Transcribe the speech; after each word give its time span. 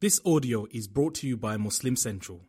This 0.00 0.20
audio 0.26 0.66
is 0.70 0.88
brought 0.88 1.14
to 1.16 1.26
you 1.26 1.36
by 1.36 1.56
Muslim 1.56 1.96
Central. 1.96 2.42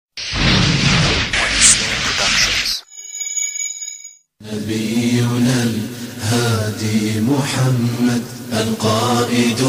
نبينا 4.41 5.63
الهادي 5.63 7.21
محمد 7.21 8.23
القائد 8.53 9.59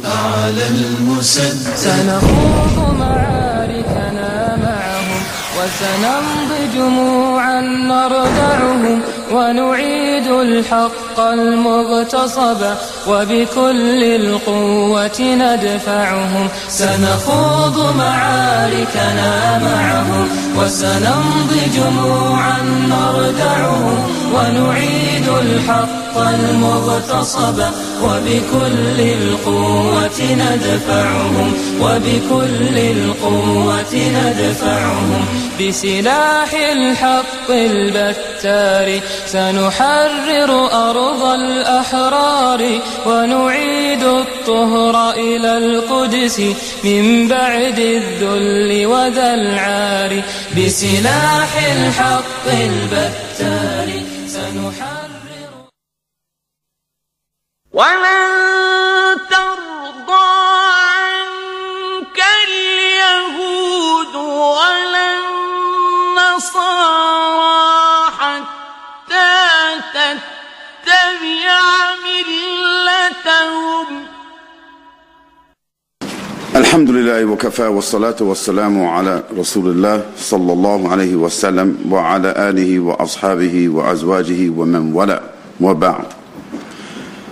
الأعلى 0.00 0.68
المسدد 0.68 1.76
سنخوض 1.76 2.94
معاركنا 2.98 3.36
معهم 5.68 6.48
وسنمضي 6.48 6.78
جموعا 6.78 7.60
نردعهم 7.60 9.00
ونعيد 9.32 10.26
الحق 10.26 11.20
المغتصب 11.20 12.60
وبكل 13.08 14.04
القوة 14.04 15.20
ندفعهم. 15.20 16.48
سنخوض 16.68 17.94
معاركنا 17.98 19.58
معهم 19.58 20.28
وسنمضي 20.56 21.62
جموعا 21.76 22.62
نردعهم 22.88 23.98
ونعيد 24.34 25.28
الحق 25.28 26.18
المغتصب 26.18 27.62
وبكل 28.02 29.00
القوة 29.00 30.20
ندفعهم 30.20 31.52
وبكل 31.80 32.78
القوة 32.78 33.17
ندفعهم 33.94 35.24
بسلاح 35.60 36.52
الحق 36.52 37.50
البتار. 37.50 39.00
سنحرر 39.26 40.50
أرض 40.90 41.22
الأحرار 41.24 42.80
ونعيد 43.06 44.04
الطهر 44.04 45.10
إلى 45.10 45.58
القدس 45.58 46.40
من 46.84 47.28
بعد 47.28 47.78
الذل 47.78 48.86
وذا 48.86 49.34
العار 49.34 50.22
بسلاح 50.56 51.50
الحق 51.76 52.46
البتار 52.46 54.02
سنحرر 54.26 55.08
ولن 57.72 58.97
الحمد 76.58 76.90
لله 76.90 77.24
وكفى 77.24 77.62
والصلاة 77.66 78.16
والسلام 78.20 78.84
على 78.86 79.22
رسول 79.38 79.70
الله 79.70 80.04
صلى 80.16 80.52
الله 80.52 80.88
عليه 80.88 81.14
وسلم 81.16 81.76
وعلى 81.90 82.34
آله 82.50 82.80
وأصحابه 82.80 83.68
وأزواجه 83.68 84.50
ومن 84.50 84.92
ولا 84.92 85.22
وبعد 85.60 86.04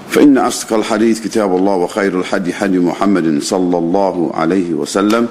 فإن 0.08 0.38
أصدق 0.38 0.72
الحديث 0.72 1.24
كتاب 1.24 1.56
الله 1.56 1.74
وخير 1.76 2.20
الحدي 2.20 2.54
حدي 2.54 2.78
محمد 2.78 3.42
صلى 3.42 3.78
الله 3.78 4.30
عليه 4.34 4.74
وسلم 4.74 5.28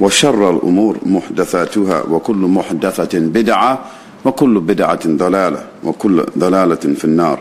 وشر 0.00 0.50
الأمور 0.50 0.96
محدثاتها 1.06 2.02
وكل 2.02 2.36
محدثة 2.36 3.18
بدعة 3.18 3.84
وكل 4.24 4.60
بدعة 4.60 5.00
ضلالة 5.06 5.64
وكل 5.84 6.26
ضلالة 6.38 6.74
في 6.96 7.04
النار 7.04 7.40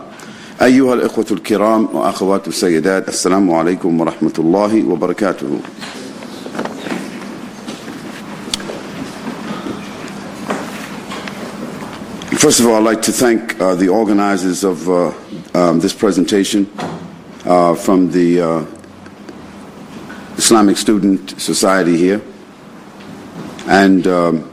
أيها 0.62 0.94
الإخوة 0.94 1.26
الكرام 1.32 1.88
وأخوات 1.94 2.48
السيدات 2.48 3.08
السلام 3.10 3.52
عليكم 3.52 4.02
ورحمة 4.02 4.34
الله 4.40 4.84
وبركاته 4.90 5.60
First 12.38 12.60
of 12.60 12.68
all, 12.68 12.76
I'd 12.76 12.84
like 12.84 13.02
to 13.04 13.12
thank 13.12 13.60
uh, 13.62 13.76
the 13.76 13.90
organizers 13.90 14.64
of 14.64 14.90
uh, 14.90 15.14
um, 15.54 15.80
this 15.80 15.94
presentation 15.94 16.70
uh, 17.46 17.76
from 17.76 18.12
the 18.12 18.42
uh, 18.42 18.66
Islamic 20.36 20.76
Student 20.78 21.40
Society 21.40 21.96
here. 21.96 22.22
And 23.68 24.06
um, 24.08 24.52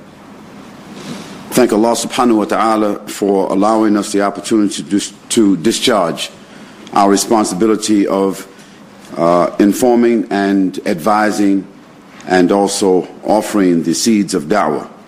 thank 1.50 1.72
Allah 1.72 1.92
subhanahu 1.92 2.36
wa 2.36 2.44
ta'ala 2.44 3.08
for 3.08 3.50
allowing 3.50 3.96
us 3.96 4.12
the 4.12 4.22
opportunity 4.22 4.82
to, 4.82 4.88
dis- 4.88 5.14
to 5.30 5.56
discharge 5.56 6.30
our 6.92 7.10
responsibility 7.10 8.06
of 8.06 8.46
uh, 9.16 9.56
informing 9.58 10.30
and 10.30 10.78
advising 10.86 11.66
and 12.26 12.52
also 12.52 13.08
offering 13.24 13.82
the 13.82 13.94
seeds 13.94 14.34
of 14.34 14.44
da'wah. 14.44 14.99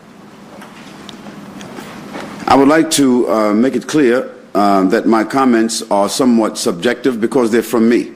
I 2.53 2.55
would 2.55 2.69
like 2.69 2.91
to 2.91 3.31
uh, 3.31 3.55
make 3.55 3.77
it 3.77 3.87
clear 3.87 4.31
um, 4.55 4.91
that 4.91 5.07
my 5.07 5.25
comments 5.25 5.81
are 5.91 6.07
somewhat 6.07 6.59
subjective 6.59 7.19
because 7.19 7.51
they're 7.51 7.63
from 7.63 7.89
me, 7.89 8.13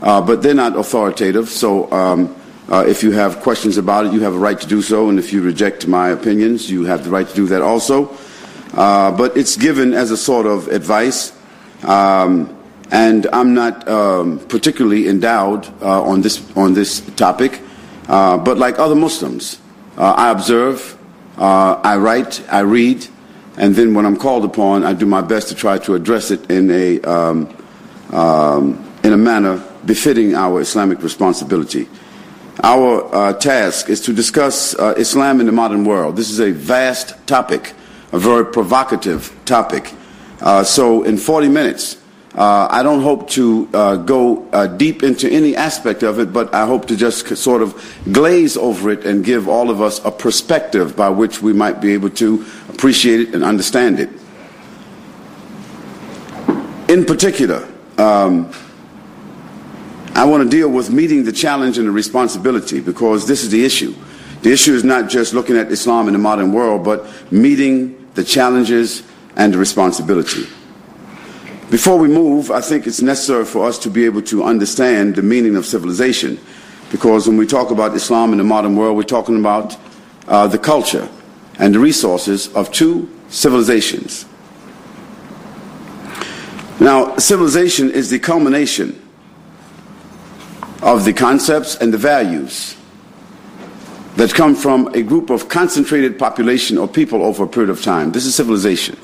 uh, 0.00 0.22
but 0.22 0.40
they're 0.42 0.54
not 0.54 0.74
authoritative. 0.74 1.50
So 1.50 1.92
um, 1.92 2.34
uh, 2.70 2.86
if 2.88 3.02
you 3.02 3.10
have 3.10 3.40
questions 3.40 3.76
about 3.76 4.06
it, 4.06 4.14
you 4.14 4.20
have 4.20 4.34
a 4.34 4.38
right 4.38 4.58
to 4.58 4.66
do 4.66 4.80
so, 4.80 5.10
and 5.10 5.18
if 5.18 5.34
you 5.34 5.42
reject 5.42 5.86
my 5.86 6.08
opinions, 6.08 6.70
you 6.70 6.86
have 6.86 7.04
the 7.04 7.10
right 7.10 7.28
to 7.28 7.34
do 7.34 7.46
that 7.48 7.60
also. 7.60 8.16
Uh, 8.72 9.12
but 9.12 9.36
it's 9.36 9.58
given 9.58 9.92
as 9.92 10.10
a 10.10 10.16
sort 10.16 10.46
of 10.46 10.68
advice, 10.68 11.36
um, 11.82 12.48
and 12.90 13.26
I'm 13.34 13.52
not 13.52 13.86
um, 13.86 14.38
particularly 14.48 15.08
endowed 15.08 15.66
uh, 15.82 16.02
on 16.04 16.22
this 16.22 16.40
on 16.56 16.72
this 16.72 17.00
topic. 17.16 17.60
Uh, 18.08 18.38
but 18.38 18.56
like 18.56 18.78
other 18.78 18.94
Muslims, 18.94 19.60
uh, 19.98 20.14
I 20.16 20.30
observe, 20.30 20.96
uh, 21.36 21.78
I 21.84 21.98
write, 21.98 22.42
I 22.50 22.60
read, 22.60 23.06
and 23.58 23.74
then 23.74 23.92
when 23.92 24.06
I'm 24.06 24.16
called 24.16 24.44
upon, 24.44 24.84
I 24.84 24.92
do 24.92 25.04
my 25.04 25.20
best 25.20 25.48
to 25.48 25.54
try 25.54 25.78
to 25.78 25.94
address 25.94 26.30
it 26.30 26.50
in 26.50 26.70
a 26.70 27.00
um, 27.02 27.56
um, 28.12 28.92
in 29.02 29.12
a 29.12 29.16
manner 29.16 29.62
befitting 29.84 30.34
our 30.34 30.60
Islamic 30.60 31.02
responsibility. 31.02 31.88
Our 32.62 33.14
uh, 33.14 33.32
task 33.34 33.88
is 33.88 34.00
to 34.02 34.12
discuss 34.12 34.74
uh, 34.74 34.94
Islam 34.96 35.40
in 35.40 35.46
the 35.46 35.52
modern 35.52 35.84
world. 35.84 36.16
This 36.16 36.30
is 36.30 36.40
a 36.40 36.50
vast 36.50 37.14
topic, 37.26 37.74
a 38.12 38.18
very 38.18 38.44
provocative 38.46 39.36
topic. 39.44 39.92
Uh, 40.40 40.64
so, 40.64 41.02
in 41.02 41.18
40 41.18 41.48
minutes, 41.48 41.97
uh, 42.38 42.68
I 42.70 42.84
don't 42.84 43.02
hope 43.02 43.28
to 43.30 43.68
uh, 43.74 43.96
go 43.96 44.48
uh, 44.50 44.68
deep 44.68 45.02
into 45.02 45.28
any 45.28 45.56
aspect 45.56 46.04
of 46.04 46.20
it, 46.20 46.32
but 46.32 46.54
I 46.54 46.66
hope 46.66 46.86
to 46.86 46.96
just 46.96 47.36
sort 47.36 47.62
of 47.62 47.74
glaze 48.12 48.56
over 48.56 48.90
it 48.90 49.04
and 49.04 49.24
give 49.24 49.48
all 49.48 49.70
of 49.70 49.82
us 49.82 50.00
a 50.04 50.12
perspective 50.12 50.94
by 50.94 51.08
which 51.08 51.42
we 51.42 51.52
might 51.52 51.80
be 51.80 51.94
able 51.94 52.10
to 52.10 52.46
appreciate 52.68 53.18
it 53.18 53.34
and 53.34 53.42
understand 53.42 53.98
it. 53.98 54.10
In 56.88 57.04
particular, 57.04 57.68
um, 57.98 58.52
I 60.14 60.24
want 60.24 60.44
to 60.44 60.48
deal 60.48 60.68
with 60.68 60.90
meeting 60.90 61.24
the 61.24 61.32
challenge 61.32 61.76
and 61.76 61.88
the 61.88 61.92
responsibility 61.92 62.78
because 62.78 63.26
this 63.26 63.42
is 63.42 63.50
the 63.50 63.64
issue. 63.64 63.96
The 64.42 64.52
issue 64.52 64.74
is 64.74 64.84
not 64.84 65.10
just 65.10 65.34
looking 65.34 65.56
at 65.56 65.72
Islam 65.72 66.06
in 66.06 66.12
the 66.12 66.20
modern 66.20 66.52
world, 66.52 66.84
but 66.84 67.04
meeting 67.32 68.08
the 68.14 68.22
challenges 68.22 69.02
and 69.34 69.52
the 69.52 69.58
responsibility. 69.58 70.46
Before 71.70 71.98
we 71.98 72.08
move, 72.08 72.50
I 72.50 72.62
think 72.62 72.86
it's 72.86 73.02
necessary 73.02 73.44
for 73.44 73.66
us 73.66 73.78
to 73.80 73.90
be 73.90 74.06
able 74.06 74.22
to 74.22 74.42
understand 74.42 75.16
the 75.16 75.22
meaning 75.22 75.54
of 75.54 75.66
civilization 75.66 76.40
because 76.90 77.28
when 77.28 77.36
we 77.36 77.46
talk 77.46 77.70
about 77.70 77.94
Islam 77.94 78.32
in 78.32 78.38
the 78.38 78.44
modern 78.44 78.74
world, 78.74 78.96
we're 78.96 79.02
talking 79.02 79.38
about 79.38 79.76
uh, 80.26 80.46
the 80.46 80.58
culture 80.58 81.06
and 81.58 81.74
the 81.74 81.78
resources 81.78 82.50
of 82.54 82.72
two 82.72 83.10
civilizations. 83.28 84.24
Now, 86.80 87.16
civilization 87.18 87.90
is 87.90 88.08
the 88.08 88.18
culmination 88.18 89.06
of 90.80 91.04
the 91.04 91.12
concepts 91.12 91.74
and 91.76 91.92
the 91.92 91.98
values 91.98 92.76
that 94.16 94.32
come 94.32 94.54
from 94.54 94.86
a 94.94 95.02
group 95.02 95.28
of 95.28 95.50
concentrated 95.50 96.18
population 96.18 96.78
or 96.78 96.88
people 96.88 97.22
over 97.22 97.44
a 97.44 97.48
period 97.48 97.68
of 97.68 97.82
time. 97.82 98.12
This 98.12 98.24
is 98.24 98.34
civilization. 98.34 98.96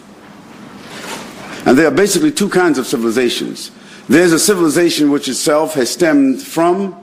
And 1.67 1.79
there 1.79 1.87
are 1.87 1.91
basically 1.91 2.31
two 2.31 2.49
kinds 2.49 2.79
of 2.79 2.87
civilizations. 2.87 3.71
There's 4.09 4.33
a 4.33 4.39
civilization 4.39 5.11
which 5.11 5.29
itself 5.29 5.75
has 5.75 5.91
stemmed 5.91 6.43
from 6.43 7.03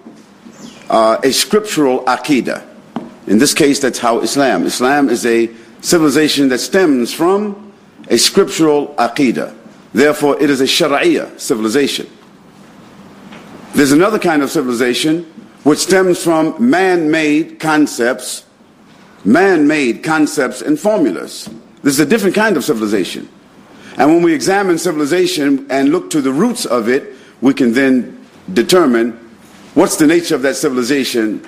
uh, 0.90 1.20
a 1.24 1.32
scriptural 1.32 2.04
aqidah. 2.06 2.68
In 3.28 3.40
this 3.40 3.54
case, 3.54 3.80
that's 3.80 3.98
how 3.98 4.20
Islam. 4.20 4.66
Islam 4.66 5.10
is 5.10 5.26
a 5.26 5.50
civilization 5.82 6.50
that 6.50 6.60
stems 6.60 7.14
from 7.14 7.74
a 8.10 8.18
scriptural 8.18 8.94
aqidah. 8.96 9.56
Therefore, 9.94 10.42
it 10.42 10.50
is 10.50 10.62
a 10.62 10.66
Shariah 10.66 11.40
civilization. 11.40 12.08
There's 13.74 13.92
another 13.92 14.20
kind 14.20 14.44
of 14.44 14.52
civilization 14.52 15.24
which 15.64 15.80
stems 15.80 16.24
from 16.24 16.56
man 16.60 17.10
made 17.10 17.60
concepts, 17.60 18.46
man 19.24 19.68
made 19.68 20.04
concepts 20.04 20.62
and 20.62 20.80
formulas. 20.80 21.50
This 21.84 21.94
is 21.94 22.00
a 22.00 22.06
different 22.06 22.36
kind 22.36 22.58
of 22.58 22.64
civilization. 22.64 23.30
And 23.98 24.10
when 24.10 24.22
we 24.22 24.34
examine 24.34 24.78
civilization 24.78 25.68
and 25.70 25.90
look 25.90 26.10
to 26.12 26.22
the 26.22 26.32
roots 26.32 26.66
of 26.66 26.88
it, 26.88 27.14
we 27.42 27.54
can 27.54 27.74
then 27.74 28.26
determine 28.54 29.12
what's 29.74 29.98
the 29.98 30.08
nature 30.08 30.36
of 30.36 30.42
that 30.44 30.56
civilization, 30.56 31.40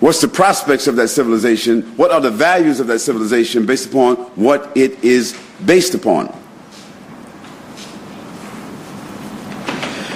what's 0.00 0.20
the 0.20 0.28
prospects 0.28 0.86
of 0.86 0.96
that 0.96 1.08
civilization, 1.08 1.82
what 1.96 2.10
are 2.10 2.20
the 2.20 2.30
values 2.30 2.80
of 2.80 2.86
that 2.88 2.98
civilization 2.98 3.66
based 3.66 3.88
upon 3.88 4.16
what 4.36 4.70
it 4.76 5.02
is 5.02 5.38
based 5.64 5.94
upon. 5.94 6.26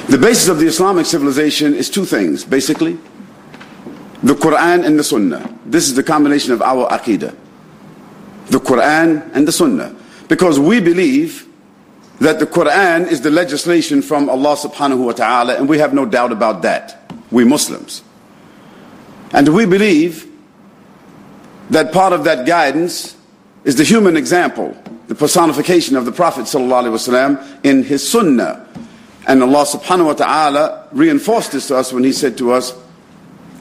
The 0.08 0.18
basis 0.18 0.48
of 0.48 0.58
the 0.58 0.66
Islamic 0.66 1.06
civilization 1.06 1.74
is 1.74 1.88
two 1.88 2.04
things, 2.04 2.44
basically 2.44 2.98
the 4.22 4.34
Quran 4.34 4.84
and 4.84 4.98
the 4.98 5.02
Sunnah. 5.02 5.58
This 5.66 5.88
is 5.88 5.94
the 5.94 6.02
combination 6.02 6.52
of 6.52 6.62
our 6.62 6.86
Aqidah. 6.88 7.34
The 8.46 8.58
Quran 8.58 9.30
and 9.34 9.48
the 9.48 9.52
Sunnah. 9.52 9.96
Because 10.31 10.59
we 10.59 10.79
believe 10.79 11.47
that 12.19 12.39
the 12.39 12.47
Quran 12.47 13.07
is 13.07 13.21
the 13.21 13.31
legislation 13.31 14.01
from 14.01 14.29
Allah 14.29 14.55
subhanahu 14.55 15.05
wa 15.05 15.11
ta'ala, 15.11 15.55
and 15.55 15.69
we 15.69 15.77
have 15.77 15.93
no 15.93 16.05
doubt 16.05 16.31
about 16.31 16.63
that. 16.63 17.11
We 17.31 17.43
Muslims. 17.43 18.03
And 19.31 19.53
we 19.53 19.65
believe 19.65 20.27
that 21.69 21.91
part 21.91 22.13
of 22.13 22.23
that 22.23 22.45
guidance 22.45 23.15
is 23.63 23.75
the 23.75 23.83
human 23.83 24.15
example, 24.17 24.75
the 25.07 25.15
personification 25.15 25.95
of 25.95 26.05
the 26.05 26.11
Prophet 26.11 26.45
ﷺ 26.45 27.65
in 27.65 27.83
his 27.83 28.07
Sunnah. 28.07 28.65
And 29.27 29.43
Allah 29.43 29.65
subhanahu 29.65 30.05
wa 30.05 30.13
ta'ala 30.13 30.87
reinforced 30.93 31.51
this 31.51 31.67
to 31.67 31.75
us 31.75 31.91
when 31.91 32.03
he 32.03 32.13
said 32.13 32.37
to 32.37 32.53
us, 32.53 32.73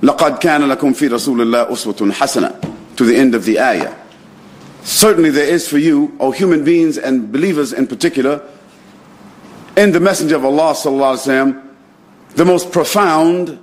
لقد 0.02 0.38
كان 0.40 0.60
لكم 0.62 0.92
في 0.94 1.08
رسول 1.08 1.40
الله 1.42 1.72
أسوة 1.72 2.12
حسنة 2.12 2.96
to 2.96 3.04
the 3.04 3.16
end 3.16 3.34
of 3.34 3.44
the 3.44 3.58
ayah. 3.58 3.94
Certainly 4.82 5.30
there 5.30 5.48
is 5.48 5.68
for 5.68 5.78
you, 5.78 6.16
O 6.20 6.30
human 6.30 6.64
beings 6.64 6.96
and 6.96 7.32
believers 7.32 7.72
in 7.72 7.86
particular, 7.86 8.40
in 9.76 9.92
the 9.92 10.00
Messenger 10.00 10.36
of 10.36 10.44
Allah 10.44 10.74
وسلم, 10.74 11.62
the 12.30 12.44
most 12.44 12.70
profound 12.72 13.58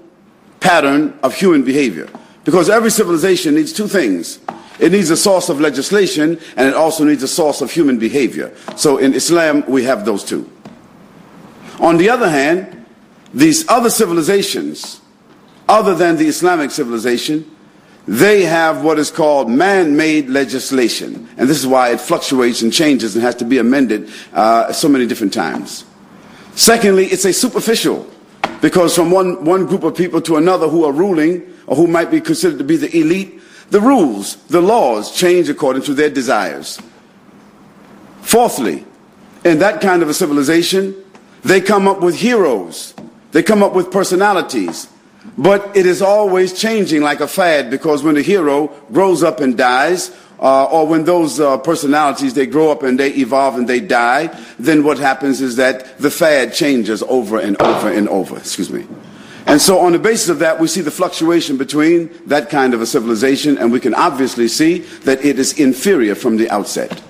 pattern 0.59 1.17
of 1.23 1.35
human 1.35 1.63
behavior. 1.63 2.09
Because 2.43 2.69
every 2.69 2.91
civilization 2.91 3.55
needs 3.55 3.71
two 3.71 3.87
things. 3.87 4.39
It 4.79 4.91
needs 4.91 5.09
a 5.09 5.17
source 5.17 5.49
of 5.49 5.61
legislation 5.61 6.39
and 6.57 6.67
it 6.67 6.73
also 6.75 7.03
needs 7.03 7.23
a 7.23 7.27
source 7.27 7.61
of 7.61 7.71
human 7.71 7.99
behavior. 7.99 8.53
So 8.75 8.97
in 8.97 9.13
Islam, 9.13 9.63
we 9.67 9.83
have 9.83 10.05
those 10.05 10.23
two. 10.23 10.49
On 11.79 11.97
the 11.97 12.09
other 12.09 12.29
hand, 12.29 12.85
these 13.33 13.67
other 13.69 13.89
civilizations, 13.89 15.01
other 15.67 15.95
than 15.95 16.17
the 16.17 16.27
Islamic 16.27 16.71
civilization, 16.71 17.49
they 18.08 18.42
have 18.42 18.82
what 18.82 18.98
is 18.98 19.10
called 19.10 19.50
man-made 19.50 20.30
legislation. 20.30 21.28
And 21.36 21.46
this 21.46 21.58
is 21.58 21.66
why 21.66 21.90
it 21.90 22.00
fluctuates 22.00 22.62
and 22.62 22.72
changes 22.72 23.14
and 23.14 23.22
has 23.22 23.34
to 23.36 23.44
be 23.44 23.58
amended 23.58 24.08
uh, 24.32 24.72
so 24.72 24.88
many 24.88 25.06
different 25.06 25.34
times. 25.34 25.84
Secondly, 26.54 27.04
it's 27.04 27.26
a 27.26 27.34
superficial, 27.34 28.10
because 28.62 28.94
from 28.94 29.10
one, 29.10 29.44
one 29.44 29.66
group 29.66 29.84
of 29.84 29.94
people 29.94 30.22
to 30.22 30.36
another 30.36 30.68
who 30.68 30.84
are 30.84 30.92
ruling, 30.92 31.54
or 31.66 31.76
who 31.76 31.86
might 31.86 32.10
be 32.10 32.18
considered 32.18 32.56
to 32.56 32.64
be 32.64 32.76
the 32.76 32.98
elite, 32.98 33.42
the 33.68 33.80
rules, 33.80 34.36
the 34.46 34.62
laws 34.62 35.14
change 35.14 35.50
according 35.50 35.82
to 35.82 35.92
their 35.92 36.08
desires. 36.08 36.80
Fourthly, 38.22 38.86
in 39.44 39.58
that 39.58 39.82
kind 39.82 40.02
of 40.02 40.08
a 40.08 40.14
civilization, 40.14 40.96
they 41.44 41.60
come 41.60 41.86
up 41.86 42.00
with 42.00 42.16
heroes. 42.16 42.94
They 43.32 43.42
come 43.42 43.62
up 43.62 43.74
with 43.74 43.90
personalities. 43.90 44.88
But 45.36 45.76
it 45.76 45.86
is 45.86 46.02
always 46.02 46.58
changing 46.58 47.02
like 47.02 47.20
a 47.20 47.28
fad 47.28 47.70
because 47.70 48.02
when 48.02 48.14
the 48.14 48.22
hero 48.22 48.68
grows 48.92 49.22
up 49.22 49.40
and 49.40 49.56
dies, 49.56 50.10
uh, 50.40 50.64
or 50.66 50.86
when 50.86 51.04
those 51.04 51.40
uh, 51.40 51.58
personalities 51.58 52.34
they 52.34 52.46
grow 52.46 52.70
up 52.70 52.82
and 52.82 52.98
they 52.98 53.10
evolve 53.14 53.56
and 53.56 53.68
they 53.68 53.80
die, 53.80 54.26
then 54.58 54.84
what 54.84 54.98
happens 54.98 55.40
is 55.40 55.56
that 55.56 55.98
the 55.98 56.10
fad 56.10 56.54
changes 56.54 57.02
over 57.04 57.38
and 57.38 57.60
over 57.60 57.90
and 57.90 58.08
over. 58.08 58.36
Excuse 58.36 58.70
me. 58.70 58.86
And 59.46 59.60
so, 59.60 59.78
on 59.78 59.92
the 59.92 59.98
basis 59.98 60.28
of 60.28 60.40
that, 60.40 60.60
we 60.60 60.68
see 60.68 60.82
the 60.82 60.90
fluctuation 60.90 61.56
between 61.56 62.10
that 62.26 62.50
kind 62.50 62.74
of 62.74 62.82
a 62.82 62.86
civilization, 62.86 63.56
and 63.56 63.72
we 63.72 63.80
can 63.80 63.94
obviously 63.94 64.46
see 64.46 64.80
that 65.04 65.24
it 65.24 65.38
is 65.38 65.58
inferior 65.58 66.14
from 66.14 66.36
the 66.36 66.50
outset. 66.50 67.02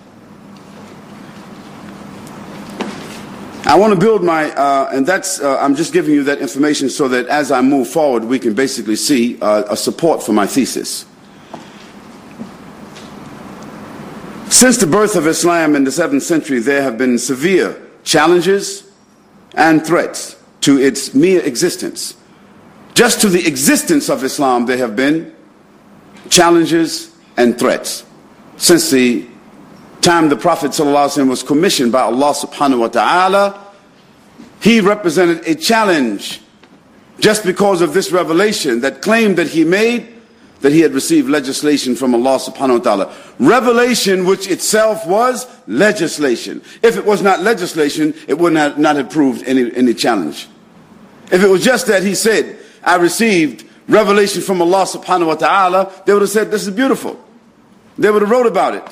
I 3.68 3.74
want 3.74 3.92
to 3.92 4.00
build 4.00 4.24
my, 4.24 4.50
uh, 4.52 4.88
and 4.94 5.06
that's, 5.06 5.40
uh, 5.40 5.58
I'm 5.58 5.76
just 5.76 5.92
giving 5.92 6.14
you 6.14 6.24
that 6.24 6.38
information 6.38 6.88
so 6.88 7.06
that 7.08 7.26
as 7.26 7.52
I 7.52 7.60
move 7.60 7.86
forward, 7.86 8.24
we 8.24 8.38
can 8.38 8.54
basically 8.54 8.96
see 8.96 9.38
uh, 9.42 9.64
a 9.68 9.76
support 9.76 10.22
for 10.22 10.32
my 10.32 10.46
thesis. 10.46 11.04
Since 14.48 14.78
the 14.78 14.86
birth 14.86 15.16
of 15.16 15.26
Islam 15.26 15.76
in 15.76 15.84
the 15.84 15.90
7th 15.90 16.22
century, 16.22 16.60
there 16.60 16.80
have 16.80 16.96
been 16.96 17.18
severe 17.18 17.78
challenges 18.04 18.90
and 19.54 19.86
threats 19.86 20.36
to 20.62 20.78
its 20.78 21.12
mere 21.14 21.42
existence. 21.44 22.16
Just 22.94 23.20
to 23.20 23.28
the 23.28 23.46
existence 23.46 24.08
of 24.08 24.24
Islam, 24.24 24.64
there 24.64 24.78
have 24.78 24.96
been 24.96 25.36
challenges 26.30 27.14
and 27.36 27.58
threats. 27.58 28.06
Since 28.56 28.90
the 28.90 29.26
time 30.08 30.30
the 30.30 30.36
Prophet 30.36 30.70
ﷺ 30.70 31.28
was 31.28 31.42
commissioned 31.42 31.92
by 31.92 32.00
Allah 32.00 32.32
subhanahu 32.32 32.80
wa 32.80 32.88
ta'ala, 32.88 33.62
he 34.62 34.80
represented 34.80 35.46
a 35.46 35.54
challenge 35.54 36.40
just 37.20 37.44
because 37.44 37.82
of 37.82 37.92
this 37.92 38.10
revelation 38.10 38.80
that 38.80 39.02
claimed 39.02 39.36
that 39.36 39.48
he 39.48 39.64
made 39.64 40.14
that 40.60 40.72
he 40.72 40.80
had 40.80 40.92
received 40.94 41.28
legislation 41.28 41.94
from 41.94 42.14
Allah 42.14 42.38
subhanahu 42.38 42.78
wa 42.78 42.84
ta'ala. 42.84 43.14
Revelation 43.38 44.24
which 44.24 44.48
itself 44.48 45.06
was 45.06 45.46
legislation. 45.66 46.62
If 46.82 46.96
it 46.96 47.04
was 47.04 47.20
not 47.20 47.40
legislation, 47.42 48.14
it 48.26 48.38
would 48.38 48.54
not, 48.54 48.78
not 48.78 48.96
have 48.96 49.10
proved 49.10 49.46
any, 49.46 49.70
any 49.76 49.92
challenge. 49.92 50.48
If 51.30 51.44
it 51.44 51.48
was 51.48 51.62
just 51.62 51.86
that 51.86 52.02
he 52.02 52.14
said, 52.14 52.58
I 52.82 52.96
received 52.96 53.68
revelation 53.88 54.40
from 54.40 54.62
Allah 54.62 54.86
subhanahu 54.86 55.26
wa 55.26 55.34
ta'ala, 55.34 55.92
they 56.06 56.14
would 56.14 56.22
have 56.22 56.30
said, 56.30 56.50
this 56.50 56.66
is 56.66 56.74
beautiful. 56.74 57.22
They 57.98 58.10
would 58.10 58.22
have 58.22 58.30
wrote 58.30 58.46
about 58.46 58.74
it 58.74 58.88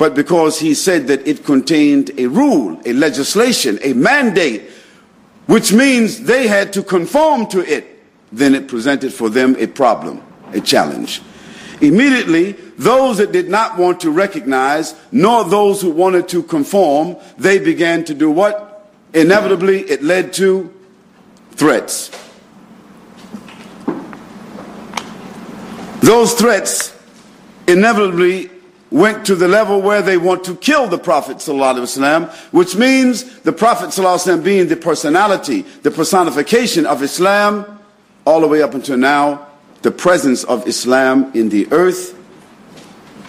but 0.00 0.14
because 0.14 0.58
he 0.58 0.72
said 0.72 1.08
that 1.08 1.28
it 1.28 1.44
contained 1.44 2.10
a 2.16 2.26
rule, 2.26 2.80
a 2.86 2.92
legislation, 2.94 3.78
a 3.82 3.92
mandate, 3.92 4.62
which 5.44 5.74
means 5.74 6.22
they 6.22 6.48
had 6.48 6.72
to 6.72 6.82
conform 6.82 7.46
to 7.46 7.60
it, 7.60 8.02
then 8.32 8.54
it 8.54 8.66
presented 8.66 9.12
for 9.12 9.28
them 9.28 9.54
a 9.58 9.66
problem, 9.66 10.22
a 10.54 10.60
challenge. 10.62 11.20
Immediately, 11.82 12.52
those 12.78 13.18
that 13.18 13.30
did 13.30 13.50
not 13.50 13.76
want 13.76 14.00
to 14.00 14.10
recognize, 14.10 14.94
nor 15.12 15.44
those 15.44 15.82
who 15.82 15.90
wanted 15.90 16.28
to 16.28 16.44
conform, 16.44 17.14
they 17.36 17.58
began 17.58 18.02
to 18.04 18.14
do 18.14 18.30
what? 18.30 18.90
Inevitably, 19.12 19.82
it 19.82 20.02
led 20.02 20.32
to 20.32 20.72
threats. 21.50 22.10
Those 26.00 26.32
threats 26.32 26.96
inevitably 27.68 28.50
went 28.90 29.24
to 29.26 29.36
the 29.36 29.46
level 29.46 29.80
where 29.80 30.02
they 30.02 30.16
want 30.16 30.44
to 30.44 30.54
kill 30.56 30.86
the 30.86 30.98
Prophet 30.98 31.40
which 32.50 32.76
means 32.76 33.40
the 33.40 33.52
Prophet 33.52 34.42
being 34.42 34.68
the 34.68 34.76
personality, 34.76 35.62
the 35.82 35.90
personification 35.90 36.86
of 36.86 37.02
Islam, 37.02 37.78
all 38.26 38.40
the 38.40 38.48
way 38.48 38.62
up 38.62 38.74
until 38.74 38.96
now, 38.96 39.46
the 39.82 39.90
presence 39.90 40.44
of 40.44 40.66
Islam 40.66 41.30
in 41.34 41.48
the 41.48 41.70
earth 41.72 42.16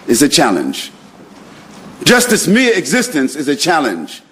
is 0.06 0.22
a 0.22 0.28
challenge. 0.28 0.90
Just 2.04 2.32
its 2.32 2.46
mere 2.46 2.76
existence 2.76 3.36
is 3.36 3.48
a 3.48 3.56
challenge. 3.56 4.22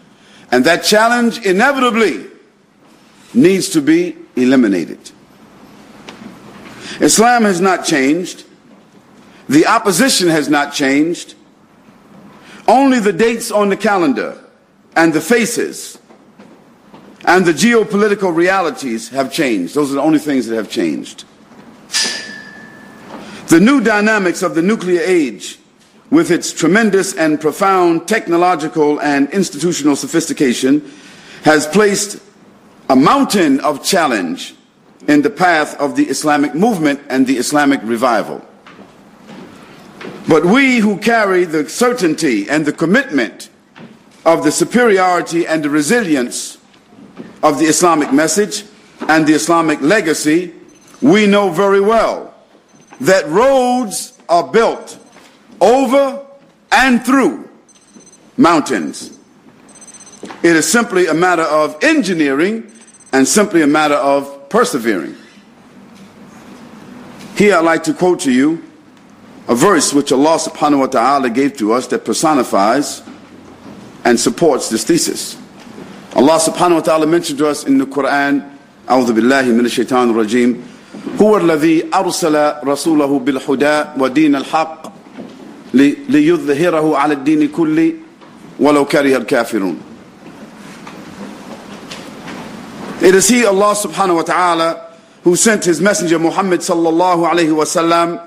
And 0.50 0.64
that 0.64 0.82
challenge 0.82 1.38
inevitably 1.46 2.26
needs 3.32 3.68
to 3.70 3.80
be 3.80 4.16
eliminated. 4.34 4.98
Islam 7.00 7.44
has 7.44 7.60
not 7.60 7.84
changed. 7.84 8.44
The 9.50 9.66
opposition 9.66 10.28
has 10.28 10.48
not 10.48 10.72
changed. 10.72 11.34
Only 12.68 13.00
the 13.00 13.12
dates 13.12 13.50
on 13.50 13.68
the 13.68 13.76
calendar 13.76 14.38
and 14.94 15.12
the 15.12 15.20
faces 15.20 15.98
and 17.24 17.44
the 17.44 17.52
geopolitical 17.52 18.32
realities 18.32 19.08
have 19.08 19.32
changed. 19.32 19.74
Those 19.74 19.90
are 19.90 19.94
the 19.94 20.02
only 20.02 20.20
things 20.20 20.46
that 20.46 20.54
have 20.54 20.70
changed. 20.70 21.24
The 23.48 23.58
new 23.58 23.80
dynamics 23.80 24.42
of 24.42 24.54
the 24.54 24.62
nuclear 24.62 25.00
age, 25.00 25.58
with 26.10 26.30
its 26.30 26.52
tremendous 26.52 27.12
and 27.14 27.40
profound 27.40 28.06
technological 28.06 29.00
and 29.00 29.28
institutional 29.30 29.96
sophistication, 29.96 30.92
has 31.42 31.66
placed 31.66 32.22
a 32.88 32.94
mountain 32.94 33.58
of 33.58 33.82
challenge 33.84 34.54
in 35.08 35.22
the 35.22 35.30
path 35.30 35.76
of 35.80 35.96
the 35.96 36.04
Islamic 36.04 36.54
movement 36.54 37.00
and 37.08 37.26
the 37.26 37.36
Islamic 37.36 37.80
revival. 37.82 38.46
But 40.28 40.44
we 40.44 40.78
who 40.78 40.98
carry 40.98 41.44
the 41.44 41.68
certainty 41.68 42.48
and 42.48 42.64
the 42.64 42.72
commitment 42.72 43.48
of 44.24 44.44
the 44.44 44.52
superiority 44.52 45.46
and 45.46 45.64
the 45.64 45.70
resilience 45.70 46.58
of 47.42 47.58
the 47.58 47.64
Islamic 47.64 48.12
message 48.12 48.64
and 49.08 49.26
the 49.26 49.32
Islamic 49.32 49.80
legacy, 49.80 50.54
we 51.00 51.26
know 51.26 51.50
very 51.50 51.80
well 51.80 52.34
that 53.00 53.26
roads 53.28 54.18
are 54.28 54.46
built 54.46 54.98
over 55.60 56.26
and 56.70 57.04
through 57.04 57.48
mountains. 58.36 59.18
It 60.42 60.54
is 60.54 60.70
simply 60.70 61.06
a 61.06 61.14
matter 61.14 61.42
of 61.42 61.82
engineering 61.82 62.70
and 63.12 63.26
simply 63.26 63.62
a 63.62 63.66
matter 63.66 63.94
of 63.94 64.48
persevering. 64.50 65.16
Here 67.36 67.56
I'd 67.56 67.64
like 67.64 67.82
to 67.84 67.94
quote 67.94 68.20
to 68.20 68.32
you 68.32 68.62
a 69.49 69.55
verse 69.55 69.93
which 69.93 70.11
Allah 70.11 70.37
subhanahu 70.37 70.79
wa 70.79 70.85
ta'ala 70.87 71.29
gave 71.29 71.57
to 71.57 71.73
us 71.73 71.87
that 71.87 72.03
personifies 72.05 73.03
and 74.03 74.19
supports 74.19 74.69
this 74.69 74.83
thesis. 74.83 75.37
Allah 76.15 76.39
subhanahu 76.39 76.75
wa 76.75 76.79
ta'ala 76.81 77.07
mentioned 77.07 77.39
to 77.39 77.47
us 77.47 77.65
in 77.65 77.77
the 77.77 77.85
Quran, 77.85 78.51
أعوذ 78.89 79.13
بالله 79.13 79.41
من 79.41 79.65
الشيطان 79.65 80.09
الرجيم 80.09 80.63
هو 81.21 81.37
الذي 81.37 81.89
أرسل 81.93 82.53
رسوله 82.65 83.19
بالهدى 83.19 83.83
ودين 83.97 84.35
الحق 84.35 84.81
ليظهره 86.09 86.97
على 86.97 87.13
الدين 87.13 87.47
كله 87.47 87.93
ولو 88.59 88.85
كره 88.85 89.17
الكافرون 89.17 89.77
It 93.01 93.13
is 93.13 93.27
He, 93.27 93.45
Allah 93.45 93.75
subhanahu 93.75 94.15
wa 94.15 94.21
ta'ala, 94.21 94.95
who 95.23 95.35
sent 95.35 95.65
His 95.65 95.81
Messenger 95.81 96.17
Muhammad 96.17 96.61
sallallahu 96.61 97.29
alayhi 97.29 97.49
wasallam 97.51 98.21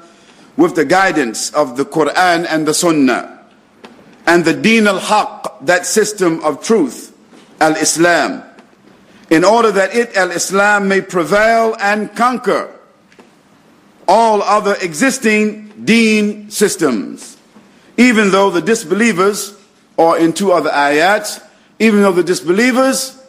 with 0.57 0.75
the 0.75 0.86
guidance 0.86 1.51
of 1.53 1.77
the 1.77 1.86
Quran 1.86 2.45
and 2.48 2.67
the 2.67 2.74
Sunnah 2.74 3.45
and 4.25 4.45
the 4.45 4.53
Deen 4.53 4.88
al-Haq, 4.88 5.65
that 5.65 5.86
system 5.86 6.41
of 6.43 6.63
truth, 6.63 7.15
al-Islam, 7.60 8.43
in 9.29 9.43
order 9.43 9.72
that 9.72 9.95
it, 9.95 10.15
al-Islam, 10.15 10.88
may 10.88 11.01
prevail 11.01 11.75
and 11.79 12.15
conquer 12.15 12.74
all 14.07 14.41
other 14.43 14.75
existing 14.81 15.86
deen 15.86 16.50
systems. 16.50 17.38
Even 17.98 18.31
though 18.31 18.50
the 18.50 18.62
disbelievers, 18.62 19.57
or 19.98 20.17
in 20.17 20.33
two 20.33 20.51
other 20.51 20.69
ayats, 20.69 21.43
even 21.79 22.01
though 22.01 22.12
the 22.12 22.24
disbelievers 22.24 23.22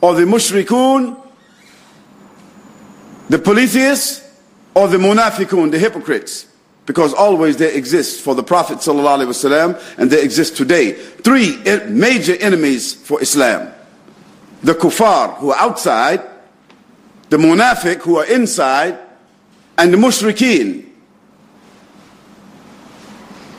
or 0.00 0.14
the 0.14 0.22
mushrikun, 0.22 1.20
the 3.28 3.38
polytheists, 3.38 4.22
or 4.74 4.88
the 4.88 4.98
munafiqun, 4.98 5.70
the 5.70 5.78
hypocrites. 5.78 6.46
Because 6.86 7.12
always 7.12 7.56
there 7.56 7.72
exist 7.72 8.22
for 8.22 8.34
the 8.34 8.44
Prophet 8.44 8.78
ﷺ 8.78 9.98
and 9.98 10.10
there 10.10 10.22
exist 10.22 10.56
today 10.56 10.92
three 10.92 11.60
major 11.88 12.36
enemies 12.36 12.94
for 12.94 13.20
Islam. 13.20 13.72
The 14.62 14.74
kuffar 14.74 15.36
who 15.38 15.50
are 15.50 15.58
outside, 15.58 16.22
the 17.28 17.36
munafiq 17.36 17.98
who 17.98 18.18
are 18.18 18.24
inside, 18.26 18.98
and 19.76 19.92
the 19.92 19.96
mushrikeen. 19.96 20.86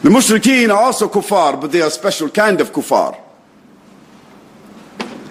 The 0.04 0.10
mushrikeen 0.10 0.70
are 0.70 0.82
also 0.82 1.10
kuffar, 1.10 1.60
but 1.60 1.72
they 1.72 1.82
are 1.82 1.88
a 1.88 1.92
special 1.92 2.30
kind 2.30 2.62
of 2.62 2.72
kuffar. 2.72 3.18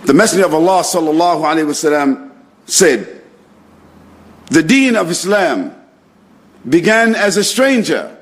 The 0.05 0.15
Messenger 0.15 0.47
of 0.47 0.55
Allah 0.55 0.83
sallallahu 0.83 2.31
said, 2.67 3.23
"The 4.51 4.63
Deen 4.63 4.97
of 4.97 5.11
Islam 5.11 5.76
began 6.69 7.15
as 7.15 7.37
a 7.37 7.45
stranger, 7.45 8.17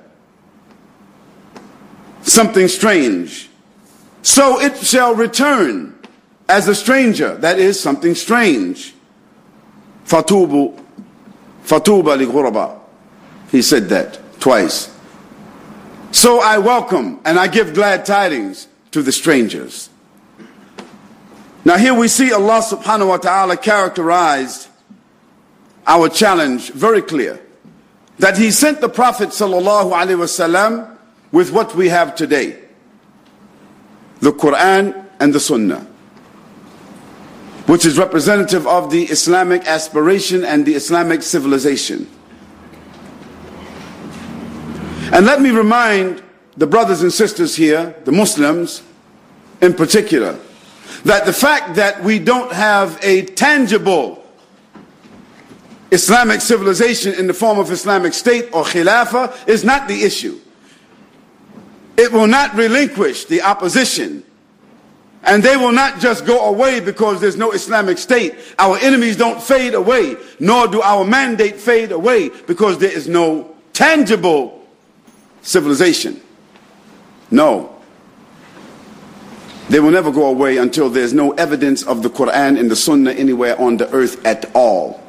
something 2.23 2.69
strange. 2.69 3.49
So 4.23 4.61
it 4.61 4.77
shall 4.79 5.15
return 5.15 5.95
as 6.49 6.69
a 6.69 6.75
stranger, 6.75 7.37
that 7.37 7.59
is 7.59 7.81
something 7.81 8.15
strange. 8.15 8.95
Fatubu, 10.07 10.79
fatuba 11.65 12.17
li. 12.19 12.81
He 13.51 13.63
said 13.63 13.89
that 13.89 14.21
twice. 14.41 14.95
So 16.13 16.41
I 16.41 16.59
welcome 16.59 17.21
and 17.25 17.39
I 17.39 17.49
give 17.49 17.75
glad 17.75 18.05
tidings 18.05 18.69
to 18.93 19.03
the 19.03 19.13
strangers. 19.13 19.89
Now 21.65 21.79
here 21.79 21.95
we 21.95 22.09
see 22.09 22.33
Allah 22.33 22.61
subhanahu 22.61 23.09
wa 23.09 23.17
ta'ala 23.17 23.57
characterized 23.57 24.69
our 25.87 26.09
challenge 26.09 26.71
very 26.71 27.01
clear. 27.03 27.44
That 28.19 28.39
he 28.39 28.51
sent 28.51 28.81
the 28.81 28.89
Prophet 28.89 29.29
with 31.33 31.53
what 31.53 31.75
we 31.75 31.89
have 31.89 32.15
today. 32.15 32.59
The 34.21 34.33
Quran 34.33 35.07
and 35.19 35.33
the 35.33 35.41
Sunnah. 35.41 35.87
Which 37.67 37.87
is 37.87 37.99
representative 37.99 38.67
of 38.67 38.91
the 38.91 39.05
Islamic 39.05 39.67
aspiration 39.67 40.45
and 40.45 40.65
the 40.65 40.75
Islamic 40.75 41.23
civilization. 41.23 42.09
And 45.13 45.27
let 45.27 45.41
me 45.41 45.51
remind 45.51 46.23
the 46.57 46.67
brothers 46.67 47.03
and 47.03 47.13
sisters 47.13 47.57
here, 47.57 47.95
the 48.05 48.13
Muslims 48.13 48.83
in 49.61 49.75
particular, 49.75 50.39
that 51.05 51.27
the 51.27 51.33
fact 51.33 51.75
that 51.77 52.03
we 52.03 52.19
don't 52.19 52.53
have 52.53 52.99
a 53.03 53.23
tangible 53.23 54.24
Islamic 55.95 56.41
civilization 56.41 57.15
in 57.15 57.29
the 57.29 57.35
form 57.35 57.61
of 57.61 57.71
Islamic 57.71 58.15
State 58.15 58.47
or 58.53 58.65
Khilafah 58.65 59.49
is 59.49 59.63
not 59.63 59.87
the 59.87 60.03
issue. 60.03 60.41
It 61.97 62.11
will 62.13 62.27
not 62.27 62.53
relinquish 62.57 63.27
the 63.27 63.43
opposition. 63.43 64.25
And 65.23 65.41
they 65.41 65.57
will 65.57 65.71
not 65.71 66.01
just 66.01 66.27
go 66.27 66.47
away 66.49 66.81
because 66.81 67.21
there's 67.21 67.37
no 67.37 67.53
Islamic 67.53 67.99
State. 67.99 68.35
Our 68.59 68.77
enemies 68.79 69.17
don't 69.17 69.41
fade 69.41 69.75
away, 69.75 70.17
nor 70.41 70.67
do 70.67 70.83
our 70.83 71.05
mandate 71.05 71.61
fade 71.61 71.93
away 71.93 72.29
because 72.29 72.77
there 72.79 72.91
is 72.91 73.07
no 73.07 73.55
tangible 73.73 74.67
civilization. 75.43 76.21
No. 77.31 77.71
They 79.69 79.79
will 79.79 79.93
never 79.93 80.11
go 80.11 80.27
away 80.27 80.57
until 80.57 80.91
there's 80.91 81.15
no 81.15 81.31
evidence 81.35 81.85
of 81.85 82.03
the 82.03 82.11
Quran 82.11 82.59
and 82.59 82.69
the 82.69 82.77
Sunnah 82.77 83.13
anywhere 83.13 83.59
on 83.61 83.77
the 83.77 83.89
earth 83.93 84.27
at 84.27 84.51
all. 84.57 85.04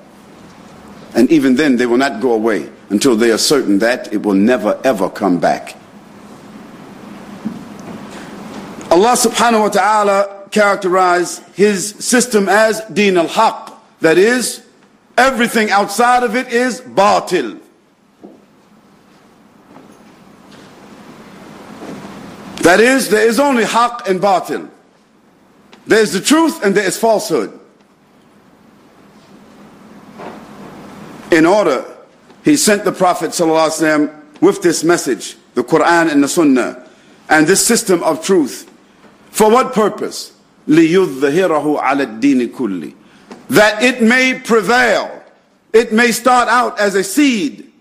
And 1.15 1.31
even 1.31 1.55
then, 1.55 1.77
they 1.77 1.85
will 1.85 1.97
not 1.97 2.21
go 2.21 2.33
away 2.33 2.69
until 2.89 3.15
they 3.15 3.31
are 3.31 3.37
certain 3.37 3.79
that 3.79 4.13
it 4.13 4.21
will 4.21 4.33
never 4.35 4.79
ever 4.83 5.09
come 5.09 5.39
back. 5.39 5.77
Allah 8.91 9.15
subhanahu 9.17 9.61
wa 9.61 9.69
ta'ala 9.69 10.47
characterized 10.51 11.41
his 11.55 11.89
system 11.95 12.47
as 12.47 12.81
deen 12.93 13.17
al-haq. 13.17 13.73
That 14.01 14.17
is, 14.17 14.65
everything 15.17 15.71
outside 15.71 16.23
of 16.23 16.35
it 16.35 16.47
is 16.47 16.81
batil. 16.81 17.59
That 22.63 22.79
is, 22.79 23.09
there 23.09 23.27
is 23.27 23.39
only 23.39 23.63
haq 23.63 24.07
and 24.07 24.19
batil. 24.19 24.69
There 25.87 25.99
is 25.99 26.13
the 26.13 26.21
truth 26.21 26.63
and 26.63 26.75
there 26.75 26.85
is 26.85 26.97
falsehood. 26.97 27.57
In 31.34 31.46
order, 31.46 31.84
he 32.44 32.56
sent 32.56 32.84
the 32.84 32.92
Prophet 32.92 33.30
ﷺ 33.30 34.40
with 34.40 34.62
this 34.62 34.82
message, 34.82 35.36
the 35.54 35.62
Quran 35.62 36.10
and 36.10 36.22
the 36.22 36.28
Sunnah, 36.28 36.88
and 37.28 37.46
this 37.46 37.64
system 37.64 38.02
of 38.02 38.24
truth. 38.24 38.70
For 39.30 39.50
what 39.50 39.72
purpose? 39.72 40.32
لِيُظْهِرَهُ 40.68 41.80
عَلَى 41.80 42.20
الدِّينِ 42.20 42.48
كُلِّ 42.48 42.94
That 43.50 43.82
it 43.82 44.02
may 44.02 44.40
prevail. 44.40 45.22
It 45.72 45.92
may 45.92 46.12
start 46.12 46.48
out 46.48 46.80
as 46.80 46.94
a 46.94 47.04
seed, 47.04 47.72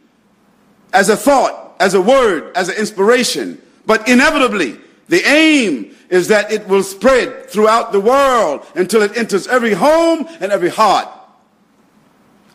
as 0.94 1.10
a 1.10 1.18
thought, 1.18 1.76
as 1.80 1.94
a 1.94 2.02
word, 2.02 2.56
as 2.56 2.70
an 2.70 2.76
inspiration, 2.76 3.60
but 3.86 4.08
inevitably, 4.08 4.78
the 5.08 5.28
aim 5.28 5.96
is 6.10 6.28
that 6.28 6.52
it 6.52 6.68
will 6.68 6.84
spread 6.84 7.50
throughout 7.50 7.92
the 7.92 8.00
world 8.00 8.66
until 8.76 9.02
it 9.02 9.18
enters 9.18 9.48
every 9.48 9.74
home 9.74 10.28
and 10.40 10.52
every 10.52 10.70
heart. 10.70 11.08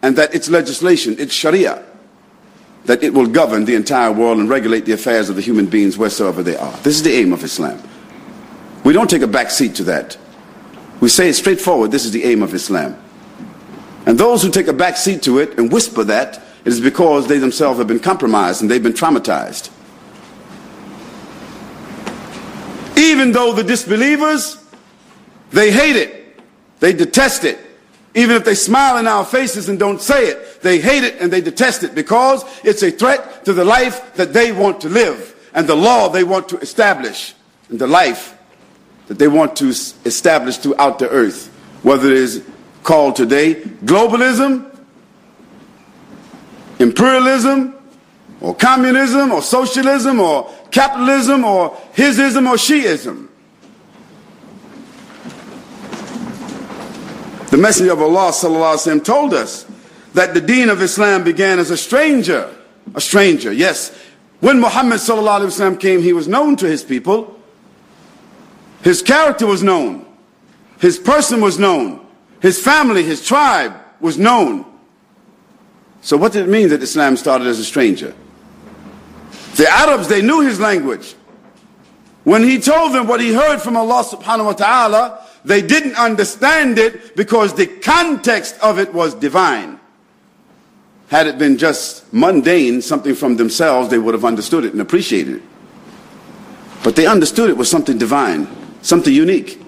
And 0.01 0.15
that 0.17 0.33
its 0.33 0.49
legislation, 0.49 1.15
its 1.19 1.33
sharia, 1.33 1.83
that 2.85 3.03
it 3.03 3.13
will 3.13 3.27
govern 3.27 3.65
the 3.65 3.75
entire 3.75 4.11
world 4.11 4.39
and 4.39 4.49
regulate 4.49 4.85
the 4.85 4.93
affairs 4.93 5.29
of 5.29 5.35
the 5.35 5.41
human 5.41 5.65
beings 5.65 5.97
wheresoever 5.97 6.41
they 6.41 6.55
are. 6.55 6.75
This 6.77 6.95
is 6.95 7.03
the 7.03 7.13
aim 7.13 7.33
of 7.33 7.43
Islam. 7.43 7.81
We 8.83 8.93
don't 8.93 9.09
take 9.09 9.21
a 9.21 9.27
back 9.27 9.51
seat 9.51 9.75
to 9.75 9.83
that. 9.83 10.17
We 10.99 11.09
say 11.09 11.29
it 11.29 11.33
straightforward, 11.33 11.91
this 11.91 12.05
is 12.05 12.11
the 12.11 12.23
aim 12.23 12.41
of 12.41 12.53
Islam. 12.53 12.97
And 14.05 14.17
those 14.17 14.41
who 14.41 14.49
take 14.49 14.67
a 14.67 14.73
back 14.73 14.97
seat 14.97 15.21
to 15.23 15.39
it 15.39 15.57
and 15.59 15.71
whisper 15.71 16.03
that, 16.05 16.41
it 16.65 16.67
is 16.67 16.81
because 16.81 17.27
they 17.27 17.37
themselves 17.37 17.77
have 17.77 17.87
been 17.87 17.99
compromised 17.99 18.61
and 18.61 18.71
they've 18.71 18.81
been 18.81 18.93
traumatized. 18.93 19.69
Even 22.97 23.31
though 23.31 23.53
the 23.53 23.63
disbelievers, 23.63 24.57
they 25.51 25.71
hate 25.71 25.95
it, 25.95 26.41
they 26.79 26.91
detest 26.91 27.43
it. 27.43 27.59
Even 28.15 28.35
if 28.35 28.43
they 28.43 28.55
smile 28.55 28.97
in 28.97 29.07
our 29.07 29.23
faces 29.23 29.69
and 29.69 29.77
don't 29.77 30.01
say 30.01 30.27
it, 30.27 30.61
they 30.61 30.79
hate 30.79 31.03
it 31.03 31.21
and 31.21 31.31
they 31.31 31.41
detest 31.41 31.83
it 31.83 31.93
because 31.93 32.43
it's 32.63 32.81
a 32.81 32.89
threat 32.89 33.45
to 33.45 33.53
the 33.53 33.63
life 33.63 34.15
that 34.15 34.33
they 34.33 34.51
want 34.51 34.81
to 34.81 34.89
live 34.89 35.35
and 35.53 35.67
the 35.67 35.75
law 35.75 36.09
they 36.09 36.23
want 36.23 36.49
to 36.49 36.57
establish 36.59 37.35
and 37.69 37.79
the 37.79 37.87
life 37.87 38.35
that 39.07 39.19
they 39.19 39.27
want 39.27 39.55
to 39.57 39.69
establish 39.69 40.57
throughout 40.57 40.99
the 40.99 41.09
earth. 41.09 41.47
Whether 41.83 42.07
it 42.07 42.17
is 42.17 42.43
called 42.83 43.15
today 43.15 43.55
globalism, 43.55 44.75
imperialism, 46.79 47.75
or 48.41 48.55
communism 48.55 49.31
or 49.31 49.41
socialism 49.41 50.19
or 50.19 50.49
capitalism 50.71 51.43
or 51.43 51.71
hisism 51.93 52.49
or 52.49 52.57
sheism. 52.57 53.28
The 57.50 57.56
Messenger 57.56 57.92
of 57.92 58.02
Allah 58.02 58.32
وسلم, 58.32 59.04
told 59.04 59.34
us 59.34 59.66
that 60.14 60.34
the 60.34 60.40
deen 60.40 60.68
of 60.68 60.82
Islam 60.82 61.24
began 61.24 61.58
as 61.58 61.70
a 61.70 61.76
stranger. 61.76 62.52
A 62.94 63.00
stranger, 63.00 63.52
yes. 63.52 63.96
When 64.40 64.60
Muhammad 64.60 64.98
وسلم, 64.98 65.78
came, 65.78 66.02
he 66.02 66.12
was 66.12 66.28
known 66.28 66.56
to 66.56 66.66
his 66.66 66.82
people. 66.82 67.38
His 68.82 69.02
character 69.02 69.46
was 69.46 69.62
known. 69.62 70.04
His 70.80 70.98
person 70.98 71.40
was 71.40 71.58
known. 71.58 72.04
His 72.40 72.60
family, 72.62 73.02
his 73.02 73.24
tribe 73.24 73.74
was 74.00 74.18
known. 74.18 74.66
So 76.02 76.18
what 76.18 76.32
did 76.32 76.46
it 76.46 76.50
mean 76.50 76.68
that 76.68 76.82
Islam 76.82 77.16
started 77.16 77.46
as 77.46 77.58
a 77.58 77.64
stranger? 77.64 78.14
The 79.56 79.66
Arabs, 79.70 80.08
they 80.08 80.20
knew 80.20 80.42
his 80.42 80.60
language. 80.60 81.14
When 82.24 82.42
he 82.42 82.58
told 82.58 82.92
them 82.92 83.06
what 83.06 83.20
he 83.20 83.32
heard 83.32 83.60
from 83.62 83.76
Allah 83.76 84.04
subhanahu 84.04 84.46
wa 84.46 84.52
ta'ala, 84.52 85.26
they 85.45 85.61
didn't 85.61 85.95
understand 85.95 86.77
it 86.77 87.15
because 87.15 87.53
the 87.53 87.67
context 87.67 88.57
of 88.61 88.79
it 88.79 88.93
was 88.93 89.13
divine. 89.13 89.79
Had 91.07 91.27
it 91.27 91.37
been 91.37 91.57
just 91.57 92.11
mundane, 92.13 92.81
something 92.81 93.15
from 93.15 93.37
themselves, 93.37 93.89
they 93.89 93.97
would 93.97 94.13
have 94.13 94.25
understood 94.25 94.65
it 94.65 94.73
and 94.73 94.81
appreciated 94.81 95.37
it. 95.37 95.43
But 96.83 96.95
they 96.95 97.07
understood 97.07 97.49
it 97.49 97.57
was 97.57 97.69
something 97.69 97.97
divine, 97.97 98.47
something 98.81 99.13
unique. 99.13 99.61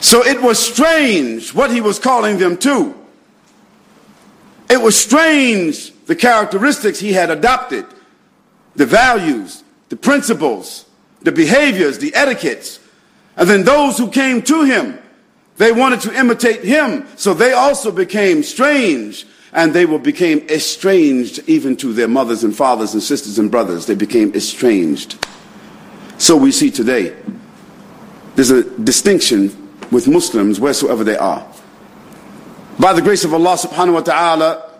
So 0.00 0.24
it 0.24 0.42
was 0.42 0.58
strange 0.58 1.54
what 1.54 1.70
he 1.70 1.80
was 1.80 1.98
calling 1.98 2.38
them 2.38 2.56
to. 2.58 2.94
It 4.68 4.80
was 4.80 4.98
strange 4.98 5.92
the 6.06 6.16
characteristics 6.16 6.98
he 6.98 7.12
had 7.12 7.30
adopted, 7.30 7.86
the 8.74 8.86
values, 8.86 9.62
the 9.90 9.96
principles, 9.96 10.86
the 11.20 11.30
behaviors, 11.30 11.98
the 11.98 12.14
etiquettes. 12.14 12.80
And 13.36 13.48
then 13.48 13.64
those 13.64 13.98
who 13.98 14.10
came 14.10 14.42
to 14.42 14.64
him, 14.64 14.98
they 15.56 15.72
wanted 15.72 16.00
to 16.02 16.18
imitate 16.18 16.64
him. 16.64 17.06
So 17.16 17.34
they 17.34 17.52
also 17.52 17.90
became 17.90 18.42
strange 18.42 19.26
and 19.52 19.74
they 19.74 19.84
were 19.84 19.98
became 19.98 20.40
estranged 20.48 21.40
even 21.46 21.76
to 21.76 21.92
their 21.92 22.08
mothers 22.08 22.42
and 22.44 22.56
fathers 22.56 22.94
and 22.94 23.02
sisters 23.02 23.38
and 23.38 23.50
brothers. 23.50 23.86
They 23.86 23.94
became 23.94 24.34
estranged. 24.34 25.24
So 26.18 26.36
we 26.36 26.52
see 26.52 26.70
today 26.70 27.16
there's 28.34 28.50
a 28.50 28.62
distinction 28.80 29.56
with 29.90 30.08
Muslims 30.08 30.58
wheresoever 30.58 31.04
they 31.04 31.16
are. 31.16 31.46
By 32.78 32.94
the 32.94 33.02
grace 33.02 33.24
of 33.24 33.34
Allah 33.34 33.56
subhanahu 33.56 33.94
wa 33.94 34.00
ta'ala, 34.00 34.70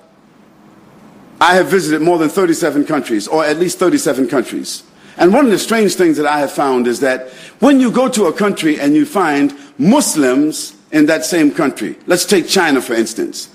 I 1.41 1.55
have 1.55 1.67
visited 1.67 2.01
more 2.01 2.19
than 2.19 2.29
37 2.29 2.87
countries, 2.87 3.29
or 3.29 3.45
at 3.45 3.59
least 3.59 3.79
37 3.79 4.29
countries. 4.29 4.85
And 5.17 5.33
one 5.33 5.45
of 5.45 5.51
the 5.51 5.59
strange 5.59 5.95
things 5.95 6.17
that 6.17 6.27
I 6.27 6.39
have 6.39 6.53
found 6.53 6.87
is 6.87 7.01
that 7.01 7.29
when 7.61 7.81
you 7.81 7.91
go 7.91 8.09
to 8.09 8.27
a 8.27 8.33
country 8.33 8.81
and 8.81 8.95
you 8.95 9.05
find 9.05 9.55
Muslims 9.79 10.75
in 10.91 11.07
that 11.07 11.25
same 11.25 11.51
country, 11.51 11.99
let's 12.07 12.25
take 12.25 12.49
China 12.49 12.81
for 12.81 12.95
instance. 12.95 13.49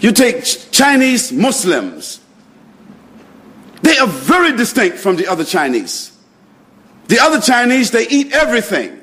You 0.00 0.12
take 0.12 0.44
Chinese 0.70 1.32
Muslims, 1.32 2.20
they 3.82 3.96
are 3.98 4.06
very 4.06 4.56
distinct 4.56 4.98
from 4.98 5.16
the 5.16 5.26
other 5.26 5.44
Chinese. 5.44 6.12
The 7.08 7.18
other 7.20 7.40
Chinese, 7.40 7.90
they 7.90 8.06
eat 8.08 8.32
everything 8.32 9.00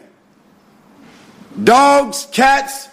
dogs, 1.64 2.28
cats, 2.32 2.90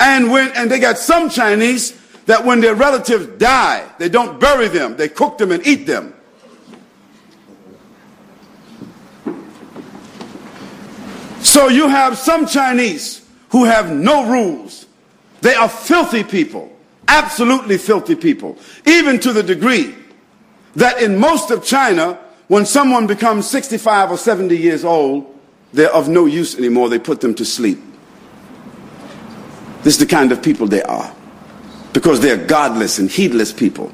and 0.00 0.30
when 0.30 0.50
and 0.52 0.70
they 0.70 0.78
got 0.78 0.98
some 0.98 1.28
Chinese 1.28 2.00
that 2.26 2.44
when 2.44 2.60
their 2.60 2.74
relatives 2.74 3.26
die, 3.38 3.86
they 3.98 4.08
don't 4.08 4.40
bury 4.40 4.68
them, 4.68 4.96
they 4.96 5.08
cook 5.08 5.38
them 5.38 5.52
and 5.52 5.64
eat 5.66 5.86
them. 5.86 6.14
So 11.56 11.68
you 11.68 11.88
have 11.88 12.18
some 12.18 12.46
Chinese 12.46 13.26
who 13.48 13.64
have 13.64 13.90
no 13.90 14.30
rules. 14.30 14.84
They 15.40 15.54
are 15.54 15.70
filthy 15.70 16.22
people, 16.22 16.70
absolutely 17.08 17.78
filthy 17.78 18.14
people, 18.14 18.58
even 18.84 19.18
to 19.20 19.32
the 19.32 19.42
degree 19.42 19.94
that 20.74 21.00
in 21.00 21.18
most 21.18 21.50
of 21.50 21.64
China, 21.64 22.18
when 22.48 22.66
someone 22.66 23.06
becomes 23.06 23.48
65 23.48 24.10
or 24.10 24.18
70 24.18 24.54
years 24.54 24.84
old, 24.84 25.34
they're 25.72 25.90
of 25.94 26.10
no 26.10 26.26
use 26.26 26.58
anymore. 26.58 26.90
They 26.90 26.98
put 26.98 27.22
them 27.22 27.34
to 27.36 27.44
sleep. 27.46 27.78
This 29.82 29.94
is 29.94 29.98
the 30.00 30.04
kind 30.04 30.32
of 30.32 30.42
people 30.42 30.66
they 30.66 30.82
are 30.82 31.10
because 31.94 32.20
they're 32.20 32.36
godless 32.36 32.98
and 32.98 33.10
heedless 33.10 33.50
people. 33.50 33.90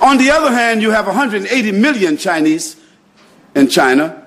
On 0.00 0.16
the 0.16 0.30
other 0.30 0.50
hand, 0.50 0.80
you 0.80 0.92
have 0.92 1.06
180 1.06 1.72
million 1.72 2.16
Chinese 2.16 2.80
in 3.54 3.68
China 3.68 4.25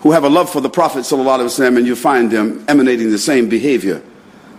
who 0.00 0.12
have 0.12 0.24
a 0.24 0.28
love 0.28 0.50
for 0.50 0.60
the 0.60 0.70
Prophet 0.70 1.10
and 1.10 1.86
you 1.86 1.96
find 1.96 2.30
them 2.30 2.64
emanating 2.68 3.10
the 3.10 3.18
same 3.18 3.48
behavior 3.48 4.02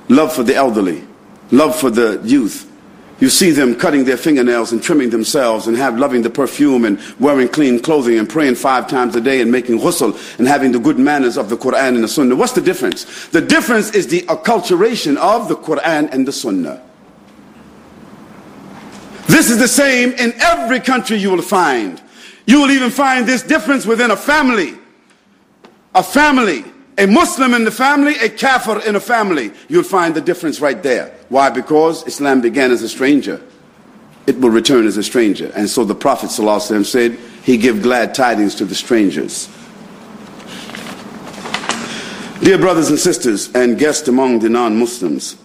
love 0.10 0.34
for 0.34 0.44
the 0.44 0.56
elderly, 0.56 1.04
love 1.52 1.78
for 1.78 1.90
the 1.90 2.22
youth, 2.24 2.68
you 3.20 3.30
see 3.30 3.50
them 3.50 3.76
cutting 3.76 4.06
their 4.06 4.18
fingernails 4.18 4.72
and 4.72 4.82
trimming 4.82 5.10
themselves 5.10 5.66
and 5.66 5.76
have 5.76 5.98
loving 5.98 6.22
the 6.22 6.30
perfume 6.30 6.86
and 6.86 7.02
wearing 7.20 7.48
clean 7.48 7.80
clothing 7.80 8.20
and 8.20 8.30
praying 8.30 8.54
five 8.54 8.88
times 8.88 9.16
a 9.16 9.22
day 9.22 9.42
and 9.42 9.52
making 9.52 9.80
ghusl 9.80 10.38
and 10.38 10.48
having 10.48 10.72
the 10.72 10.80
good 10.80 11.00
manners 11.00 11.36
of 11.36 11.50
the 11.50 11.58
Quran 11.58 11.96
and 11.96 12.04
the 12.04 12.08
Sunnah. 12.08 12.36
What's 12.36 12.54
the 12.54 12.62
difference? 12.62 13.28
The 13.30 13.42
difference 13.42 13.96
is 13.96 14.08
the 14.08 14.22
acculturation 14.24 15.18
of 15.18 15.48
the 15.48 15.56
Quran 15.56 16.14
and 16.14 16.28
the 16.28 16.32
Sunnah. 16.32 16.84
This 19.28 19.50
is 19.50 19.58
the 19.58 19.68
same 19.68 20.12
in 20.12 20.34
every 20.40 20.80
country 20.80 21.18
you 21.18 21.32
will 21.32 21.42
find. 21.42 22.00
You 22.46 22.62
will 22.62 22.72
even 22.72 22.92
find 22.92 23.28
this 23.28 23.42
difference 23.42 23.86
within 23.88 24.12
a 24.12 24.16
family. 24.16 24.77
A 25.98 26.04
family 26.04 26.64
a 26.98 27.06
Muslim 27.06 27.54
in 27.54 27.64
the 27.64 27.72
family, 27.72 28.16
a 28.18 28.30
kafir 28.30 28.80
in 28.80 28.96
a 28.96 29.00
family, 29.00 29.52
you'll 29.68 29.84
find 29.84 30.16
the 30.16 30.22
difference 30.22 30.60
right 30.60 30.82
there. 30.82 31.16
Why? 31.30 31.52
Because 31.52 32.06
Islam 32.08 32.42
began 32.42 32.72
as 32.72 32.82
a 32.82 32.90
stranger. 32.90 33.40
It 34.26 34.40
will 34.40 34.50
return 34.50 34.88
as 34.88 34.98
a 34.98 35.04
stranger. 35.04 35.52
And 35.56 35.70
so 35.70 35.86
the 35.86 35.96
Prophet 35.96 36.32
ﷺ 36.32 36.86
said, 36.86 37.14
he 37.44 37.56
give 37.56 37.84
glad 37.84 38.16
tidings 38.16 38.56
to 38.56 38.66
the 38.66 38.74
strangers. 38.74 39.48
Dear 42.42 42.58
brothers 42.58 42.90
and 42.90 42.98
sisters 42.98 43.54
and 43.54 43.78
guests 43.78 44.08
among 44.08 44.40
the 44.40 44.50
non-Muslims, 44.50 45.38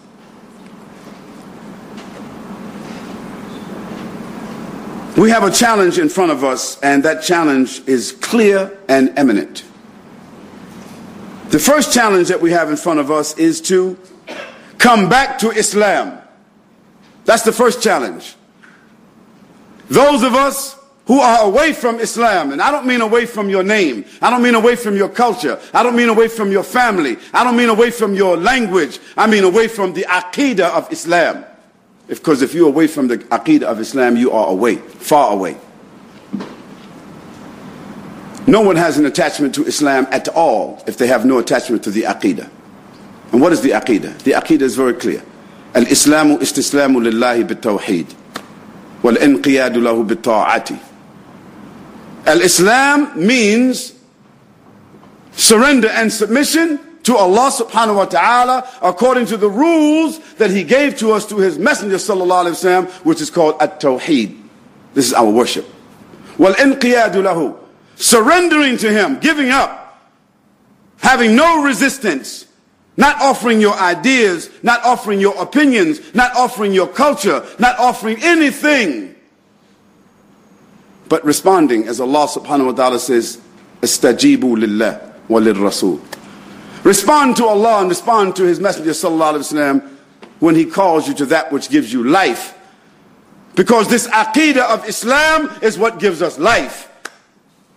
we 5.17 5.29
have 5.29 5.43
a 5.43 5.51
challenge 5.51 5.99
in 5.99 6.09
front 6.09 6.31
of 6.31 6.43
us 6.43 6.79
and 6.81 7.03
that 7.03 7.21
challenge 7.21 7.87
is 7.87 8.11
clear 8.11 8.75
and 8.89 9.17
eminent. 9.17 9.63
The 11.53 11.59
first 11.59 11.93
challenge 11.93 12.29
that 12.29 12.41
we 12.41 12.49
have 12.49 12.71
in 12.71 12.77
front 12.77 12.99
of 12.99 13.11
us 13.11 13.37
is 13.37 13.61
to 13.69 13.95
come 14.79 15.07
back 15.07 15.37
to 15.37 15.51
Islam. 15.51 16.17
That's 17.25 17.43
the 17.43 17.51
first 17.51 17.79
challenge. 17.79 18.35
Those 19.87 20.23
of 20.23 20.33
us 20.33 20.75
who 21.05 21.19
are 21.19 21.45
away 21.45 21.73
from 21.73 21.99
Islam, 21.99 22.53
and 22.53 22.59
I 22.59 22.71
don't 22.71 22.87
mean 22.87 23.01
away 23.01 23.27
from 23.27 23.51
your 23.51 23.61
name, 23.61 24.03
I 24.19 24.31
don't 24.31 24.41
mean 24.41 24.55
away 24.55 24.75
from 24.75 24.95
your 24.97 25.09
culture, 25.09 25.61
I 25.75 25.83
don't 25.83 25.95
mean 25.95 26.09
away 26.09 26.27
from 26.27 26.51
your 26.51 26.63
family, 26.63 27.17
I 27.35 27.43
don't 27.43 27.55
mean 27.55 27.69
away 27.69 27.91
from 27.91 28.15
your 28.15 28.35
language, 28.35 28.99
I 29.15 29.27
mean 29.27 29.43
away 29.43 29.67
from 29.67 29.93
the 29.93 30.07
aqidah 30.09 30.71
of 30.75 30.91
Islam. 30.91 31.45
Because 32.07 32.41
if 32.41 32.55
you're 32.55 32.67
away 32.67 32.87
from 32.87 33.07
the 33.07 33.19
aqidah 33.19 33.65
of 33.65 33.79
Islam, 33.79 34.17
you 34.17 34.31
are 34.31 34.47
away, 34.47 34.77
far 34.77 35.33
away. 35.33 35.57
No 38.46 38.62
one 38.62 38.76
has 38.76 38.96
an 38.96 39.04
attachment 39.04 39.54
to 39.56 39.66
Islam 39.66 40.06
at 40.10 40.28
all 40.28 40.82
if 40.86 40.96
they 40.96 41.06
have 41.06 41.26
no 41.26 41.38
attachment 41.38 41.84
to 41.84 41.90
the 41.90 42.02
Aqidah. 42.02 42.48
And 43.32 43.40
what 43.42 43.52
is 43.52 43.60
the 43.60 43.70
Aqidah? 43.70 44.18
The 44.22 44.32
Aqidah 44.32 44.62
is 44.62 44.74
very 44.76 44.94
clear. 44.94 45.22
الإسلام 45.76 46.38
استسلام 46.42 46.96
لله 47.02 47.42
بالتوحيد 47.42 48.06
والانقياد 49.04 49.76
له 49.76 50.02
بالطاعة 50.02 50.78
Al-Islam 52.26 53.26
means 53.26 53.92
surrender 55.32 55.88
and 55.88 56.12
submission 56.12 56.78
to 57.04 57.16
Allah 57.16 57.50
subhanahu 57.50 57.96
wa 57.96 58.04
ta'ala 58.04 58.68
according 58.82 59.26
to 59.26 59.36
the 59.36 59.48
rules 59.48 60.18
that 60.34 60.50
he 60.50 60.62
gave 60.64 60.96
to 60.98 61.12
us 61.12 61.24
to 61.26 61.36
his 61.38 61.58
messenger 61.58 61.96
sallallahu 61.96 62.48
alayhi 62.52 62.64
wa 62.64 62.82
sallam, 62.82 62.90
which 63.04 63.20
is 63.20 63.30
called 63.30 63.56
at-tawheed. 63.60 64.36
This 64.94 65.06
is 65.06 65.14
our 65.14 65.30
worship. 65.30 65.66
وَالْإِنْقِيَادُ 66.38 67.12
لَهُ 67.12 67.61
surrendering 67.95 68.77
to 68.77 68.91
Him, 68.91 69.19
giving 69.19 69.49
up, 69.49 70.01
having 70.99 71.35
no 71.35 71.63
resistance, 71.63 72.45
not 72.97 73.19
offering 73.21 73.59
your 73.59 73.73
ideas, 73.75 74.49
not 74.61 74.83
offering 74.83 75.19
your 75.19 75.41
opinions, 75.41 76.13
not 76.13 76.35
offering 76.35 76.73
your 76.73 76.87
culture, 76.87 77.45
not 77.59 77.77
offering 77.79 78.17
anything, 78.21 79.15
but 81.09 81.23
responding 81.25 81.87
as 81.87 81.99
Allah 81.99 82.27
subhanahu 82.27 82.67
wa 82.67 82.71
ta'ala 82.71 82.99
says, 82.99 83.39
Istajibu 83.81 84.57
lillah 84.57 85.13
wa 85.27 85.39
rasul. 85.39 86.01
Respond 86.83 87.37
to 87.37 87.45
Allah 87.45 87.81
and 87.81 87.89
respond 87.89 88.35
to 88.37 88.43
His 88.43 88.59
Messenger 88.59 88.91
sallallahu 88.91 89.33
alaihi 89.33 89.53
wasallam 89.53 89.89
when 90.39 90.55
He 90.55 90.65
calls 90.65 91.07
you 91.07 91.13
to 91.15 91.25
that 91.27 91.51
which 91.51 91.69
gives 91.69 91.91
you 91.91 92.03
life 92.03 92.57
Because 93.55 93.87
this 93.87 94.07
aqidah 94.07 94.69
of 94.69 94.87
Islam 94.87 95.51
is 95.61 95.77
what 95.77 95.99
gives 95.99 96.21
us 96.21 96.39
life. 96.39 96.89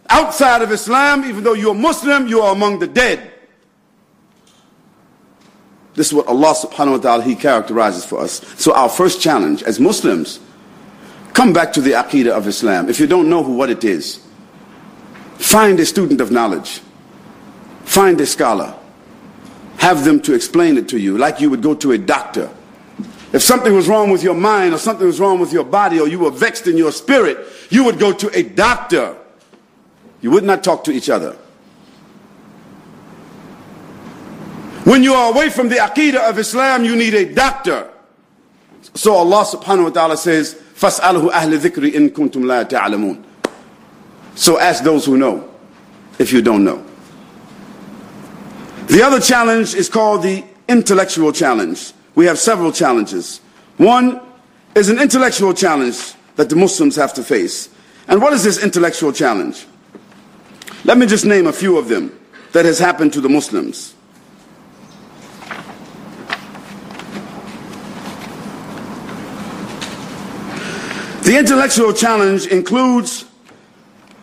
Outside 0.09 0.63
of 0.63 0.71
Islam, 0.71 1.25
even 1.25 1.43
though 1.43 1.55
you're 1.55 1.75
Muslim, 1.75 2.27
you 2.27 2.41
are 2.41 2.53
among 2.53 2.79
the 2.79 2.87
dead. 2.87 3.33
This 5.95 6.09
is 6.09 6.15
what 6.15 6.27
Allah 6.27 6.55
subhanahu 6.55 6.93
wa 6.93 6.99
ta'ala, 6.99 7.25
He 7.25 7.35
characterizes 7.35 8.05
for 8.05 8.21
us. 8.21 8.47
So 8.61 8.75
our 8.75 8.89
first 8.89 9.21
challenge 9.21 9.63
as 9.63 9.81
Muslims, 9.81 10.41
come 11.33 11.53
back 11.53 11.73
to 11.73 11.81
the 11.81 11.93
aqidah 11.93 12.37
of 12.37 12.47
Islam. 12.47 12.89
If 12.89 13.01
you 13.01 13.07
don't 13.07 13.31
know 13.31 13.43
who, 13.43 13.55
what 13.55 13.71
it 13.71 13.83
is, 13.83 14.21
find 15.39 15.81
a 15.81 15.87
student 15.87 16.21
of 16.21 16.31
knowledge. 16.31 16.83
Find 17.85 18.21
a 18.21 18.27
scholar. 18.27 18.75
Have 19.79 20.05
them 20.05 20.21
to 20.21 20.35
explain 20.35 20.77
it 20.77 20.89
to 20.91 20.99
you 20.99 21.17
like 21.17 21.41
you 21.41 21.49
would 21.49 21.63
go 21.63 21.75
to 21.75 21.93
a 21.93 21.99
doctor. 21.99 22.51
If 23.33 23.43
something 23.43 23.75
was 23.75 23.89
wrong 23.89 24.11
with 24.11 24.23
your 24.23 24.35
mind 24.35 24.75
or 24.75 24.79
something 24.79 25.07
was 25.07 25.21
wrong 25.21 25.39
with 25.39 25.53
your 25.53 25.65
body 25.65 25.99
or 25.99 26.09
you 26.09 26.19
were 26.19 26.31
vexed 26.31 26.67
in 26.67 26.77
your 26.77 26.93
spirit, 26.93 27.39
you 27.71 27.85
would 27.85 27.99
go 27.99 28.13
to 28.13 28.31
a 28.39 28.43
doctor 28.43 29.17
You 30.26 30.32
would 30.32 30.44
not 30.44 30.64
talk 30.64 30.84
to 30.86 30.92
each 30.92 31.10
other. 31.10 31.34
When 34.84 35.04
you 35.04 35.14
are 35.14 35.32
away 35.32 35.50
from 35.50 35.70
the 35.70 35.76
aqidah 35.76 36.30
of 36.30 36.40
Islam, 36.40 36.86
you 36.86 36.96
need 36.96 37.14
a 37.14 37.34
doctor. 37.34 37.90
So 38.96 39.14
Allah 39.14 39.46
subhanahu 39.46 39.84
wa 39.86 39.90
ta'ala 39.90 40.18
says, 40.18 40.56
فَاسْأَلْهُ 40.76 41.32
أَهْلِ 41.32 41.60
ذِكْرِ 41.60 41.94
إِن 41.94 42.10
كُنْتُمْ 42.10 42.44
لَا 42.44 42.68
تَعْلَمُونَ 42.68 43.24
So 44.36 44.60
ask 44.60 44.84
those 44.84 45.06
who 45.06 45.18
know, 45.18 45.48
if 46.18 46.34
you 46.34 46.42
don't 46.42 46.64
know. 46.64 46.84
The 48.88 49.04
other 49.04 49.20
challenge 49.20 49.76
is 49.76 49.88
called 49.88 50.24
the 50.24 50.44
intellectual 50.68 51.32
challenge. 51.32 51.94
We 52.16 52.26
have 52.26 52.40
several 52.40 52.72
challenges. 52.72 53.40
One 53.78 54.20
is 54.76 54.90
an 54.90 55.00
intellectual 55.00 55.54
challenge 55.54 56.14
that 56.36 56.50
the 56.50 56.56
Muslims 56.56 56.96
have 56.96 57.14
to 57.14 57.24
face. 57.24 57.70
And 58.08 58.22
what 58.22 58.34
is 58.34 58.44
this 58.44 58.62
intellectual 58.62 59.14
challenge? 59.14 59.66
Let 60.85 60.99
me 60.99 61.07
just 61.07 61.25
name 61.25 61.47
a 61.47 61.53
few 61.53 61.79
of 61.79 61.89
them 61.89 62.19
that 62.53 62.65
has 62.65 62.79
happened 62.79 63.13
to 63.15 63.21
the 63.21 63.29
Muslims. 63.29 63.95
The 71.23 71.37
intellectual 71.37 71.93
challenge 71.93 72.47
includes 72.47 73.25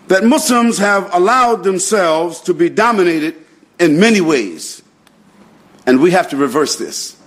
that 0.08 0.23
Muslims 0.23 0.77
have 0.77 1.13
allowed 1.13 1.63
themselves 1.63 2.39
to 2.41 2.53
be 2.53 2.69
dominated 2.69 3.36
in 3.77 3.99
many 3.99 4.21
ways. 4.21 4.82
And 5.86 5.99
we 5.99 6.12
have 6.12 6.29
to 6.29 6.38
reverse 6.38 6.77
this. 6.77 7.21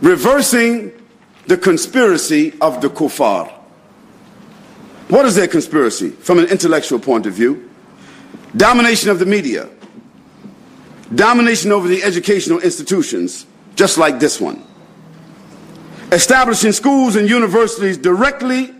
Reversing 0.00 0.92
the 1.48 1.56
conspiracy 1.56 2.54
of 2.60 2.80
the 2.80 2.88
kuffar. 2.88 3.52
What 5.08 5.26
is 5.26 5.34
their 5.34 5.48
conspiracy 5.48 6.10
from 6.10 6.38
an 6.38 6.46
intellectual 6.46 7.00
point 7.00 7.26
of 7.26 7.32
view? 7.32 7.67
Domination 8.56 9.10
of 9.10 9.18
the 9.18 9.26
media, 9.26 9.68
domination 11.14 11.70
over 11.70 11.86
the 11.86 12.02
educational 12.02 12.60
institutions, 12.60 13.46
just 13.76 13.98
like 13.98 14.18
this 14.18 14.40
one. 14.40 14.64
Establishing 16.10 16.72
schools 16.72 17.16
and 17.16 17.28
universities 17.28 17.98
directly 17.98 18.74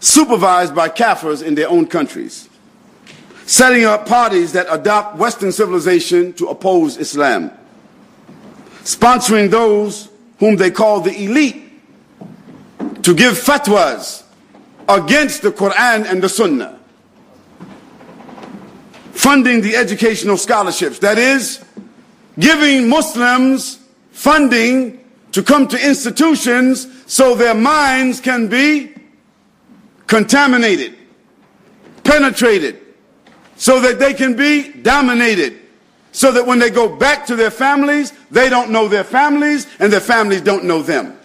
supervised 0.00 0.74
by 0.74 0.88
Kafirs 0.88 1.42
in 1.42 1.54
their 1.54 1.68
own 1.68 1.86
countries. 1.86 2.48
Setting 3.46 3.84
up 3.84 4.06
parties 4.06 4.52
that 4.52 4.66
adopt 4.68 5.16
Western 5.16 5.52
civilization 5.52 6.34
to 6.34 6.48
oppose 6.48 6.98
Islam, 6.98 7.50
sponsoring 8.82 9.50
those 9.50 10.10
whom 10.38 10.56
they 10.56 10.70
call 10.70 11.00
the 11.00 11.24
elite 11.24 11.64
to 13.02 13.14
give 13.14 13.34
fatwas 13.34 14.22
against 14.86 15.40
the 15.40 15.50
Quran 15.50 16.04
and 16.10 16.22
the 16.22 16.28
Sunnah, 16.28 16.77
funding 19.18 19.60
the 19.60 19.74
educational 19.74 20.36
scholarships, 20.36 21.00
that 21.00 21.18
is, 21.18 21.64
giving 22.38 22.88
Muslims 22.88 23.80
funding 24.12 25.04
to 25.32 25.42
come 25.42 25.66
to 25.66 25.86
institutions 25.86 26.86
so 27.12 27.34
their 27.34 27.54
minds 27.54 28.20
can 28.20 28.46
be 28.46 28.94
contaminated, 30.06 30.96
penetrated, 32.04 32.80
so 33.56 33.80
that 33.80 33.98
they 33.98 34.14
can 34.14 34.36
be 34.36 34.72
dominated. 34.82 35.58
So 36.12 36.30
that 36.32 36.46
when 36.46 36.60
they 36.60 36.70
go 36.70 36.88
back 36.96 37.26
to 37.26 37.34
their 37.34 37.50
families, 37.50 38.12
they 38.30 38.48
don't 38.48 38.70
know 38.70 38.86
their 38.86 39.04
families 39.04 39.66
and 39.80 39.92
their 39.92 40.00
families 40.00 40.42
don't 40.42 40.64
know 40.64 40.80
them. 40.80 41.17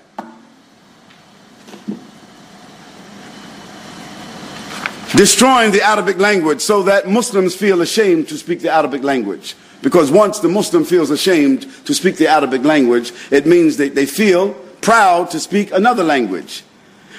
Destroying 5.16 5.72
the 5.72 5.84
Arabic 5.84 6.18
language 6.18 6.60
so 6.60 6.82
that 6.84 7.08
Muslims 7.08 7.56
feel 7.56 7.82
ashamed 7.82 8.28
to 8.30 8.38
speak 8.38 8.62
the 8.62 8.72
Arabic 8.72 9.04
language. 9.04 9.56
Because 9.84 10.10
once 10.10 10.40
the 10.40 10.50
Muslim 10.50 10.84
feels 10.84 11.12
ashamed 11.12 11.68
to 11.86 11.94
speak 11.94 12.18
the 12.18 12.28
Arabic 12.28 12.64
language, 12.64 13.12
it 13.30 13.46
means 13.46 13.78
that 13.78 13.94
they 13.94 14.08
feel 14.08 14.54
proud 14.82 15.30
to 15.30 15.40
speak 15.40 15.72
another 15.72 16.04
language. 16.04 16.64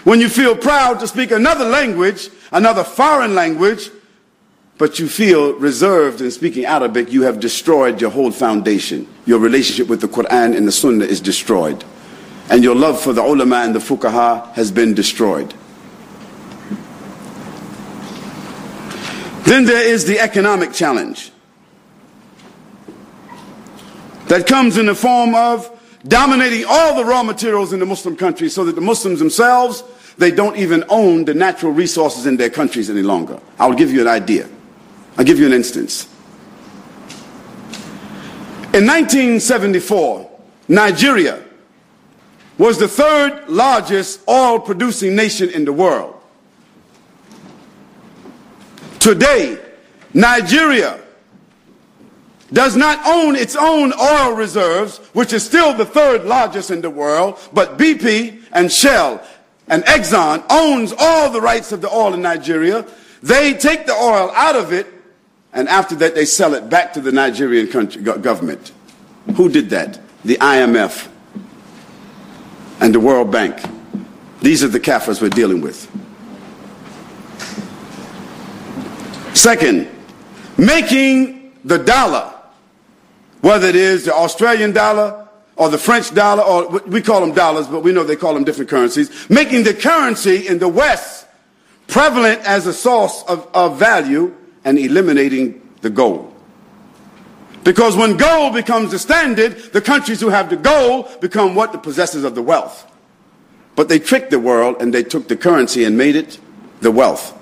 When 0.02 0.20
you 0.20 0.28
feel 0.28 0.56
proud 0.56 0.98
to 1.00 1.06
speak 1.06 1.30
another 1.30 1.64
language, 1.66 2.30
another 2.50 2.82
foreign 2.82 3.36
language, 3.36 3.90
but 4.76 4.98
you 4.98 5.08
feel 5.08 5.52
reserved 5.54 6.20
in 6.20 6.32
speaking 6.32 6.64
Arabic, 6.64 7.12
you 7.12 7.22
have 7.22 7.38
destroyed 7.38 8.00
your 8.00 8.10
whole 8.10 8.32
foundation. 8.32 9.06
Your 9.24 9.38
relationship 9.38 9.86
with 9.86 10.00
the 10.00 10.08
Quran 10.08 10.56
and 10.56 10.66
the 10.66 10.72
Sunnah 10.72 11.04
is 11.04 11.20
destroyed. 11.20 11.84
And 12.50 12.64
your 12.64 12.74
love 12.74 13.00
for 13.00 13.12
the 13.12 13.22
ulama 13.22 13.56
and 13.56 13.72
the 13.72 13.78
fuqaha 13.78 14.52
has 14.54 14.72
been 14.72 14.94
destroyed. 14.94 15.54
Then 19.44 19.64
there 19.64 19.86
is 19.86 20.06
the 20.06 20.18
economic 20.20 20.72
challenge 20.72 21.30
that 24.28 24.46
comes 24.46 24.78
in 24.78 24.86
the 24.86 24.94
form 24.94 25.34
of 25.34 25.70
dominating 26.06 26.64
all 26.68 26.96
the 26.96 27.04
raw 27.04 27.22
materials 27.22 27.72
in 27.72 27.78
the 27.78 27.86
Muslim 27.86 28.16
countries 28.16 28.54
so 28.54 28.64
that 28.64 28.74
the 28.74 28.80
Muslims 28.80 29.18
themselves, 29.18 29.84
they 30.18 30.30
don't 30.30 30.56
even 30.56 30.84
own 30.88 31.24
the 31.24 31.34
natural 31.34 31.72
resources 31.72 32.26
in 32.26 32.36
their 32.36 32.50
countries 32.50 32.88
any 32.88 33.02
longer. 33.02 33.38
I'll 33.58 33.74
give 33.74 33.92
you 33.92 34.00
an 34.00 34.08
idea. 34.08 34.48
I'll 35.16 35.24
give 35.24 35.38
you 35.38 35.46
an 35.46 35.52
instance. 35.52 36.08
In 38.72 38.86
1974, 38.86 40.30
Nigeria 40.68 41.42
was 42.58 42.78
the 42.78 42.88
third 42.88 43.48
largest 43.48 44.20
oil 44.28 44.58
producing 44.58 45.14
nation 45.14 45.50
in 45.50 45.64
the 45.64 45.72
world. 45.72 46.13
Today, 49.04 49.58
Nigeria 50.14 50.98
does 52.50 52.74
not 52.74 53.06
own 53.06 53.36
its 53.36 53.54
own 53.54 53.92
oil 54.00 54.32
reserves, 54.32 54.96
which 55.12 55.34
is 55.34 55.44
still 55.44 55.74
the 55.74 55.84
third 55.84 56.24
largest 56.24 56.70
in 56.70 56.80
the 56.80 56.88
world, 56.88 57.38
but 57.52 57.76
BP 57.76 58.42
and 58.52 58.72
Shell 58.72 59.22
and 59.68 59.84
Exxon 59.84 60.42
owns 60.48 60.94
all 60.98 61.30
the 61.30 61.42
rights 61.42 61.70
of 61.70 61.82
the 61.82 61.90
oil 61.90 62.14
in 62.14 62.22
Nigeria. 62.22 62.86
They 63.22 63.52
take 63.52 63.84
the 63.84 63.92
oil 63.92 64.32
out 64.34 64.56
of 64.56 64.72
it 64.72 64.86
and 65.52 65.68
after 65.68 65.94
that 65.96 66.14
they 66.14 66.24
sell 66.24 66.54
it 66.54 66.70
back 66.70 66.94
to 66.94 67.02
the 67.02 67.12
Nigerian 67.12 67.66
country, 67.66 68.00
government. 68.00 68.72
Who 69.36 69.50
did 69.50 69.68
that? 69.68 70.00
The 70.24 70.36
IMF 70.36 71.10
and 72.80 72.94
the 72.94 73.00
World 73.00 73.30
Bank. 73.30 73.60
These 74.40 74.64
are 74.64 74.68
the 74.68 74.80
kafirs 74.80 75.20
we're 75.20 75.28
dealing 75.28 75.60
with. 75.60 75.90
Second, 79.34 79.88
making 80.56 81.52
the 81.64 81.78
dollar, 81.78 82.32
whether 83.40 83.68
it 83.68 83.76
is 83.76 84.04
the 84.04 84.14
Australian 84.14 84.72
dollar 84.72 85.28
or 85.56 85.68
the 85.68 85.78
French 85.78 86.14
dollar, 86.14 86.42
or 86.42 86.80
we 86.86 87.02
call 87.02 87.20
them 87.20 87.32
dollars, 87.32 87.66
but 87.66 87.82
we 87.82 87.92
know 87.92 88.04
they 88.04 88.16
call 88.16 88.34
them 88.34 88.44
different 88.44 88.70
currencies, 88.70 89.28
making 89.28 89.64
the 89.64 89.74
currency 89.74 90.46
in 90.48 90.58
the 90.58 90.68
West 90.68 91.26
prevalent 91.86 92.40
as 92.46 92.66
a 92.66 92.72
source 92.72 93.22
of, 93.28 93.46
of 93.54 93.78
value 93.78 94.34
and 94.64 94.78
eliminating 94.78 95.60
the 95.82 95.90
gold. 95.90 96.30
Because 97.64 97.96
when 97.96 98.16
gold 98.16 98.54
becomes 98.54 98.90
the 98.90 98.98
standard, 98.98 99.56
the 99.72 99.80
countries 99.80 100.20
who 100.20 100.28
have 100.28 100.50
the 100.50 100.56
gold 100.56 101.20
become 101.20 101.54
what? 101.54 101.72
The 101.72 101.78
possessors 101.78 102.24
of 102.24 102.34
the 102.34 102.42
wealth. 102.42 102.90
But 103.74 103.88
they 103.88 103.98
tricked 103.98 104.30
the 104.30 104.38
world 104.38 104.76
and 104.80 104.92
they 104.92 105.02
took 105.02 105.28
the 105.28 105.36
currency 105.36 105.84
and 105.84 105.96
made 105.96 106.14
it 106.14 106.38
the 106.80 106.90
wealth. 106.90 107.36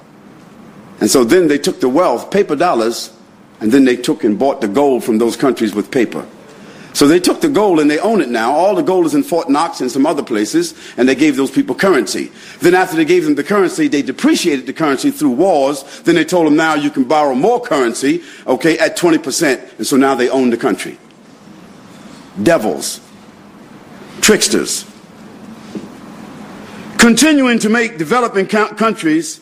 And 1.02 1.10
so 1.10 1.24
then 1.24 1.48
they 1.48 1.58
took 1.58 1.80
the 1.80 1.88
wealth, 1.88 2.30
paper 2.30 2.54
dollars, 2.54 3.12
and 3.58 3.72
then 3.72 3.84
they 3.84 3.96
took 3.96 4.22
and 4.22 4.38
bought 4.38 4.60
the 4.60 4.68
gold 4.68 5.02
from 5.02 5.18
those 5.18 5.34
countries 5.34 5.74
with 5.74 5.90
paper. 5.90 6.24
So 6.92 7.08
they 7.08 7.18
took 7.18 7.40
the 7.40 7.48
gold 7.48 7.80
and 7.80 7.90
they 7.90 7.98
own 7.98 8.20
it 8.20 8.28
now. 8.28 8.52
All 8.52 8.76
the 8.76 8.84
gold 8.84 9.06
is 9.06 9.14
in 9.16 9.24
Fort 9.24 9.50
Knox 9.50 9.80
and 9.80 9.90
some 9.90 10.06
other 10.06 10.22
places, 10.22 10.74
and 10.96 11.08
they 11.08 11.16
gave 11.16 11.34
those 11.34 11.50
people 11.50 11.74
currency. 11.74 12.30
Then 12.60 12.76
after 12.76 12.94
they 12.94 13.04
gave 13.04 13.24
them 13.24 13.34
the 13.34 13.42
currency, 13.42 13.88
they 13.88 14.02
depreciated 14.02 14.66
the 14.66 14.72
currency 14.72 15.10
through 15.10 15.32
wars. 15.32 15.82
Then 16.02 16.14
they 16.14 16.24
told 16.24 16.46
them 16.46 16.54
now 16.54 16.74
you 16.74 16.90
can 16.90 17.02
borrow 17.02 17.34
more 17.34 17.60
currency, 17.60 18.22
okay, 18.46 18.78
at 18.78 18.96
20%. 18.96 19.78
And 19.78 19.84
so 19.84 19.96
now 19.96 20.14
they 20.14 20.28
own 20.28 20.50
the 20.50 20.56
country. 20.56 20.98
Devils. 22.40 23.00
Tricksters. 24.20 24.84
continuing 26.96 27.58
to 27.58 27.68
make 27.68 27.98
developing 27.98 28.46
countries 28.46 29.41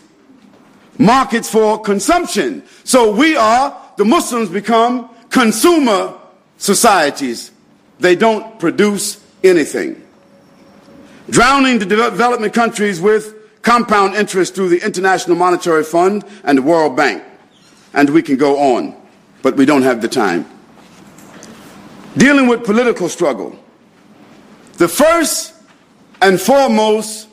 markets 1.01 1.51
for 1.51 1.81
consumption. 1.81 2.63
So 2.85 3.11
we 3.11 3.35
are, 3.35 3.77
the 3.97 4.05
Muslims 4.05 4.51
become 4.51 5.09
consumer 5.31 6.15
societies. 6.59 7.51
They 7.99 8.15
don't 8.15 8.61
produce 8.61 9.25
anything. 9.43 10.07
Drowning 11.31 11.79
the 11.79 11.87
development 11.87 12.53
countries 12.53 13.01
with 13.01 13.35
compound 13.63 14.15
interest 14.15 14.55
through 14.55 14.69
the 14.69 14.85
International 14.85 15.37
Monetary 15.37 15.85
Fund 15.85 16.25
and 16.45 16.59
the 16.59 16.63
World 16.63 16.97
Bank. 16.97 17.25
And 17.95 18.11
we 18.11 18.23
can 18.23 18.37
go 18.37 18.77
on, 18.77 18.95
but 19.43 19.57
we 19.57 19.65
don't 19.65 19.83
have 19.83 20.03
the 20.03 20.09
time. 20.09 20.47
Dealing 22.17 22.47
with 22.47 22.65
political 22.65 23.09
struggle. 23.09 23.59
The 24.75 24.89
first 24.89 25.55
and 26.21 26.39
foremost 26.39 27.29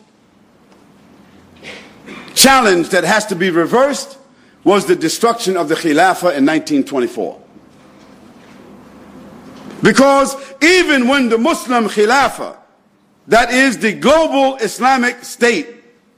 challenge 2.38 2.90
that 2.90 3.04
has 3.04 3.26
to 3.26 3.36
be 3.36 3.50
reversed 3.50 4.18
was 4.64 4.86
the 4.86 4.96
destruction 4.96 5.58
of 5.58 5.70
the 5.70 5.76
Khilafah 5.76 6.38
in 6.38 6.46
1924. 6.46 7.42
Because 9.82 10.36
even 10.62 11.08
when 11.08 11.30
the 11.30 11.38
Muslim 11.38 11.86
Khilafah, 11.86 12.58
that 13.28 13.52
is 13.52 13.80
the 13.80 13.94
global 13.94 14.58
Islamic 14.58 15.24
state 15.24 15.68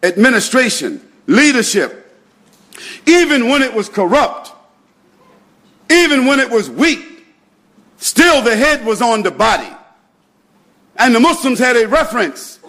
administration, 0.03 1.01
leadership, 1.25 2.13
even 3.05 3.49
when 3.49 3.61
it 3.61 3.73
was 3.73 3.89
corrupt, 3.89 4.51
even 5.89 6.25
when 6.25 6.39
it 6.39 6.49
was 6.49 6.69
weak, 6.69 7.25
still 7.97 8.41
the 8.41 8.55
head 8.55 8.85
was 8.85 9.01
on 9.01 9.23
the 9.23 9.31
body. 9.31 9.69
And 10.97 11.15
the 11.15 11.19
Muslims 11.19 11.59
had 11.59 11.75
a 11.75 11.87
reference, 11.87 12.59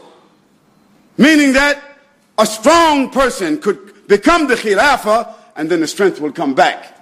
meaning 1.19 1.53
that 1.55 1.90
a 2.39 2.47
strong 2.47 3.11
person 3.11 3.61
could 3.61 4.07
become 4.09 4.49
the 4.49 4.55
Khilafah 4.55 5.35
and 5.57 5.71
then 5.71 5.81
the 5.81 5.87
strength 5.87 6.21
will 6.21 6.33
come 6.33 6.55
back. 6.55 6.97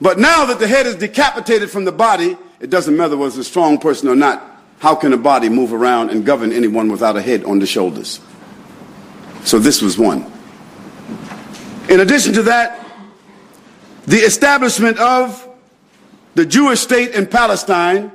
But 0.00 0.18
now 0.18 0.46
that 0.46 0.58
the 0.58 0.66
head 0.66 0.86
is 0.86 0.96
decapitated 0.96 1.70
from 1.70 1.84
the 1.84 1.92
body, 1.92 2.36
it 2.60 2.70
doesn't 2.70 2.96
matter 2.96 3.16
whether 3.16 3.28
it's 3.28 3.36
a 3.36 3.44
strong 3.44 3.78
person 3.78 4.08
or 4.08 4.16
not. 4.16 4.46
How 4.78 4.94
can 4.94 5.12
a 5.12 5.18
body 5.18 5.48
move 5.48 5.72
around 5.72 6.10
and 6.10 6.24
govern 6.24 6.52
anyone 6.52 6.90
without 6.90 7.16
a 7.16 7.22
head 7.22 7.44
on 7.44 7.58
the 7.58 7.66
shoulders? 7.66 8.20
So 9.44 9.58
this 9.58 9.82
was 9.82 9.98
one. 9.98 10.30
In 11.88 12.00
addition 12.00 12.32
to 12.34 12.42
that, 12.44 12.86
the 14.06 14.18
establishment 14.18 14.98
of 14.98 15.46
the 16.34 16.46
Jewish 16.46 16.80
state 16.80 17.14
in 17.14 17.26
Palestine 17.26 18.12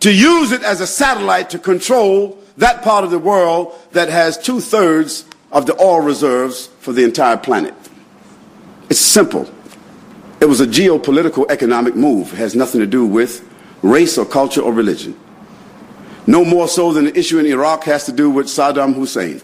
to 0.00 0.12
use 0.12 0.52
it 0.52 0.62
as 0.62 0.80
a 0.80 0.86
satellite 0.86 1.50
to 1.50 1.58
control 1.58 2.38
that 2.58 2.82
part 2.82 3.04
of 3.04 3.10
the 3.10 3.18
world 3.18 3.74
that 3.92 4.08
has 4.08 4.36
two 4.36 4.60
thirds 4.60 5.24
of 5.54 5.66
the 5.66 5.80
oil 5.80 6.00
reserves 6.00 6.66
for 6.80 6.92
the 6.92 7.04
entire 7.04 7.36
planet. 7.36 7.74
It's 8.90 9.00
simple. 9.00 9.48
It 10.40 10.46
was 10.46 10.60
a 10.60 10.66
geopolitical 10.66 11.50
economic 11.50 11.94
move. 11.94 12.32
It 12.32 12.36
has 12.36 12.54
nothing 12.54 12.80
to 12.80 12.86
do 12.86 13.06
with 13.06 13.48
race 13.80 14.18
or 14.18 14.26
culture 14.26 14.60
or 14.60 14.72
religion. 14.72 15.18
No 16.26 16.44
more 16.44 16.66
so 16.68 16.92
than 16.92 17.04
the 17.04 17.18
issue 17.18 17.38
in 17.38 17.46
Iraq 17.46 17.84
has 17.84 18.04
to 18.06 18.12
do 18.12 18.28
with 18.30 18.46
Saddam 18.46 18.94
Hussein. 18.94 19.40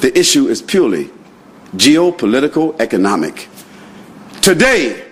The 0.00 0.18
issue 0.18 0.48
is 0.48 0.62
purely 0.62 1.10
geopolitical 1.74 2.80
economic. 2.80 3.48
Today, 4.40 5.04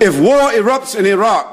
if 0.00 0.18
war 0.18 0.50
erupts 0.50 0.98
in 0.98 1.06
Iraq, 1.06 1.48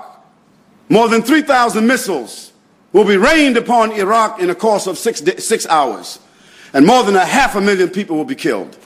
more 0.89 1.07
than 1.07 1.21
3,000 1.21 1.85
missiles 1.85 2.48
will 2.91 3.05
be 3.05 3.17
rained 3.17 3.57
upon 3.57 3.91
Iraq 3.91 4.39
in 4.39 4.49
a 4.49 4.55
course 4.55 4.87
of 4.87 4.97
six, 4.97 5.21
six 5.43 5.65
hours, 5.67 6.19
and 6.73 6.85
more 6.85 7.03
than 7.03 7.15
a 7.15 7.25
half 7.25 7.55
a 7.55 7.61
million 7.61 7.89
people 7.89 8.17
will 8.17 8.25
be 8.25 8.35
killed. 8.35 8.77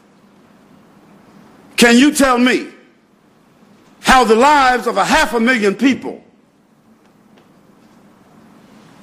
Can 1.76 1.98
you 1.98 2.14
tell 2.14 2.38
me 2.38 2.68
how 4.02 4.24
the 4.24 4.36
lives 4.36 4.88
of 4.88 4.98
a 4.98 5.06
half 5.06 5.34
a 5.34 5.40
million 5.40 5.76
people 5.76 6.24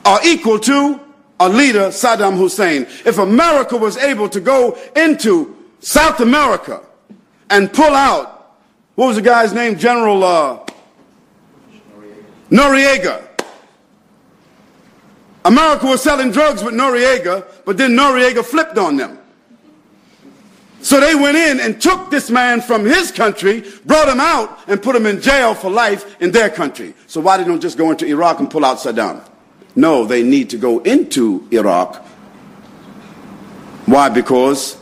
are 0.04 0.20
equal 0.24 0.58
to 0.58 1.00
a 1.40 1.48
leader, 1.48 1.88
Saddam 1.88 2.36
Hussein. 2.36 2.82
If 3.04 3.18
America 3.18 3.76
was 3.76 3.96
able 3.96 4.28
to 4.28 4.40
go 4.40 4.78
into 4.94 5.56
South 5.80 6.20
America 6.20 6.82
and 7.48 7.72
pull 7.72 7.94
out, 7.94 8.58
what 8.94 9.06
was 9.06 9.16
the 9.16 9.22
guy's 9.22 9.52
name? 9.54 9.78
General 9.78 10.22
uh, 10.22 10.66
Noriega. 12.50 13.26
America 15.44 15.86
was 15.86 16.02
selling 16.02 16.30
drugs 16.30 16.62
with 16.62 16.74
Noriega, 16.74 17.46
but 17.64 17.76
then 17.76 17.92
Noriega 17.92 18.44
flipped 18.44 18.76
on 18.76 18.96
them. 18.96 19.18
So 20.82 20.98
they 20.98 21.14
went 21.14 21.36
in 21.36 21.60
and 21.60 21.80
took 21.80 22.10
this 22.10 22.30
man 22.30 22.60
from 22.60 22.84
his 22.84 23.12
country, 23.12 23.64
brought 23.84 24.08
him 24.08 24.20
out, 24.20 24.58
and 24.66 24.82
put 24.82 24.96
him 24.96 25.06
in 25.06 25.20
jail 25.20 25.54
for 25.54 25.70
life 25.70 26.20
in 26.22 26.30
their 26.30 26.48
country. 26.48 26.94
So 27.06 27.20
why 27.20 27.42
they 27.42 27.58
just 27.58 27.76
go 27.76 27.90
into 27.90 28.06
Iraq 28.06 28.40
and 28.40 28.50
pull 28.50 28.64
out 28.64 28.78
Saddam? 28.78 29.22
No, 29.76 30.04
they 30.04 30.22
need 30.22 30.50
to 30.50 30.56
go 30.56 30.80
into 30.80 31.46
Iraq. 31.50 31.96
Why? 33.86 34.08
Because 34.08 34.78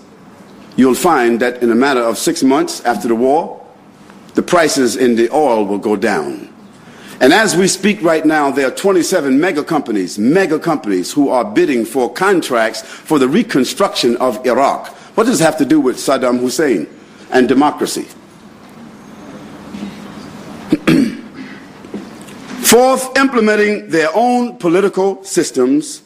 you'll 0.76 0.94
find 0.94 1.40
that 1.40 1.62
in 1.62 1.70
a 1.70 1.74
matter 1.74 2.00
of 2.00 2.16
six 2.16 2.42
months 2.42 2.80
after 2.84 3.08
the 3.08 3.14
war, 3.14 3.66
the 4.34 4.42
prices 4.42 4.96
in 4.96 5.16
the 5.16 5.30
oil 5.30 5.66
will 5.66 5.78
go 5.78 5.96
down. 5.96 6.47
And 7.20 7.32
as 7.32 7.56
we 7.56 7.66
speak 7.66 8.00
right 8.00 8.24
now, 8.24 8.52
there 8.52 8.68
are 8.68 8.74
27 8.74 9.40
mega 9.40 9.64
companies, 9.64 10.18
mega 10.20 10.58
companies 10.58 11.12
who 11.12 11.30
are 11.30 11.44
bidding 11.44 11.84
for 11.84 12.12
contracts 12.12 12.82
for 12.82 13.18
the 13.18 13.28
reconstruction 13.28 14.16
of 14.18 14.46
Iraq. 14.46 14.86
What 15.16 15.24
does 15.26 15.40
it 15.40 15.44
have 15.44 15.58
to 15.58 15.64
do 15.64 15.80
with 15.80 15.96
Saddam 15.96 16.38
Hussein 16.38 16.86
and 17.32 17.48
democracy? 17.48 18.06
Fourth, 22.62 23.18
implementing 23.18 23.88
their 23.88 24.10
own 24.14 24.56
political 24.58 25.24
systems 25.24 26.02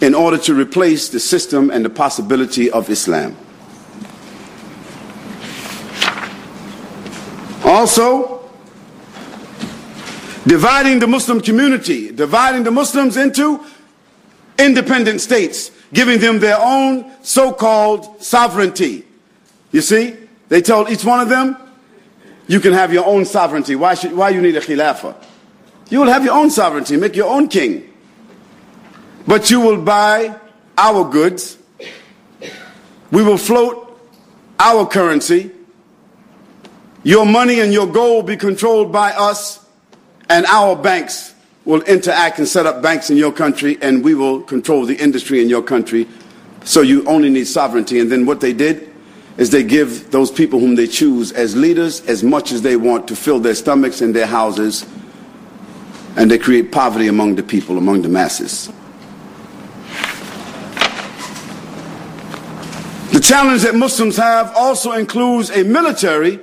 in 0.00 0.14
order 0.14 0.38
to 0.38 0.54
replace 0.54 1.10
the 1.10 1.20
system 1.20 1.70
and 1.70 1.84
the 1.84 1.90
possibility 1.90 2.70
of 2.70 2.88
Islam. 2.88 3.36
Also, 7.62 8.39
dividing 10.46 10.98
the 10.98 11.06
Muslim 11.06 11.40
community, 11.40 12.10
dividing 12.10 12.64
the 12.64 12.70
Muslims 12.70 13.16
into 13.16 13.64
independent 14.58 15.20
states 15.20 15.70
giving 15.92 16.20
them 16.20 16.38
their 16.38 16.58
own 16.60 17.10
so-called 17.22 18.22
sovereignty. 18.22 19.04
You 19.72 19.80
see, 19.80 20.16
they 20.48 20.62
told 20.62 20.90
each 20.90 21.04
one 21.04 21.20
of 21.20 21.28
them, 21.28 21.56
you 22.46 22.60
can 22.60 22.72
have 22.72 22.92
your 22.92 23.06
own 23.06 23.24
sovereignty. 23.24 23.76
Why, 23.76 23.94
should, 23.94 24.12
why 24.12 24.30
you 24.30 24.40
need 24.40 24.56
a 24.56 24.60
khilafah? 24.60 25.14
You 25.88 26.00
will 26.00 26.08
have 26.08 26.24
your 26.24 26.34
own 26.34 26.50
sovereignty, 26.50 26.96
make 26.96 27.16
your 27.16 27.28
own 27.28 27.48
king. 27.48 27.92
But 29.26 29.50
you 29.50 29.60
will 29.60 29.80
buy 29.80 30.34
our 30.76 31.08
goods. 31.08 31.58
We 33.10 33.22
will 33.22 33.38
float 33.38 34.00
our 34.58 34.86
currency. 34.86 35.50
Your 37.02 37.26
money 37.26 37.60
and 37.60 37.72
your 37.72 37.86
gold 37.86 38.26
be 38.26 38.36
controlled 38.36 38.92
by 38.92 39.12
us 39.12 39.64
and 40.30 40.46
our 40.46 40.76
banks 40.76 41.34
will 41.64 41.82
interact 41.82 42.38
and 42.38 42.48
set 42.48 42.64
up 42.64 42.80
banks 42.80 43.10
in 43.10 43.16
your 43.16 43.32
country, 43.32 43.76
and 43.82 44.02
we 44.02 44.14
will 44.14 44.40
control 44.40 44.86
the 44.86 44.96
industry 44.96 45.42
in 45.42 45.48
your 45.50 45.62
country. 45.62 46.08
So 46.64 46.82
you 46.82 47.04
only 47.06 47.28
need 47.28 47.46
sovereignty. 47.46 47.98
And 47.98 48.10
then 48.10 48.24
what 48.24 48.40
they 48.40 48.52
did 48.52 48.90
is 49.36 49.50
they 49.50 49.64
give 49.64 50.10
those 50.10 50.30
people 50.30 50.60
whom 50.60 50.76
they 50.76 50.86
choose 50.86 51.32
as 51.32 51.56
leaders 51.56 52.00
as 52.06 52.22
much 52.22 52.52
as 52.52 52.62
they 52.62 52.76
want 52.76 53.08
to 53.08 53.16
fill 53.16 53.40
their 53.40 53.54
stomachs 53.56 54.00
and 54.00 54.14
their 54.14 54.26
houses, 54.26 54.86
and 56.16 56.30
they 56.30 56.38
create 56.38 56.70
poverty 56.70 57.08
among 57.08 57.34
the 57.34 57.42
people, 57.42 57.76
among 57.76 58.02
the 58.02 58.08
masses. 58.08 58.70
The 63.12 63.20
challenge 63.20 63.62
that 63.62 63.74
Muslims 63.74 64.16
have 64.16 64.54
also 64.54 64.92
includes 64.92 65.50
a 65.50 65.64
military 65.64 66.38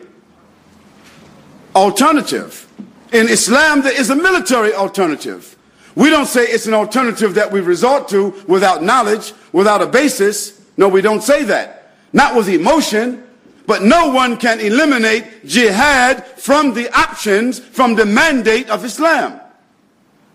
alternative. 1.74 2.67
In 3.13 3.29
Islam, 3.29 3.83
there 3.83 3.99
is 3.99 4.11
a 4.11 4.17
military 4.17 4.73
alternative. 4.73 5.57
We 5.95 6.09
don't 6.09 6.27
say 6.27 6.45
it's 6.45 6.67
an 6.67 6.75
alternative 6.75 7.35
that 7.35 7.53
we 7.53 7.61
resort 7.61 8.09
to 8.09 8.31
without 8.49 8.83
knowledge, 8.83 9.35
without 9.53 9.83
a 9.83 9.87
basis. 9.87 10.61
No, 10.77 10.89
we 10.89 11.03
don't 11.03 11.23
say 11.23 11.45
that. 11.45 11.95
Not 12.13 12.35
with 12.35 12.49
emotion, 12.49 13.23
but 13.67 13.83
no 13.83 14.09
one 14.11 14.37
can 14.39 14.61
eliminate 14.61 15.45
jihad 15.47 16.25
from 16.39 16.73
the 16.75 16.89
options, 16.99 17.59
from 17.59 17.95
the 17.95 18.07
mandate 18.07 18.71
of 18.71 18.85
Islam. 18.85 19.41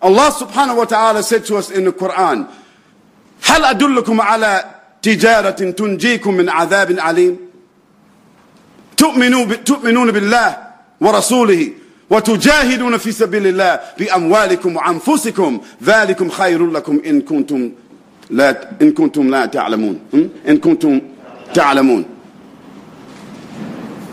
Allah 0.01 0.29
subhanahu 0.31 0.77
wa 0.77 0.86
ta'ala 0.86 1.23
said 1.23 1.45
to 1.45 1.57
us 1.57 1.71
in 1.71 1.86
the 1.86 1.91
Quran, 1.91 2.47
هل 3.41 3.63
أدلكم 3.63 4.21
على 4.21 4.65
تجارة 5.01 5.71
تنجيكم 5.71 6.33
من 6.33 6.49
عذاب 6.49 6.99
عليم 6.99 7.38
تؤمنون 8.97 10.12
بالله 10.12 10.57
ورسوله 11.01 11.73
وتجاهدون 12.12 12.97
في 12.97 13.12
سبيل 13.12 13.47
الله 13.47 13.79
بأموالكم 13.99 14.75
وأنفسكم 14.75 15.62
ذلكم 15.83 16.29
خير 16.29 16.65
لكم 16.71 17.01
إن 17.05 17.21
كنتم 17.21 17.71
لا 18.29 18.69
إن 18.81 18.91
كنتم 18.91 19.29
لا 19.29 19.45
تعلمون 19.45 19.99
إن 20.47 20.57
كنتم 20.57 21.01
تعلمون 21.53 22.05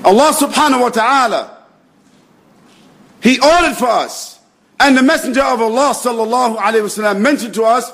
Allah 0.04 0.32
subhanahu 0.34 0.82
wa 0.82 0.88
ta'ala 0.90 1.50
He 3.22 3.40
ordered 3.40 3.76
for 3.76 3.86
us 3.88 4.38
and 4.80 4.96
the 4.98 5.02
messenger 5.02 5.42
of 5.42 5.62
Allah 5.62 5.94
sallallahu 5.94 6.56
alayhi 6.58 6.82
wasallam 6.84 7.20
mentioned 7.20 7.54
to 7.54 7.64
us 7.64 7.90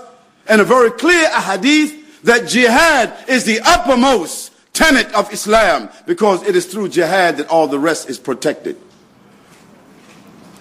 in 0.48 0.58
a 0.60 0.64
very 0.64 0.90
clear 0.90 1.28
hadith 1.28 2.22
that 2.24 2.48
jihad 2.48 3.12
is 3.28 3.44
the 3.44 3.60
uppermost 3.64 4.50
tenet 4.72 5.12
of 5.14 5.32
Islam 5.32 5.88
because 6.06 6.42
it 6.48 6.56
is 6.56 6.66
through 6.66 6.88
jihad 6.88 7.36
that 7.36 7.48
all 7.48 7.68
the 7.68 7.78
rest 7.78 8.10
is 8.10 8.18
protected. 8.18 8.76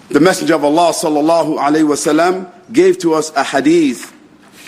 The 0.09 0.19
Messenger 0.19 0.55
of 0.55 0.63
Allah 0.63 0.91
sallallahu 0.91 1.57
alaihi 1.57 1.87
wasallam 1.87 2.51
gave 2.71 2.99
to 2.99 3.15
us 3.15 3.31
a 3.35 3.43
hadith, 3.43 4.13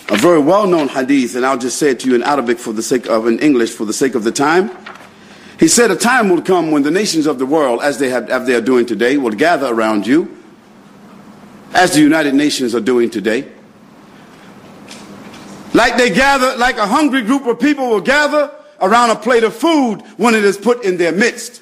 a 0.10 0.18
very 0.18 0.40
well-known 0.40 0.88
hadith, 0.88 1.36
and 1.36 1.46
I'll 1.46 1.60
just 1.60 1.78
say 1.78 1.92
it 1.92 2.00
to 2.02 2.10
you 2.10 2.16
in 2.16 2.24
Arabic 2.24 2.58
for 2.58 2.74
the 2.74 2.82
sake 2.82 3.06
of, 3.08 3.28
in 3.28 3.38
English 3.40 3.72
for 3.72 3.86
the 3.86 3.94
sake 3.94 4.16
of 4.16 4.24
the 4.24 4.32
time. 4.32 4.72
He 5.60 5.68
said, 5.68 5.92
a 5.92 5.96
time 5.96 6.30
will 6.30 6.42
come 6.42 6.72
when 6.72 6.84
the 6.84 6.92
nations 6.92 7.28
of 7.28 7.40
the 7.40 7.46
world, 7.46 7.82
as 7.82 8.00
they, 8.00 8.10
have, 8.10 8.30
as 8.30 8.48
they 8.48 8.56
are 8.56 8.62
doing 8.62 8.86
today, 8.86 9.18
will 9.18 9.32
gather 9.32 9.68
around 9.68 10.08
you, 10.08 10.36
as 11.74 11.94
the 11.94 12.02
United 12.02 12.34
Nations 12.34 12.74
are 12.74 12.82
doing 12.82 13.10
today. 13.10 13.48
Like 15.74 15.98
they 15.98 16.10
gather, 16.10 16.58
like 16.58 16.78
a 16.78 16.88
hungry 16.88 17.22
group 17.22 17.46
of 17.46 17.60
people 17.60 17.90
will 17.90 18.02
gather 18.02 18.52
around 18.82 19.12
a 19.12 19.16
plate 19.16 19.44
of 19.44 19.56
food 19.56 20.02
when 20.18 20.34
it 20.34 20.44
is 20.44 20.58
put 20.58 20.84
in 20.84 20.98
their 20.98 21.12
midst. 21.12 21.62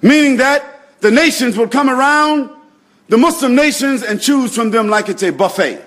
Meaning 0.00 0.38
that 0.38 1.00
the 1.00 1.10
nations 1.10 1.56
will 1.56 1.68
come 1.68 1.90
around 1.90 2.50
the 3.08 3.16
Muslim 3.16 3.54
nations 3.54 4.02
and 4.02 4.20
choose 4.20 4.54
from 4.54 4.70
them 4.70 4.88
like 4.88 5.08
it's 5.08 5.22
a 5.22 5.30
buffet. 5.30 5.84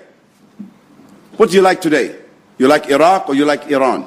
What 1.36 1.50
do 1.50 1.56
you 1.56 1.62
like 1.62 1.80
today? 1.80 2.16
You 2.58 2.68
like 2.68 2.88
Iraq 2.88 3.28
or 3.28 3.34
you 3.34 3.44
like 3.44 3.70
Iran? 3.70 4.06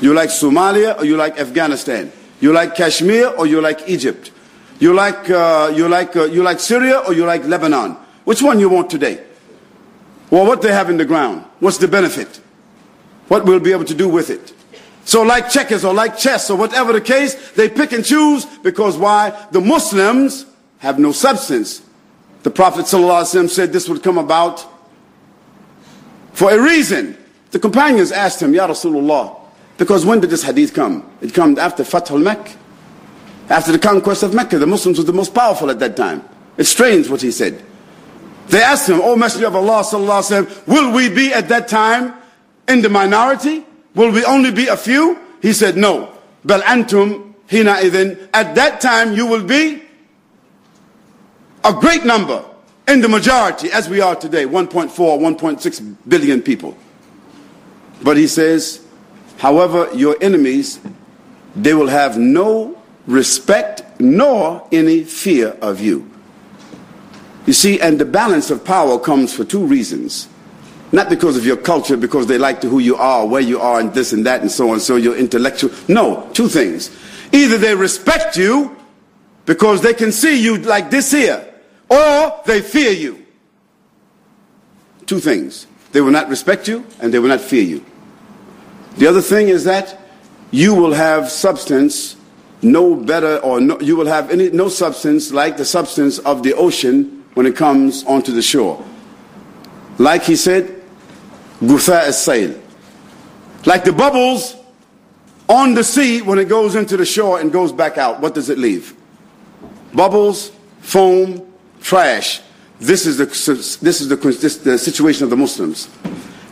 You 0.00 0.12
like 0.14 0.28
Somalia 0.28 0.98
or 0.98 1.04
you 1.04 1.16
like 1.16 1.38
Afghanistan? 1.38 2.12
You 2.40 2.52
like 2.52 2.74
Kashmir 2.74 3.28
or 3.28 3.46
you 3.46 3.60
like 3.60 3.88
Egypt? 3.88 4.32
You 4.78 4.94
like, 4.94 5.28
uh, 5.28 5.72
you, 5.74 5.88
like, 5.88 6.16
uh, 6.16 6.24
you 6.24 6.42
like 6.42 6.58
Syria 6.58 6.98
or 7.00 7.12
you 7.12 7.26
like 7.26 7.44
Lebanon? 7.44 7.96
Which 8.24 8.42
one 8.42 8.58
you 8.60 8.68
want 8.68 8.90
today? 8.90 9.22
Well, 10.30 10.46
what 10.46 10.62
they 10.62 10.72
have 10.72 10.88
in 10.88 10.96
the 10.96 11.04
ground? 11.04 11.44
What's 11.58 11.78
the 11.78 11.88
benefit? 11.88 12.40
What 13.28 13.44
we'll 13.44 13.60
be 13.60 13.72
able 13.72 13.84
to 13.84 13.94
do 13.94 14.08
with 14.08 14.30
it? 14.30 14.52
So 15.04 15.22
like 15.22 15.50
checkers 15.50 15.84
or 15.84 15.92
like 15.92 16.16
chess 16.16 16.50
or 16.50 16.56
whatever 16.56 16.92
the 16.92 17.00
case, 17.00 17.52
they 17.52 17.68
pick 17.68 17.92
and 17.92 18.04
choose 18.04 18.44
because 18.62 18.96
why? 18.96 19.30
The 19.50 19.60
Muslims 19.60 20.46
have 20.78 20.98
no 20.98 21.12
substance. 21.12 21.82
The 22.42 22.50
Prophet 22.50 22.86
ﷺ 22.86 23.50
said 23.50 23.72
this 23.72 23.88
would 23.88 24.02
come 24.02 24.18
about 24.18 24.66
for 26.32 26.50
a 26.52 26.60
reason. 26.60 27.18
The 27.50 27.58
companions 27.58 28.12
asked 28.12 28.40
him, 28.40 28.54
Ya 28.54 28.66
Rasulullah, 28.66 29.36
because 29.76 30.06
when 30.06 30.20
did 30.20 30.30
this 30.30 30.42
hadith 30.42 30.72
come? 30.72 31.10
It 31.20 31.34
came 31.34 31.58
after 31.58 31.84
Fath 31.84 32.10
al-Mecca. 32.10 32.52
After 33.48 33.72
the 33.72 33.78
conquest 33.78 34.22
of 34.22 34.32
Mecca, 34.32 34.58
the 34.58 34.66
Muslims 34.66 34.98
were 34.98 35.04
the 35.04 35.12
most 35.12 35.34
powerful 35.34 35.70
at 35.70 35.80
that 35.80 35.96
time. 35.96 36.24
It's 36.56 36.68
strange 36.70 37.08
what 37.08 37.20
he 37.20 37.30
said. 37.30 37.62
They 38.48 38.62
asked 38.62 38.88
him, 38.88 39.00
O 39.00 39.16
Messenger 39.16 39.48
of 39.48 39.56
Allah 39.56 39.82
sallallahu 39.82 40.66
will 40.66 40.92
we 40.92 41.08
be 41.08 41.32
at 41.32 41.48
that 41.48 41.68
time 41.68 42.14
in 42.68 42.80
the 42.82 42.88
minority? 42.88 43.64
Will 43.94 44.12
we 44.12 44.24
only 44.24 44.52
be 44.52 44.68
a 44.68 44.76
few? 44.76 45.18
He 45.42 45.52
said, 45.52 45.76
no. 45.76 46.12
Bal 46.44 46.60
antum 46.62 47.34
hina 47.50 47.74
idhin. 47.74 48.28
At 48.32 48.54
that 48.54 48.80
time 48.80 49.14
you 49.14 49.26
will 49.26 49.44
be 49.44 49.82
a 51.64 51.72
great 51.72 52.04
number 52.04 52.44
in 52.88 53.00
the 53.00 53.08
majority 53.08 53.70
as 53.70 53.88
we 53.88 54.00
are 54.00 54.16
today 54.16 54.44
1.4 54.44 54.90
1.6 54.90 55.96
billion 56.08 56.42
people. 56.42 56.76
But 58.02 58.16
he 58.16 58.26
says 58.26 58.84
however 59.38 59.88
your 59.94 60.16
enemies 60.20 60.80
they 61.54 61.74
will 61.74 61.88
have 61.88 62.18
no 62.18 62.80
respect 63.06 64.00
nor 64.00 64.66
any 64.72 65.04
fear 65.04 65.48
of 65.60 65.80
you. 65.80 66.08
You 67.46 67.52
see 67.52 67.80
and 67.80 67.98
the 67.98 68.04
balance 68.04 68.50
of 68.50 68.64
power 68.64 68.98
comes 68.98 69.34
for 69.34 69.44
two 69.44 69.64
reasons. 69.64 70.28
Not 70.92 71.08
because 71.08 71.36
of 71.36 71.46
your 71.46 71.56
culture 71.56 71.96
because 71.96 72.26
they 72.26 72.38
like 72.38 72.60
to 72.62 72.68
who 72.68 72.80
you 72.80 72.96
are 72.96 73.26
where 73.26 73.40
you 73.40 73.60
are 73.60 73.78
and 73.78 73.94
this 73.94 74.12
and 74.12 74.26
that 74.26 74.40
and 74.40 74.50
so 74.50 74.70
on 74.70 74.80
so 74.80 74.96
you're 74.96 75.16
intellectual 75.16 75.70
no 75.88 76.28
two 76.32 76.48
things. 76.48 76.90
Either 77.32 77.58
they 77.58 77.74
respect 77.74 78.36
you 78.36 78.76
because 79.46 79.82
they 79.82 79.94
can 79.94 80.10
see 80.10 80.42
you 80.42 80.56
like 80.58 80.90
this 80.90 81.12
here 81.12 81.49
or 81.90 82.40
they 82.46 82.62
fear 82.62 82.92
you. 82.92 83.26
Two 85.06 85.18
things. 85.18 85.66
They 85.92 86.00
will 86.00 86.12
not 86.12 86.28
respect 86.28 86.68
you 86.68 86.86
and 87.00 87.12
they 87.12 87.18
will 87.18 87.28
not 87.28 87.40
fear 87.40 87.62
you. 87.62 87.84
The 88.96 89.06
other 89.06 89.20
thing 89.20 89.48
is 89.48 89.64
that 89.64 89.98
you 90.50 90.74
will 90.74 90.92
have 90.92 91.30
substance 91.30 92.16
no 92.62 92.94
better 92.94 93.38
or 93.38 93.60
no, 93.60 93.80
you 93.80 93.96
will 93.96 94.06
have 94.06 94.30
any, 94.30 94.50
no 94.50 94.68
substance 94.68 95.32
like 95.32 95.56
the 95.56 95.64
substance 95.64 96.18
of 96.20 96.42
the 96.42 96.54
ocean 96.54 97.24
when 97.34 97.46
it 97.46 97.56
comes 97.56 98.04
onto 98.04 98.32
the 98.32 98.42
shore. 98.42 98.84
Like 99.98 100.22
he 100.22 100.36
said, 100.36 100.82
gutha 101.60 102.02
as-sail. 102.02 102.60
Like 103.66 103.84
the 103.84 103.92
bubbles 103.92 104.56
on 105.48 105.74
the 105.74 105.84
sea 105.84 106.22
when 106.22 106.38
it 106.38 106.48
goes 106.48 106.74
into 106.74 106.96
the 106.96 107.04
shore 107.04 107.40
and 107.40 107.52
goes 107.52 107.72
back 107.72 107.98
out. 107.98 108.20
What 108.20 108.34
does 108.34 108.48
it 108.48 108.58
leave? 108.58 108.94
Bubbles, 109.92 110.52
foam, 110.80 111.49
trash. 111.81 112.41
This 112.79 113.05
is 113.05 113.17
the, 113.17 113.25
this 113.25 114.01
is 114.01 114.09
the, 114.09 114.15
this, 114.15 114.57
the 114.57 114.77
situation 114.77 115.23
of 115.23 115.29
the 115.29 115.37
Muslims. 115.37 115.89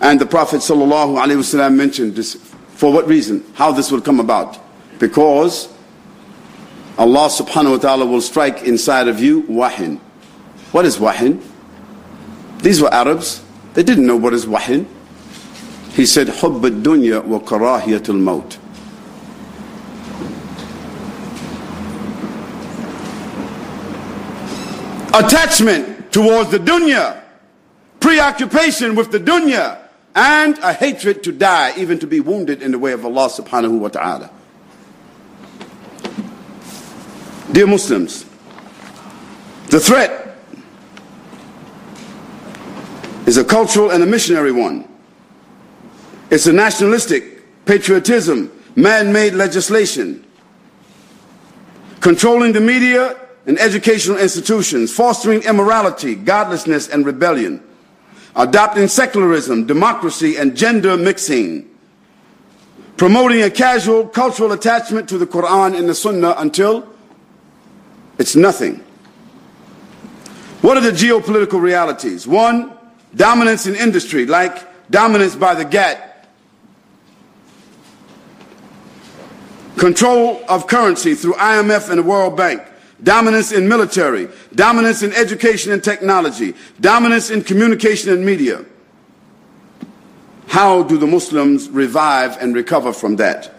And 0.02 0.20
the 0.20 0.26
Prophet 0.26 0.58
ﷺ 0.58 1.76
mentioned 1.76 2.16
this. 2.16 2.36
For 2.76 2.92
what 2.92 3.08
reason? 3.08 3.44
How 3.54 3.72
this 3.72 3.92
will 3.92 4.02
come 4.02 4.20
about? 4.20 4.60
Because 5.00 5.70
Allah 6.98 7.28
subhanahu 7.30 7.72
wa 7.72 7.78
ta'ala 7.78 8.06
will 8.06 8.22
strike 8.22 8.64
inside 8.64 9.08
of 9.08 9.20
you 9.20 9.42
wahin. 9.42 9.98
What 10.72 10.86
is 10.86 11.00
wahin? 11.00 11.42
These 12.60 12.82
were 12.82 12.94
Arabs. 12.94 13.44
They 13.74 13.84
didn't 13.84 14.06
know 14.06 14.16
what 14.16 14.34
is 14.34 14.46
wahin. 14.46 14.88
He 15.94 16.06
said, 16.06 16.28
حب 16.28 16.66
الدنيا 16.66 17.26
وكراهية 17.28 18.04
الموت. 18.10 18.58
attachment 25.15 26.13
towards 26.13 26.51
the 26.51 26.59
dunya, 26.59 27.23
preoccupation 28.01 28.95
with 28.95 29.11
the 29.11 29.21
dunya, 29.21 29.79
and 30.15 30.59
a 30.59 30.73
hatred 30.73 31.23
to 31.25 31.33
die, 31.33 31.73
even 31.77 31.99
to 31.99 32.07
be 32.07 32.21
wounded 32.21 32.63
in 32.63 32.73
the 32.73 32.79
way 32.79 32.93
of 32.93 33.05
Allah 33.05 33.29
subhanahu 33.29 33.79
wa 33.79 33.89
ta'ala. 33.89 34.31
Dear 37.53 37.67
Muslims, 37.67 38.25
the 39.69 39.81
threat 39.81 40.37
is 43.27 43.37
a 43.37 43.45
cultural 43.45 43.91
and 43.91 44.03
a 44.03 44.07
missionary 44.07 44.53
one. 44.53 44.89
It's 46.31 46.47
a 46.47 46.53
nationalistic, 46.53 47.65
patriotism, 47.65 48.51
man 48.77 49.13
made 49.13 49.35
legislation, 49.35 50.25
controlling 52.01 52.53
the 52.53 52.61
media 52.61 53.17
and 53.49 53.59
educational 53.59 54.19
institutions, 54.19 54.93
fostering 54.95 55.43
immorality, 55.43 56.15
godlessness, 56.15 56.87
and 56.87 57.07
rebellion, 57.07 57.63
adopting 58.37 58.87
secularism, 58.87 59.67
democracy, 59.67 60.37
and 60.37 60.55
gender 60.55 60.99
mixing, 60.99 61.67
promoting 62.99 63.43
a 63.43 63.51
casual 63.51 64.07
cultural 64.07 64.53
attachment 64.53 65.09
to 65.09 65.17
the 65.17 65.27
Quran 65.27 65.77
and 65.77 65.89
the 65.89 65.95
Sunnah 65.95 66.35
until 66.37 66.87
it's 68.19 68.37
nothing. 68.37 68.85
What 70.61 70.77
are 70.77 70.83
the 70.83 70.91
geopolitical 70.91 71.59
realities? 71.59 72.27
One, 72.27 72.77
dominance 73.15 73.67
in 73.67 73.75
industry, 73.77 74.27
like 74.27 74.91
dominance 74.91 75.35
by 75.35 75.55
the 75.55 75.65
GATT. 75.65 76.05
Control 79.79 80.45
of 80.51 80.67
currency 80.67 81.15
through 81.15 81.35
IMF 81.35 81.89
and 81.89 82.01
the 82.01 82.03
World 82.03 82.37
Bank 82.37 82.68
dominance 83.03 83.53
in 83.53 83.69
military, 83.69 84.29
dominance 84.55 85.03
in 85.03 85.13
education 85.13 85.73
and 85.73 85.83
technology, 85.83 86.55
dominance 86.81 87.31
in 87.31 87.43
communication 87.43 88.13
and 88.13 88.25
media. 88.25 88.65
How 90.49 90.83
do 90.83 90.97
the 90.97 91.07
Muslims 91.07 91.69
revive 91.69 92.41
and 92.41 92.55
recover 92.55 92.93
from 92.93 93.17
that? 93.17 93.55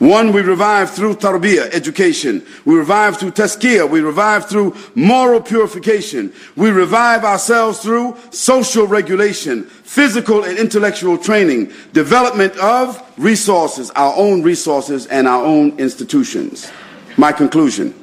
One, 0.00 0.32
we 0.32 0.42
revive 0.42 0.90
through 0.90 1.14
tarbiyah, 1.16 1.72
education. 1.72 2.44
We 2.64 2.74
revive 2.74 3.16
through 3.16 3.30
tazkiyah. 3.30 3.88
We 3.88 4.00
revive 4.00 4.48
through 4.48 4.76
moral 4.94 5.40
purification. 5.40 6.32
We 6.56 6.70
revive 6.70 7.24
ourselves 7.24 7.78
through 7.78 8.16
social 8.30 8.86
regulation, 8.86 9.64
physical 9.64 10.44
and 10.44 10.58
intellectual 10.58 11.16
training, 11.16 11.72
development 11.92 12.56
of 12.58 13.00
resources, 13.16 13.90
our 13.92 14.14
own 14.16 14.42
resources 14.42 15.06
and 15.06 15.28
our 15.28 15.44
own 15.44 15.78
institutions. 15.78 16.70
My 17.16 17.30
conclusion. 17.30 17.94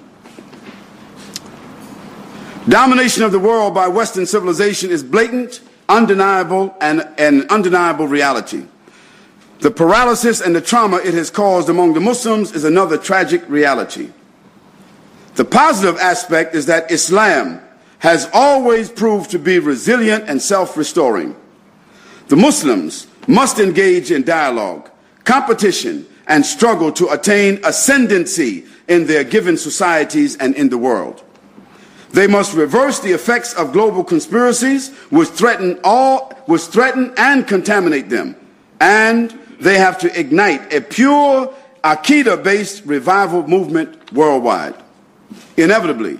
Domination 2.71 3.23
of 3.23 3.33
the 3.33 3.39
world 3.39 3.75
by 3.75 3.89
Western 3.89 4.25
civilization 4.25 4.91
is 4.91 5.03
blatant, 5.03 5.59
undeniable, 5.89 6.73
and 6.79 7.05
an 7.17 7.45
undeniable 7.49 8.07
reality. 8.07 8.63
The 9.59 9.71
paralysis 9.71 10.39
and 10.39 10.55
the 10.55 10.61
trauma 10.61 10.99
it 10.99 11.13
has 11.13 11.29
caused 11.29 11.67
among 11.67 11.95
the 11.95 11.99
Muslims 11.99 12.53
is 12.53 12.63
another 12.63 12.97
tragic 12.97 13.43
reality. 13.49 14.11
The 15.35 15.43
positive 15.43 15.99
aspect 15.99 16.55
is 16.55 16.67
that 16.67 16.89
Islam 16.89 17.59
has 17.99 18.29
always 18.31 18.89
proved 18.89 19.31
to 19.31 19.39
be 19.39 19.59
resilient 19.59 20.29
and 20.29 20.41
self 20.41 20.77
restoring. 20.77 21.35
The 22.29 22.37
Muslims 22.37 23.05
must 23.27 23.59
engage 23.59 24.11
in 24.11 24.23
dialogue, 24.23 24.89
competition, 25.25 26.07
and 26.25 26.45
struggle 26.45 26.93
to 26.93 27.09
attain 27.09 27.59
ascendancy 27.65 28.63
in 28.87 29.07
their 29.07 29.25
given 29.25 29.57
societies 29.57 30.37
and 30.37 30.55
in 30.55 30.69
the 30.69 30.77
world. 30.77 31.21
They 32.13 32.27
must 32.27 32.53
reverse 32.53 32.99
the 32.99 33.13
effects 33.13 33.53
of 33.53 33.71
global 33.71 34.03
conspiracies 34.03 34.89
which 35.09 35.29
threaten 35.29 35.79
all 35.83 36.33
which 36.45 36.63
threaten 36.63 37.13
and 37.17 37.47
contaminate 37.47 38.09
them. 38.09 38.35
And 38.79 39.37
they 39.59 39.77
have 39.77 39.97
to 39.99 40.19
ignite 40.19 40.73
a 40.73 40.81
pure 40.81 41.53
Aqidah-based 41.83 42.85
revival 42.85 43.47
movement 43.47 44.13
worldwide. 44.13 44.75
Inevitably, 45.57 46.19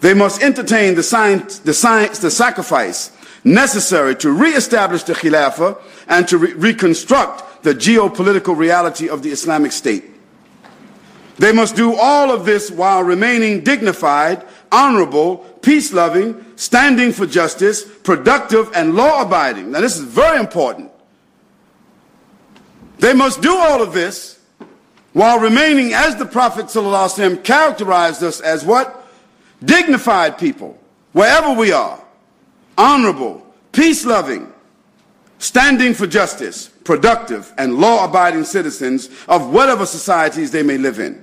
they 0.00 0.14
must 0.14 0.42
entertain 0.42 0.94
the 0.94 1.02
science, 1.02 1.58
the 1.60 1.74
science, 1.74 2.18
the 2.18 2.30
sacrifice 2.30 3.10
necessary 3.44 4.14
to 4.16 4.30
reestablish 4.30 5.02
the 5.04 5.14
Khilafah 5.14 5.80
and 6.08 6.26
to 6.28 6.38
re- 6.38 6.52
reconstruct 6.54 7.62
the 7.62 7.74
geopolitical 7.74 8.56
reality 8.56 9.08
of 9.08 9.22
the 9.22 9.30
Islamic 9.30 9.72
State. 9.72 10.04
They 11.36 11.52
must 11.52 11.76
do 11.76 11.94
all 11.94 12.30
of 12.30 12.44
this 12.44 12.70
while 12.70 13.02
remaining 13.02 13.62
dignified, 13.62 14.44
honorable, 14.74 15.36
peace 15.62 15.92
loving, 15.92 16.44
standing 16.56 17.12
for 17.12 17.26
justice, 17.26 17.84
productive, 17.84 18.68
and 18.74 18.96
law 18.96 19.22
abiding. 19.22 19.70
Now, 19.70 19.80
this 19.80 19.96
is 19.96 20.02
very 20.02 20.40
important. 20.40 20.90
They 22.98 23.14
must 23.14 23.40
do 23.40 23.56
all 23.56 23.80
of 23.80 23.92
this 23.92 24.40
while 25.12 25.38
remaining, 25.38 25.94
as 25.94 26.16
the 26.16 26.26
Prophet 26.26 26.66
characterized 27.44 28.24
us 28.24 28.40
as 28.40 28.64
what? 28.64 29.06
Dignified 29.64 30.38
people, 30.38 30.76
wherever 31.12 31.52
we 31.52 31.70
are, 31.70 32.02
honorable, 32.76 33.46
peace 33.70 34.04
loving, 34.04 34.52
standing 35.38 35.94
for 35.94 36.08
justice, 36.08 36.68
productive, 36.82 37.52
and 37.58 37.78
law 37.78 38.04
abiding 38.04 38.42
citizens 38.42 39.08
of 39.28 39.50
whatever 39.50 39.86
societies 39.86 40.50
they 40.50 40.64
may 40.64 40.78
live 40.78 40.98
in. 40.98 41.22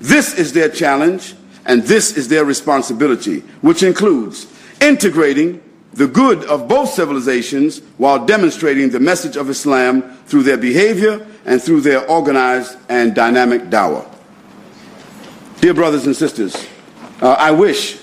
This 0.00 0.34
is 0.34 0.52
their 0.52 0.68
challenge, 0.68 1.36
and 1.66 1.82
this 1.84 2.16
is 2.16 2.28
their 2.28 2.44
responsibility, 2.44 3.40
which 3.60 3.82
includes 3.82 4.46
integrating 4.80 5.62
the 5.94 6.06
good 6.06 6.44
of 6.44 6.68
both 6.68 6.90
civilizations 6.90 7.78
while 7.98 8.24
demonstrating 8.26 8.90
the 8.90 9.00
message 9.00 9.36
of 9.36 9.48
Islam 9.48 10.02
through 10.26 10.42
their 10.42 10.56
behavior 10.56 11.26
and 11.46 11.62
through 11.62 11.80
their 11.80 12.08
organized 12.10 12.76
and 12.88 13.14
dynamic 13.14 13.62
dawah. 13.64 14.04
Dear 15.60 15.74
brothers 15.74 16.06
and 16.06 16.16
sisters, 16.16 16.66
uh, 17.22 17.36
I 17.38 17.52
wish 17.52 18.00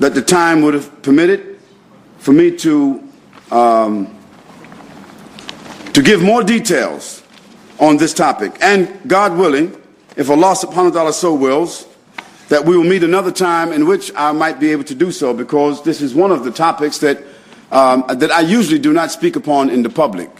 that 0.00 0.14
the 0.14 0.22
time 0.22 0.62
would 0.62 0.74
have 0.74 1.02
permitted 1.02 1.58
for 2.18 2.32
me 2.32 2.56
to 2.58 3.02
um, 3.50 4.14
to 5.94 6.02
give 6.02 6.22
more 6.22 6.44
details 6.44 7.24
on 7.80 7.96
this 7.96 8.14
topic. 8.14 8.52
And 8.60 9.00
God 9.08 9.36
willing, 9.36 9.74
if 10.16 10.30
Allah 10.30 10.54
subhanahu 10.54 10.90
wa 10.90 10.90
ta'ala 10.90 11.12
so 11.12 11.34
wills, 11.34 11.87
that 12.48 12.64
we 12.64 12.76
will 12.76 12.84
meet 12.84 13.02
another 13.02 13.30
time 13.30 13.72
in 13.72 13.86
which 13.86 14.10
I 14.16 14.32
might 14.32 14.58
be 14.58 14.72
able 14.72 14.84
to 14.84 14.94
do 14.94 15.12
so 15.12 15.34
because 15.34 15.82
this 15.84 16.00
is 16.00 16.14
one 16.14 16.32
of 16.32 16.44
the 16.44 16.50
topics 16.50 16.98
that, 16.98 17.22
um, 17.70 18.04
that 18.08 18.30
I 18.30 18.40
usually 18.40 18.78
do 18.78 18.92
not 18.92 19.10
speak 19.10 19.36
upon 19.36 19.70
in 19.70 19.82
the 19.82 19.90
public. 19.90 20.30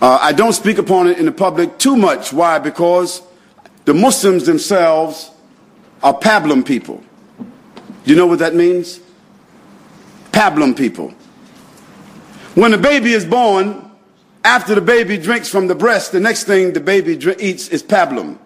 Uh, 0.00 0.18
I 0.20 0.32
don't 0.32 0.52
speak 0.52 0.78
upon 0.78 1.08
it 1.08 1.18
in 1.18 1.26
the 1.26 1.32
public 1.32 1.78
too 1.78 1.96
much. 1.96 2.32
Why? 2.32 2.58
Because 2.58 3.20
the 3.84 3.94
Muslims 3.94 4.46
themselves 4.46 5.30
are 6.02 6.14
pablum 6.14 6.64
people. 6.64 7.02
Do 7.38 8.10
you 8.10 8.16
know 8.16 8.26
what 8.26 8.38
that 8.38 8.54
means? 8.54 9.00
Pablum 10.32 10.76
people. 10.76 11.12
When 12.54 12.72
a 12.72 12.78
baby 12.78 13.12
is 13.12 13.24
born, 13.24 13.90
after 14.44 14.74
the 14.74 14.80
baby 14.80 15.18
drinks 15.18 15.48
from 15.48 15.66
the 15.66 15.74
breast, 15.74 16.12
the 16.12 16.20
next 16.20 16.44
thing 16.44 16.72
the 16.72 16.80
baby 16.80 17.18
eats 17.38 17.68
is 17.68 17.82
pablum. 17.82 18.38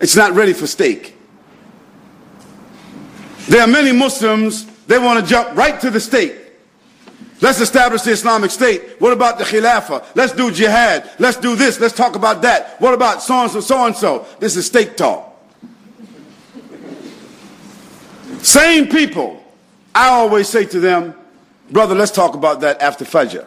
It's 0.00 0.16
not 0.16 0.32
ready 0.32 0.52
for 0.52 0.66
steak. 0.66 1.16
There 3.48 3.60
are 3.60 3.66
many 3.66 3.92
Muslims, 3.92 4.66
they 4.86 4.98
want 4.98 5.24
to 5.24 5.30
jump 5.30 5.56
right 5.56 5.80
to 5.80 5.90
the 5.90 6.00
state. 6.00 6.36
Let's 7.40 7.60
establish 7.60 8.02
the 8.02 8.12
Islamic 8.12 8.50
State. 8.50 8.98
What 8.98 9.12
about 9.12 9.38
the 9.38 9.44
Khilafah? 9.44 10.04
Let's 10.14 10.32
do 10.32 10.50
jihad. 10.50 11.10
Let's 11.18 11.36
do 11.36 11.54
this. 11.54 11.78
Let's 11.78 11.94
talk 11.94 12.16
about 12.16 12.42
that. 12.42 12.80
What 12.80 12.94
about 12.94 13.22
so 13.22 13.42
and 13.42 13.50
so, 13.50 13.60
so 13.60 13.84
and 13.84 13.94
so? 13.94 14.26
This 14.40 14.56
is 14.56 14.66
steak 14.66 14.96
talk. 14.96 15.34
Same 18.42 18.88
people, 18.88 19.42
I 19.94 20.08
always 20.08 20.48
say 20.48 20.64
to 20.66 20.80
them, 20.80 21.14
brother, 21.70 21.94
let's 21.94 22.12
talk 22.12 22.34
about 22.34 22.60
that 22.60 22.80
after 22.80 23.04
Fajr. 23.04 23.46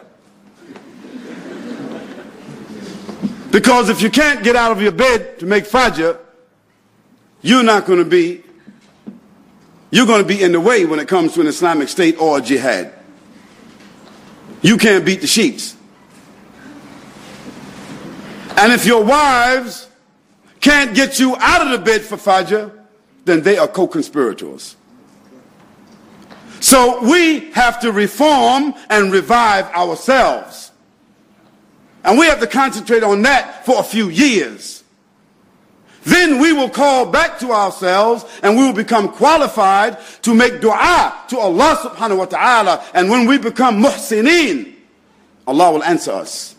Because 3.50 3.88
if 3.88 4.00
you 4.02 4.10
can't 4.10 4.44
get 4.44 4.54
out 4.54 4.70
of 4.70 4.80
your 4.80 4.92
bed 4.92 5.40
to 5.40 5.46
make 5.46 5.64
Fajr, 5.64 6.18
you're 7.42 7.62
not 7.62 7.86
going 7.86 7.98
to 7.98 8.04
be, 8.04 8.42
you're 9.90 10.06
going 10.06 10.22
to 10.22 10.28
be 10.28 10.42
in 10.42 10.52
the 10.52 10.60
way 10.60 10.84
when 10.84 10.98
it 10.98 11.08
comes 11.08 11.34
to 11.34 11.40
an 11.40 11.46
Islamic 11.46 11.88
State 11.88 12.18
or 12.20 12.40
jihad. 12.40 12.92
You 14.62 14.76
can't 14.76 15.04
beat 15.04 15.20
the 15.20 15.26
sheets. 15.26 15.76
And 18.56 18.72
if 18.72 18.84
your 18.84 19.02
wives 19.02 19.88
can't 20.60 20.94
get 20.94 21.18
you 21.18 21.34
out 21.36 21.66
of 21.66 21.70
the 21.72 21.84
bed 21.84 22.02
for 22.02 22.16
Fajr, 22.16 22.70
then 23.24 23.40
they 23.42 23.56
are 23.56 23.66
co-conspirators. 23.66 24.76
So 26.60 27.02
we 27.02 27.50
have 27.52 27.80
to 27.80 27.90
reform 27.90 28.74
and 28.90 29.10
revive 29.10 29.64
ourselves. 29.66 30.72
And 32.04 32.18
we 32.18 32.26
have 32.26 32.40
to 32.40 32.46
concentrate 32.46 33.02
on 33.02 33.22
that 33.22 33.64
for 33.64 33.80
a 33.80 33.82
few 33.82 34.10
years. 34.10 34.79
Then 36.05 36.39
we 36.39 36.53
will 36.53 36.69
call 36.69 37.07
back 37.07 37.39
to 37.39 37.51
ourselves 37.51 38.25
and 38.43 38.55
we 38.55 38.63
will 38.63 38.73
become 38.73 39.09
qualified 39.09 39.97
to 40.21 40.35
make 40.35 40.61
dua 40.61 41.23
to 41.29 41.39
Allah 41.39 41.75
subhanahu 41.81 42.17
wa 42.17 42.25
ta'ala. 42.25 42.83
And 42.93 43.09
when 43.09 43.25
we 43.27 43.39
become 43.39 43.81
muhsineen, 43.81 44.75
Allah 45.47 45.71
will 45.71 45.83
answer 45.83 46.11
us. 46.11 46.55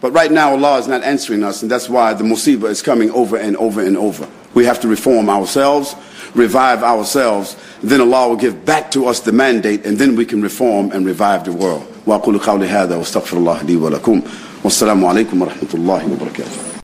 But 0.00 0.12
right 0.12 0.32
now 0.32 0.52
Allah 0.52 0.78
is 0.78 0.88
not 0.88 1.02
answering 1.04 1.44
us 1.44 1.62
and 1.62 1.70
that's 1.70 1.88
why 1.88 2.14
the 2.14 2.24
musibah 2.24 2.70
is 2.70 2.80
coming 2.82 3.10
over 3.10 3.36
and 3.36 3.56
over 3.58 3.84
and 3.84 3.96
over. 3.96 4.26
We 4.54 4.64
have 4.64 4.80
to 4.80 4.88
reform 4.88 5.28
ourselves, 5.28 5.94
revive 6.34 6.82
ourselves. 6.82 7.56
Then 7.82 8.00
Allah 8.00 8.30
will 8.30 8.36
give 8.36 8.64
back 8.64 8.90
to 8.92 9.06
us 9.06 9.20
the 9.20 9.32
mandate 9.32 9.84
and 9.84 9.98
then 9.98 10.16
we 10.16 10.24
can 10.24 10.40
reform 10.40 10.90
and 10.92 11.04
revive 11.06 11.44
the 11.44 11.52
world. 11.52 11.86
وأقول 12.06 12.38
قولي 12.38 12.66
هذا 12.66 12.96
واستغفر 12.96 13.36
الله 13.36 13.62
لي 13.62 13.76
ولكم 13.76 14.22
والسلام 14.64 15.04
عليكم 15.04 15.42
ورحمة 15.42 15.68
الله 15.74 16.06
وبركاته 16.12 16.75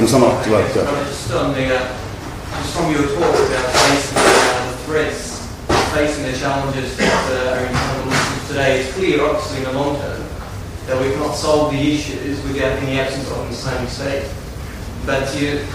I'm 0.00 1.04
just 1.04 1.30
on 1.30 1.52
the, 1.52 1.76
uh, 1.76 1.84
just 2.56 2.74
from 2.74 2.90
your 2.90 3.04
talk 3.04 3.36
about 3.36 3.68
facing 3.68 4.16
uh, 4.16 4.72
the 4.72 4.76
threats, 4.88 5.44
facing 5.92 6.24
the 6.24 6.32
challenges 6.38 6.96
that 6.96 7.04
uh, 7.28 7.52
are 7.52 7.66
in 7.66 7.72
front 7.74 8.06
of 8.06 8.12
us 8.12 8.48
today, 8.48 8.80
it's 8.80 8.94
clear, 8.94 9.20
obviously, 9.22 9.58
in 9.58 9.64
the 9.64 9.72
long 9.72 10.00
term, 10.00 10.24
that 10.86 10.96
we 10.96 11.12
cannot 11.12 11.34
solve 11.34 11.70
the 11.72 11.76
issues 11.76 12.42
without 12.44 12.80
any 12.80 12.98
absence 12.98 13.30
of 13.30 13.44
the 13.44 13.52
Islamic 13.52 13.90
State. 13.90 14.24
But 15.04 15.28
you, 15.36 15.68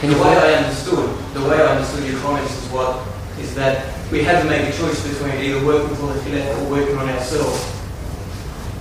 the 0.00 0.16
way 0.16 0.32
I 0.32 0.64
understood, 0.64 1.12
the 1.34 1.44
way 1.44 1.60
I 1.60 1.76
understood 1.76 2.08
your 2.08 2.20
comments 2.22 2.56
is 2.56 2.72
what 2.72 3.06
is 3.38 3.54
that 3.54 3.84
we 4.10 4.22
have 4.22 4.42
to 4.42 4.48
make 4.48 4.64
a 4.64 4.72
choice 4.72 5.06
between 5.06 5.36
either 5.44 5.62
working 5.66 5.94
for 5.96 6.08
the 6.08 6.20
Khilafah 6.20 6.56
or 6.56 6.70
working 6.70 6.96
on 6.96 7.06
ourselves. 7.06 7.60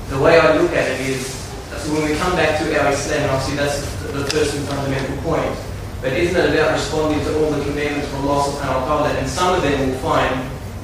The 0.07 0.19
way 0.19 0.39
I 0.39 0.55
look 0.55 0.71
at 0.71 0.87
it 0.91 1.01
is, 1.01 1.27
so 1.27 1.91
when 1.93 2.09
we 2.09 2.15
come 2.15 2.37
back 2.37 2.57
to 2.63 2.79
our 2.79 2.93
Islam, 2.93 3.29
obviously 3.31 3.57
that's 3.57 4.00
the 4.11 4.25
first 4.31 4.55
and 4.55 4.67
fundamental 4.67 5.17
point. 5.23 5.55
But 6.01 6.13
isn't 6.13 6.35
it 6.35 6.53
about 6.53 6.73
responding 6.73 7.23
to 7.25 7.29
all 7.39 7.51
the 7.51 7.63
commandments 7.63 8.09
from 8.09 8.27
Allah 8.27 8.43
subhanahu 8.49 8.81
wa 8.81 8.85
ta'ala? 8.87 9.09
And 9.21 9.29
some 9.29 9.55
of 9.55 9.61
them 9.61 9.77
will 9.85 9.97
find 10.01 10.33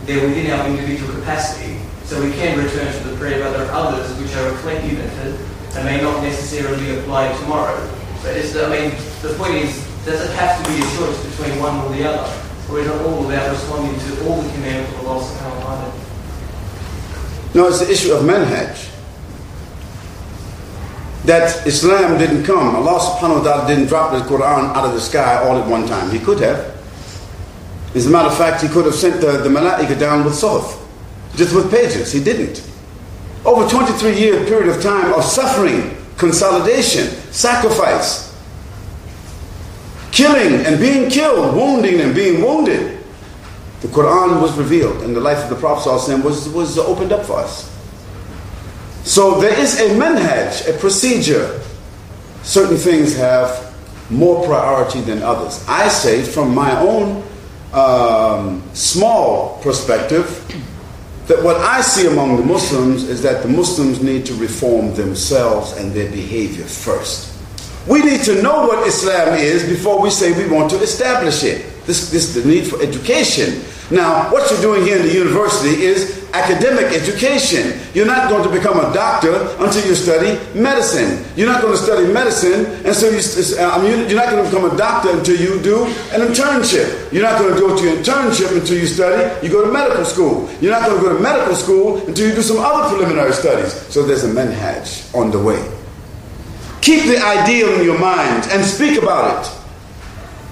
they're 0.05 0.21
within 0.21 0.51
our 0.51 0.65
individual 0.67 1.11
capacity. 1.19 1.81
So 2.05 2.23
we 2.23 2.31
can 2.31 2.57
return 2.57 2.87
to 2.87 3.01
the 3.09 3.17
prayer, 3.17 3.43
but 3.43 3.57
there 3.57 3.65
are 3.67 3.73
others 3.73 4.07
which 4.21 4.31
are 4.37 4.47
a 4.47 4.55
collective 4.61 4.99
effort 5.01 5.35
and 5.75 5.85
may 5.85 5.99
not 6.01 6.23
necessarily 6.23 6.99
apply 6.99 7.35
tomorrow. 7.41 7.75
But 8.23 8.37
it's 8.37 8.55
I 8.55 8.69
mean, 8.69 8.95
the 9.21 9.33
point 9.35 9.55
is, 9.55 9.75
does 10.05 10.21
it 10.23 10.31
have 10.37 10.63
to 10.63 10.63
be 10.71 10.79
a 10.79 10.87
choice 10.95 11.17
between 11.27 11.59
one 11.59 11.75
or 11.83 11.89
the 11.91 12.07
other? 12.07 12.29
Or 12.71 12.79
is 12.79 12.87
it 12.87 13.01
all 13.01 13.25
about 13.25 13.51
responding 13.51 13.97
to 13.99 14.09
all 14.29 14.41
the 14.41 14.51
commandments 14.53 14.93
of 14.95 15.07
Allah 15.07 15.19
subhanahu 15.23 15.59
wa 15.59 15.63
ta'ala? 15.65 15.87
No, 17.55 17.67
it's 17.67 17.79
the 17.79 17.91
issue 17.91 18.13
of 18.13 18.23
manhaj. 18.23 18.96
That 21.25 21.65
Islam 21.67 22.17
didn't 22.17 22.43
come. 22.43 22.75
Allah 22.75 22.99
subhanahu 22.99 23.39
wa 23.39 23.43
ta'ala 23.43 23.67
didn't 23.67 23.87
drop 23.87 24.11
the 24.11 24.19
Quran 24.19 24.75
out 24.75 24.85
of 24.85 24.93
the 24.93 25.01
sky 25.01 25.43
all 25.43 25.57
at 25.57 25.67
one 25.67 25.87
time. 25.87 26.11
He 26.11 26.19
could 26.19 26.39
have. 26.39 26.75
As 27.95 28.05
a 28.05 28.09
matter 28.09 28.29
of 28.29 28.37
fact, 28.37 28.61
he 28.61 28.67
could 28.67 28.85
have 28.85 28.95
sent 28.95 29.21
the, 29.21 29.37
the 29.37 29.49
Malaika 29.49 29.97
down 29.99 30.23
with 30.23 30.33
Suhuf, 30.33 30.79
just 31.35 31.55
with 31.55 31.71
pages. 31.71 32.11
He 32.11 32.23
didn't. 32.23 32.63
Over 33.45 33.67
23 33.67 34.17
year 34.19 34.45
period 34.45 34.75
of 34.75 34.81
time 34.81 35.13
of 35.13 35.23
suffering, 35.23 35.97
consolidation, 36.17 37.07
sacrifice, 37.31 38.27
killing 40.11 40.65
and 40.65 40.79
being 40.79 41.09
killed, 41.09 41.55
wounding 41.55 42.01
and 42.01 42.13
being 42.13 42.41
wounded. 42.41 42.97
The 43.81 43.87
Quran 43.89 44.41
was 44.41 44.57
revealed 44.57 45.03
and 45.03 45.15
the 45.15 45.21
life 45.21 45.43
of 45.43 45.49
the 45.49 45.55
Prophet 45.55 46.23
was, 46.23 46.49
was 46.49 46.77
opened 46.77 47.11
up 47.11 47.25
for 47.25 47.39
us. 47.39 47.76
So 49.07 49.39
there 49.39 49.57
is 49.57 49.79
a 49.79 49.95
manhaj, 49.95 50.67
a 50.67 50.77
procedure. 50.77 51.61
Certain 52.43 52.75
things 52.75 53.15
have 53.15 53.73
more 54.09 54.45
priority 54.45 54.99
than 54.99 55.23
others. 55.23 55.63
I 55.65 55.87
say 55.87 56.21
from 56.21 56.53
my 56.53 56.77
own 56.81 57.23
um, 57.71 58.61
small 58.73 59.61
perspective 59.63 60.27
that 61.27 61.41
what 61.41 61.55
I 61.55 61.79
see 61.79 62.07
among 62.07 62.35
the 62.35 62.43
Muslims 62.43 63.05
is 63.05 63.21
that 63.21 63.43
the 63.43 63.47
Muslims 63.47 64.03
need 64.03 64.25
to 64.25 64.33
reform 64.33 64.93
themselves 64.95 65.71
and 65.77 65.93
their 65.93 66.11
behavior 66.11 66.65
first. 66.65 67.33
We 67.87 68.03
need 68.03 68.23
to 68.23 68.41
know 68.41 68.67
what 68.67 68.85
Islam 68.85 69.35
is 69.35 69.63
before 69.63 70.01
we 70.01 70.09
say 70.09 70.33
we 70.37 70.53
want 70.53 70.69
to 70.71 70.79
establish 70.81 71.45
it. 71.45 71.65
This, 71.85 72.11
this 72.11 72.33
the 72.33 72.45
need 72.45 72.67
for 72.67 72.81
education. 72.81 73.63
Now, 73.89 74.29
what 74.31 74.51
you're 74.51 74.61
doing 74.61 74.83
here 74.83 74.97
in 74.97 75.05
the 75.05 75.13
university 75.13 75.83
is 75.83 76.27
academic 76.33 76.91
education. 76.91 77.79
You're 77.93 78.05
not 78.05 78.29
going 78.29 78.43
to 78.43 78.49
become 78.49 78.77
a 78.79 78.93
doctor 78.93 79.33
until 79.59 79.87
you 79.87 79.95
study 79.95 80.37
medicine. 80.59 81.23
You're 81.37 81.47
not 81.47 81.61
going 81.61 81.77
to 81.77 81.81
study 81.81 82.11
medicine, 82.11 82.65
and 82.85 82.93
so 82.93 83.07
you, 83.07 83.19
uh, 83.57 83.81
you're 84.07 84.19
not 84.19 84.29
going 84.29 84.43
to 84.43 84.49
become 84.49 84.69
a 84.69 84.75
doctor 84.75 85.11
until 85.11 85.39
you 85.39 85.61
do 85.63 85.85
an 86.11 86.19
internship. 86.19 87.13
You're 87.13 87.23
not 87.23 87.39
going 87.39 87.53
to 87.53 87.59
go 87.59 87.77
to 87.77 87.83
your 87.83 87.95
internship 87.95 88.57
until 88.59 88.77
you 88.77 88.87
study. 88.87 89.45
You 89.45 89.51
go 89.51 89.65
to 89.65 89.71
medical 89.71 90.03
school. 90.03 90.49
You're 90.59 90.71
not 90.71 90.85
going 90.85 91.01
to 91.01 91.09
go 91.09 91.15
to 91.15 91.23
medical 91.23 91.55
school 91.55 92.05
until 92.07 92.27
you 92.27 92.35
do 92.35 92.41
some 92.41 92.57
other 92.59 92.93
preliminary 92.93 93.31
studies. 93.31 93.71
So 93.87 94.03
there's 94.03 94.25
a 94.25 94.29
manhaj 94.29 95.15
on 95.15 95.31
the 95.31 95.39
way. 95.39 95.63
Keep 96.81 97.05
the 97.05 97.19
ideal 97.19 97.79
in 97.79 97.85
your 97.85 97.99
mind 97.99 98.47
and 98.51 98.65
speak 98.65 99.01
about 99.01 99.45
it, 99.45 99.51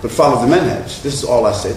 but 0.01 0.09
follow 0.09 0.45
the 0.45 0.55
manhaj. 0.55 1.01
This 1.03 1.15
is 1.15 1.25
all 1.25 1.45
I 1.45 1.51
said. 1.51 1.75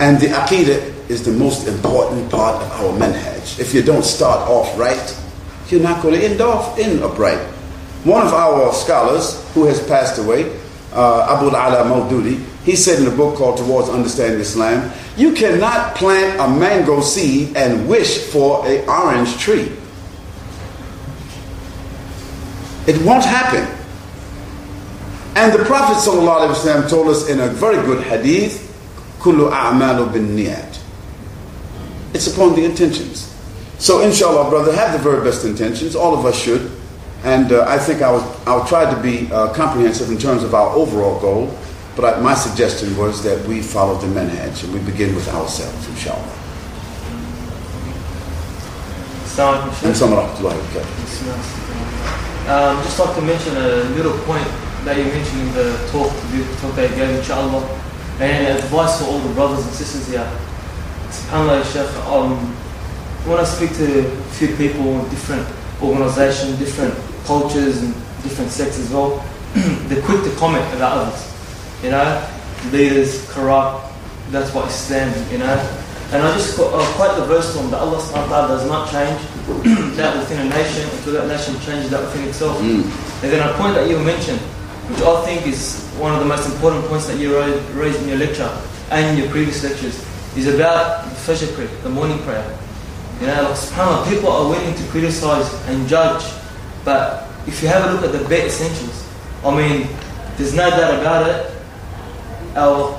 And 0.00 0.18
the 0.18 0.28
aqidah 0.28 1.10
is 1.10 1.22
the 1.24 1.32
most 1.32 1.68
important 1.68 2.30
part 2.30 2.62
of 2.62 2.72
our 2.72 2.98
manhaj. 2.98 3.60
If 3.60 3.74
you 3.74 3.82
don't 3.82 4.02
start 4.02 4.48
off 4.48 4.76
right, 4.78 5.16
you're 5.68 5.82
not 5.82 6.02
going 6.02 6.18
to 6.18 6.26
end 6.26 6.40
off 6.40 6.78
in 6.78 7.02
upright. 7.02 7.38
One 8.04 8.26
of 8.26 8.32
our 8.32 8.72
scholars 8.72 9.46
who 9.52 9.66
has 9.66 9.86
passed 9.86 10.18
away, 10.18 10.58
uh, 10.94 11.36
Abu 11.36 11.48
Ala 11.48 11.84
Maududi, 11.84 12.42
he 12.64 12.76
said 12.76 13.00
in 13.00 13.12
a 13.12 13.14
book 13.14 13.36
called 13.36 13.58
Towards 13.58 13.90
Understanding 13.90 14.40
Islam, 14.40 14.90
you 15.18 15.32
cannot 15.32 15.94
plant 15.96 16.40
a 16.40 16.48
mango 16.48 17.02
seed 17.02 17.54
and 17.54 17.86
wish 17.86 18.24
for 18.30 18.66
an 18.66 18.88
orange 18.88 19.36
tree. 19.36 19.70
It 22.86 22.96
won't 23.04 23.24
happen. 23.24 23.68
And 25.36 25.52
the 25.52 25.62
Prophet 25.66 25.96
ﷺ 25.96 26.88
told 26.88 27.08
us 27.08 27.28
in 27.28 27.38
a 27.40 27.48
very 27.48 27.76
good 27.84 28.02
hadith 28.02 28.69
Kullu 29.20 29.50
a'malu 29.52 30.12
bin 30.12 30.36
niyat. 30.36 30.78
It's 32.12 32.26
upon 32.32 32.54
the 32.56 32.64
intentions. 32.64 33.30
So 33.78 34.00
inshallah, 34.00 34.50
brother, 34.50 34.74
have 34.74 34.92
the 34.92 34.98
very 34.98 35.22
best 35.22 35.44
intentions. 35.44 35.94
All 35.94 36.18
of 36.18 36.26
us 36.26 36.36
should. 36.38 36.70
And 37.22 37.52
uh, 37.52 37.64
I 37.68 37.78
think 37.78 38.02
I 38.02 38.10
was, 38.10 38.22
I'll 38.46 38.66
try 38.66 38.92
to 38.92 39.00
be 39.02 39.30
uh, 39.30 39.52
comprehensive 39.52 40.10
in 40.10 40.18
terms 40.18 40.42
of 40.42 40.54
our 40.54 40.74
overall 40.74 41.20
goal. 41.20 41.54
But 41.96 42.16
I, 42.16 42.20
my 42.20 42.34
suggestion 42.34 42.96
was 42.96 43.22
that 43.24 43.46
we 43.46 43.62
follow 43.62 43.98
the 43.98 44.06
manhaj 44.06 44.64
and 44.64 44.72
we 44.72 44.80
begin 44.80 45.14
with 45.14 45.28
ourselves, 45.28 45.88
inshallah. 45.88 46.36
And 49.84 49.96
some 49.96 50.12
um, 50.12 50.36
Just 52.82 52.98
like 52.98 53.14
to 53.14 53.22
mention 53.22 53.56
a 53.56 53.84
little 53.96 54.18
point 54.24 54.46
that 54.84 54.96
you 54.98 55.04
mentioned 55.04 55.40
in 55.40 55.52
the 55.54 55.88
talk, 55.92 56.12
the 56.32 56.44
talk 56.60 56.74
that 56.76 56.90
you 56.90 56.96
gave, 56.96 57.16
inshallah. 57.16 57.79
And 58.20 58.58
advice 58.58 59.00
for 59.00 59.06
all 59.06 59.18
the 59.18 59.32
brothers 59.32 59.64
and 59.64 59.74
sisters 59.74 60.06
here. 60.08 60.30
SubhanAllah, 61.08 61.64
Sheikh, 61.72 62.06
um, 62.06 62.36
when 63.24 63.40
I 63.40 63.44
speak 63.44 63.74
to 63.76 64.06
a 64.06 64.22
few 64.36 64.54
people 64.56 65.00
in 65.00 65.08
different 65.08 65.48
organizations, 65.80 66.58
different 66.58 66.94
cultures, 67.24 67.82
and 67.82 67.94
different 68.22 68.50
sects 68.50 68.78
as 68.78 68.90
well, 68.90 69.24
they're 69.88 70.02
quick 70.02 70.22
to 70.24 70.30
comment 70.36 70.64
about 70.74 70.98
others. 70.98 71.26
You 71.82 71.90
know, 71.90 72.28
leaders, 72.70 73.26
corrupt, 73.30 73.90
that's 74.30 74.52
what 74.54 74.68
Islam, 74.68 75.12
you 75.32 75.38
know. 75.38 75.56
And 76.12 76.22
I 76.22 76.34
just 76.36 76.58
uh, 76.58 76.68
quote 76.96 77.16
the 77.16 77.24
verse 77.24 77.56
from 77.56 77.70
that 77.70 77.80
Allah 77.80 78.02
subhanahu 78.02 78.48
does 78.48 78.66
not 78.66 78.90
change 78.90 79.16
that 79.96 80.16
within 80.18 80.44
a 80.44 80.50
nation 80.50 80.88
until 80.90 81.14
that 81.14 81.28
nation 81.28 81.54
changes 81.60 81.90
that 81.90 82.02
within 82.02 82.28
itself. 82.28 82.58
Mm. 82.60 82.82
And 83.22 83.32
then 83.32 83.48
a 83.48 83.54
point 83.54 83.74
that 83.74 83.88
you 83.88 83.98
mentioned, 83.98 84.40
which 84.90 85.02
I 85.02 85.24
think 85.24 85.46
is 85.46 85.86
one 85.98 86.12
of 86.12 86.20
the 86.20 86.26
most 86.26 86.46
important 86.50 86.84
points 86.86 87.06
that 87.06 87.18
you 87.18 87.38
raised 87.72 88.02
in 88.02 88.08
your 88.08 88.18
lecture 88.18 88.50
and 88.90 89.06
in 89.06 89.22
your 89.22 89.30
previous 89.30 89.62
lectures, 89.62 90.04
is 90.36 90.46
about 90.46 91.04
the 91.04 91.10
Fajr 91.10 91.54
prayer, 91.54 91.68
the 91.82 91.88
morning 91.88 92.18
prayer. 92.20 92.44
You 93.20 93.26
know, 93.26 93.42
like, 93.42 93.58
subhanAllah, 93.58 94.08
people 94.08 94.28
are 94.30 94.48
willing 94.48 94.74
to 94.74 94.82
criticize 94.88 95.52
and 95.68 95.86
judge, 95.88 96.24
but 96.84 97.28
if 97.46 97.62
you 97.62 97.68
have 97.68 97.88
a 97.88 97.92
look 97.92 98.04
at 98.04 98.12
the 98.18 98.26
bare 98.28 98.46
essentials, 98.46 99.06
I 99.44 99.54
mean, 99.56 99.88
there's 100.36 100.54
no 100.54 100.70
doubt 100.70 101.00
about 101.00 101.28
it, 101.28 101.52
our, 102.56 102.98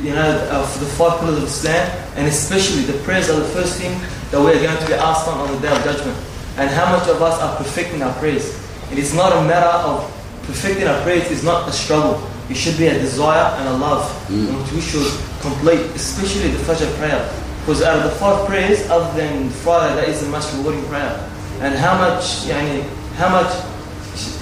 you 0.00 0.14
know, 0.14 0.48
our, 0.50 0.62
the 0.78 0.86
five 0.96 1.20
pillars 1.20 1.38
of 1.38 1.44
Islam, 1.44 1.90
and 2.16 2.26
especially 2.26 2.82
the 2.82 2.98
prayers 3.04 3.30
are 3.30 3.38
the 3.38 3.48
first 3.50 3.78
thing 3.78 3.92
that 4.30 4.40
we 4.40 4.50
are 4.50 4.62
going 4.62 4.78
to 4.78 4.86
be 4.86 4.94
asked 4.94 5.28
on 5.28 5.38
on 5.38 5.54
the 5.54 5.60
day 5.60 5.74
of 5.74 5.84
judgment. 5.84 6.18
And 6.56 6.68
how 6.70 6.90
much 6.96 7.08
of 7.08 7.22
us 7.22 7.40
are 7.40 7.56
perfecting 7.56 8.02
our 8.02 8.12
prayers? 8.14 8.58
It 8.90 8.98
is 8.98 9.14
not 9.14 9.32
a 9.32 9.46
matter 9.46 9.70
of 9.86 10.17
perfecting 10.48 10.88
our 10.88 11.00
prayers 11.02 11.30
is 11.30 11.44
not 11.44 11.68
a 11.68 11.72
struggle. 11.72 12.24
It 12.48 12.56
should 12.56 12.78
be 12.78 12.86
a 12.86 12.98
desire 12.98 13.54
and 13.60 13.68
a 13.68 13.76
love 13.76 14.08
mm. 14.28 14.48
which 14.58 14.72
we 14.72 14.80
should 14.80 15.12
complete, 15.40 15.80
especially 15.92 16.48
the 16.50 16.58
Fajr 16.64 16.88
prayer. 16.96 17.20
Because 17.60 17.82
out 17.82 17.98
of 17.98 18.04
the 18.04 18.16
five 18.16 18.48
prayers, 18.48 18.88
other 18.88 19.12
than 19.12 19.50
Friday, 19.50 19.94
that 19.96 20.08
is 20.08 20.22
the 20.22 20.28
most 20.28 20.56
rewarding 20.56 20.82
prayer. 20.86 21.12
And 21.60 21.74
how 21.76 21.98
much, 21.98 22.48
yani, 22.48 22.80
how 23.20 23.28
much, 23.28 23.52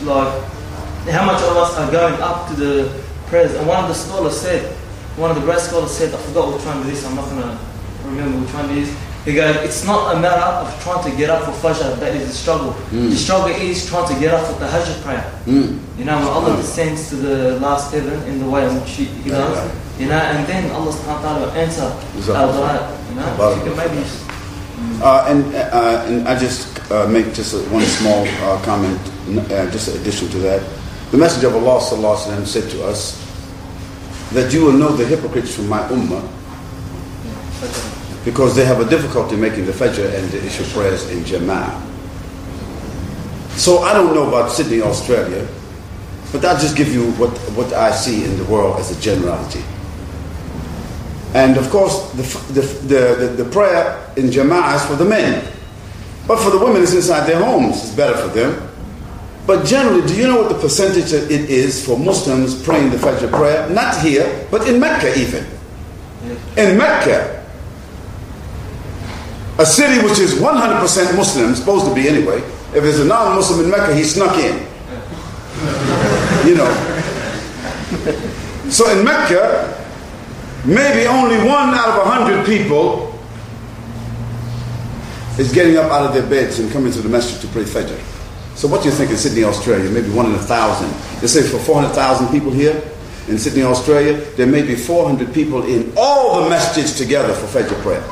like, 0.07 0.31
how 1.11 1.27
much 1.27 1.43
of 1.43 1.57
us 1.57 1.75
are 1.77 1.91
going 1.91 2.15
up 2.23 2.49
to 2.51 2.55
the 2.55 3.03
prayers? 3.27 3.55
And 3.55 3.67
one 3.67 3.83
of 3.83 3.89
the 3.89 3.95
scholars 3.95 4.39
said, 4.39 4.63
one 5.19 5.31
of 5.33 5.37
the 5.37 5.43
great 5.43 5.59
scholars 5.59 5.91
said, 5.91 6.15
I 6.15 6.19
forgot 6.19 6.55
which 6.55 6.65
one 6.65 6.87
it 6.87 6.93
is, 6.93 7.05
I'm 7.05 7.17
not 7.17 7.29
going 7.31 7.43
to 7.43 7.59
remember 8.05 8.39
which 8.39 8.55
one 8.55 8.71
it 8.71 8.79
is. 8.79 8.97
Because 9.27 9.57
it's 9.67 9.85
not 9.85 10.15
a 10.15 10.21
matter 10.21 10.39
of 10.41 10.71
trying 10.85 11.03
to 11.11 11.11
get 11.19 11.31
up 11.31 11.43
for 11.43 11.51
Fajr 11.51 11.99
that 11.99 12.15
is 12.15 12.29
the 12.29 12.33
struggle. 12.33 12.71
Mm. 12.95 13.11
The 13.11 13.17
struggle 13.17 13.49
is 13.51 13.85
trying 13.91 14.07
to 14.15 14.21
get 14.21 14.33
up 14.33 14.47
for 14.47 14.57
the 14.61 14.69
Hajj 14.71 15.03
prayer. 15.03 15.27
Mm. 15.47 15.83
You 15.99 16.05
know, 16.05 16.15
when 16.19 16.29
Allah 16.29 16.55
hmm. 16.55 16.61
descends 16.63 17.09
to 17.09 17.17
the 17.17 17.59
last 17.59 17.93
heaven 17.93 18.23
in 18.31 18.39
the 18.39 18.49
way 18.49 18.63
in 18.69 18.79
which 18.79 18.91
He, 18.93 19.07
does, 19.29 19.35
right, 19.35 19.67
right. 19.67 20.01
you 20.01 20.07
know, 20.07 20.15
and 20.15 20.47
then 20.47 20.71
Allah 20.71 20.93
subhanahu 20.93 21.19
wa 21.19 21.23
ta'ala 21.27 21.41
will 21.43 21.57
answer 21.59 21.91
our. 22.39 22.55
You 23.11 23.15
know, 23.19 23.55
you 23.57 23.63
can 23.67 23.75
maybe. 23.75 24.07
Uh, 25.03 25.27
and, 25.27 25.43
uh, 25.57 26.05
and 26.07 26.29
I 26.29 26.39
just 26.39 26.71
uh, 26.93 27.09
make 27.09 27.35
just 27.35 27.55
a, 27.55 27.59
one 27.75 27.83
small 27.83 28.23
uh, 28.47 28.63
comment, 28.63 29.01
uh, 29.51 29.67
just 29.75 29.89
an 29.89 30.01
addition 30.01 30.29
to 30.37 30.39
that. 30.47 30.63
The 31.11 31.19
Messenger 31.19 31.49
of 31.49 31.57
Allah 31.67 31.81
sallallahu 31.83 32.15
alaihi 32.15 32.31
wasallam 32.31 32.47
said 32.47 32.71
to 32.71 32.85
us 32.87 33.19
that 34.39 34.53
you 34.55 34.67
will 34.67 34.77
know 34.79 34.95
the 34.95 35.05
hypocrites 35.05 35.57
from 35.57 35.67
my 35.67 35.83
ummah 35.91 36.23
because 38.27 38.57
they 38.57 38.65
have 38.65 38.81
a 38.81 38.91
difficulty 38.91 39.37
making 39.37 39.65
the 39.67 39.73
Fajr 39.73 40.13
and 40.19 40.29
the 40.31 40.45
Isha 40.45 40.65
prayers 40.75 41.09
in 41.11 41.21
Jama'ah. 41.21 41.81
So 43.57 43.79
I 43.79 43.95
don't 43.95 44.15
know 44.15 44.27
about 44.27 44.51
Sydney, 44.51 44.83
Australia, 44.83 45.47
but 46.33 46.45
I'll 46.45 46.59
just 46.59 46.77
give 46.77 46.93
you 46.93 47.13
what, 47.13 47.31
what 47.55 47.73
I 47.73 47.93
see 47.93 48.25
in 48.25 48.37
the 48.37 48.45
world 48.47 48.81
as 48.81 48.91
a 48.91 49.01
generality. 49.01 49.63
And 51.35 51.57
of 51.57 51.71
course, 51.71 52.11
the, 52.13 52.23
the, 52.53 52.61
the, 52.95 53.45
the, 53.45 53.51
prayer 53.51 54.13
in 54.17 54.27
Jama'ah 54.27 54.75
is 54.75 54.85
for 54.87 54.97
the 54.97 55.05
men. 55.05 55.47
But 56.27 56.41
for 56.41 56.51
the 56.51 56.59
women, 56.59 56.83
it's 56.83 56.95
inside 56.95 57.29
their 57.29 57.43
homes. 57.43 57.77
It's 57.85 57.95
better 57.95 58.17
for 58.17 58.35
them. 58.35 58.69
But 59.47 59.65
generally, 59.65 60.05
do 60.05 60.17
you 60.17 60.27
know 60.27 60.43
what 60.43 60.49
the 60.49 60.59
percentage 60.59 61.13
it 61.13 61.31
is 61.31 61.87
for 61.87 61.97
Muslims 61.97 62.61
praying 62.61 62.91
the 62.91 62.97
Fajr 62.97 63.31
prayer? 63.31 63.71
Not 63.71 64.01
here, 64.03 64.49
but 64.51 64.67
in 64.67 64.81
Mecca 64.81 65.17
even. 65.17 65.47
In 66.57 66.77
Mecca, 66.77 67.36
a 69.59 69.65
city 69.67 70.05
which 70.05 70.19
is 70.19 70.35
100% 70.35 71.17
Muslim, 71.17 71.55
supposed 71.55 71.87
to 71.87 71.95
be 71.95 72.09
anyway. 72.09 72.39
If 72.75 72.83
there's 72.83 73.01
a 73.01 73.05
non-Muslim 73.05 73.65
in 73.65 73.71
Mecca, 73.71 73.95
he 73.95 74.05
snuck 74.05 74.37
in. 74.37 74.59
You 76.47 76.57
know. 76.57 76.71
So 78.69 78.91
in 78.91 79.05
Mecca, 79.05 79.85
maybe 80.65 81.07
only 81.07 81.39
one 81.39 81.75
out 81.75 81.89
of 81.89 82.07
a 82.07 82.11
hundred 82.11 82.45
people 82.45 83.13
is 85.39 85.53
getting 85.53 85.77
up 85.77 85.91
out 85.91 86.07
of 86.07 86.15
their 86.15 86.29
beds 86.29 86.59
and 86.59 86.71
coming 86.73 86.93
to 86.93 87.01
the 87.01 87.09
masjid 87.09 87.41
to 87.41 87.47
pray 87.49 87.63
Fajr. 87.63 87.99
So 88.57 88.69
what 88.69 88.83
do 88.83 88.89
you 88.89 88.95
think 88.95 89.11
in 89.11 89.17
Sydney, 89.17 89.45
Australia? 89.45 89.89
Maybe 89.91 90.11
one 90.11 90.27
in 90.27 90.35
a 90.35 90.39
thousand. 90.39 90.91
They 91.21 91.27
say 91.27 91.43
for 91.43 91.59
400,000 91.59 92.29
people 92.29 92.51
here 92.51 92.83
in 93.29 93.39
Sydney, 93.39 93.63
Australia, 93.63 94.15
there 94.37 94.47
may 94.47 94.63
be 94.63 94.75
400 94.75 95.33
people 95.35 95.65
in 95.65 95.93
all 95.97 96.43
the 96.43 96.51
masjids 96.51 96.97
together 96.97 97.35
for 97.35 97.47
Fajr 97.59 97.81
prayer. 97.83 98.03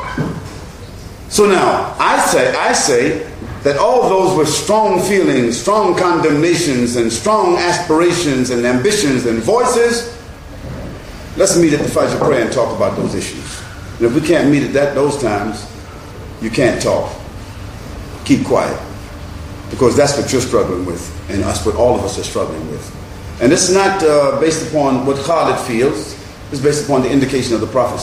So 1.35 1.47
now, 1.47 1.97
I 1.99 2.24
say, 2.26 2.55
I 2.55 2.72
say 2.72 3.28
that 3.64 3.76
all 3.76 4.09
those 4.09 4.39
with 4.39 4.49
strong 4.49 5.03
feelings, 5.03 5.61
strong 5.61 5.97
condemnations, 5.99 6.95
and 6.95 7.12
strong 7.12 7.57
aspirations 7.57 8.51
and 8.51 8.64
ambitions 8.64 9.26
and 9.26 9.43
voices, 9.43 10.16
let's 11.37 11.59
meet 11.59 11.72
at 11.72 11.80
the 11.80 11.89
Fajr 11.89 12.20
prayer 12.20 12.45
and 12.45 12.53
talk 12.53 12.76
about 12.76 12.97
those 12.97 13.16
issues. 13.16 13.61
And 13.97 14.03
if 14.03 14.14
we 14.14 14.20
can't 14.20 14.49
meet 14.49 14.62
at 14.62 14.72
that 14.74 14.95
those 14.95 15.20
times, 15.20 15.68
you 16.41 16.51
can't 16.51 16.80
talk. 16.80 17.12
Keep 18.24 18.47
quiet. 18.47 18.80
Because 19.70 19.97
that's 19.97 20.16
what 20.16 20.30
you're 20.30 20.41
struggling 20.41 20.87
with, 20.87 21.03
and 21.32 21.43
that's 21.43 21.66
what 21.66 21.74
all 21.74 21.99
of 21.99 22.05
us 22.05 22.16
are 22.16 22.22
struggling 22.22 22.70
with. 22.70 23.43
And 23.43 23.53
is 23.53 23.74
not 23.74 24.01
uh, 24.05 24.39
based 24.39 24.70
upon 24.70 25.05
what 25.05 25.16
Khalid 25.16 25.59
feels, 25.66 26.14
it's 26.53 26.61
based 26.61 26.84
upon 26.84 27.03
the 27.03 27.11
indication 27.11 27.55
of 27.55 27.61
the 27.61 27.66
Prophet. 27.66 28.01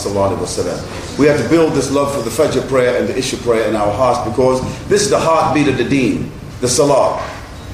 We 1.17 1.27
have 1.27 1.41
to 1.41 1.49
build 1.49 1.73
this 1.73 1.91
love 1.91 2.13
for 2.15 2.21
the 2.21 2.29
Fajr 2.29 2.67
prayer 2.67 2.99
and 2.99 3.07
the 3.07 3.17
Isha 3.17 3.37
prayer 3.37 3.67
in 3.69 3.75
our 3.75 3.91
hearts 3.93 4.29
because 4.29 4.61
this 4.87 5.03
is 5.03 5.09
the 5.09 5.19
heartbeat 5.19 5.67
of 5.67 5.77
the 5.77 5.85
deen, 5.85 6.31
the 6.59 6.67
Salah. 6.67 7.21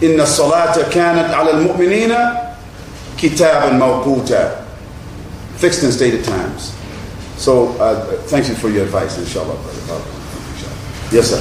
Inna 0.02 0.24
salata 0.24 0.84
kanat 0.92 1.30
ala 1.34 1.54
al-mu'minina 1.58 2.56
kitaban 3.18 3.80
mawquta. 3.80 4.64
Fixed 5.56 5.82
and 5.82 5.92
stated 5.92 6.24
times. 6.24 6.78
So, 7.38 7.70
uh, 7.80 8.18
thank 8.28 8.48
you 8.48 8.54
for 8.54 8.70
your 8.70 8.84
advice, 8.86 9.18
inshallah. 9.18 9.56
brother. 9.56 10.04
Yes, 11.12 11.30
sir. 11.32 11.40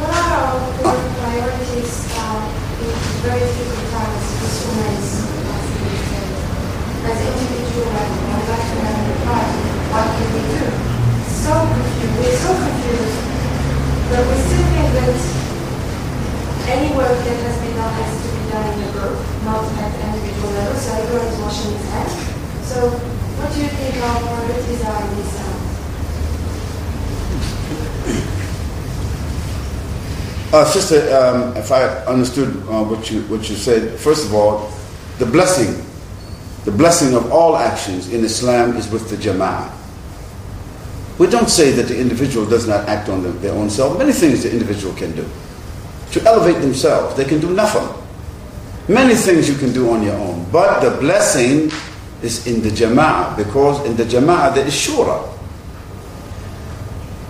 What 0.00 0.10
are 0.10 1.08
priorities 1.20 2.08
uh, 2.16 2.80
in 2.80 2.90
very 3.22 3.46
times 3.92 5.11
as 7.02 7.18
individual 7.18 7.90
level, 7.90 8.30
I'd 8.30 8.46
like 8.46 8.62
a 8.62 9.16
part. 9.26 9.48
What 9.90 10.06
can 10.14 10.28
we 10.30 10.42
do? 10.54 10.62
So 11.42 11.52
confused. 11.66 12.14
We're 12.22 12.38
so 12.38 12.50
confused. 12.54 13.18
But 14.06 14.22
we 14.28 14.34
still 14.46 14.66
think 14.70 14.88
that 15.02 15.16
any 16.70 16.94
work 16.94 17.18
that 17.26 17.38
has 17.42 17.56
been 17.58 17.74
done 17.74 17.90
has 17.90 18.12
to 18.22 18.28
be 18.30 18.42
done 18.50 18.66
in 18.70 18.86
a 18.86 18.90
group, 18.92 19.18
not 19.42 19.66
at 19.82 19.92
individual 19.98 20.52
level. 20.54 20.78
So 20.78 20.94
everyone 20.94 21.26
is 21.26 21.38
washing 21.42 21.72
his 21.74 21.86
hands. 21.90 22.14
So 22.70 22.88
what 22.88 23.52
do 23.52 23.60
you 23.60 23.68
think 23.68 23.96
our 23.98 24.18
priorities 24.22 24.82
are 24.84 25.02
in 25.02 25.16
this 25.16 25.32
time? 25.36 25.62
Uh, 30.52 30.64
sister, 30.66 31.00
um, 31.16 31.56
if 31.56 31.72
I 31.72 31.82
understood 32.04 32.54
uh, 32.68 32.84
what 32.84 33.10
you 33.10 33.22
what 33.22 33.48
you 33.48 33.56
said, 33.56 33.98
first 33.98 34.26
of 34.26 34.34
all, 34.34 34.70
the 35.18 35.24
blessing, 35.24 35.80
the 36.64 36.70
blessing 36.70 37.14
of 37.14 37.32
all 37.32 37.56
actions 37.56 38.12
in 38.12 38.24
Islam 38.24 38.76
is 38.76 38.88
with 38.88 39.10
the 39.10 39.16
jama'ah. 39.16 39.70
We 41.18 41.26
don't 41.26 41.50
say 41.50 41.70
that 41.72 41.84
the 41.84 41.98
individual 41.98 42.46
does 42.46 42.66
not 42.66 42.88
act 42.88 43.08
on 43.08 43.22
their 43.40 43.52
own 43.52 43.68
self. 43.68 43.98
Many 43.98 44.12
things 44.12 44.42
the 44.42 44.52
individual 44.52 44.94
can 44.94 45.14
do 45.14 45.28
to 46.12 46.22
elevate 46.24 46.60
themselves. 46.62 47.16
They 47.16 47.24
can 47.24 47.40
do 47.40 47.52
nothing. 47.54 47.88
Many 48.88 49.14
things 49.14 49.48
you 49.48 49.56
can 49.56 49.72
do 49.72 49.90
on 49.90 50.02
your 50.02 50.14
own, 50.14 50.46
but 50.50 50.80
the 50.80 50.98
blessing 50.98 51.70
is 52.22 52.46
in 52.46 52.62
the 52.62 52.68
jama'ah 52.68 53.36
because 53.36 53.84
in 53.86 53.96
the 53.96 54.04
jama'ah 54.04 54.54
there 54.54 54.66
is 54.66 54.74
shura. 54.74 55.28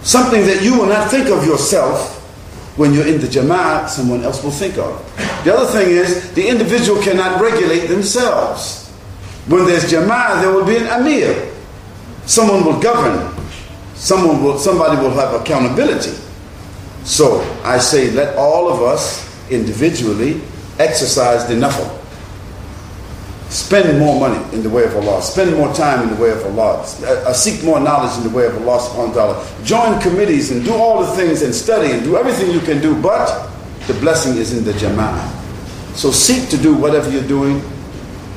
Something 0.03 0.45
that 0.47 0.62
you 0.62 0.78
will 0.78 0.87
not 0.87 1.11
think 1.11 1.28
of 1.28 1.47
yourself 1.47 2.18
when 2.76 2.95
you're 2.95 3.07
in 3.07 3.20
the 3.20 3.26
jama'ah, 3.26 3.89
someone 3.89 4.22
else 4.24 4.43
will 4.43 4.51
think 4.51 4.78
of. 4.78 4.99
The 5.45 5.55
other 5.55 5.70
thing 5.70 5.91
is, 5.91 6.33
the 6.33 6.49
individual 6.49 7.01
cannot 7.03 7.41
regulate 7.41 7.87
themselves. 7.87 8.82
When 9.49 9.66
there's 9.66 9.84
jama'ah, 9.90 10.40
there 10.40 10.53
will 10.53 10.64
be 10.64 10.76
an 10.76 10.86
amir. 10.86 11.53
Someone 12.26 12.64
will 12.64 12.80
govern. 12.80 13.34
Someone 13.95 14.43
will, 14.43 14.59
somebody 14.59 15.01
will 15.01 15.11
have 15.11 15.34
accountability. 15.40 16.16
So 17.05 17.40
I 17.64 17.78
say, 17.78 18.11
let 18.12 18.36
all 18.36 18.68
of 18.72 18.82
us 18.82 19.28
individually 19.51 20.40
exercise 20.78 21.47
the 21.49 21.55
nafal. 21.55 21.99
Spend 23.51 23.99
more 23.99 24.18
money 24.18 24.43
in 24.55 24.62
the 24.62 24.70
way 24.70 24.84
of 24.84 24.97
Allah. 24.97 25.20
Spend 25.20 25.55
more 25.57 25.74
time 25.74 26.09
in 26.09 26.14
the 26.14 26.22
way 26.22 26.30
of 26.30 26.43
Allah. 26.47 26.80
Uh, 27.05 27.32
seek 27.34 27.62
more 27.64 27.78
knowledge 27.80 28.16
in 28.16 28.22
the 28.24 28.34
way 28.34 28.47
of 28.47 28.57
Allah 28.57 28.80
subhanahu 28.80 29.09
wa 29.09 29.14
ta'ala. 29.14 29.47
Join 29.64 30.01
committees 30.01 30.51
and 30.53 30.64
do 30.64 30.72
all 30.72 31.05
the 31.05 31.12
things 31.12 31.43
and 31.43 31.55
study 31.55 31.93
and 31.93 32.03
do 32.03 32.16
everything 32.16 32.51
you 32.51 32.61
can 32.61 32.80
do. 32.80 32.95
But 33.03 33.51
the 33.88 33.95
blessing 33.95 34.36
is 34.36 34.57
in 34.57 34.64
the 34.64 34.72
jama'ah. 34.72 35.28
So 35.95 36.11
seek 36.11 36.49
to 36.49 36.57
do 36.57 36.72
whatever 36.74 37.11
you're 37.11 37.28
doing 37.28 37.61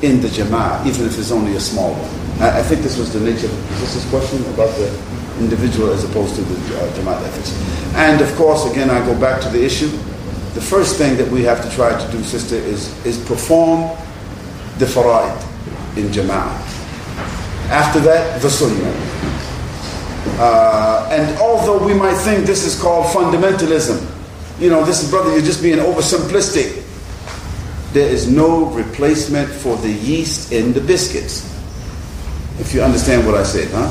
in 0.02 0.20
the 0.20 0.28
jama'ah, 0.28 0.86
even 0.86 1.06
if 1.06 1.18
it's 1.18 1.30
only 1.30 1.56
a 1.56 1.60
small 1.60 1.92
one. 1.92 2.42
I, 2.42 2.60
I 2.60 2.62
think 2.62 2.82
this 2.82 2.98
was 2.98 3.12
the 3.12 3.20
nature 3.20 3.46
of 3.46 3.72
is 3.72 3.80
this 3.80 3.94
his 3.94 4.10
question 4.10 4.44
about 4.54 4.74
the 4.76 4.88
individual 5.38 5.92
as 5.92 6.04
opposed 6.04 6.34
to 6.36 6.42
the 6.42 6.78
uh, 6.78 6.92
jama'ah 6.92 7.22
efforts. 7.26 7.52
And 7.94 8.20
of 8.20 8.34
course, 8.36 8.70
again, 8.70 8.90
I 8.90 9.04
go 9.06 9.18
back 9.18 9.40
to 9.42 9.48
the 9.48 9.64
issue. 9.64 9.88
The 10.54 10.60
first 10.60 10.96
thing 10.96 11.16
that 11.16 11.30
we 11.30 11.42
have 11.44 11.62
to 11.62 11.70
try 11.74 11.98
to 11.98 12.12
do, 12.12 12.22
sister, 12.22 12.56
is, 12.56 12.88
is 13.04 13.18
perform 13.26 13.96
the 14.78 14.86
fara'id 14.86 15.36
in 15.96 16.06
jama'ah. 16.08 16.52
After 17.70 18.00
that, 18.00 18.40
the 18.42 18.50
sunnah. 18.50 18.94
Uh, 20.38 21.08
and 21.10 21.38
although 21.38 21.84
we 21.84 21.94
might 21.94 22.16
think 22.16 22.46
this 22.46 22.64
is 22.64 22.80
called 22.80 23.06
fundamentalism, 23.06 24.04
you 24.60 24.70
know, 24.70 24.84
this 24.84 25.02
is, 25.02 25.10
brother, 25.10 25.32
you're 25.32 25.42
just 25.44 25.62
being 25.62 25.78
oversimplistic. 25.78 26.82
There 27.96 28.12
is 28.12 28.28
no 28.30 28.66
replacement 28.66 29.48
for 29.48 29.74
the 29.78 29.90
yeast 29.90 30.52
in 30.52 30.74
the 30.74 30.82
biscuits. 30.82 31.50
If 32.60 32.74
you 32.74 32.82
understand 32.82 33.24
what 33.24 33.36
I 33.36 33.42
said, 33.42 33.70
huh? 33.72 33.88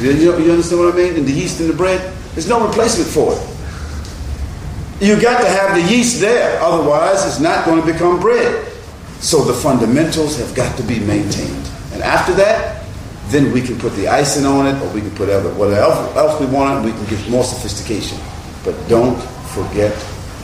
You, 0.00 0.12
you 0.38 0.52
understand 0.52 0.80
what 0.80 0.94
I 0.94 0.96
mean? 0.96 1.16
In 1.16 1.26
the 1.26 1.32
yeast 1.32 1.60
in 1.60 1.68
the 1.68 1.74
bread? 1.74 2.00
There's 2.32 2.48
no 2.48 2.66
replacement 2.66 3.10
for 3.10 3.34
it. 3.34 5.06
You 5.06 5.20
got 5.20 5.42
to 5.42 5.46
have 5.46 5.74
the 5.74 5.82
yeast 5.94 6.18
there, 6.18 6.62
otherwise, 6.62 7.26
it's 7.26 7.40
not 7.40 7.66
going 7.66 7.84
to 7.84 7.92
become 7.92 8.20
bread. 8.20 8.72
So 9.20 9.44
the 9.44 9.52
fundamentals 9.52 10.38
have 10.38 10.54
got 10.54 10.74
to 10.78 10.82
be 10.84 11.00
maintained. 11.00 11.68
And 11.92 12.02
after 12.02 12.32
that, 12.32 12.86
then 13.26 13.52
we 13.52 13.60
can 13.60 13.78
put 13.78 13.92
the 13.96 14.08
icing 14.08 14.46
on 14.46 14.66
it, 14.66 14.80
or 14.80 14.88
we 14.94 15.02
can 15.02 15.10
put 15.10 15.28
whatever 15.28 15.90
else 16.18 16.40
we 16.40 16.46
want 16.46 16.86
it, 16.86 16.90
we 16.90 16.96
can 16.96 17.04
give 17.04 17.28
more 17.28 17.44
sophistication. 17.44 18.16
But 18.64 18.72
don't 18.88 19.20
forget 19.52 19.92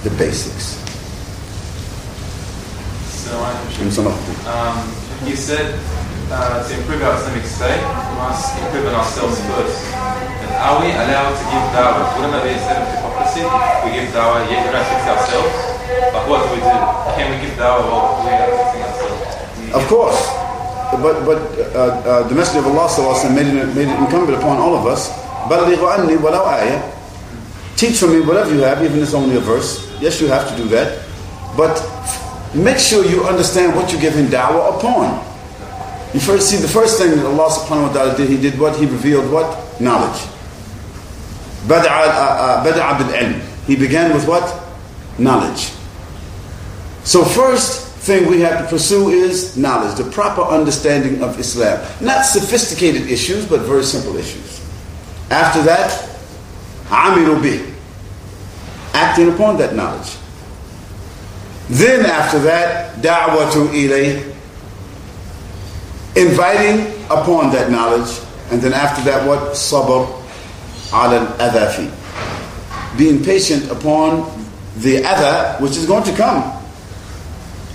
the 0.05 0.11
basics 0.19 0.88
um, 4.47 4.77
You 5.27 5.37
said 5.37 5.75
uh, 6.31 6.63
to 6.67 6.71
improve 6.77 7.03
our 7.03 7.17
Islamic 7.17 7.45
state, 7.45 7.81
we 7.81 8.15
must 8.21 8.55
improve 8.61 8.87
ourselves 8.93 9.41
first. 9.49 9.79
And 10.45 10.51
are 10.61 10.77
we 10.81 10.89
allowed 10.93 11.33
to 11.35 11.45
give 11.53 11.65
dawah? 11.73 12.05
Wouldn't 12.17 12.33
that 12.37 12.45
be 12.45 12.53
a 12.55 12.61
set 12.61 12.79
of 12.81 12.89
hypocrisy 12.93 13.43
if 13.45 13.79
we 13.85 13.91
give 13.97 14.09
dawah 14.13 14.45
yet 14.49 14.65
we 14.65 14.71
don't 14.73 14.87
fix 14.89 15.03
ourselves? 15.09 15.55
But 16.13 16.23
what 16.29 16.45
do 16.45 16.49
we 16.55 16.61
do? 16.61 16.77
Can 17.17 17.27
we 17.33 17.37
give 17.45 17.55
dawah 17.57 17.83
while 17.89 18.25
we 18.25 18.31
are 18.31 18.53
fixing 18.53 18.83
ourselves? 18.85 19.75
Of 19.75 19.83
course. 19.89 20.21
But, 21.03 21.25
but 21.29 21.39
uh, 21.77 21.79
uh, 21.79 22.29
the 22.29 22.35
Messenger 22.35 22.67
of 22.67 22.73
Allah 22.75 22.89
made 23.35 23.47
it, 23.47 23.75
made 23.77 23.89
it 23.89 23.99
incumbent 24.01 24.39
upon 24.39 24.57
all 24.57 24.75
of 24.75 24.87
us, 24.87 25.13
Teach 27.77 27.99
from 27.99 28.11
me 28.11 28.21
whatever 28.27 28.53
you 28.55 28.61
have, 28.63 28.83
even 28.83 28.97
if 28.99 29.03
it's 29.05 29.15
only 29.15 29.37
a 29.37 29.41
verse. 29.41 29.87
Yes, 30.01 30.21
you 30.21 30.27
have 30.29 30.49
to 30.51 30.57
do 30.57 30.69
that. 30.71 30.99
But 31.57 31.79
make 32.55 32.79
sure 32.79 33.05
you 33.05 33.25
understand 33.25 33.75
what 33.75 33.93
you're 33.93 34.01
giving 34.01 34.27
da'wah 34.27 34.79
upon. 34.79 35.25
You 36.15 36.21
first 36.21 36.49
see 36.49 36.57
the 36.57 36.69
first 36.69 36.99
thing 36.99 37.17
that 37.17 37.27
Allah 37.27 37.51
subhanahu 37.51 37.89
wa 37.89 37.93
ta'ala 37.93 38.17
did, 38.17 38.29
He 38.31 38.41
did 38.41 38.59
what? 38.59 38.77
He 38.77 38.87
revealed 38.87 39.31
what? 39.31 39.81
Knowledge. 39.81 40.21
Bada'a 41.69 41.85
uh, 41.85 42.65
uh, 42.65 42.65
bil-ilm. 42.65 43.41
He 43.67 43.77
began 43.77 44.15
with 44.15 44.27
what? 44.27 44.49
Knowledge. 45.19 45.73
So 47.05 47.25
first 47.25 47.89
thing 48.05 48.29
we 48.29 48.41
have 48.41 48.65
to 48.65 48.69
pursue 48.69 49.09
is 49.09 49.57
knowledge, 49.57 49.97
the 49.97 50.11
proper 50.11 50.43
understanding 50.43 51.23
of 51.23 51.39
Islam. 51.39 51.81
Not 52.01 52.25
sophisticated 52.25 53.09
issues, 53.09 53.47
but 53.47 53.61
very 53.63 53.83
simple 53.83 54.17
issues. 54.17 54.61
After 55.31 55.63
that, 55.63 55.91
amilu 56.89 57.41
bih. 57.41 57.75
Acting 58.93 59.33
upon 59.33 59.57
that 59.59 59.75
knowledge. 59.75 60.18
Then 61.69 62.07
after 62.07 62.39
that, 62.41 62.97
da'watu 63.03 63.69
ilay. 63.69 64.35
Inviting 66.17 66.95
upon 67.07 67.53
that 67.53 67.71
knowledge. 67.71 68.19
And 68.51 68.61
then 68.61 68.73
after 68.73 69.03
that, 69.05 69.27
what? 69.27 69.53
Sabr 69.53 70.09
ala 70.93 71.37
al-adhafi. 71.39 71.91
Being 72.97 73.23
patient 73.23 73.71
upon 73.71 74.35
the 74.79 75.05
other 75.05 75.63
which 75.63 75.77
is 75.77 75.87
going 75.87 76.05
to 76.05 76.17
come 76.17 76.55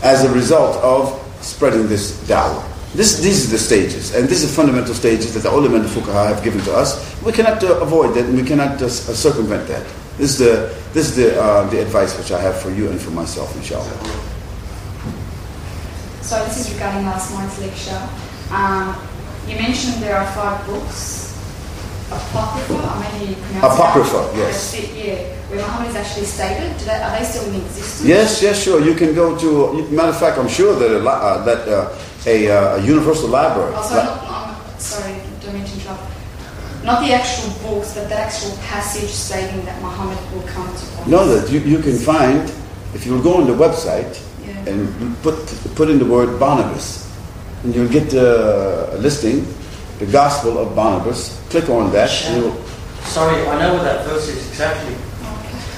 as 0.01 0.23
a 0.25 0.33
result 0.33 0.77
of 0.83 1.19
spreading 1.41 1.87
this 1.87 2.19
da'wah. 2.27 2.69
This, 2.93 3.19
these 3.19 3.47
are 3.47 3.51
the 3.51 3.57
stages, 3.57 4.13
and 4.13 4.29
these 4.29 4.43
are 4.45 4.47
fundamental 4.47 4.93
stages 4.93 5.33
that 5.33 5.41
the 5.41 5.49
ulama 5.49 5.77
and 5.77 5.85
the 5.85 5.89
fuqaha 5.89 6.27
have 6.27 6.43
given 6.43 6.61
to 6.61 6.73
us. 6.73 7.01
We 7.23 7.31
cannot 7.31 7.63
uh, 7.63 7.79
avoid 7.81 8.13
that, 8.13 8.25
and 8.25 8.37
we 8.37 8.43
cannot 8.43 8.79
uh, 8.79 8.87
circumvent 8.87 9.67
that. 9.67 9.83
This 10.18 10.32
is 10.32 10.38
the 10.39 10.76
this 10.93 11.09
is 11.09 11.16
the 11.16 11.41
uh, 11.41 11.68
the 11.70 11.82
advice 11.82 12.18
which 12.18 12.32
I 12.32 12.39
have 12.41 12.59
for 12.61 12.70
you 12.70 12.89
and 12.89 12.99
for 13.01 13.11
myself, 13.11 13.55
inshallah. 13.55 13.89
So 16.22 16.43
this 16.45 16.57
is 16.68 16.74
regarding 16.74 17.05
last 17.05 17.34
night's 17.34 17.59
lecture. 17.59 18.01
Um, 18.51 18.95
you 19.47 19.55
mentioned 19.55 20.01
there 20.03 20.16
are 20.18 20.28
five 20.34 20.66
books. 20.68 21.22
Apocrypha, 22.11 22.78
I 22.78 23.20
mean 23.20 23.36
Apocrypha, 23.57 24.32
yes. 24.38 24.76
Yeah. 24.93 25.16
Where 25.49 25.57
Muhammad 25.66 25.89
is 25.89 25.95
actually 25.95 26.26
stated. 26.26 26.78
Do 26.78 26.86
they, 26.86 27.01
are 27.01 27.18
they 27.18 27.26
still 27.26 27.49
in 27.49 27.55
existence? 27.61 28.07
Yes, 28.07 28.41
yes, 28.41 28.61
sure. 28.61 28.82
You 28.82 28.93
can 28.93 29.16
go 29.16 29.38
to. 29.38 29.82
Matter 29.89 30.09
of 30.09 30.20
fact, 30.20 30.38
I'm 30.38 30.47
sure 30.47 30.78
that 30.78 30.91
a, 30.91 30.99
uh, 31.09 31.43
that 31.43 31.68
uh, 31.68 31.97
a, 32.28 32.49
uh, 32.51 32.76
a 32.78 32.82
universal 32.86 33.30
library. 33.30 33.74
Oh, 33.76 33.82
sorry, 33.82 34.01
li- 34.01 34.05
not, 34.05 34.49
um, 34.49 34.80
sorry, 34.80 35.14
don't 35.41 35.53
mean 35.55 35.66
to 35.66 35.74
interrupt. 35.74 36.03
Not 36.84 36.99
the 37.05 37.13
actual 37.13 37.49
books, 37.63 37.93
but 37.95 38.09
the 38.09 38.15
actual 38.15 38.51
passage 38.57 39.09
stating 39.09 39.63
that 39.65 39.81
Muhammad 39.81 40.17
will 40.34 40.43
come 40.47 40.67
to 40.67 40.86
pass. 40.97 41.07
No, 41.07 41.25
that 41.27 41.49
you, 41.51 41.59
you 41.61 41.79
can 41.79 41.97
find 41.97 42.43
if 42.93 43.05
you 43.05 43.21
go 43.23 43.36
on 43.38 43.47
the 43.47 43.53
website 43.53 44.19
Yeah. 44.45 44.67
and 44.69 45.15
put 45.23 45.36
put 45.75 45.89
in 45.89 45.97
the 45.97 46.05
word 46.05 46.38
Barnabas, 46.39 47.07
and 47.63 47.73
you'll 47.73 47.88
get 47.88 48.13
a 48.13 48.97
listing, 48.99 49.47
the 49.99 50.05
Gospel 50.05 50.57
of 50.59 50.75
Barnabas. 50.75 51.39
Click 51.49 51.69
on 51.69 51.91
that. 51.93 52.09
and 52.27 52.43
you'll- 52.43 52.57
Sorry, 53.05 53.47
I 53.47 53.59
know 53.59 53.73
what 53.75 53.84
that 53.84 54.05
verse 54.05 54.27
is 54.27 54.47
exactly. 54.49 54.95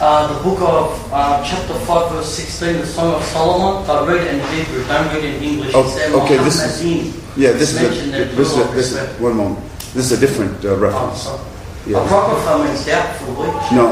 Uh, 0.02 0.28
the 0.34 0.44
book 0.44 0.60
of 0.62 0.92
uh, 1.14 1.42
chapter 1.46 1.74
5, 1.74 2.12
verse 2.12 2.30
16, 2.36 2.82
the 2.82 2.86
Song 2.86 3.14
of 3.16 3.24
Solomon. 3.26 3.90
I 3.90 4.06
read 4.06 4.22
it 4.28 4.34
in 4.36 4.40
Hebrew, 4.52 4.84
don't 4.88 5.08
read 5.14 5.24
in 5.24 5.42
English. 5.42 5.72
Oh, 5.74 5.86
okay, 6.26 6.38
this 6.44 6.56
is 6.56 6.64
Azim. 6.82 7.14
yeah. 7.38 7.52
This 7.54 7.74
is 7.74 7.82
mentioned 7.82 8.14
a, 8.16 8.26
this 8.36 8.52
is 8.52 8.58
a, 8.58 8.64
this 8.76 8.92
is 8.92 9.20
one 9.22 9.38
moment. 9.38 9.64
This 9.96 10.12
is 10.12 10.22
a 10.22 10.28
different 10.28 10.64
uh, 10.66 10.70
Oh, 10.70 10.76
reference. 10.78 11.24
sorry. 11.24 11.42
Yeah. 11.88 12.04
Apocrypha 12.06 12.64
means 12.66 12.86
doubtful, 12.86 13.34
which? 13.36 13.72
No, 13.72 13.88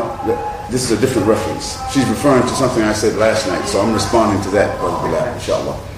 this 0.69 0.83
is 0.89 0.97
a 0.97 0.99
different 0.99 1.27
reference. 1.27 1.77
She's 1.93 2.07
referring 2.09 2.41
to 2.43 2.49
something 2.49 2.83
I 2.83 2.91
said 2.93 3.15
last 3.17 3.47
night, 3.47 3.65
so 3.67 3.79
I'm 3.81 3.93
responding 3.93 4.41
to 4.43 4.49
that, 4.51 4.77
Brother 4.79 5.07
Bilal, 5.07 5.33
inshallah. 5.33 5.89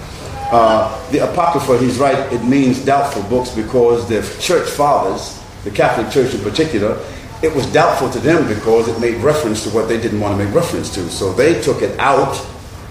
Uh, 0.52 1.10
the 1.12 1.20
Apocrypha, 1.30 1.80
he's 1.80 1.98
right, 1.98 2.32
it 2.32 2.44
means 2.44 2.84
doubtful 2.86 3.24
books 3.24 3.50
because 3.50 4.08
the 4.08 4.22
church 4.40 4.70
fathers, 4.70 5.42
the 5.64 5.72
Catholic 5.72 6.12
Church 6.12 6.36
in 6.36 6.42
particular, 6.42 7.00
it 7.42 7.54
was 7.56 7.66
doubtful 7.74 8.10
to 8.12 8.20
them 8.20 8.48
because 8.48 8.88
it 8.88 9.00
made 9.00 9.16
reference 9.24 9.64
to 9.64 9.70
what 9.72 9.88
they 9.88 10.00
didn't 10.00 10.20
want 10.20 10.38
to 10.38 10.46
make 10.46 10.54
reference 10.54 10.94
to. 10.96 11.10
So 11.10 11.34
they 11.34 11.62
took 11.62 11.82
it 11.82 11.98
out 12.00 12.36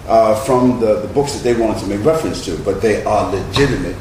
uh, 0.09 0.35
from 0.45 0.81
the, 0.81 1.01
the 1.01 1.09
books 1.09 1.35
that 1.35 1.45
they 1.45 1.55
wanted 1.55 1.79
to 1.81 1.87
make 1.87 2.05
reference 2.05 2.45
to, 2.47 2.57
but 2.65 2.83
they 2.83 3.05
are 3.05 3.31
legitimate 3.31 3.97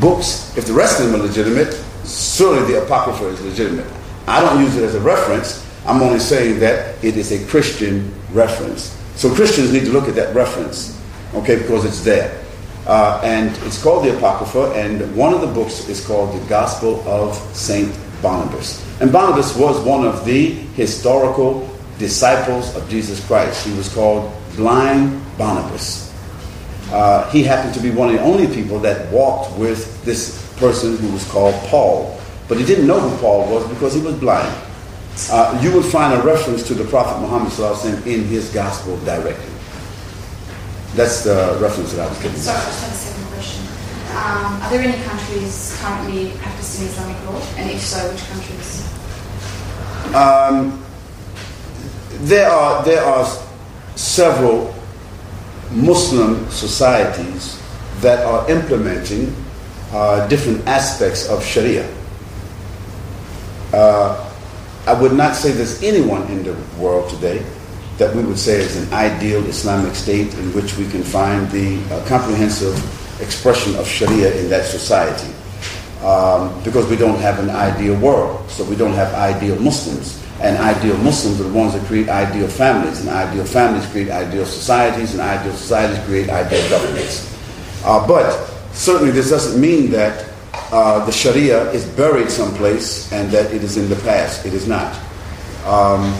books. 0.00 0.56
If 0.58 0.66
the 0.66 0.72
rest 0.74 1.00
of 1.00 1.06
them 1.10 1.20
are 1.20 1.24
legitimate, 1.24 1.82
surely 2.04 2.72
the 2.72 2.82
Apocrypha 2.84 3.28
is 3.28 3.40
legitimate. 3.42 3.86
I 4.26 4.40
don't 4.40 4.62
use 4.62 4.76
it 4.76 4.84
as 4.84 4.94
a 4.94 5.00
reference. 5.00 5.66
I'm 5.86 6.02
only 6.02 6.18
saying 6.18 6.60
that 6.60 7.02
it 7.04 7.16
is 7.16 7.32
a 7.32 7.46
Christian 7.48 8.12
reference. 8.32 8.96
So 9.16 9.34
Christians 9.34 9.72
need 9.72 9.84
to 9.84 9.92
look 9.92 10.08
at 10.08 10.14
that 10.14 10.34
reference, 10.34 11.00
okay, 11.34 11.56
because 11.56 11.84
it's 11.84 12.02
there. 12.04 12.42
Uh, 12.86 13.20
and 13.22 13.50
it's 13.66 13.82
called 13.82 14.04
the 14.04 14.16
Apocrypha, 14.16 14.72
and 14.72 15.14
one 15.14 15.34
of 15.34 15.40
the 15.40 15.46
books 15.46 15.88
is 15.88 16.04
called 16.04 16.38
the 16.40 16.48
Gospel 16.48 17.06
of 17.08 17.36
Saint 17.54 17.94
Barnabas. 18.22 18.84
And 19.00 19.12
Barnabas 19.12 19.56
was 19.56 19.84
one 19.84 20.06
of 20.06 20.24
the 20.24 20.50
historical 20.74 21.68
disciples 21.98 22.74
of 22.76 22.88
Jesus 22.88 23.24
Christ. 23.26 23.66
He 23.66 23.76
was 23.76 23.92
called 23.92 24.32
Blind 24.56 25.22
Barnabas. 25.36 26.10
Uh, 26.90 27.30
he 27.30 27.42
happened 27.42 27.74
to 27.74 27.80
be 27.80 27.90
one 27.90 28.08
of 28.08 28.14
the 28.14 28.22
only 28.22 28.52
people 28.52 28.78
that 28.80 29.10
walked 29.12 29.56
with 29.58 30.04
this 30.04 30.39
person 30.60 30.96
who 30.98 31.10
was 31.12 31.28
called 31.30 31.54
Paul. 31.68 32.20
But 32.46 32.58
he 32.58 32.64
didn't 32.64 32.86
know 32.86 33.00
who 33.00 33.16
Paul 33.18 33.50
was 33.52 33.66
because 33.68 33.94
he 33.94 34.00
was 34.00 34.14
blind. 34.14 34.54
Uh, 35.30 35.58
you 35.62 35.72
will 35.72 35.82
find 35.82 36.14
a 36.14 36.22
reference 36.22 36.66
to 36.68 36.74
the 36.74 36.84
Prophet 36.84 37.20
Muhammad 37.20 37.52
in 38.06 38.24
his 38.24 38.52
gospel 38.52 38.96
directly. 39.04 39.52
That's 40.94 41.24
the 41.24 41.58
reference 41.60 41.92
that 41.92 42.06
I 42.06 42.08
was 42.08 42.22
giving. 42.22 42.38
Sorry, 42.38 42.58
I 42.58 42.64
just 42.64 42.82
have 42.82 42.92
a 42.92 42.94
second 42.94 43.26
question. 43.32 43.64
Um, 44.10 44.62
are 44.62 44.70
there 44.70 44.80
any 44.80 45.02
countries 45.04 45.76
currently 45.80 46.32
practicing 46.38 46.86
Islamic 46.86 47.16
law? 47.26 47.40
And 47.56 47.70
if 47.70 47.80
so, 47.80 48.10
which 48.10 48.22
countries? 48.26 48.90
Um, 50.14 50.82
there 52.26 52.50
are 52.50 52.84
there 52.84 53.04
are 53.04 53.24
several 53.94 54.74
Muslim 55.70 56.50
societies 56.50 57.60
that 58.00 58.24
are 58.24 58.50
implementing 58.50 59.34
uh, 59.92 60.26
different 60.28 60.66
aspects 60.66 61.28
of 61.28 61.44
Sharia. 61.44 61.88
Uh, 63.72 64.30
I 64.86 64.94
would 64.94 65.12
not 65.12 65.36
say 65.36 65.52
there's 65.52 65.82
anyone 65.82 66.22
in 66.28 66.42
the 66.42 66.54
world 66.78 67.10
today 67.10 67.44
that 67.98 68.14
we 68.16 68.24
would 68.24 68.38
say 68.38 68.60
is 68.60 68.76
an 68.76 68.92
ideal 68.94 69.44
Islamic 69.46 69.94
state 69.94 70.32
in 70.34 70.54
which 70.54 70.76
we 70.78 70.88
can 70.88 71.02
find 71.02 71.48
the 71.50 71.78
uh, 71.92 72.04
comprehensive 72.06 72.74
expression 73.20 73.76
of 73.76 73.86
Sharia 73.86 74.34
in 74.40 74.48
that 74.48 74.64
society. 74.64 75.32
Um, 76.02 76.62
because 76.64 76.88
we 76.88 76.96
don't 76.96 77.20
have 77.20 77.38
an 77.40 77.50
ideal 77.50 77.94
world, 78.00 78.48
so 78.50 78.64
we 78.64 78.74
don't 78.74 78.94
have 78.94 79.12
ideal 79.12 79.60
Muslims. 79.60 80.16
And 80.40 80.56
ideal 80.56 80.96
Muslims 80.96 81.38
are 81.42 81.44
the 81.44 81.52
ones 81.52 81.74
that 81.74 81.84
create 81.84 82.08
ideal 82.08 82.48
families, 82.48 83.00
and 83.00 83.10
ideal 83.10 83.44
families 83.44 83.84
create 83.92 84.08
ideal 84.08 84.46
societies, 84.46 85.12
and 85.12 85.20
ideal 85.20 85.52
societies 85.52 86.02
create 86.06 86.30
ideal 86.30 86.66
governments. 86.70 87.28
Uh, 87.84 88.06
but 88.08 88.32
certainly, 88.72 89.10
this 89.10 89.30
doesn't 89.30 89.60
mean 89.60 89.90
that 89.90 90.28
uh, 90.72 91.04
the 91.04 91.12
Sharia 91.12 91.70
is 91.72 91.86
buried 91.86 92.30
someplace 92.30 93.12
and 93.12 93.30
that 93.30 93.52
it 93.52 93.62
is 93.62 93.76
in 93.76 93.88
the 93.88 93.96
past. 93.96 94.46
It 94.46 94.54
is 94.54 94.66
not. 94.66 94.94
Um, 95.64 96.14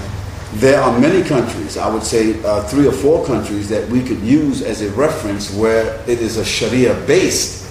there 0.55 0.81
are 0.81 0.99
many 0.99 1.23
countries, 1.23 1.77
I 1.77 1.89
would 1.89 2.03
say 2.03 2.43
uh, 2.43 2.63
three 2.65 2.87
or 2.87 2.93
four 2.93 3.25
countries, 3.25 3.69
that 3.69 3.89
we 3.89 4.03
could 4.03 4.21
use 4.21 4.63
as 4.63 4.83
a 4.83 4.91
reference 4.91 5.55
where 5.55 5.95
it 6.09 6.21
is 6.21 6.37
a 6.39 6.45
Sharia 6.45 6.95
based 7.07 7.71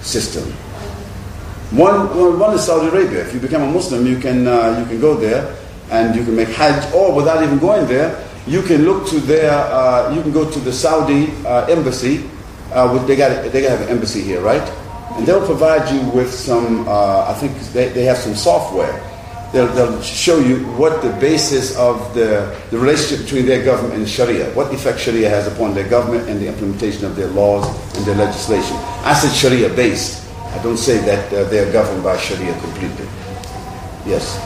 system. 0.00 0.50
One, 1.76 2.38
one, 2.38 2.54
is 2.54 2.64
Saudi 2.64 2.88
Arabia. 2.88 3.26
If 3.26 3.34
you 3.34 3.40
become 3.40 3.62
a 3.62 3.70
Muslim, 3.70 4.06
you 4.06 4.18
can, 4.18 4.46
uh, 4.46 4.78
you 4.78 4.86
can 4.86 5.00
go 5.00 5.16
there 5.16 5.56
and 5.90 6.14
you 6.16 6.24
can 6.24 6.36
make 6.36 6.48
Hajj, 6.48 6.94
or 6.94 7.14
without 7.14 7.42
even 7.42 7.58
going 7.58 7.86
there, 7.86 8.26
you 8.46 8.62
can 8.62 8.84
look 8.84 9.06
to 9.08 9.20
their, 9.20 9.50
uh, 9.52 10.14
you 10.14 10.22
can 10.22 10.32
go 10.32 10.50
to 10.50 10.58
the 10.60 10.72
Saudi 10.72 11.32
uh, 11.44 11.66
embassy. 11.66 12.28
Uh, 12.72 13.04
they, 13.06 13.16
got, 13.16 13.52
they 13.52 13.62
have 13.62 13.80
an 13.82 13.88
embassy 13.88 14.22
here, 14.22 14.40
right? 14.40 14.62
And 15.16 15.26
they'll 15.26 15.44
provide 15.44 15.92
you 15.94 16.00
with 16.10 16.32
some, 16.32 16.88
uh, 16.88 17.26
I 17.28 17.34
think 17.34 17.56
they, 17.72 17.88
they 17.90 18.04
have 18.04 18.16
some 18.18 18.34
software. 18.34 18.92
They'll, 19.52 19.72
they'll 19.72 20.02
show 20.02 20.40
you 20.40 20.66
what 20.74 21.00
the 21.02 21.10
basis 21.20 21.76
of 21.76 22.12
the, 22.14 22.50
the 22.70 22.78
relationship 22.78 23.24
between 23.24 23.46
their 23.46 23.64
government 23.64 23.94
and 23.94 24.08
Sharia, 24.08 24.50
what 24.54 24.74
effect 24.74 24.98
Sharia 24.98 25.28
has 25.28 25.46
upon 25.46 25.74
their 25.74 25.88
government 25.88 26.28
and 26.28 26.40
the 26.40 26.48
implementation 26.48 27.04
of 27.04 27.14
their 27.14 27.28
laws 27.28 27.64
and 27.96 28.04
their 28.04 28.16
legislation. 28.16 28.76
I 29.06 29.14
said 29.14 29.32
Sharia 29.32 29.68
based. 29.68 30.28
I 30.46 30.60
don't 30.62 30.76
say 30.76 30.98
that 31.06 31.32
uh, 31.32 31.44
they're 31.44 31.72
governed 31.72 32.02
by 32.02 32.16
Sharia 32.16 32.58
completely. 32.60 33.06
Yes. 34.06 34.36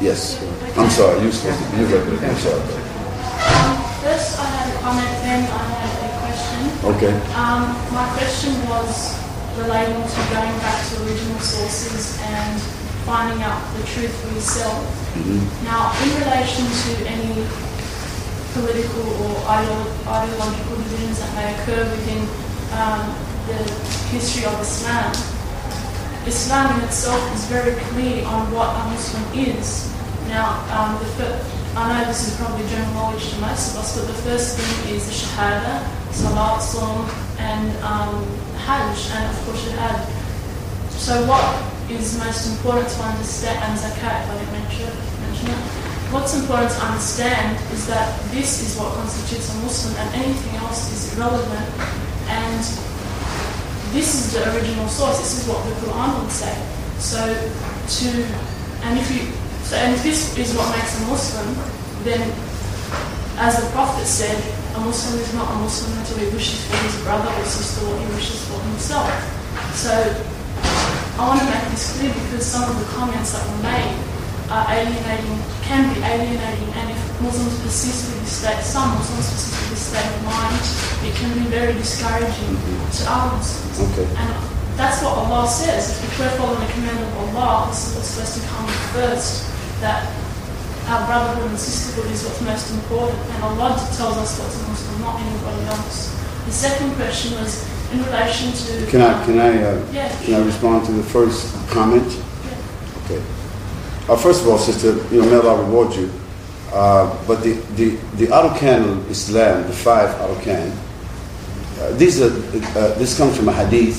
Yes. 0.00 0.38
I'm 0.76 0.90
sorry. 0.90 1.20
You're 1.22 1.32
supposed 1.32 1.70
to 1.70 1.76
you 1.78 1.86
regular. 1.86 2.26
I'm 2.26 2.36
sorry. 2.36 2.60
Um, 2.60 3.78
first, 4.02 4.38
I 4.38 4.44
had 4.46 4.74
a 4.74 4.80
comment, 4.80 5.08
then 5.22 5.50
I. 5.50 5.81
Okay. 6.82 7.14
Um, 7.38 7.70
my 7.94 8.10
question 8.18 8.50
was 8.66 9.14
relating 9.54 10.02
to 10.02 10.18
going 10.34 10.56
back 10.58 10.82
to 10.90 11.02
original 11.06 11.38
sources 11.38 12.18
and 12.26 12.60
finding 13.06 13.40
out 13.44 13.62
the 13.76 13.86
truth 13.86 14.10
for 14.18 14.34
yourself. 14.34 14.82
Now, 15.62 15.94
in 16.02 16.10
relation 16.26 16.66
to 16.66 16.90
any 17.06 17.46
political 18.54 19.06
or 19.30 19.34
ideo- 19.46 19.94
ideological 20.10 20.76
divisions 20.82 21.20
that 21.20 21.30
may 21.38 21.54
occur 21.54 21.86
within 21.86 22.26
um, 22.74 23.14
the 23.46 23.62
history 24.10 24.44
of 24.44 24.58
Islam, 24.60 25.12
Islam 26.26 26.78
in 26.78 26.84
itself 26.86 27.22
is 27.34 27.44
very 27.46 27.78
clear 27.94 28.26
on 28.26 28.50
what 28.50 28.74
a 28.74 28.82
Muslim 28.90 29.22
is. 29.38 29.86
Now, 30.26 30.58
um, 30.74 30.98
the 30.98 31.38
I 31.74 31.88
know 31.88 32.04
this 32.04 32.28
is 32.28 32.36
probably 32.36 32.68
general 32.68 32.92
knowledge 32.92 33.32
to 33.32 33.40
most 33.40 33.72
of 33.72 33.80
us, 33.80 33.96
but 33.96 34.06
the 34.06 34.18
first 34.28 34.58
thing 34.58 34.94
is 34.94 35.08
the 35.08 35.16
Shahada, 35.24 35.80
Salat, 36.12 36.60
Saum, 36.60 37.08
and 37.40 37.72
um, 37.80 38.20
Hajj, 38.60 39.08
and 39.16 39.24
of 39.32 39.36
course 39.46 39.64
Shahad. 39.64 40.04
So, 40.92 41.24
what 41.24 41.48
is 41.88 42.18
most 42.20 42.44
important 42.52 42.92
to 42.92 43.00
understand, 43.02 43.56
and 43.64 43.78
Zakat, 43.80 44.20
if 44.20 44.28
I 44.28 44.34
didn't 44.36 44.52
mention, 44.52 44.92
mention 45.24 45.48
it, 45.48 45.60
what's 46.12 46.36
important 46.36 46.70
to 46.76 46.80
understand 46.84 47.56
is 47.72 47.86
that 47.88 48.20
this 48.36 48.60
is 48.60 48.76
what 48.76 48.92
constitutes 48.92 49.48
a 49.48 49.56
Muslim, 49.64 49.96
and 49.96 50.14
anything 50.14 50.54
else 50.60 50.92
is 50.92 51.16
irrelevant. 51.16 51.68
And 52.28 52.60
this 53.96 54.12
is 54.12 54.32
the 54.36 54.44
original 54.52 54.88
source. 54.88 55.18
This 55.18 55.40
is 55.40 55.48
what 55.48 55.64
the 55.64 55.72
Quran 55.80 56.20
would 56.20 56.30
say. 56.30 56.52
So 57.00 57.16
to 57.24 58.08
and 58.84 58.98
if 58.98 59.10
you 59.10 59.41
so 59.72 59.80
and 59.80 59.96
if 59.96 60.04
this 60.04 60.36
is 60.36 60.52
what 60.52 60.68
makes 60.76 61.00
a 61.00 61.08
Muslim, 61.08 61.48
then 62.04 62.20
as 63.40 63.56
the 63.56 63.64
Prophet 63.72 64.04
said, 64.04 64.36
a 64.76 64.80
Muslim 64.84 65.16
is 65.16 65.32
not 65.32 65.48
a 65.48 65.56
Muslim 65.64 65.96
until 65.96 66.18
he 66.20 66.28
wishes 66.28 66.60
for 66.68 66.76
his 66.84 67.00
brother 67.00 67.32
or 67.32 67.44
sister 67.48 67.80
what 67.88 67.96
he 67.96 68.06
wishes 68.12 68.44
for 68.52 68.60
himself. 68.68 69.08
So 69.72 69.88
I 71.16 71.24
want 71.24 71.40
to 71.40 71.48
make 71.48 71.72
this 71.72 71.96
clear 71.96 72.12
because 72.12 72.44
some 72.44 72.68
of 72.68 72.76
the 72.76 72.84
comments 72.92 73.32
that 73.32 73.48
were 73.48 73.64
made 73.64 73.96
are 74.52 74.68
alienating, 74.76 75.40
can 75.64 75.88
be 75.88 76.04
alienating, 76.04 76.68
and 76.76 76.92
if 76.92 77.00
Muslims 77.24 77.56
persist 77.64 78.12
with 78.12 78.20
this 78.28 78.44
state, 78.44 78.60
some 78.60 78.92
Muslims 78.92 79.24
persist 79.24 79.56
with 79.56 79.70
this 79.72 79.88
state 79.88 80.04
of 80.04 80.20
mind, 80.28 80.60
it 81.00 81.16
can 81.16 81.32
be 81.32 81.48
very 81.48 81.72
discouraging 81.80 82.60
to 82.60 83.00
other 83.08 83.40
Muslims. 83.40 83.88
Okay. 83.88 84.04
And 84.20 84.28
that's 84.76 85.00
what 85.00 85.16
Allah 85.16 85.48
says. 85.48 85.96
If 86.04 86.20
we're 86.20 86.28
following 86.36 86.60
the 86.60 86.72
command 86.76 87.00
of 87.00 87.36
Allah, 87.36 87.72
this 87.72 87.88
is 87.88 87.96
what's 87.96 88.08
supposed 88.12 88.36
to 88.36 88.42
come 88.52 88.68
first. 88.92 89.51
That 89.82 90.06
our 90.86 91.04
brotherhood 91.06 91.50
and 91.50 91.58
sisterhood 91.58 92.10
is 92.12 92.22
what's 92.22 92.40
most 92.42 92.70
important, 92.70 93.18
and 93.34 93.42
Allah 93.42 93.74
tells 93.98 94.16
us 94.16 94.38
what's 94.38 94.56
Muslim, 94.68 95.00
not 95.02 95.18
anybody 95.20 95.66
else. 95.66 96.14
The 96.46 96.52
second 96.52 96.94
question 96.94 97.34
was 97.34 97.66
in 97.92 97.98
relation 98.04 98.52
to. 98.52 98.86
Can 98.86 99.00
I, 99.02 99.24
can 99.26 99.38
I, 99.40 99.62
uh, 99.62 99.84
Yeah. 99.92 100.08
can 100.22 100.34
I 100.34 100.44
respond 100.46 100.86
to 100.86 100.92
the 100.92 101.02
first 101.02 101.50
comment? 101.68 102.06
Yeah. 102.06 103.04
Okay. 103.04 103.22
Uh, 104.08 104.16
first 104.16 104.42
of 104.42 104.48
all, 104.48 104.58
sister, 104.58 104.94
you 105.14 105.20
know, 105.22 105.30
may 105.30 105.36
Allah 105.36 105.64
reward 105.64 105.94
you. 105.94 106.10
Uh, 106.72 107.10
but 107.26 107.42
the, 107.42 107.52
the, 107.76 107.96
the 108.16 108.26
Arkan 108.28 109.04
al-Islam, 109.04 109.66
the 109.66 109.72
five 109.74 110.08
Arkan, 110.22 110.70
uh, 111.80 111.90
these 111.98 112.22
are, 112.22 112.30
uh, 112.78 112.94
this 112.98 113.16
comes 113.18 113.36
from 113.36 113.48
a 113.48 113.52
hadith, 113.52 113.98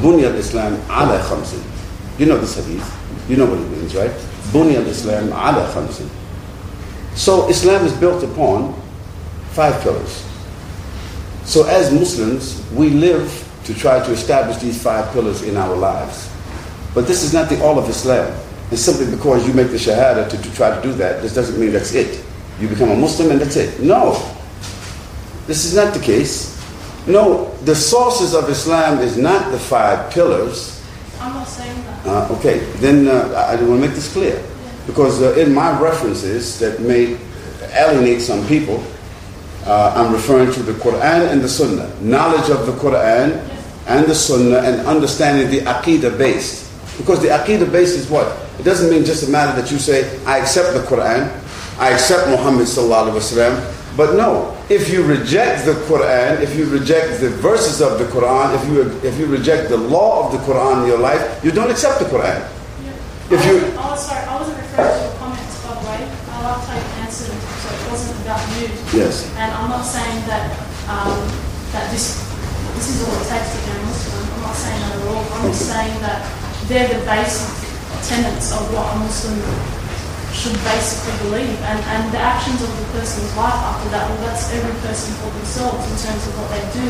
Bunya 0.00 0.32
al-Islam 0.32 0.74
ala 0.90 1.20
khamsin. 1.22 1.62
You 2.18 2.26
know 2.26 2.38
this 2.38 2.56
hadith. 2.56 2.97
You 3.28 3.36
know 3.36 3.46
what 3.46 3.58
it 3.58 3.68
means, 3.70 3.94
right? 3.94 4.10
Bunya 4.52 4.76
al-Islam 4.76 5.28
ala 5.28 5.68
khamsin. 5.72 6.08
So 7.14 7.48
Islam 7.48 7.84
is 7.84 7.92
built 7.92 8.22
upon 8.24 8.74
five 9.50 9.80
pillars. 9.82 10.24
So 11.44 11.66
as 11.66 11.92
Muslims, 11.92 12.62
we 12.72 12.90
live 12.90 13.26
to 13.64 13.74
try 13.74 14.04
to 14.04 14.12
establish 14.12 14.58
these 14.58 14.82
five 14.82 15.12
pillars 15.12 15.42
in 15.42 15.56
our 15.56 15.74
lives. 15.74 16.30
But 16.94 17.06
this 17.06 17.22
is 17.22 17.34
not 17.34 17.48
the 17.48 17.62
all 17.62 17.78
of 17.78 17.88
Islam. 17.88 18.32
And 18.70 18.78
simply 18.78 19.10
because 19.10 19.46
you 19.46 19.54
make 19.54 19.68
the 19.68 19.76
Shahada 19.76 20.28
to, 20.28 20.36
to 20.40 20.54
try 20.54 20.74
to 20.74 20.82
do 20.82 20.92
that, 20.94 21.22
this 21.22 21.34
doesn't 21.34 21.58
mean 21.58 21.72
that's 21.72 21.94
it. 21.94 22.24
You 22.60 22.68
become 22.68 22.90
a 22.90 22.96
Muslim 22.96 23.30
and 23.30 23.40
that's 23.40 23.56
it. 23.56 23.80
No. 23.80 24.12
This 25.46 25.64
is 25.64 25.74
not 25.74 25.94
the 25.94 26.00
case. 26.00 26.56
No, 27.06 27.54
the 27.64 27.74
sources 27.74 28.34
of 28.34 28.50
Islam 28.50 28.98
is 28.98 29.16
not 29.16 29.50
the 29.50 29.58
five 29.58 30.12
pillars. 30.12 30.84
I'm 31.20 31.32
not 31.32 31.48
saying 31.48 31.82
that. 31.84 31.97
Uh, 32.08 32.26
okay, 32.32 32.60
then 32.80 33.06
uh, 33.06 33.28
I, 33.36 33.56
want 33.56 33.82
to 33.82 33.86
make 33.86 33.90
this 33.90 34.10
clear. 34.10 34.42
Because 34.86 35.20
uh, 35.20 35.34
in 35.36 35.52
my 35.52 35.78
references 35.78 36.58
that 36.58 36.80
may 36.80 37.18
alienate 37.76 38.22
some 38.22 38.46
people, 38.46 38.82
uh, 39.66 39.92
I'm 39.94 40.10
referring 40.14 40.50
to 40.54 40.62
the 40.62 40.72
Quran 40.72 41.30
and 41.30 41.42
the 41.42 41.48
Sunnah. 41.50 41.92
Knowledge 42.00 42.48
of 42.48 42.64
the 42.64 42.72
Quran 42.72 43.44
and 43.88 44.06
the 44.06 44.14
Sunnah 44.14 44.56
and 44.60 44.86
understanding 44.88 45.50
the 45.50 45.60
Aqidah 45.68 46.16
based. 46.16 46.72
Because 46.96 47.20
the 47.20 47.28
Aqidah 47.28 47.70
based 47.70 47.98
is 47.98 48.08
what? 48.08 48.26
It 48.58 48.62
doesn't 48.62 48.88
mean 48.88 49.04
just 49.04 49.28
a 49.28 49.30
matter 49.30 49.60
that 49.60 49.70
you 49.70 49.78
say, 49.78 50.08
I 50.24 50.38
accept 50.38 50.72
the 50.72 50.80
Quran, 50.88 51.28
I 51.78 51.90
accept 51.90 52.30
Muhammad 52.30 52.68
Sallallahu 52.68 53.12
Alaihi 53.12 53.20
Wasallam. 53.20 53.77
But 53.98 54.14
no, 54.14 54.54
if 54.70 54.94
you 54.94 55.02
reject 55.02 55.66
the 55.66 55.74
Quran, 55.90 56.40
if 56.40 56.54
you 56.54 56.70
reject 56.70 57.18
the 57.18 57.30
verses 57.42 57.82
of 57.82 57.98
the 57.98 58.04
Quran, 58.04 58.54
if 58.54 58.62
you, 58.70 58.86
if 59.02 59.18
you 59.18 59.26
reject 59.26 59.70
the 59.70 59.76
law 59.76 60.22
of 60.24 60.30
the 60.30 60.38
Quran 60.46 60.82
in 60.82 60.86
your 60.86 61.02
life, 61.02 61.42
you 61.42 61.50
don't 61.50 61.68
accept 61.68 61.98
the 61.98 62.04
Quran. 62.06 62.46
If 63.26 63.42
I 63.42 63.50
you, 63.50 63.58
was 63.74 64.06
sorry, 64.06 64.22
I 64.22 64.38
wasn't 64.38 64.56
referring 64.62 64.86
to 64.86 65.02
your 65.02 65.16
comments, 65.18 65.58
by 65.66 65.74
the 65.74 65.82
way. 65.82 66.00
I 66.30 66.36
like 66.46 66.62
how 66.62 66.78
you 66.78 66.88
answered 67.02 67.34
so 67.42 67.66
it 67.74 67.82
wasn't 67.90 68.22
about 68.22 68.38
you. 68.54 68.70
Yes. 68.94 69.26
And 69.34 69.50
I'm 69.50 69.66
not 69.68 69.82
saying 69.82 70.22
that 70.30 70.46
um, 70.86 71.18
that 71.74 71.90
this 71.90 72.22
this 72.78 72.86
is 72.94 73.02
all 73.02 73.18
it 73.18 73.26
takes 73.26 73.50
to 73.50 73.58
become 73.66 73.82
Muslim. 73.82 74.22
I'm 74.30 74.42
not 74.46 74.54
saying 74.54 74.78
that 74.78 74.94
at 74.94 75.02
all. 75.10 75.26
I'm 75.26 75.50
just 75.50 75.66
saying 75.66 75.94
that 76.06 76.22
they're 76.70 76.86
the 76.86 77.02
basic 77.02 77.50
tenets 78.06 78.54
of 78.54 78.62
what 78.70 78.94
a 78.94 79.02
Muslim 79.02 79.42
should 80.32 80.56
basically 80.64 81.16
believe. 81.28 81.56
And, 81.62 81.80
and 81.92 82.12
the 82.12 82.18
actions 82.18 82.62
of 82.62 82.68
the 82.68 82.86
person's 82.98 83.30
life 83.36 83.54
after 83.54 83.88
that, 83.90 84.08
well, 84.08 84.20
that's 84.22 84.52
every 84.52 84.74
person 84.80 85.14
for 85.20 85.30
themselves 85.36 85.82
in 85.88 85.96
terms 86.08 86.22
of 86.26 86.32
what 86.38 86.48
they 86.52 86.64
do. 86.74 86.88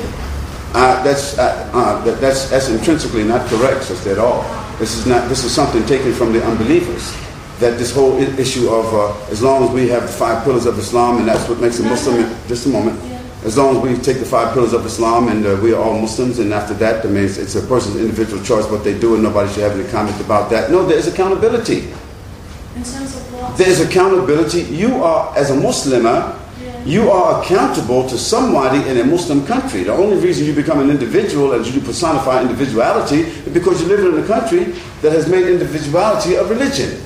Uh, 0.74 1.03
that's, 1.03 1.39
uh, 1.39 1.70
uh, 1.72 2.05
that, 2.05 2.20
that's, 2.20 2.51
that's 2.51 2.68
intrinsically 2.68 3.24
not 3.24 3.47
correct, 3.49 3.84
sister, 3.84 4.12
at 4.12 4.18
all. 4.18 4.43
This 4.78 4.95
is, 4.97 5.07
not, 5.07 5.28
this 5.28 5.45
is 5.45 5.53
something 5.53 5.84
taken 5.86 6.12
from 6.12 6.32
the 6.32 6.45
unbelievers. 6.45 7.16
That 7.59 7.78
this 7.78 7.93
whole 7.93 8.14
I- 8.20 8.39
issue 8.39 8.68
of 8.68 8.86
uh, 8.95 9.30
as 9.32 9.43
long 9.43 9.64
as 9.64 9.70
we 9.70 9.89
have 9.89 10.03
the 10.03 10.09
five 10.09 10.45
pillars 10.45 10.66
of 10.66 10.78
Islam 10.78 11.18
and 11.18 11.26
that's 11.26 11.49
what 11.49 11.59
makes 11.59 11.80
a 11.80 11.82
Muslim, 11.82 12.22
just 12.47 12.66
a 12.66 12.68
moment, 12.68 13.01
as 13.45 13.57
long 13.57 13.76
as 13.76 13.82
we 13.82 13.97
take 14.03 14.18
the 14.18 14.24
five 14.26 14.53
pillars 14.53 14.72
of 14.72 14.84
Islam 14.84 15.28
and 15.28 15.45
uh, 15.47 15.59
we 15.62 15.72
are 15.72 15.82
all 15.82 15.99
Muslims 15.99 16.39
and 16.39 16.53
after 16.53 16.74
that, 16.74 17.03
that 17.03 17.09
means 17.09 17.39
it's 17.39 17.57
a 17.57 17.62
person's 17.62 17.97
individual 17.97 18.43
choice 18.45 18.68
what 18.70 18.84
they 18.84 18.97
do 18.97 19.14
and 19.14 19.22
nobody 19.24 19.51
should 19.53 19.62
have 19.62 19.72
any 19.78 19.89
comment 19.91 20.20
about 20.20 20.51
that. 20.51 20.70
No, 20.70 20.86
there 20.86 20.99
is 20.99 21.09
accountability. 21.09 21.89
In 22.76 22.84
terms 22.84 23.16
of 23.16 23.28
what? 23.49 23.59
There 23.59 23.68
is 23.68 23.80
accountability. 23.80 24.62
You 24.62 25.03
are, 25.03 25.36
as 25.36 25.51
a 25.51 25.55
Muslimah, 25.55 26.38
you 26.84 27.11
are 27.11 27.42
accountable 27.42 28.09
to 28.09 28.16
somebody 28.16 28.88
in 28.88 28.96
a 28.99 29.05
Muslim 29.05 29.44
country. 29.46 29.82
The 29.84 29.92
only 29.92 30.16
reason 30.16 30.46
you 30.46 30.55
become 30.55 30.80
an 30.80 30.90
individual 30.90 31.53
and 31.53 31.66
you 31.66 31.80
personify 31.80 32.40
individuality 32.40 33.20
is 33.20 33.53
because 33.53 33.82
you 33.82 33.88
live 33.88 34.01
in 34.14 34.22
a 34.22 34.26
country 34.26 34.64
that 35.03 35.12
has 35.12 35.28
made 35.28 35.46
individuality 35.46 36.36
a 36.36 36.44
religion. 36.44 36.99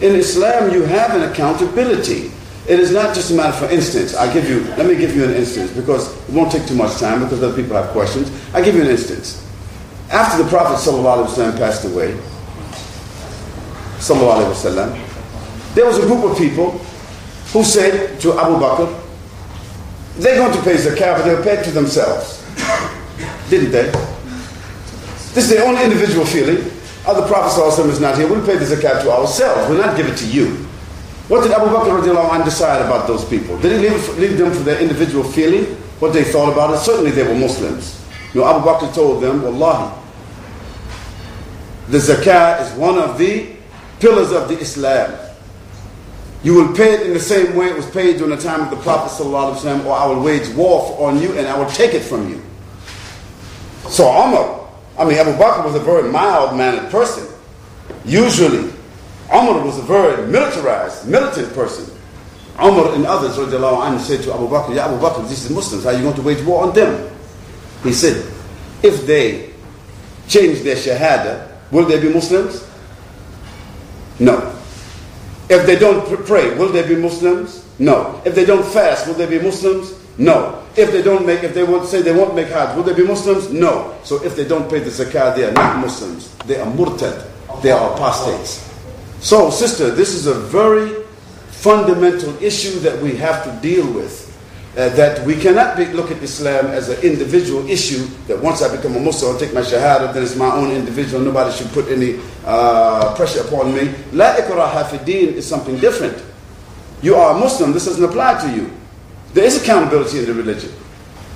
In 0.00 0.14
Islam, 0.14 0.72
you 0.72 0.82
have 0.82 1.14
an 1.14 1.30
accountability. 1.30 2.30
It 2.68 2.78
is 2.80 2.92
not 2.92 3.14
just 3.14 3.30
a 3.30 3.34
matter, 3.34 3.52
for 3.66 3.72
instance, 3.72 4.14
I 4.14 4.32
give 4.32 4.48
you, 4.48 4.60
let 4.76 4.86
me 4.86 4.96
give 4.96 5.14
you 5.14 5.24
an 5.24 5.34
instance 5.34 5.70
because 5.72 6.16
it 6.28 6.32
won't 6.32 6.50
take 6.50 6.66
too 6.66 6.74
much 6.74 6.98
time 6.98 7.22
because 7.22 7.42
other 7.42 7.54
people 7.54 7.76
have 7.76 7.90
questions. 7.90 8.30
I 8.54 8.62
give 8.62 8.74
you 8.74 8.82
an 8.82 8.88
instance. 8.88 9.44
After 10.10 10.42
the 10.42 10.48
Prophet 10.48 10.76
ﷺ 10.78 11.58
passed 11.58 11.84
away, 11.84 12.12
sallallahu 13.98 14.44
alaihi 14.44 14.54
wasallam, 14.54 15.03
there 15.74 15.84
was 15.86 15.98
a 15.98 16.06
group 16.06 16.24
of 16.24 16.38
people 16.38 16.70
who 17.52 17.64
said 17.64 18.20
to 18.20 18.32
Abu 18.38 18.54
Bakr, 18.56 19.00
they're 20.16 20.36
going 20.38 20.52
to 20.52 20.62
pay 20.62 20.76
zakat, 20.76 21.16
but 21.18 21.22
they'll 21.24 21.42
pay 21.42 21.58
it 21.58 21.64
to 21.64 21.70
themselves. 21.72 22.42
Didn't 23.50 23.72
they? 23.72 23.90
This 25.34 25.44
is 25.44 25.50
their 25.50 25.66
own 25.66 25.76
individual 25.82 26.24
feeling. 26.24 26.70
Other 27.06 27.22
the 27.22 27.26
Prophet 27.26 27.60
ﷺ 27.60 27.90
is 27.90 28.00
not 28.00 28.16
here. 28.16 28.28
We'll 28.28 28.46
pay 28.46 28.56
the 28.56 28.64
zakat 28.64 29.02
to 29.02 29.10
ourselves. 29.10 29.68
We'll 29.68 29.78
not 29.84 29.96
give 29.96 30.06
it 30.06 30.16
to 30.18 30.26
you. 30.26 30.64
What 31.28 31.42
did 31.42 31.52
Abu 31.52 31.66
Bakr 31.66 32.32
anh 32.32 32.44
decide 32.44 32.82
about 32.82 33.06
those 33.06 33.24
people? 33.24 33.58
Did 33.58 33.72
he 33.80 33.88
leave, 33.88 34.18
leave 34.18 34.38
them 34.38 34.52
for 34.52 34.60
their 34.60 34.80
individual 34.80 35.24
feeling? 35.24 35.64
What 35.98 36.12
they 36.12 36.22
thought 36.24 36.52
about 36.52 36.74
it? 36.74 36.78
Certainly 36.78 37.12
they 37.12 37.22
were 37.26 37.34
Muslims. 37.34 38.00
You 38.32 38.40
know, 38.40 38.46
Abu 38.48 38.64
Bakr 38.66 38.94
told 38.94 39.22
them, 39.22 39.42
Wallahi, 39.42 40.00
the 41.88 41.98
zakat 41.98 42.62
is 42.62 42.78
one 42.78 42.98
of 42.98 43.18
the 43.18 43.54
pillars 44.00 44.32
of 44.32 44.48
the 44.48 44.58
Islam. 44.58 45.23
You 46.44 46.52
will 46.54 46.74
pay 46.76 46.92
it 46.92 47.06
in 47.06 47.14
the 47.14 47.20
same 47.20 47.56
way 47.56 47.68
it 47.68 47.74
was 47.76 47.90
paid 47.90 48.18
during 48.18 48.36
the 48.36 48.42
time 48.42 48.60
of 48.60 48.70
the 48.70 48.76
Prophet 48.76 49.10
ﷺ, 49.22 49.86
or 49.86 49.92
I 49.96 50.04
will 50.06 50.22
wage 50.22 50.46
war 50.50 50.94
on 51.08 51.20
you 51.20 51.32
and 51.38 51.46
I 51.46 51.58
will 51.58 51.70
take 51.70 51.94
it 51.94 52.02
from 52.02 52.28
you. 52.28 52.42
So 53.88 54.04
Umar, 54.06 54.68
I 54.98 55.04
mean 55.04 55.16
Abu 55.16 55.32
Bakr 55.32 55.64
was 55.64 55.74
a 55.74 55.80
very 55.80 56.10
mild-mannered 56.12 56.90
person. 56.90 57.26
Usually, 58.04 58.70
Umar 59.32 59.64
was 59.64 59.78
a 59.78 59.82
very 59.82 60.26
militarized, 60.26 61.08
militant 61.08 61.52
person. 61.54 61.90
Umar 62.62 62.94
and 62.94 63.06
others 63.06 63.36
anhu, 63.38 63.98
said 64.00 64.22
to 64.24 64.34
Abu 64.34 64.46
Bakr, 64.46 64.74
Ya 64.74 64.84
Abu 64.84 64.98
Bakr, 65.02 65.26
these 65.26 65.50
are 65.50 65.54
Muslims, 65.54 65.84
how 65.84 65.90
are 65.90 65.96
you 65.96 66.02
going 66.02 66.14
to 66.14 66.22
wage 66.22 66.44
war 66.44 66.64
on 66.64 66.74
them? 66.74 67.10
He 67.82 67.92
said, 67.94 68.16
if 68.82 69.06
they 69.06 69.50
change 70.28 70.60
their 70.60 70.76
shahada, 70.76 71.48
will 71.72 71.86
they 71.86 71.98
be 72.00 72.12
Muslims? 72.12 72.68
No. 74.20 74.54
If 75.48 75.66
they 75.66 75.78
don't 75.78 76.04
pray, 76.26 76.56
will 76.56 76.72
they 76.72 76.86
be 76.86 76.96
Muslims? 76.96 77.64
No. 77.78 78.20
If 78.24 78.34
they 78.34 78.44
don't 78.44 78.64
fast, 78.64 79.06
will 79.06 79.14
they 79.14 79.26
be 79.26 79.38
Muslims? 79.38 79.92
No. 80.16 80.62
If 80.76 80.90
they 80.90 81.02
don't 81.02 81.26
make, 81.26 81.42
if 81.42 81.54
they 81.54 81.62
won't 81.64 81.86
say 81.86 82.02
they 82.02 82.14
won't 82.14 82.34
make 82.34 82.48
Hajj, 82.48 82.76
will 82.76 82.82
they 82.82 82.94
be 82.94 83.06
Muslims? 83.06 83.50
No. 83.52 83.94
So 84.04 84.22
if 84.24 84.36
they 84.36 84.46
don't 84.46 84.70
pay 84.70 84.78
the 84.78 84.90
zakah, 84.90 85.36
they 85.36 85.44
are 85.44 85.52
not 85.52 85.78
Muslims. 85.80 86.34
They 86.46 86.58
are 86.58 86.66
murtad. 86.66 87.30
They 87.62 87.70
are 87.70 87.94
apostates. 87.94 88.70
So, 89.20 89.50
sister, 89.50 89.90
this 89.90 90.14
is 90.14 90.26
a 90.26 90.34
very 90.34 91.02
fundamental 91.48 92.36
issue 92.42 92.78
that 92.80 93.00
we 93.00 93.16
have 93.16 93.44
to 93.44 93.50
deal 93.62 93.90
with. 93.92 94.23
Uh, 94.76 94.88
that 94.96 95.24
we 95.24 95.36
cannot 95.36 95.76
be, 95.76 95.86
look 95.86 96.10
at 96.10 96.20
Islam 96.20 96.66
as 96.66 96.88
an 96.88 97.00
individual 97.02 97.64
issue. 97.70 98.06
That 98.26 98.42
once 98.42 98.60
I 98.60 98.74
become 98.74 98.96
a 98.96 99.00
Muslim, 99.00 99.36
I 99.36 99.38
take 99.38 99.54
my 99.54 99.60
shahada, 99.60 100.12
then 100.12 100.24
it's 100.24 100.34
my 100.34 100.50
own 100.52 100.72
individual. 100.72 101.22
Nobody 101.22 101.52
should 101.52 101.70
put 101.70 101.86
any 101.86 102.18
uh, 102.44 103.14
pressure 103.14 103.42
upon 103.42 103.72
me. 103.72 103.94
La 104.12 104.34
ikraha 104.34 104.90
fi 104.90 104.98
din 105.04 105.34
is 105.34 105.46
something 105.46 105.78
different. 105.78 106.20
You 107.02 107.14
are 107.14 107.36
a 107.36 107.38
Muslim. 107.38 107.72
This 107.72 107.84
doesn't 107.84 108.02
apply 108.02 108.40
to 108.40 108.50
you. 108.50 108.68
There 109.32 109.44
is 109.44 109.62
accountability 109.62 110.18
in 110.18 110.24
the 110.26 110.34
religion. 110.34 110.72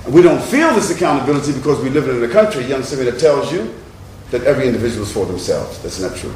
We 0.09 0.21
don't 0.21 0.41
feel 0.41 0.73
this 0.73 0.91
accountability 0.91 1.53
because 1.53 1.81
we 1.81 1.89
live 1.91 2.09
in 2.09 2.21
a 2.21 2.33
country, 2.33 2.65
young 2.65 2.83
Simi, 2.83 3.05
that 3.05 3.19
tells 3.19 3.53
you 3.53 3.73
that 4.31 4.43
every 4.43 4.67
individual 4.67 5.03
is 5.03 5.13
for 5.13 5.25
themselves. 5.25 5.81
That's 5.81 6.01
not 6.01 6.17
true. 6.17 6.33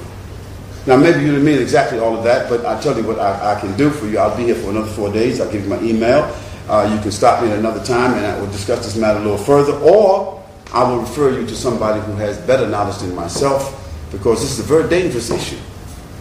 Now, 0.86 0.96
maybe 0.98 1.20
you 1.20 1.32
didn't 1.32 1.44
mean 1.44 1.60
exactly 1.60 2.00
all 2.00 2.18
of 2.18 2.24
that, 2.24 2.50
but 2.50 2.66
I'll 2.66 2.82
tell 2.82 2.96
you 2.96 3.04
what 3.04 3.20
I, 3.20 3.56
I 3.56 3.60
can 3.60 3.76
do 3.76 3.90
for 3.90 4.06
you. 4.06 4.20
I'll 4.20 4.36
be 4.38 4.44
here 4.44 4.56
for 4.56 4.70
another 4.70 4.88
four 4.92 5.12
days. 5.12 5.42
I'll 5.42 5.52
give 5.52 5.64
you 5.64 5.70
my 5.70 5.82
email. 5.82 6.34
Uh, 6.68 6.90
you 6.96 7.02
can 7.02 7.12
stop 7.12 7.44
me 7.44 7.52
at 7.52 7.60
another 7.60 7.84
time 7.84 8.14
and 8.14 8.26
I 8.26 8.40
will 8.40 8.48
discuss 8.48 8.86
this 8.86 8.96
matter 8.96 9.20
a 9.20 9.22
little 9.22 9.38
further, 9.38 9.74
or 9.80 10.42
I 10.72 10.84
will 10.90 11.02
refer 11.02 11.38
you 11.38 11.46
to 11.46 11.56
somebody 11.56 12.00
who 12.02 12.14
has 12.14 12.38
better 12.48 12.68
knowledge 12.68 12.98
than 12.98 13.14
myself 13.14 13.80
because 14.12 14.42
this 14.42 14.52
is 14.58 14.60
a 14.60 14.64
very 14.64 14.90
dangerous 14.90 15.30
issue. 15.30 15.60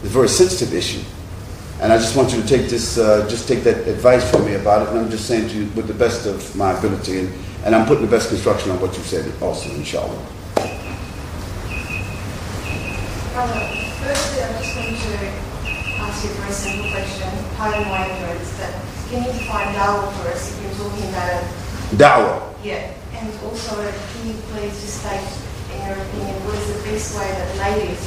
It's 0.02 0.06
a 0.06 0.08
very 0.08 0.28
sensitive 0.28 0.74
issue. 0.74 1.02
And 1.80 1.92
I 1.92 1.98
just 1.98 2.16
want 2.16 2.32
you 2.32 2.40
to 2.40 2.46
take 2.46 2.68
this, 2.68 2.98
uh, 2.98 3.28
just 3.28 3.48
take 3.48 3.64
that 3.64 3.88
advice 3.88 4.28
from 4.30 4.44
me 4.44 4.54
about 4.54 4.82
it. 4.82 4.88
And 4.90 4.98
I'm 4.98 5.10
just 5.10 5.26
saying 5.26 5.48
to 5.48 5.54
you 5.54 5.70
with 5.74 5.88
the 5.88 5.94
best 5.94 6.26
of 6.26 6.54
my 6.56 6.76
ability. 6.78 7.20
And, 7.20 7.32
and 7.64 7.74
I'm 7.74 7.86
putting 7.86 8.04
the 8.04 8.10
best 8.10 8.28
construction 8.28 8.70
on 8.70 8.80
what 8.80 8.96
you 8.96 9.02
said 9.02 9.30
also, 9.42 9.68
inshallah. 9.74 10.14
Brother, 13.32 13.66
firstly, 13.98 14.42
I 14.42 14.62
just 14.62 14.76
want 14.76 14.94
to 14.94 15.26
ask 16.02 16.24
you 16.24 16.30
a 16.30 16.34
very 16.34 16.52
simple 16.52 16.90
question. 16.90 17.30
Pardon 17.56 17.88
my 17.88 18.06
ignorance, 18.06 18.52
but 18.58 19.01
you 19.20 19.32
find 19.44 19.76
dawah 19.76 20.08
for 20.16 20.28
us 20.32 20.48
if 20.48 20.62
you're 20.64 20.76
talking 20.80 21.08
about 21.12 21.42
it? 21.42 21.44
Dawah. 22.00 22.36
Yeah. 22.64 22.92
And 23.12 23.28
also, 23.44 23.76
can 23.76 24.26
you 24.28 24.34
please 24.50 24.72
just 24.80 25.04
state, 25.04 25.20
in 25.74 25.84
your 25.84 25.98
opinion, 26.00 26.34
what 26.48 26.56
is 26.56 26.66
the 26.72 26.80
best 26.88 27.18
way 27.18 27.28
that 27.28 27.50
ladies, 27.60 28.00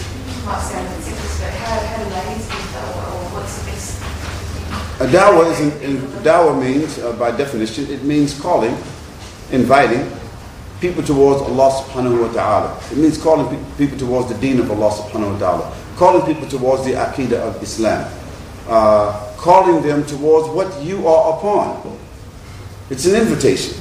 might 0.45 0.61
sound 0.61 0.87
a 0.87 0.97
bit 1.05 1.13
but 1.13 1.53
how, 1.61 1.77
how 1.77 2.03
do 2.03 2.09
ladies 2.09 2.45
do 2.49 2.57
dawah, 2.73 3.13
or 3.13 3.37
what's 3.37 3.59
the 3.59 3.71
best? 3.71 4.01
A 5.01 5.07
dawah, 5.07 5.51
is 5.51 5.59
in, 5.61 5.71
in, 5.83 6.01
dawah 6.23 6.57
means, 6.59 6.97
uh, 6.99 7.13
by 7.13 7.31
definition, 7.35 7.85
it 7.91 8.03
means 8.03 8.39
calling, 8.39 8.75
inviting 9.51 10.09
people 10.81 11.03
towards 11.03 11.41
Allah 11.41 11.83
subhanahu 11.83 12.27
wa 12.27 12.33
ta'ala. 12.33 12.79
It 12.91 12.97
means 12.97 13.17
calling 13.21 13.47
pe- 13.47 13.77
people 13.77 13.97
towards 13.97 14.29
the 14.29 14.37
deen 14.39 14.59
of 14.59 14.69
Allah 14.71 14.91
subhanahu 14.91 15.33
wa 15.33 15.39
ta'ala. 15.39 15.65
Calling 15.95 16.25
people 16.25 16.47
towards 16.47 16.83
the 16.85 16.93
aqidah 16.93 17.39
of 17.39 17.61
Islam. 17.63 18.09
Uh, 18.67 19.13
calling 19.37 19.83
them 19.83 20.05
towards 20.05 20.49
what 20.49 20.81
you 20.83 21.07
are 21.07 21.37
upon. 21.37 21.97
It's 22.89 23.05
an 23.05 23.15
invitation. 23.15 23.77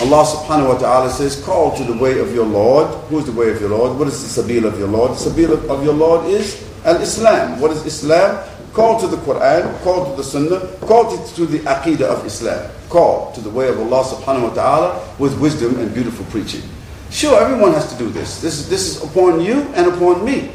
Allah 0.00 0.24
subhanahu 0.24 0.68
wa 0.72 0.78
ta'ala 0.78 1.10
says, 1.10 1.42
Call 1.44 1.76
to 1.76 1.84
the 1.84 1.96
way 1.96 2.18
of 2.20 2.32
your 2.34 2.46
Lord. 2.46 2.88
Who 3.08 3.18
is 3.18 3.26
the 3.26 3.32
way 3.32 3.50
of 3.50 3.60
your 3.60 3.70
Lord? 3.70 3.98
What 3.98 4.08
is 4.08 4.20
the 4.20 4.42
sabil 4.42 4.64
of 4.64 4.78
your 4.78 4.88
Lord? 4.88 5.12
The 5.12 5.30
sabil 5.30 5.52
of, 5.68 5.84
your 5.84 5.92
Lord 5.92 6.26
is 6.26 6.64
Al 6.84 6.96
Islam. 7.00 7.60
What 7.60 7.70
is 7.72 7.84
Islam? 7.84 8.40
Call 8.72 9.00
to 9.00 9.06
the 9.08 9.16
Quran, 9.18 9.82
call 9.82 10.10
to 10.10 10.16
the 10.16 10.22
Sunnah, 10.24 10.60
call 10.86 11.10
to, 11.10 11.34
to 11.34 11.44
the 11.44 11.58
Aqidah 11.60 12.08
of 12.08 12.24
Islam. 12.24 12.70
Call 12.88 13.32
to 13.32 13.40
the 13.40 13.50
way 13.50 13.68
of 13.68 13.78
Allah 13.80 14.04
subhanahu 14.04 14.48
wa 14.48 14.54
ta'ala 14.54 15.16
with 15.18 15.38
wisdom 15.40 15.78
and 15.80 15.92
beautiful 15.92 16.24
preaching. 16.26 16.62
Sure, 17.10 17.40
everyone 17.42 17.72
has 17.74 17.90
to 17.92 17.98
do 17.98 18.08
this. 18.08 18.40
This, 18.40 18.60
is, 18.60 18.68
this 18.70 18.86
is 18.96 19.02
upon 19.02 19.40
you 19.40 19.62
and 19.74 19.88
upon 19.88 20.24
me. 20.24 20.50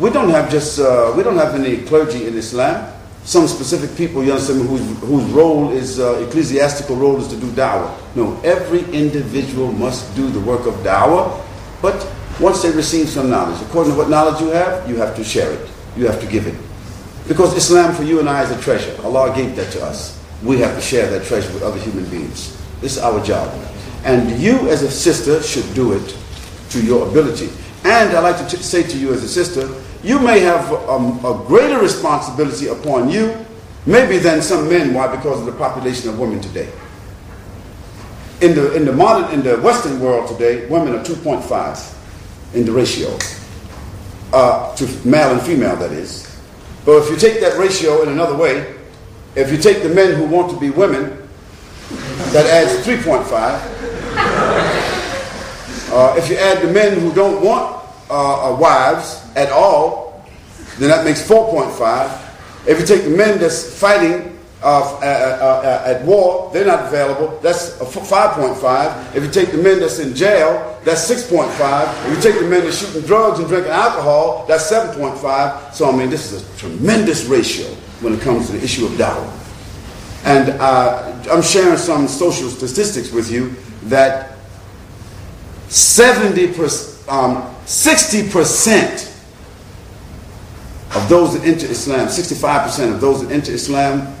We 0.00 0.10
don't 0.10 0.30
have 0.30 0.50
just, 0.50 0.80
uh, 0.80 1.12
we 1.16 1.22
don't 1.22 1.36
have 1.36 1.54
any 1.54 1.78
clergy 1.78 2.26
in 2.26 2.36
Islam. 2.36 2.92
Some 3.24 3.46
specific 3.46 3.96
people, 3.96 4.22
you 4.24 4.32
understand, 4.32 4.68
whose, 4.68 4.82
whose 5.00 5.24
role 5.32 5.70
is, 5.70 5.98
uh, 5.98 6.24
ecclesiastical 6.26 6.96
role 6.96 7.18
is 7.20 7.28
to 7.28 7.36
do 7.36 7.46
da'wah. 7.52 7.94
No, 8.14 8.38
every 8.42 8.80
individual 8.92 9.72
must 9.72 10.14
do 10.14 10.28
the 10.28 10.40
work 10.40 10.66
of 10.66 10.74
da'wah, 10.84 11.40
but 11.80 12.06
once 12.40 12.62
they 12.62 12.70
receive 12.72 13.08
some 13.08 13.30
knowledge, 13.30 13.60
according 13.62 13.92
to 13.92 13.98
what 13.98 14.10
knowledge 14.10 14.40
you 14.40 14.48
have, 14.48 14.88
you 14.88 14.96
have 14.96 15.14
to 15.16 15.24
share 15.24 15.50
it. 15.52 15.70
You 15.96 16.06
have 16.06 16.20
to 16.20 16.26
give 16.26 16.46
it. 16.46 16.54
Because 17.28 17.56
Islam 17.56 17.94
for 17.94 18.02
you 18.02 18.20
and 18.20 18.28
I 18.28 18.42
is 18.42 18.50
a 18.50 18.60
treasure. 18.60 18.94
Allah 19.02 19.34
gave 19.34 19.56
that 19.56 19.72
to 19.72 19.82
us. 19.82 20.20
We 20.42 20.58
have 20.58 20.74
to 20.74 20.80
share 20.82 21.08
that 21.08 21.24
treasure 21.24 21.50
with 21.54 21.62
other 21.62 21.78
human 21.78 22.04
beings. 22.10 22.60
This 22.80 22.96
is 22.96 23.02
our 23.02 23.22
job. 23.24 23.54
And 24.04 24.38
you 24.38 24.68
as 24.68 24.82
a 24.82 24.90
sister 24.90 25.42
should 25.42 25.72
do 25.74 25.92
it 25.92 26.16
to 26.70 26.84
your 26.84 27.08
ability. 27.08 27.48
And 27.84 28.10
I 28.16 28.20
like 28.20 28.36
to 28.48 28.56
say 28.62 28.82
to 28.82 28.98
you 28.98 29.14
as 29.14 29.22
a 29.22 29.28
sister, 29.28 29.68
you 30.04 30.18
may 30.20 30.40
have 30.40 30.70
um, 30.88 31.18
a 31.24 31.42
greater 31.46 31.78
responsibility 31.80 32.68
upon 32.68 33.08
you, 33.08 33.34
maybe 33.86 34.18
than 34.18 34.42
some 34.42 34.68
men. 34.68 34.92
Why? 34.92 35.14
Because 35.14 35.40
of 35.40 35.46
the 35.46 35.52
population 35.52 36.10
of 36.10 36.18
women 36.18 36.40
today. 36.40 36.70
In 38.42 38.54
the 38.54 38.74
in 38.74 38.84
the 38.84 38.92
modern 38.92 39.32
in 39.32 39.42
the 39.42 39.56
Western 39.62 39.98
world 40.00 40.28
today, 40.28 40.66
women 40.68 40.94
are 40.94 41.02
2.5 41.02 42.54
in 42.54 42.66
the 42.66 42.72
ratio 42.72 43.16
uh, 44.34 44.74
to 44.76 44.86
male 45.08 45.32
and 45.32 45.40
female. 45.40 45.74
That 45.76 45.92
is. 45.92 46.30
But 46.84 47.02
if 47.02 47.10
you 47.10 47.16
take 47.16 47.40
that 47.40 47.58
ratio 47.58 48.02
in 48.02 48.10
another 48.10 48.36
way, 48.36 48.76
if 49.36 49.50
you 49.50 49.56
take 49.56 49.82
the 49.82 49.88
men 49.88 50.14
who 50.16 50.26
want 50.26 50.50
to 50.52 50.60
be 50.60 50.68
women, 50.68 51.26
that 52.32 52.44
adds 52.46 52.86
3.5. 52.86 53.24
Uh, 55.90 56.14
if 56.18 56.28
you 56.28 56.36
add 56.36 56.60
the 56.60 56.70
men 56.72 56.98
who 57.00 57.14
don't 57.14 57.42
want 57.42 57.82
uh, 58.10 58.52
uh, 58.52 58.56
wives 58.56 59.23
at 59.36 59.50
all, 59.50 60.24
then 60.78 60.88
that 60.90 61.04
makes 61.04 61.26
4.5. 61.26 62.20
If 62.66 62.80
you 62.80 62.86
take 62.86 63.04
the 63.04 63.16
men 63.16 63.38
that's 63.38 63.78
fighting 63.78 64.38
uh, 64.62 64.98
uh, 65.02 65.04
uh, 65.04 65.82
at 65.84 66.02
war, 66.04 66.50
they're 66.52 66.66
not 66.66 66.86
available, 66.86 67.38
that's 67.42 67.78
a 67.80 67.84
f- 67.84 68.08
5.5. 68.08 69.14
If 69.14 69.22
you 69.22 69.30
take 69.30 69.52
the 69.52 69.58
men 69.58 69.78
that's 69.80 69.98
in 69.98 70.14
jail, 70.14 70.80
that's 70.84 71.10
6.5. 71.10 72.06
If 72.06 72.16
you 72.16 72.22
take 72.22 72.40
the 72.40 72.48
men 72.48 72.64
that's 72.64 72.78
shooting 72.78 73.06
drugs 73.06 73.38
and 73.38 73.48
drinking 73.48 73.72
alcohol, 73.72 74.46
that's 74.48 74.70
7.5. 74.70 75.74
So, 75.74 75.90
I 75.90 75.96
mean, 75.96 76.08
this 76.08 76.32
is 76.32 76.42
a 76.42 76.58
tremendous 76.58 77.26
ratio 77.26 77.66
when 78.00 78.14
it 78.14 78.20
comes 78.20 78.46
to 78.46 78.52
the 78.52 78.64
issue 78.64 78.86
of 78.86 78.92
dawah. 78.92 79.40
And 80.24 80.50
uh, 80.58 81.12
I'm 81.30 81.42
sharing 81.42 81.76
some 81.76 82.08
social 82.08 82.48
statistics 82.48 83.12
with 83.12 83.30
you 83.30 83.54
that 83.84 84.38
70 85.68 86.46
um, 87.08 87.42
60% 87.66 89.13
of 90.94 91.08
those 91.08 91.38
that 91.38 91.46
enter 91.46 91.66
Islam, 91.66 92.06
65% 92.06 92.94
of 92.94 93.00
those 93.00 93.26
that 93.26 93.32
enter 93.32 93.52
Islam 93.52 94.14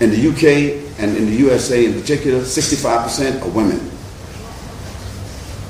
in 0.00 0.10
the 0.10 0.28
UK 0.28 1.00
and 1.00 1.16
in 1.16 1.26
the 1.26 1.36
USA 1.36 1.84
in 1.84 1.94
particular, 1.94 2.40
65% 2.40 3.42
are 3.42 3.48
women. 3.48 3.78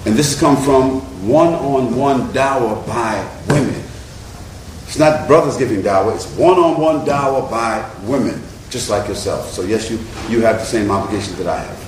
And 0.07 0.17
this 0.17 0.33
has 0.33 0.41
come 0.41 0.57
from 0.57 1.01
one 1.27 1.55
on 1.55 1.95
one 1.95 2.33
dawah 2.33 2.85
by 2.87 3.23
women. 3.49 3.83
It's 4.87 4.99
not 4.99 5.29
brothers 5.29 5.57
giving 5.57 5.83
dawah, 5.83 6.15
it's 6.15 6.27
one 6.37 6.59
on 6.59 6.81
one 6.81 7.07
dawah 7.07 7.49
by 7.49 7.89
women, 8.05 8.43
just 8.71 8.91
like 8.91 9.07
yourself. 9.07 9.51
So, 9.51 9.63
yes, 9.63 9.91
you, 9.91 9.99
you 10.29 10.43
have 10.43 10.59
the 10.59 10.65
same 10.65 10.91
obligation 10.91 11.37
that 11.37 11.47
I 11.47 11.59
have. 11.61 11.79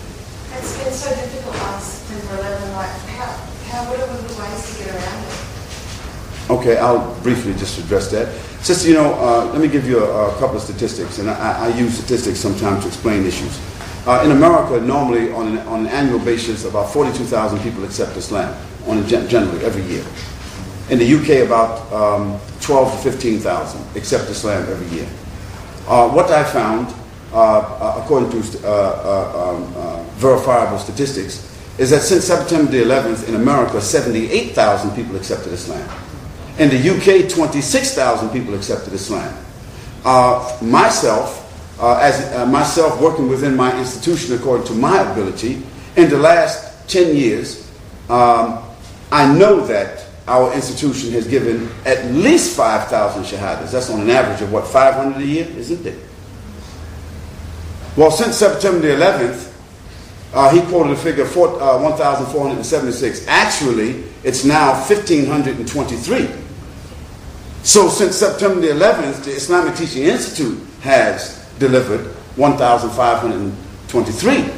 It's 0.59 0.77
been 0.79 0.93
so 0.93 1.11
difficult 1.11 1.57
last 1.57 2.07
September 2.07 2.43
11, 2.43 2.73
like, 2.75 2.91
how, 3.17 3.27
how, 3.67 3.91
what 3.91 3.99
are 3.99 4.07
the 4.07 4.41
ways 4.41 4.79
to 4.79 4.85
get 4.85 4.95
around 4.95 5.25
it? 5.25 5.53
Okay, 6.51 6.77
I'll 6.77 7.15
briefly 7.23 7.55
just 7.55 7.79
address 7.79 8.11
that. 8.11 8.33
Sister, 8.63 8.89
you 8.89 8.95
know, 8.95 9.15
uh, 9.15 9.47
let 9.53 9.61
me 9.61 9.69
give 9.69 9.87
you 9.89 9.99
a, 10.05 10.29
a 10.35 10.39
couple 10.39 10.57
of 10.57 10.63
statistics, 10.63 11.19
and 11.19 11.31
I, 11.31 11.67
I 11.67 11.77
use 11.77 11.99
statistics 11.99 12.39
sometimes 12.39 12.83
to 12.83 12.89
explain 12.89 13.25
issues. 13.25 13.61
Uh, 14.07 14.23
in 14.25 14.33
America, 14.33 14.81
normally 14.81 15.33
on 15.33 15.49
an, 15.49 15.59
on 15.69 15.81
an 15.81 15.87
annual 15.87 16.19
basis, 16.19 16.65
about 16.65 16.93
42,000 16.93 17.61
people 17.61 17.85
accept 17.85 18.17
Islam, 18.17 18.55
on 18.87 18.99
a 18.99 19.07
gen- 19.07 19.29
generally 19.29 19.65
every 19.65 19.83
year. 19.85 20.05
In 20.91 20.99
the 20.99 21.15
UK, 21.15 21.47
about 21.47 21.91
um, 21.93 22.41
12 22.61 22.93
to 23.05 23.11
15,000 23.11 23.97
accept 23.97 24.29
Islam 24.29 24.63
every 24.69 24.97
year. 24.97 25.09
Uh, 25.87 26.09
what 26.11 26.31
I 26.31 26.43
found, 26.45 26.93
uh, 27.33 27.61
uh, 27.61 28.03
according 28.03 28.31
to 28.31 28.67
uh, 28.69 29.55
um, 29.55 30.07
verifiable 30.17 30.79
statistics, 30.79 31.49
is 31.79 31.91
that 31.91 32.03
since 32.03 32.25
September 32.25 32.71
the 32.71 32.83
11th 32.83 33.29
in 33.29 33.37
America, 33.37 33.81
78,000 33.81 34.95
people 34.95 35.17
accepted 35.17 35.53
Islam. 35.53 35.89
In 36.63 36.69
the 36.69 36.79
UK, 36.79 37.29
26,000 37.29 38.31
people 38.31 38.55
accepted 38.55 38.93
Islam. 38.93 39.37
Uh, 40.05 40.57
myself, 40.63 41.41
uh, 41.81 41.99
as 42.01 42.33
uh, 42.33 42.47
myself 42.47 43.01
working 43.01 43.29
within 43.29 43.57
my 43.57 43.77
institution 43.81 44.37
according 44.37 44.65
to 44.69 44.73
my 44.73 45.01
ability, 45.11 45.61
in 45.97 46.09
the 46.09 46.17
last 46.17 46.89
10 46.89 47.17
years, 47.17 47.69
um, 48.09 48.63
I 49.11 49.37
know 49.37 49.67
that 49.67 50.07
our 50.29 50.55
institution 50.55 51.11
has 51.11 51.27
given 51.27 51.69
at 51.85 52.05
least 52.13 52.57
5,000 52.57 53.25
shahadas. 53.25 53.73
That's 53.73 53.91
on 53.91 54.03
an 54.03 54.11
average 54.11 54.41
of 54.41 54.53
what, 54.53 54.65
500 54.65 55.21
a 55.21 55.27
year, 55.27 55.49
isn't 55.57 55.85
it? 55.85 55.99
Well, 57.97 58.13
since 58.13 58.37
September 58.37 58.79
the 58.83 58.95
11th, 58.95 59.53
uh, 60.33 60.49
he 60.55 60.61
quoted 60.71 60.93
a 60.93 60.97
figure 60.97 61.25
of 61.25 61.37
uh, 61.37 61.81
1,476. 61.81 63.27
Actually, 63.27 64.05
it's 64.23 64.45
now 64.45 64.75
1,523. 64.87 66.42
So 67.65 67.89
since 67.89 68.17
September 68.17 68.61
the 68.61 68.69
11th, 68.69 69.25
the 69.25 69.31
Islamic 69.31 69.75
Teaching 69.77 70.03
Institute 70.05 70.61
has 70.81 71.39
delivered 71.59 72.07
1,523. 72.37 74.51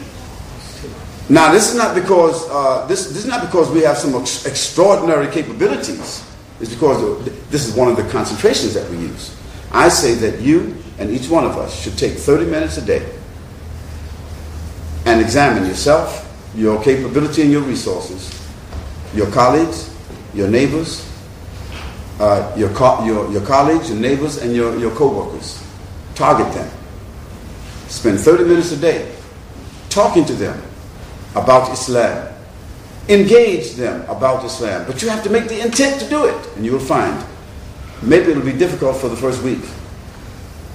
Now, 1.28 1.52
this 1.52 1.70
is 1.70 1.76
not 1.76 1.94
because 1.94 2.48
uh, 2.50 2.86
this, 2.86 3.08
this 3.08 3.18
is 3.18 3.26
not 3.26 3.44
because 3.44 3.70
we 3.70 3.80
have 3.80 3.98
some 3.98 4.14
ex- 4.14 4.46
extraordinary 4.46 5.30
capabilities. 5.30 6.24
It's 6.60 6.72
because 6.72 7.24
this 7.50 7.66
is 7.66 7.74
one 7.74 7.88
of 7.88 7.96
the 7.96 8.08
concentrations 8.10 8.74
that 8.74 8.88
we 8.90 8.98
use. 8.98 9.36
I 9.72 9.88
say 9.88 10.14
that 10.14 10.40
you 10.40 10.76
and 10.98 11.10
each 11.10 11.28
one 11.28 11.44
of 11.44 11.58
us 11.58 11.82
should 11.82 11.98
take 11.98 12.14
30 12.14 12.46
minutes 12.46 12.78
a 12.78 12.84
day 12.84 13.04
and 15.06 15.20
examine 15.20 15.66
yourself, 15.66 16.22
your 16.54 16.82
capability 16.82 17.42
and 17.42 17.50
your 17.50 17.62
resources, 17.62 18.30
your 19.14 19.30
colleagues, 19.30 19.90
your 20.32 20.48
neighbors, 20.48 21.04
uh, 22.20 22.52
your, 22.56 22.70
co- 22.70 23.04
your, 23.04 23.30
your 23.32 23.42
colleagues, 23.42 23.90
your 23.90 23.98
neighbors, 23.98 24.38
and 24.38 24.54
your, 24.54 24.76
your 24.78 24.94
co-workers. 24.94 25.62
Target 26.14 26.52
them. 26.54 26.70
Spend 27.88 28.18
30 28.20 28.44
minutes 28.44 28.72
a 28.72 28.76
day 28.76 29.14
talking 29.88 30.24
to 30.24 30.32
them 30.34 30.60
about 31.34 31.70
Islam. 31.72 32.32
Engage 33.08 33.72
them 33.72 34.02
about 34.08 34.44
Islam. 34.44 34.86
But 34.86 35.02
you 35.02 35.08
have 35.08 35.22
to 35.24 35.30
make 35.30 35.48
the 35.48 35.60
intent 35.60 36.00
to 36.00 36.08
do 36.08 36.24
it. 36.26 36.56
And 36.56 36.64
you 36.64 36.72
will 36.72 36.78
find 36.78 37.24
maybe 38.02 38.30
it'll 38.30 38.44
be 38.44 38.52
difficult 38.52 38.96
for 38.96 39.08
the 39.08 39.16
first 39.16 39.42
week, 39.42 39.62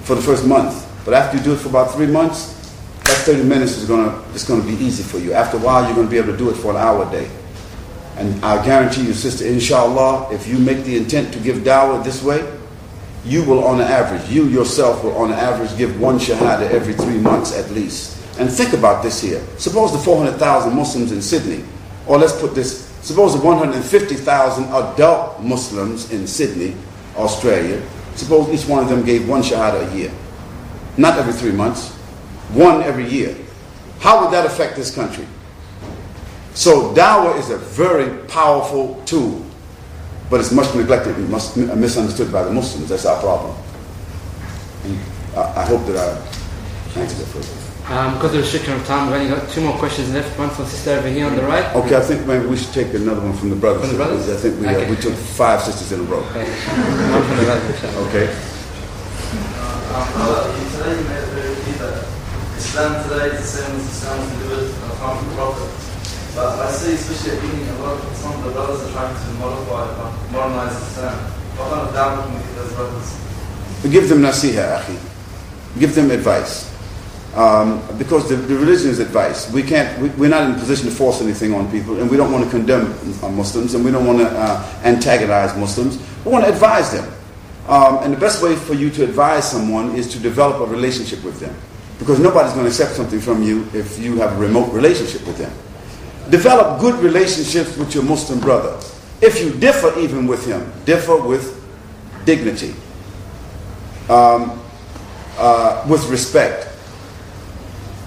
for 0.02 0.14
the 0.14 0.22
first 0.22 0.46
month. 0.46 0.86
But 1.04 1.14
after 1.14 1.38
you 1.38 1.42
do 1.42 1.52
it 1.54 1.56
for 1.58 1.68
about 1.68 1.92
three 1.92 2.06
months, 2.06 2.56
that 3.04 3.16
30 3.18 3.44
minutes 3.44 3.76
is 3.76 3.88
gonna, 3.88 4.22
it's 4.34 4.46
gonna 4.46 4.62
be 4.62 4.74
easy 4.74 5.02
for 5.02 5.18
you. 5.18 5.32
After 5.32 5.56
a 5.56 5.60
while, 5.60 5.84
you're 5.86 5.96
gonna 5.96 6.08
be 6.08 6.18
able 6.18 6.32
to 6.32 6.38
do 6.38 6.50
it 6.50 6.54
for 6.54 6.70
an 6.70 6.76
hour 6.76 7.08
a 7.08 7.10
day. 7.10 7.30
And 8.20 8.44
I 8.44 8.62
guarantee 8.62 9.06
you, 9.06 9.14
sister, 9.14 9.46
inshallah, 9.46 10.30
if 10.30 10.46
you 10.46 10.58
make 10.58 10.84
the 10.84 10.94
intent 10.94 11.32
to 11.32 11.40
give 11.40 11.64
dawah 11.64 12.04
this 12.04 12.22
way, 12.22 12.46
you 13.24 13.42
will 13.42 13.64
on 13.64 13.80
average, 13.80 14.28
you 14.28 14.44
yourself 14.44 15.02
will 15.02 15.16
on 15.16 15.32
average 15.32 15.74
give 15.78 15.98
one 15.98 16.18
shahada 16.18 16.68
every 16.70 16.92
three 16.92 17.16
months 17.16 17.56
at 17.56 17.70
least. 17.70 18.22
And 18.38 18.50
think 18.50 18.74
about 18.74 19.02
this 19.02 19.22
here. 19.22 19.42
Suppose 19.56 19.92
the 19.92 19.98
400,000 19.98 20.76
Muslims 20.76 21.12
in 21.12 21.22
Sydney, 21.22 21.64
or 22.06 22.18
let's 22.18 22.38
put 22.38 22.54
this, 22.54 22.88
suppose 23.00 23.32
the 23.32 23.40
150,000 23.40 24.64
adult 24.64 25.40
Muslims 25.40 26.12
in 26.12 26.26
Sydney, 26.26 26.76
Australia, 27.16 27.82
suppose 28.16 28.50
each 28.50 28.68
one 28.68 28.82
of 28.82 28.90
them 28.90 29.02
gave 29.02 29.26
one 29.26 29.40
shahada 29.40 29.90
a 29.90 29.96
year. 29.96 30.12
Not 30.98 31.18
every 31.18 31.32
three 31.32 31.52
months, 31.52 31.88
one 32.52 32.82
every 32.82 33.08
year. 33.08 33.34
How 34.00 34.22
would 34.22 34.34
that 34.34 34.44
affect 34.44 34.76
this 34.76 34.94
country? 34.94 35.26
So 36.60 36.92
dawah 36.92 37.38
is 37.38 37.48
a 37.48 37.56
very 37.56 38.12
powerful 38.28 39.00
tool, 39.06 39.40
but 40.28 40.40
it's 40.40 40.52
much 40.52 40.68
neglected 40.74 41.16
and 41.16 41.30
much 41.30 41.56
misunderstood 41.56 42.30
by 42.30 42.44
the 42.44 42.52
Muslims. 42.52 42.90
That's 42.90 43.06
our 43.06 43.18
problem. 43.18 43.56
And 44.84 45.00
I, 45.34 45.62
I 45.62 45.64
hope 45.64 45.86
that 45.88 45.96
I 45.96 46.20
answered 47.00 47.16
that 47.16 47.32
for 47.32 47.40
you. 47.40 47.96
Um, 47.96 48.12
because 48.12 48.26
of 48.26 48.32
the 48.32 48.40
restriction 48.40 48.74
of 48.74 48.84
time, 48.84 49.08
we've 49.08 49.16
only 49.16 49.32
got 49.32 49.48
two 49.48 49.62
more 49.62 49.72
questions 49.78 50.12
left. 50.12 50.38
One 50.38 50.50
from 50.50 50.66
sister 50.66 51.00
over 51.00 51.08
here 51.08 51.24
on 51.24 51.34
the 51.34 51.44
right. 51.44 51.64
Okay, 51.76 51.96
I 51.96 52.02
think 52.02 52.26
maybe 52.26 52.44
we 52.44 52.58
should 52.58 52.74
take 52.74 52.92
another 52.92 53.22
one 53.22 53.32
from 53.32 53.48
the 53.48 53.56
brothers. 53.56 53.88
From 53.88 53.96
the 53.96 54.04
brothers? 54.04 54.28
I 54.28 54.36
think 54.36 54.60
we, 54.60 54.66
uh, 54.68 54.90
we 54.90 54.96
took 54.96 55.14
five 55.14 55.62
sisters 55.62 55.92
in 55.92 56.00
a 56.00 56.08
row. 56.12 56.20
Okay. 56.36 56.44
One 56.44 57.24
from 57.24 57.36
the 57.40 57.46
right. 57.48 57.70
inshallah. 57.72 58.08
Okay. 58.12 58.28
Uh, 59.96 60.44
today 60.76 60.92
you 60.92 61.08
made 61.08 61.24
it 61.24 61.32
very 61.32 61.56
clear 61.56 61.88
that 61.88 62.04
Islam 62.60 63.08
today 63.08 63.32
is 63.32 63.40
the 63.40 63.48
same 63.48 63.76
as 63.80 63.84
Islam 63.88 64.28
delivered 64.44 64.68
from 65.00 65.24
the 65.24 65.34
Prophet. 65.36 65.79
But 66.34 66.60
I 66.60 66.70
see, 66.70 66.94
especially 66.94 67.38
at 67.38 67.44
uni, 67.44 67.68
a 67.68 67.74
lot 67.82 67.98
of 67.98 68.16
some 68.16 68.32
of 68.34 68.44
the 68.44 68.50
brothers 68.52 68.82
are 68.86 68.92
trying 68.92 69.14
to 69.14 69.32
modify, 69.38 70.32
modernize 70.32 70.76
Islam. 70.76 71.18
What 71.56 71.70
kind 71.70 71.88
of 71.88 71.94
dawah 71.94 72.22
can 72.24 72.34
we 72.34 72.40
give 72.40 72.54
those 72.54 72.72
brothers? 72.74 73.20
We 73.82 73.90
give 73.90 74.08
them 74.08 74.20
nasiha, 74.22 74.80
akhi. 74.80 75.78
Give 75.78 75.94
them 75.94 76.10
advice. 76.10 76.70
Um, 77.34 77.82
because 77.96 78.28
the, 78.28 78.36
the 78.36 78.56
religion 78.56 78.90
is 78.90 78.98
advice. 78.98 79.52
We 79.52 79.62
can't, 79.62 80.00
we, 80.00 80.08
we're 80.10 80.30
not 80.30 80.48
in 80.48 80.56
a 80.56 80.58
position 80.58 80.88
to 80.88 80.94
force 80.94 81.20
anything 81.20 81.54
on 81.54 81.70
people, 81.70 82.00
and 82.00 82.10
we 82.10 82.16
don't 82.16 82.32
want 82.32 82.44
to 82.44 82.50
condemn 82.50 82.92
uh, 83.22 83.28
Muslims, 83.28 83.74
and 83.74 83.84
we 83.84 83.90
don't 83.90 84.06
want 84.06 84.18
to 84.18 84.28
uh, 84.28 84.80
antagonize 84.84 85.56
Muslims. 85.56 85.98
We 86.24 86.32
want 86.32 86.44
to 86.44 86.52
advise 86.52 86.92
them. 86.92 87.12
Um, 87.68 87.98
and 88.02 88.12
the 88.12 88.18
best 88.18 88.42
way 88.42 88.56
for 88.56 88.74
you 88.74 88.90
to 88.90 89.04
advise 89.04 89.48
someone 89.50 89.94
is 89.94 90.12
to 90.12 90.18
develop 90.18 90.60
a 90.60 90.70
relationship 90.70 91.22
with 91.22 91.38
them. 91.38 91.54
Because 91.98 92.18
nobody's 92.18 92.52
going 92.52 92.64
to 92.64 92.70
accept 92.70 92.92
something 92.92 93.20
from 93.20 93.42
you 93.42 93.68
if 93.74 93.98
you 93.98 94.16
have 94.16 94.32
a 94.32 94.40
remote 94.40 94.72
relationship 94.72 95.24
with 95.26 95.36
them. 95.36 95.52
Develop 96.30 96.80
good 96.80 96.94
relationships 97.00 97.76
with 97.76 97.94
your 97.94 98.04
Muslim 98.04 98.38
brother. 98.40 98.78
If 99.20 99.42
you 99.42 99.52
differ 99.52 99.98
even 99.98 100.26
with 100.26 100.46
him, 100.46 100.72
differ 100.84 101.16
with 101.16 101.56
dignity, 102.24 102.74
um, 104.08 104.62
uh, 105.36 105.84
with 105.88 106.08
respect. 106.08 106.68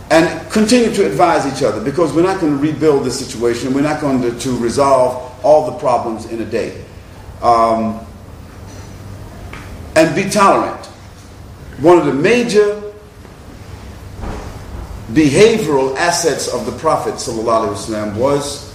And 0.10 0.52
continue 0.52 0.94
to 0.94 1.06
advise 1.06 1.46
each 1.46 1.64
other 1.64 1.84
because 1.84 2.14
we're 2.14 2.24
not 2.24 2.40
going 2.40 2.56
to 2.56 2.62
rebuild 2.64 3.04
the 3.04 3.12
situation. 3.12 3.74
We're 3.74 3.82
not 3.82 4.00
going 4.00 4.22
to, 4.22 4.40
to 4.40 4.58
resolve 4.58 5.44
all 5.44 5.72
the 5.72 5.78
problems 5.78 6.26
in 6.26 6.42
a 6.42 6.46
day. 6.46 6.84
Um, 7.42 8.06
and 9.96 10.16
be 10.16 10.30
tolerant. 10.30 10.86
One 11.80 11.98
of 11.98 12.06
the 12.06 12.14
major 12.14 12.83
behavioral 15.14 15.96
assets 15.96 16.48
of 16.48 16.66
the 16.66 16.72
Prophet 16.74 17.16
ﷺ 17.16 18.16
was 18.16 18.74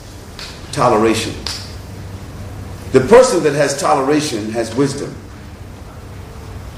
toleration. 0.72 1.34
The 2.92 3.00
person 3.00 3.42
that 3.42 3.54
has 3.54 3.78
toleration 3.78 4.50
has 4.52 4.74
wisdom. 4.74 5.14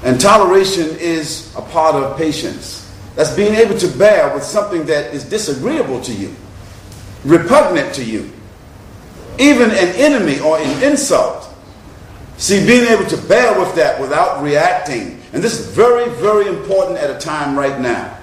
And 0.03 0.19
toleration 0.19 0.89
is 0.99 1.53
a 1.55 1.61
part 1.61 1.95
of 1.95 2.17
patience. 2.17 2.91
That's 3.15 3.35
being 3.35 3.55
able 3.55 3.77
to 3.77 3.87
bear 3.87 4.33
with 4.33 4.43
something 4.43 4.85
that 4.87 5.13
is 5.13 5.23
disagreeable 5.25 6.01
to 6.01 6.13
you, 6.13 6.35
repugnant 7.23 7.93
to 7.95 8.03
you, 8.03 8.31
even 9.37 9.69
an 9.71 9.95
enemy 9.95 10.39
or 10.39 10.57
an 10.57 10.83
insult. 10.83 11.47
See, 12.37 12.65
being 12.65 12.85
able 12.87 13.05
to 13.05 13.17
bear 13.27 13.59
with 13.59 13.75
that 13.75 14.01
without 14.01 14.41
reacting. 14.41 15.21
And 15.33 15.43
this 15.43 15.59
is 15.59 15.67
very, 15.67 16.09
very 16.15 16.47
important 16.47 16.97
at 16.97 17.15
a 17.15 17.19
time 17.19 17.57
right 17.57 17.79
now. 17.79 18.17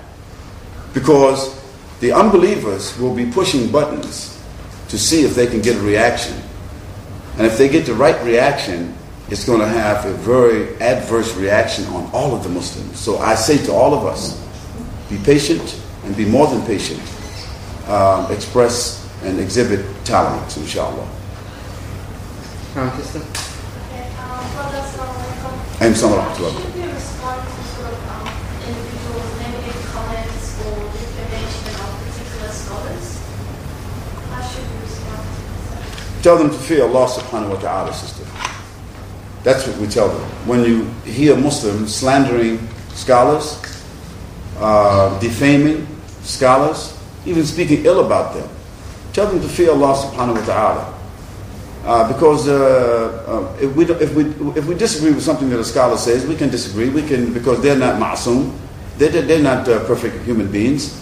Because 0.94 1.58
the 2.00 2.12
unbelievers 2.12 2.98
will 2.98 3.14
be 3.14 3.26
pushing 3.30 3.70
buttons 3.70 4.42
to 4.88 4.98
see 4.98 5.22
if 5.22 5.34
they 5.34 5.46
can 5.46 5.60
get 5.60 5.76
a 5.76 5.80
reaction. 5.80 6.34
And 7.36 7.46
if 7.46 7.58
they 7.58 7.68
get 7.68 7.86
the 7.86 7.94
right 7.94 8.20
reaction, 8.24 8.94
it's 9.30 9.44
going 9.44 9.60
to 9.60 9.68
have 9.68 10.06
a 10.06 10.14
very 10.14 10.74
adverse 10.80 11.34
reaction 11.36 11.84
on 11.86 12.10
all 12.12 12.34
of 12.34 12.42
the 12.42 12.48
Muslims. 12.48 12.98
So 12.98 13.18
I 13.18 13.34
say 13.34 13.58
to 13.66 13.72
all 13.72 13.94
of 13.94 14.06
us, 14.06 14.40
be 15.10 15.18
patient 15.18 15.80
and 16.04 16.16
be 16.16 16.24
more 16.24 16.46
than 16.46 16.64
patient. 16.66 17.00
Um, 17.88 18.30
express 18.32 19.06
and 19.24 19.38
exhibit 19.40 19.84
tolerance, 20.04 20.56
inshallah. 20.56 21.08
Um, 22.76 22.90
sister. 23.00 23.18
Okay, 23.18 24.06
um, 24.16 24.52
brother, 24.52 24.78
alaikum. 24.78 25.80
And 25.80 25.96
some 25.96 26.12
of 26.12 26.18
How 26.20 26.28
rahmatullah. 26.28 26.62
should 26.62 26.74
we 26.74 26.82
respond 26.92 27.42
to 27.48 27.62
sort 27.74 27.92
of 27.92 28.08
um, 28.08 28.28
individuals' 28.68 29.32
negative 29.40 29.78
comments 29.92 30.60
or 30.64 30.74
defamation 30.92 31.74
of 31.80 31.90
particular 32.04 32.50
scholars? 32.52 33.06
How 34.30 34.42
should 34.46 34.66
we 34.68 34.76
respond 34.84 35.22
to 35.24 35.40
this? 35.42 36.07
Tell 36.22 36.36
them 36.36 36.50
to 36.50 36.56
fear 36.58 36.82
Allah 36.84 37.06
subhanahu 37.06 37.50
wa 37.50 37.60
ta'ala, 37.60 37.94
sister. 37.94 38.24
That's 39.44 39.66
what 39.66 39.78
we 39.78 39.86
tell 39.86 40.08
them. 40.08 40.28
When 40.46 40.64
you 40.64 40.84
hear 41.06 41.36
Muslims 41.36 41.94
slandering 41.94 42.58
scholars, 42.90 43.62
uh, 44.58 45.18
defaming 45.20 45.86
scholars, 46.22 46.98
even 47.24 47.44
speaking 47.44 47.84
ill 47.84 48.04
about 48.04 48.34
them, 48.34 48.48
tell 49.12 49.26
them 49.26 49.40
to 49.40 49.48
fear 49.48 49.70
Allah 49.70 49.94
subhanahu 49.94 50.40
wa 50.40 50.44
ta'ala. 50.46 50.94
Uh, 51.84 52.12
because 52.12 52.48
uh, 52.48 53.24
uh, 53.26 53.56
if, 53.62 53.74
we, 53.76 53.84
if, 53.86 54.14
we, 54.14 54.24
if 54.58 54.66
we 54.66 54.74
disagree 54.74 55.12
with 55.12 55.22
something 55.22 55.48
that 55.48 55.58
a 55.58 55.64
scholar 55.64 55.96
says, 55.96 56.26
we 56.26 56.36
can 56.36 56.50
disagree. 56.50 56.90
We 56.90 57.06
can 57.06 57.32
because 57.32 57.62
they're 57.62 57.78
not 57.78 58.00
ma'soom. 58.02 58.52
They're, 58.98 59.22
they're 59.22 59.42
not 59.42 59.68
uh, 59.68 59.86
perfect 59.86 60.24
human 60.24 60.50
beings. 60.50 61.00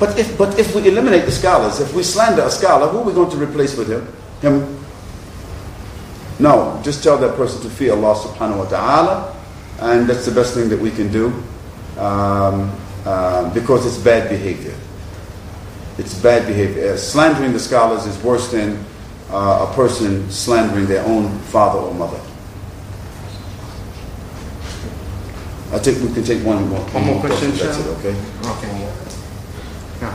But 0.00 0.18
if, 0.18 0.36
but 0.36 0.58
if 0.58 0.74
we 0.74 0.86
eliminate 0.86 1.24
the 1.24 1.32
scholars, 1.32 1.80
if 1.80 1.94
we 1.94 2.02
slander 2.02 2.42
a 2.42 2.50
scholar, 2.50 2.88
who 2.88 2.98
are 2.98 3.04
we 3.04 3.12
going 3.12 3.30
to 3.30 3.36
replace 3.36 3.76
with 3.76 3.88
him? 3.88 4.06
Him? 4.40 4.78
No, 6.38 6.80
just 6.84 7.02
tell 7.02 7.18
that 7.18 7.36
person 7.36 7.60
to 7.62 7.70
fear 7.70 7.92
Allah 7.92 8.14
subhanahu 8.14 8.58
wa 8.58 8.68
ta'ala, 8.68 9.36
and 9.80 10.08
that's 10.08 10.24
the 10.24 10.30
best 10.32 10.54
thing 10.54 10.68
that 10.68 10.78
we 10.78 10.90
can 10.90 11.10
do 11.10 11.32
um, 11.98 12.70
uh, 13.04 13.52
because 13.52 13.86
it's 13.86 13.98
bad 13.98 14.28
behavior. 14.28 14.74
It's 15.98 16.14
bad 16.14 16.46
behavior. 16.46 16.92
Uh, 16.92 16.96
slandering 16.96 17.52
the 17.52 17.58
scholars 17.58 18.06
is 18.06 18.16
worse 18.22 18.52
than 18.52 18.84
uh, 19.30 19.66
a 19.68 19.74
person 19.74 20.30
slandering 20.30 20.86
their 20.86 21.04
own 21.04 21.38
father 21.50 21.78
or 21.78 21.92
mother. 21.92 22.20
I 25.70 25.78
think 25.78 26.00
we 26.00 26.14
can 26.14 26.24
take 26.24 26.42
one 26.46 26.66
more, 26.68 26.80
One 26.80 27.04
more 27.04 27.20
question, 27.20 27.50
That's 27.50 27.76
it, 27.78 27.86
okay? 28.00 28.16
Okay. 28.56 28.72
Yeah. 30.00 30.08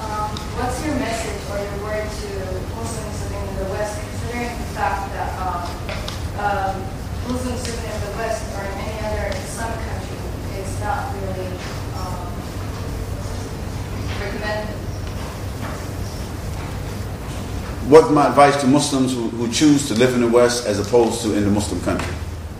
Um, 0.00 0.32
what's 0.56 0.80
your 0.86 0.96
message 0.96 1.44
or 1.52 1.60
your 1.60 1.76
word 1.84 2.08
to 2.08 2.28
Muslims 2.72 3.20
living 3.20 3.48
in 3.52 3.56
the 3.60 3.68
West, 3.68 4.00
considering 4.00 4.48
the 4.48 4.60
fact 4.72 5.12
that 5.12 5.30
um, 5.38 5.62
um, 6.40 6.74
Muslims 7.28 7.60
living 7.66 7.84
in 7.92 8.00
the 8.00 8.12
West 8.16 8.42
or 8.56 8.64
in 8.64 8.72
any 8.80 8.98
other 9.06 9.28
Islamic 9.36 9.78
country 9.84 10.16
is 10.58 10.80
not 10.80 11.12
really 11.14 11.52
um, 12.00 12.32
recommended? 14.20 14.76
What's 17.88 18.10
my 18.10 18.28
advice 18.28 18.56
to 18.62 18.66
Muslims 18.66 19.12
who, 19.12 19.28
who 19.28 19.50
choose 19.52 19.88
to 19.88 19.94
live 19.94 20.14
in 20.14 20.20
the 20.22 20.28
West 20.28 20.66
as 20.66 20.78
opposed 20.78 21.22
to 21.22 21.34
in 21.36 21.44
the 21.44 21.50
Muslim 21.50 21.80
country? 21.82 22.14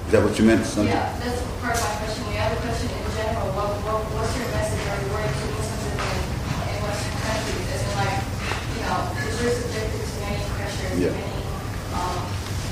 Is 0.06 0.12
that 0.12 0.22
what 0.22 0.38
you 0.38 0.44
meant? 0.44 0.66
Sandra? 0.66 0.92
Yeah, 0.92 1.18
that's 1.18 1.40
part 1.62 1.76
of 1.76 1.82
my 1.82 1.94
question. 2.04 2.24
The 2.28 2.38
other 2.44 2.56
question 2.60 2.90
in 2.92 3.08
general, 3.16 3.48
what, 3.56 3.70
what, 3.88 4.04
what's 4.12 4.36
your 4.36 4.48
message 4.52 4.84
or 4.84 4.96
your 5.00 5.10
word 5.16 5.32
to 5.32 5.44
Muslims 5.56 5.88
living 5.88 6.20
in 6.68 6.76
Western 6.84 7.16
countries? 7.24 7.64
As 7.72 7.80
in 7.80 7.92
like, 7.96 8.20
you 8.76 8.82
know, 8.84 8.98
because 9.16 9.34
you're 9.40 9.56
subjected 9.56 10.04
to 10.04 10.14
many 10.20 10.44
pressures, 10.52 11.00
Yeah. 11.00 11.16
many 11.16 11.40
um, 11.96 12.18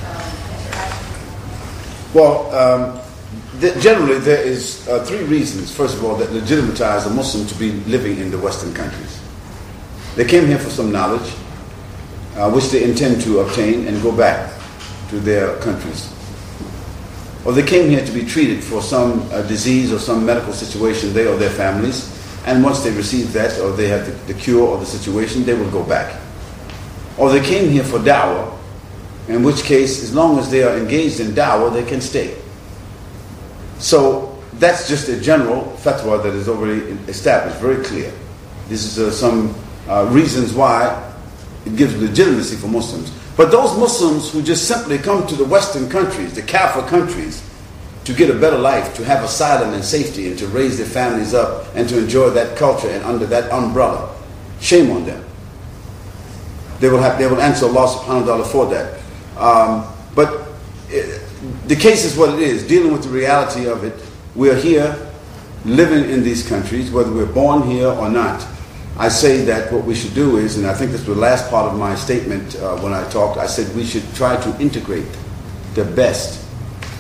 um, 0.04 0.28
interactions. 0.52 1.16
Well, 2.12 2.50
um, 2.54 3.00
generally 3.80 4.18
there 4.18 4.42
is 4.42 4.86
uh, 4.88 5.04
three 5.04 5.24
reasons. 5.24 5.74
First 5.74 5.96
of 5.96 6.04
all, 6.04 6.16
that 6.16 6.32
legitimatize 6.32 7.06
a 7.06 7.10
Muslim 7.10 7.46
to 7.46 7.54
be 7.54 7.72
living 7.90 8.18
in 8.18 8.30
the 8.30 8.38
Western 8.38 8.74
countries. 8.74 9.20
They 10.16 10.24
came 10.24 10.46
here 10.46 10.58
for 10.58 10.70
some 10.70 10.90
knowledge, 10.90 11.32
uh, 12.36 12.50
which 12.50 12.70
they 12.70 12.82
intend 12.84 13.20
to 13.22 13.40
obtain 13.40 13.86
and 13.86 14.02
go 14.02 14.10
back 14.10 14.52
to 15.10 15.20
their 15.20 15.56
countries. 15.58 16.12
or 17.44 17.52
they 17.52 17.62
came 17.62 17.88
here 17.88 18.04
to 18.04 18.12
be 18.12 18.24
treated 18.24 18.62
for 18.62 18.82
some 18.82 19.26
uh, 19.32 19.42
disease 19.42 19.92
or 19.92 19.98
some 19.98 20.24
medical 20.26 20.52
situation, 20.52 21.12
they 21.14 21.26
or 21.26 21.36
their 21.36 21.50
families, 21.50 22.16
and 22.46 22.62
once 22.62 22.80
they 22.82 22.90
receive 22.90 23.32
that 23.32 23.58
or 23.60 23.72
they 23.72 23.88
have 23.88 24.04
the, 24.06 24.32
the 24.32 24.38
cure 24.38 24.66
or 24.66 24.78
the 24.78 24.86
situation, 24.86 25.44
they 25.44 25.54
will 25.54 25.70
go 25.70 25.82
back. 25.82 26.20
Or 27.16 27.30
they 27.30 27.40
came 27.44 27.70
here 27.70 27.84
for 27.84 27.98
da'wah, 27.98 28.56
in 29.35 29.43
which 29.43 29.62
case, 29.62 30.02
as 30.02 30.15
long 30.15 30.39
as 30.39 30.51
they 30.51 30.62
are 30.62 30.77
engaged 30.77 31.20
in 31.20 31.28
da'wah, 31.28 31.73
they 31.73 31.85
can 31.85 32.01
stay. 32.01 32.36
So 33.78 34.39
that's 34.55 34.89
just 34.89 35.09
a 35.09 35.20
general 35.20 35.77
fatwa 35.78 36.23
that 36.23 36.35
is 36.35 36.48
already 36.48 36.81
established, 37.09 37.59
very 37.59 37.82
clear. 37.85 38.12
This 38.69 38.85
is 38.85 38.98
uh, 38.98 39.11
some 39.11 39.55
uh, 39.89 40.09
reasons 40.11 40.52
why 40.52 41.12
it 41.65 41.77
gives 41.77 41.97
legitimacy 42.01 42.57
for 42.57 42.69
Muslims. 42.69 43.11
But 43.36 43.51
those 43.51 43.77
Muslims 43.78 44.31
who 44.31 44.43
just 44.43 44.69
simply 44.69 44.98
come 44.98 45.27
to 45.27 45.35
the 45.35 45.44
Western 45.44 45.89
countries, 45.89 46.35
the 46.35 46.43
Kafir 46.43 46.82
countries, 46.82 47.43
to 48.05 48.12
get 48.12 48.31
a 48.31 48.35
better 48.35 48.59
life, 48.59 48.94
to 48.97 49.05
have 49.05 49.23
asylum 49.24 49.73
and 49.74 49.85
safety, 49.85 50.28
and 50.28 50.39
to 50.39 50.47
raise 50.48 50.77
their 50.77 50.86
families 50.86 51.35
up, 51.35 51.66
and 51.74 51.89
to 51.89 51.98
enjoy 51.98 52.31
that 52.31 52.57
culture 52.57 52.89
and 52.89 53.05
under 53.05 53.27
that 53.27 53.51
umbrella, 53.52 54.15
shame 54.61 54.90
on 54.90 55.07
them. 55.07 55.24
They 56.81 56.89
will, 56.89 57.01
have, 57.01 57.19
they 57.19 57.27
will 57.27 57.40
answer 57.40 57.66
Allah 57.66 57.89
subhanahu 57.89 58.20
wa 58.20 58.27
ta'ala 58.27 58.44
for 58.44 58.66
that. 58.66 58.99
Um, 59.40 59.86
but 60.14 60.48
it, 60.88 61.22
the 61.66 61.76
case 61.76 62.04
is 62.04 62.16
what 62.16 62.34
it 62.34 62.40
is, 62.40 62.66
dealing 62.66 62.92
with 62.92 63.02
the 63.02 63.08
reality 63.08 63.66
of 63.66 63.84
it. 63.84 63.94
We 64.34 64.50
are 64.50 64.56
here, 64.56 64.94
living 65.64 66.08
in 66.10 66.22
these 66.22 66.46
countries, 66.46 66.90
whether 66.90 67.10
we're 67.12 67.26
born 67.26 67.62
here 67.62 67.88
or 67.88 68.08
not. 68.08 68.46
I 68.98 69.08
say 69.08 69.44
that 69.44 69.72
what 69.72 69.84
we 69.84 69.94
should 69.94 70.14
do 70.14 70.36
is, 70.36 70.58
and 70.58 70.66
I 70.66 70.74
think 70.74 70.90
this 70.90 71.06
was 71.06 71.16
the 71.16 71.22
last 71.22 71.48
part 71.48 71.72
of 71.72 71.78
my 71.78 71.94
statement 71.94 72.56
uh, 72.56 72.76
when 72.78 72.92
I 72.92 73.08
talked, 73.08 73.38
I 73.38 73.46
said 73.46 73.74
we 73.74 73.84
should 73.84 74.04
try 74.14 74.36
to 74.36 74.60
integrate 74.60 75.06
the 75.74 75.84
best 75.84 76.40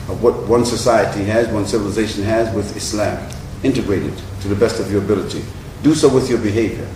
of 0.08 0.22
what 0.22 0.34
one 0.48 0.64
society 0.64 1.24
has, 1.24 1.48
one 1.48 1.66
civilization 1.66 2.24
has 2.24 2.54
with 2.54 2.74
Islam. 2.76 3.30
Integrate 3.62 4.02
it 4.02 4.22
to 4.40 4.48
the 4.48 4.54
best 4.54 4.80
of 4.80 4.90
your 4.90 5.02
ability. 5.02 5.44
Do 5.82 5.94
so 5.94 6.08
with 6.08 6.30
your 6.30 6.38
behavior. 6.38 6.88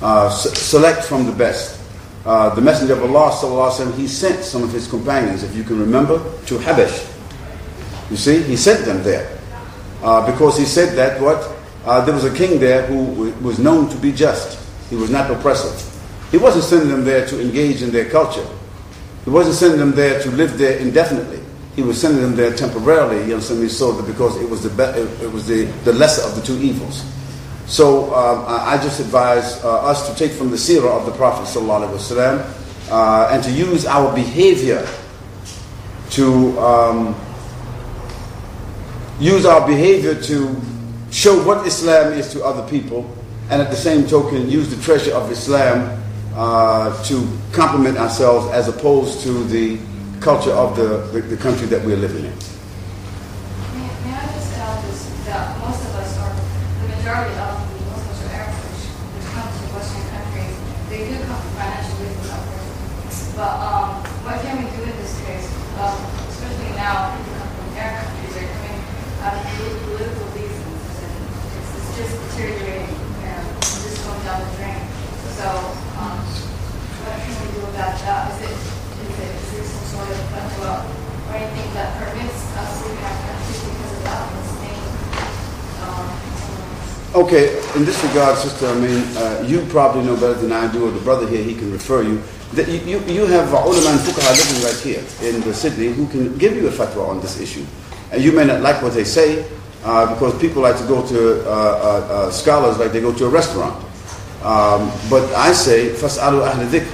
Uh, 0.00 0.26
s- 0.26 0.58
select 0.58 1.04
from 1.04 1.26
the 1.26 1.32
best. 1.32 1.77
Uh, 2.27 2.55
the 2.55 2.61
Messenger 2.61 2.93
of 2.93 3.03
Allah, 3.03 3.31
وسلم, 3.31 3.95
he 3.97 4.07
sent 4.07 4.43
some 4.43 4.63
of 4.63 4.71
his 4.71 4.87
companions, 4.87 5.43
if 5.43 5.53
you 5.55 5.63
can 5.63 5.79
remember, 5.79 6.17
to 6.45 6.57
Habash. 6.57 7.09
You 8.09 8.15
see, 8.15 8.41
he 8.43 8.55
sent 8.55 8.85
them 8.85 9.03
there. 9.03 9.37
Uh, 10.01 10.29
because 10.31 10.57
he 10.57 10.65
said 10.65 10.95
that 10.97 11.21
what? 11.21 11.49
Uh, 11.85 12.03
there 12.05 12.13
was 12.13 12.23
a 12.23 12.33
king 12.33 12.59
there 12.59 12.85
who 12.87 13.31
was 13.41 13.59
known 13.59 13.89
to 13.89 13.97
be 13.97 14.11
just. 14.11 14.59
He 14.89 14.95
was 14.95 15.09
not 15.09 15.29
oppressive. 15.31 15.89
He 16.31 16.37
wasn't 16.37 16.63
sending 16.65 16.89
them 16.89 17.03
there 17.03 17.25
to 17.27 17.41
engage 17.41 17.81
in 17.81 17.91
their 17.91 18.09
culture. 18.09 18.45
He 19.25 19.29
wasn't 19.29 19.55
sending 19.55 19.79
them 19.79 19.91
there 19.91 20.21
to 20.23 20.31
live 20.31 20.57
there 20.57 20.77
indefinitely. 20.79 21.41
He 21.75 21.81
was 21.81 21.99
sending 21.99 22.21
them 22.21 22.35
there 22.35 22.53
temporarily, 22.55 23.21
you 23.27 23.35
know, 23.35 23.39
so 23.39 23.91
that 23.93 24.05
because 24.05 24.39
it 24.41 24.49
was 24.49 24.63
the 24.63 24.69
be- 24.69 25.23
it 25.25 25.31
was 25.31 25.47
the, 25.47 25.63
the 25.83 25.93
lesser 25.93 26.21
of 26.27 26.35
the 26.35 26.41
two 26.41 26.57
evils. 26.61 27.03
So 27.68 28.14
um, 28.14 28.44
I 28.48 28.78
just 28.82 28.98
advise 28.98 29.62
uh, 29.62 29.82
us 29.82 30.08
to 30.08 30.16
take 30.16 30.32
from 30.32 30.50
the 30.50 30.56
seerah 30.56 30.90
of 30.98 31.04
the 31.06 31.12
Prophet 31.12 31.46
ﷺ, 31.46 32.90
uh, 32.90 33.28
and 33.30 33.44
to 33.44 33.50
use 33.52 33.84
our 33.84 34.14
behavior 34.14 34.88
to 36.10 36.58
um, 36.58 37.14
use 39.20 39.44
our 39.44 39.66
behavior 39.66 40.14
to 40.22 40.56
show 41.10 41.42
what 41.44 41.66
Islam 41.66 42.14
is 42.14 42.32
to 42.32 42.42
other 42.42 42.66
people, 42.68 43.04
and 43.50 43.60
at 43.60 43.70
the 43.70 43.76
same 43.76 44.06
token, 44.06 44.48
use 44.48 44.74
the 44.74 44.82
treasure 44.82 45.14
of 45.14 45.30
Islam 45.30 46.02
uh, 46.34 47.02
to 47.04 47.28
complement 47.52 47.98
ourselves 47.98 48.46
as 48.52 48.68
opposed 48.68 49.20
to 49.22 49.44
the 49.44 49.78
culture 50.20 50.52
of 50.52 50.76
the, 50.76 50.98
the, 51.12 51.20
the 51.20 51.36
country 51.36 51.66
that 51.66 51.84
we're 51.84 51.96
living 51.96 52.24
in. 52.24 52.32
May, 53.76 53.88
may 54.04 54.14
I 54.16 54.24
just 54.32 54.56
add 54.56 54.84
this, 54.84 55.04
that 55.26 55.58
most 55.60 55.82
of 55.84 55.94
us 55.96 56.18
are, 56.18 56.32
the 56.82 56.88
majority 56.96 57.34
of 57.36 57.52
the 57.58 57.84
Muslims 57.90 58.20
or 58.24 58.28
Arabs 58.32 58.58
which, 58.64 58.84
which 59.14 59.28
come 59.32 59.48
to 59.48 59.64
Western 59.76 60.04
countries, 60.10 60.54
they 60.88 61.04
do 61.08 61.14
come 61.24 61.40
for 61.40 61.52
financial 61.56 61.96
reasons 62.00 62.30
upwards. 62.32 63.32
But 63.36 63.54
um, 63.60 63.88
what 64.24 64.40
can 64.42 64.58
we 64.62 64.66
do 64.76 64.82
in 64.82 64.96
this 64.98 65.14
case? 65.24 65.46
Um, 65.78 65.94
especially 66.28 66.74
now, 66.74 67.14
people 67.16 67.38
come 67.38 67.50
from 67.54 67.70
Arab 67.78 68.02
countries, 68.02 68.34
they're 68.34 68.50
coming 68.50 68.78
out 69.22 69.34
of 69.38 69.42
polit- 69.46 69.78
political 69.86 70.26
reasons, 70.34 70.90
and 71.06 71.14
it's, 71.54 71.70
it's 71.78 71.90
just 71.94 72.12
deteriorating, 72.18 72.90
and 73.22 73.46
it's 73.62 73.78
just 73.86 74.02
going 74.02 74.18
down 74.26 74.42
the 74.42 74.50
drain. 74.58 74.82
So, 75.38 75.46
um, 76.02 76.18
what 76.18 77.14
can 77.14 77.30
we 77.30 77.46
do 77.54 77.62
about 77.70 77.94
that? 77.94 78.34
Is 78.34 78.50
it, 78.50 78.58
is 78.58 79.14
it, 79.22 79.30
is 79.38 79.46
there 79.54 79.66
some 79.70 79.86
sort 79.86 80.10
of 80.10 80.18
fatwa 80.34 80.82
or 80.82 81.38
anything 81.38 81.70
that 81.78 81.94
permits 81.94 82.42
us 82.58 82.70
to 82.74 82.90
leave 82.90 82.98
our 82.98 83.14
country 83.22 83.54
because 83.70 83.92
of 83.94 84.02
that 84.02 84.22
mistake? 84.34 84.82
Um, 85.78 86.10
Okay, 87.17 87.61
in 87.75 87.85
this 87.85 88.01
regard, 88.05 88.37
sister, 88.39 88.65
I 88.67 88.73
mean, 88.73 89.03
uh, 89.17 89.43
you 89.45 89.61
probably 89.69 90.03
know 90.03 90.15
better 90.15 90.33
than 90.33 90.51
I 90.51 90.71
do, 90.71 90.87
or 90.87 90.91
the 90.91 90.99
brother 91.01 91.27
here, 91.27 91.43
he 91.43 91.53
can 91.53 91.71
refer 91.71 92.01
you. 92.01 92.21
That 92.53 92.67
you, 92.67 92.79
you, 92.79 92.99
you 93.05 93.25
have 93.27 93.53
uh, 93.53 93.57
ulama 93.63 93.91
and 93.91 93.99
fuqaha 93.99 94.33
living 94.33 94.63
right 94.65 94.79
here 94.81 95.03
in 95.29 95.41
the 95.41 95.53
Sydney 95.53 95.87
who 95.93 96.07
can 96.07 96.35
give 96.39 96.55
you 96.55 96.67
a 96.67 96.71
fatwa 96.71 97.07
on 97.09 97.21
this 97.21 97.39
issue. 97.39 97.65
And 98.11 98.23
you 98.23 98.31
may 98.31 98.45
not 98.45 98.61
like 98.61 98.81
what 98.81 98.93
they 98.93 99.03
say, 99.03 99.45
uh, 99.83 100.13
because 100.13 100.39
people 100.39 100.61
like 100.63 100.77
to 100.77 100.87
go 100.87 101.05
to 101.05 101.41
uh, 101.45 101.51
uh, 101.51 102.13
uh, 102.13 102.31
scholars 102.31 102.79
like 102.79 102.91
they 102.91 103.01
go 103.01 103.13
to 103.13 103.25
a 103.25 103.29
restaurant. 103.29 103.75
Um, 104.41 104.91
but 105.09 105.23
I 105.35 105.53
say, 105.53 105.89
فَاسْأَلُوا 105.93 106.49
أَهْلَ 106.49 106.67
ذِكْرِ 106.69 106.91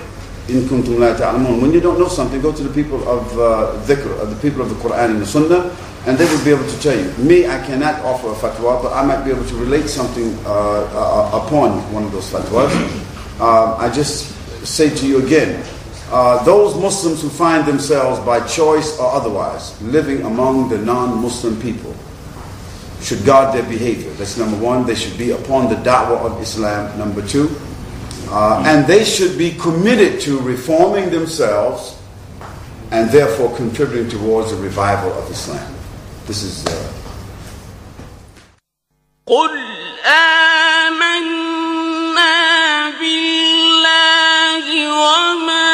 إِن 0.49 0.67
كُنْتُمْ 0.67 0.97
لَا 0.99 1.15
تَعْلَمُونَ 1.17 1.61
When 1.61 1.71
you 1.71 1.79
don't 1.79 1.99
know 1.99 2.07
something, 2.07 2.41
go 2.41 2.51
to 2.51 2.63
the 2.63 2.73
people 2.73 3.07
of 3.07 3.23
uh, 3.39 3.71
dhikr, 3.85 4.19
of 4.19 4.29
the 4.29 4.35
people 4.41 4.61
of 4.61 4.69
the 4.69 4.75
Quran 4.75 5.11
and 5.11 5.21
the 5.21 5.25
Sunnah, 5.25 5.75
and 6.06 6.18
they 6.18 6.26
will 6.26 6.44
be 6.44 6.50
able 6.50 6.68
to 6.68 6.80
tell 6.80 6.98
you. 6.98 7.10
Me, 7.24 7.46
I 7.46 7.64
cannot 7.64 8.00
offer 8.04 8.28
a 8.28 8.34
fatwa, 8.34 8.82
but 8.82 8.92
I 8.92 9.04
might 9.04 9.24
be 9.24 9.30
able 9.30 9.44
to 9.46 9.54
relate 9.56 9.88
something 9.88 10.34
uh, 10.44 10.50
uh, 10.50 11.40
upon 11.44 11.80
one 11.92 12.04
of 12.04 12.12
those 12.12 12.30
fatwas. 12.30 12.70
Uh, 13.40 13.76
I 13.76 13.90
just 13.92 14.34
say 14.66 14.94
to 14.94 15.06
you 15.06 15.24
again, 15.24 15.64
uh, 16.10 16.44
those 16.44 16.76
Muslims 16.80 17.22
who 17.22 17.28
find 17.30 17.66
themselves 17.66 18.20
by 18.20 18.46
choice 18.46 18.98
or 18.98 19.10
otherwise 19.12 19.80
living 19.82 20.22
among 20.22 20.68
the 20.68 20.78
non-Muslim 20.78 21.60
people 21.60 21.94
should 23.00 23.24
guard 23.24 23.54
their 23.54 23.68
behavior. 23.68 24.10
That's 24.12 24.36
number 24.38 24.56
one. 24.58 24.86
They 24.86 24.94
should 24.94 25.18
be 25.18 25.30
upon 25.30 25.68
the 25.68 25.76
da'wah 25.76 26.20
of 26.20 26.40
Islam. 26.40 26.96
Number 26.98 27.26
two. 27.26 27.50
Uh, 28.28 28.62
and 28.66 28.86
they 28.86 29.04
should 29.04 29.36
be 29.36 29.52
committed 29.52 30.20
to 30.22 30.38
reforming 30.40 31.10
themselves 31.10 31.98
and 32.90 33.10
therefore 33.10 33.54
contributing 33.56 34.08
towards 34.08 34.50
the 34.50 34.56
revival 34.56 35.12
of 35.12 35.30
Islam. 35.30 35.73
This 36.26 36.42
is. 36.42 36.64
Uh, 36.64 36.70
قل 39.26 39.52
آمنا 40.84 42.32
بالله 43.00 44.66
وما 44.88 45.73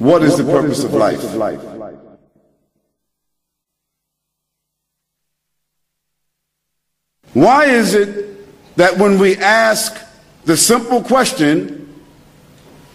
What 0.00 0.22
is 0.22 0.38
the 0.38 0.44
purpose 0.44 0.82
of 0.82 0.94
life? 0.94 1.22
Why 7.34 7.66
is 7.66 7.94
it 7.94 8.76
that 8.76 8.96
when 8.96 9.18
we 9.18 9.36
ask 9.36 9.96
the 10.46 10.56
simple 10.56 11.02
question, 11.02 12.00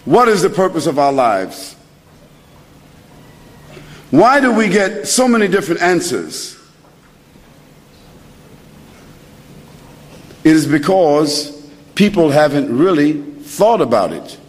what 0.03 0.27
is 0.27 0.41
the 0.41 0.49
purpose 0.49 0.87
of 0.87 0.97
our 0.97 1.13
lives? 1.13 1.75
Why 4.09 4.39
do 4.39 4.51
we 4.51 4.67
get 4.67 5.07
so 5.07 5.27
many 5.27 5.47
different 5.47 5.81
answers? 5.81 6.57
It 10.43 10.51
is 10.51 10.65
because 10.65 11.69
people 11.93 12.31
haven't 12.31 12.75
really 12.75 13.21
thought 13.21 13.81
about 13.81 14.11
it. 14.11 14.39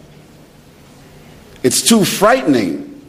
It's 1.67 1.81
too 1.81 2.05
frightening. 2.05 3.05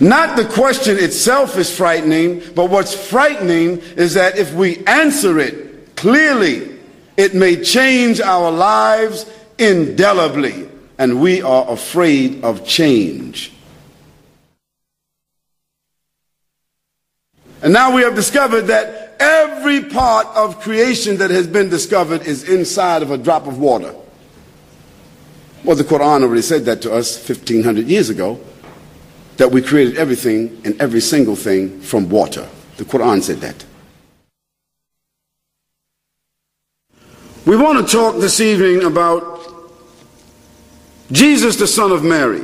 Not 0.00 0.38
the 0.38 0.46
question 0.46 0.96
itself 0.96 1.58
is 1.58 1.70
frightening, 1.76 2.40
but 2.54 2.70
what's 2.70 2.94
frightening 2.94 3.80
is 3.98 4.14
that 4.14 4.38
if 4.38 4.54
we 4.54 4.82
answer 4.86 5.38
it 5.38 5.94
clearly, 5.94 6.78
it 7.18 7.34
may 7.34 7.62
change 7.62 8.22
our 8.22 8.50
lives 8.50 9.30
indelibly, 9.58 10.70
and 10.96 11.20
we 11.20 11.42
are 11.42 11.70
afraid 11.70 12.42
of 12.42 12.66
change. 12.66 13.52
And 17.60 17.74
now 17.74 17.94
we 17.94 18.00
have 18.00 18.14
discovered 18.14 18.68
that 18.68 19.16
every 19.20 19.84
part 19.84 20.28
of 20.28 20.60
creation 20.60 21.18
that 21.18 21.28
has 21.28 21.46
been 21.46 21.68
discovered 21.68 22.22
is 22.22 22.48
inside 22.48 23.02
of 23.02 23.10
a 23.10 23.18
drop 23.18 23.46
of 23.46 23.58
water. 23.58 23.94
Well, 25.64 25.76
the 25.76 25.84
Quran 25.84 26.22
already 26.22 26.42
said 26.42 26.64
that 26.66 26.82
to 26.82 26.92
us 26.92 27.16
1500 27.16 27.86
years 27.86 28.10
ago, 28.10 28.40
that 29.36 29.50
we 29.50 29.62
created 29.62 29.96
everything 29.96 30.60
and 30.64 30.80
every 30.80 31.00
single 31.00 31.36
thing 31.36 31.80
from 31.80 32.08
water. 32.08 32.48
The 32.76 32.84
Quran 32.84 33.22
said 33.22 33.38
that. 33.40 33.64
We 37.46 37.56
want 37.56 37.86
to 37.86 37.92
talk 37.92 38.16
this 38.16 38.40
evening 38.40 38.84
about 38.84 39.40
Jesus, 41.10 41.56
the 41.56 41.66
Son 41.66 41.92
of 41.92 42.04
Mary, 42.04 42.42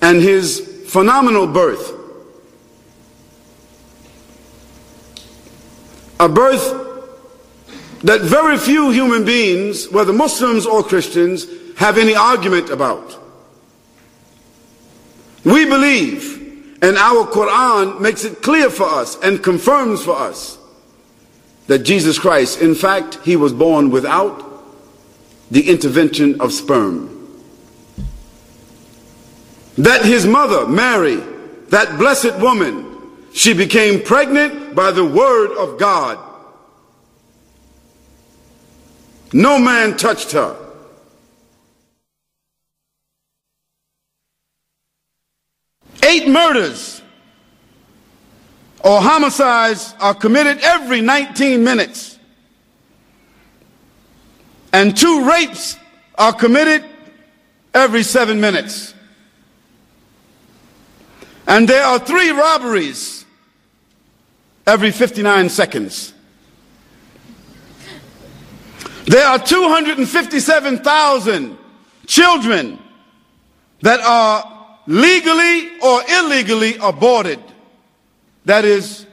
and 0.00 0.20
his 0.20 0.84
phenomenal 0.88 1.46
birth. 1.46 2.02
a 6.22 6.28
birth 6.28 6.81
that 8.04 8.20
very 8.20 8.58
few 8.58 8.90
human 8.90 9.24
beings, 9.24 9.88
whether 9.88 10.12
Muslims 10.12 10.66
or 10.66 10.82
Christians, 10.82 11.46
have 11.76 11.98
any 11.98 12.14
argument 12.14 12.70
about. 12.70 13.18
We 15.44 15.64
believe, 15.64 16.78
and 16.82 16.96
our 16.96 17.26
Quran 17.26 18.00
makes 18.00 18.24
it 18.24 18.42
clear 18.42 18.70
for 18.70 18.86
us 18.86 19.18
and 19.22 19.42
confirms 19.42 20.02
for 20.04 20.16
us 20.16 20.58
that 21.66 21.80
Jesus 21.80 22.18
Christ, 22.18 22.60
in 22.60 22.74
fact, 22.74 23.18
he 23.24 23.36
was 23.36 23.52
born 23.52 23.90
without 23.90 24.50
the 25.50 25.68
intervention 25.68 26.40
of 26.40 26.52
sperm. 26.52 27.08
That 29.78 30.04
his 30.04 30.26
mother, 30.26 30.66
Mary, 30.66 31.20
that 31.68 31.98
blessed 31.98 32.38
woman, 32.38 32.88
she 33.32 33.54
became 33.54 34.02
pregnant 34.02 34.74
by 34.74 34.90
the 34.90 35.04
word 35.04 35.56
of 35.56 35.78
God. 35.78 36.18
No 39.32 39.58
man 39.58 39.96
touched 39.96 40.32
her. 40.32 40.56
Eight 46.02 46.28
murders 46.28 47.00
or 48.80 49.00
homicides 49.00 49.94
are 50.00 50.14
committed 50.14 50.58
every 50.58 51.00
19 51.00 51.62
minutes. 51.62 52.18
And 54.72 54.96
two 54.96 55.24
rapes 55.28 55.78
are 56.16 56.32
committed 56.32 56.84
every 57.72 58.02
seven 58.02 58.40
minutes. 58.40 58.94
And 61.46 61.68
there 61.68 61.84
are 61.84 61.98
three 61.98 62.30
robberies 62.30 63.24
every 64.66 64.90
59 64.90 65.48
seconds. 65.48 66.14
There 69.12 69.26
are 69.26 69.38
257,000 69.38 71.58
children 72.06 72.78
that 73.82 74.00
are 74.00 74.78
legally 74.86 75.78
or 75.80 76.02
illegally 76.08 76.78
aborted. 76.80 77.38
That 78.46 78.64
is, 78.64 79.06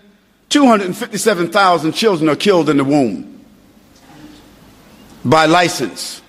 257,000 0.48 1.92
children 1.92 2.30
are 2.30 2.38
killed 2.38 2.70
in 2.70 2.78
the 2.78 2.86
womb 2.86 3.44
by 5.26 5.48
license. 5.48 6.22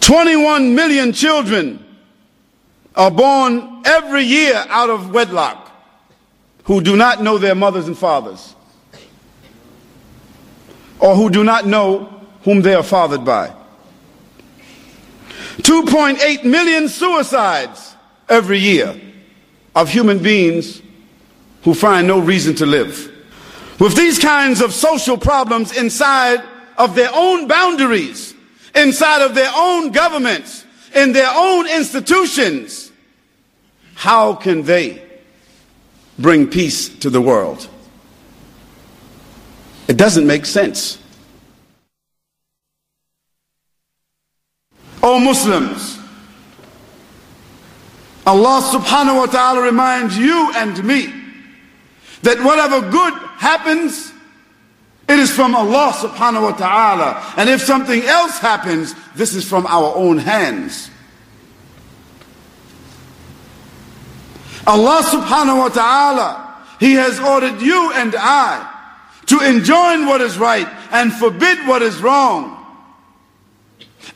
21 0.00 0.74
million 0.74 1.12
children 1.12 1.86
are 2.96 3.12
born 3.12 3.82
every 3.84 4.24
year 4.24 4.64
out 4.68 4.90
of 4.90 5.12
wedlock 5.12 5.70
who 6.64 6.80
do 6.80 6.96
not 6.96 7.22
know 7.22 7.38
their 7.38 7.54
mothers 7.54 7.86
and 7.86 7.96
fathers, 7.96 8.55
or 10.98 11.14
who 11.14 11.30
do 11.30 11.44
not 11.44 11.66
know 11.66 12.04
whom 12.42 12.62
they 12.62 12.74
are 12.74 12.82
fathered 12.82 13.24
by. 13.24 13.52
2.8 15.58 16.44
million 16.44 16.88
suicides 16.88 17.94
every 18.28 18.58
year 18.58 19.00
of 19.74 19.88
human 19.88 20.18
beings 20.18 20.82
who 21.62 21.74
find 21.74 22.06
no 22.06 22.18
reason 22.18 22.54
to 22.54 22.66
live. 22.66 23.12
With 23.80 23.96
these 23.96 24.18
kinds 24.18 24.60
of 24.60 24.72
social 24.72 25.18
problems 25.18 25.76
inside 25.76 26.42
of 26.78 26.94
their 26.94 27.10
own 27.12 27.48
boundaries, 27.48 28.34
inside 28.74 29.22
of 29.22 29.34
their 29.34 29.50
own 29.54 29.92
governments, 29.92 30.64
in 30.94 31.12
their 31.12 31.30
own 31.34 31.68
institutions, 31.68 32.90
how 33.94 34.34
can 34.34 34.62
they 34.62 35.02
bring 36.18 36.48
peace 36.48 36.88
to 36.88 37.10
the 37.10 37.20
world. 37.20 37.68
It 39.88 39.96
doesn't 39.96 40.26
make 40.26 40.46
sense. 40.46 40.98
O 45.02 45.20
Muslims, 45.20 45.98
Allah 48.26 48.60
subhanahu 48.72 49.18
wa 49.18 49.26
ta'ala 49.26 49.62
reminds 49.62 50.18
you 50.18 50.50
and 50.56 50.82
me 50.82 51.12
that 52.22 52.42
whatever 52.42 52.80
good 52.90 53.14
happens, 53.38 54.12
it 55.08 55.20
is 55.20 55.30
from 55.30 55.54
Allah 55.54 55.92
subhanahu 55.94 56.42
wa 56.42 56.52
ta'ala. 56.52 57.34
And 57.36 57.48
if 57.48 57.62
something 57.62 58.02
else 58.02 58.38
happens, 58.38 58.96
this 59.14 59.34
is 59.34 59.48
from 59.48 59.64
our 59.66 59.94
own 59.94 60.18
hands. 60.18 60.90
Allah 64.66 65.02
subhanahu 65.04 65.58
wa 65.58 65.68
ta'ala, 65.68 66.64
He 66.80 66.94
has 66.94 67.20
ordered 67.20 67.62
you 67.62 67.92
and 67.94 68.16
I 68.18 68.75
to 69.26 69.40
enjoin 69.40 70.06
what 70.06 70.20
is 70.20 70.38
right 70.38 70.66
and 70.92 71.12
forbid 71.12 71.58
what 71.66 71.82
is 71.82 72.00
wrong. 72.00 72.52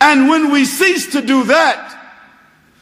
And 0.01 0.29
when 0.29 0.51
we 0.51 0.65
cease 0.65 1.13
to 1.13 1.21
do 1.21 1.45
that, 1.45 1.97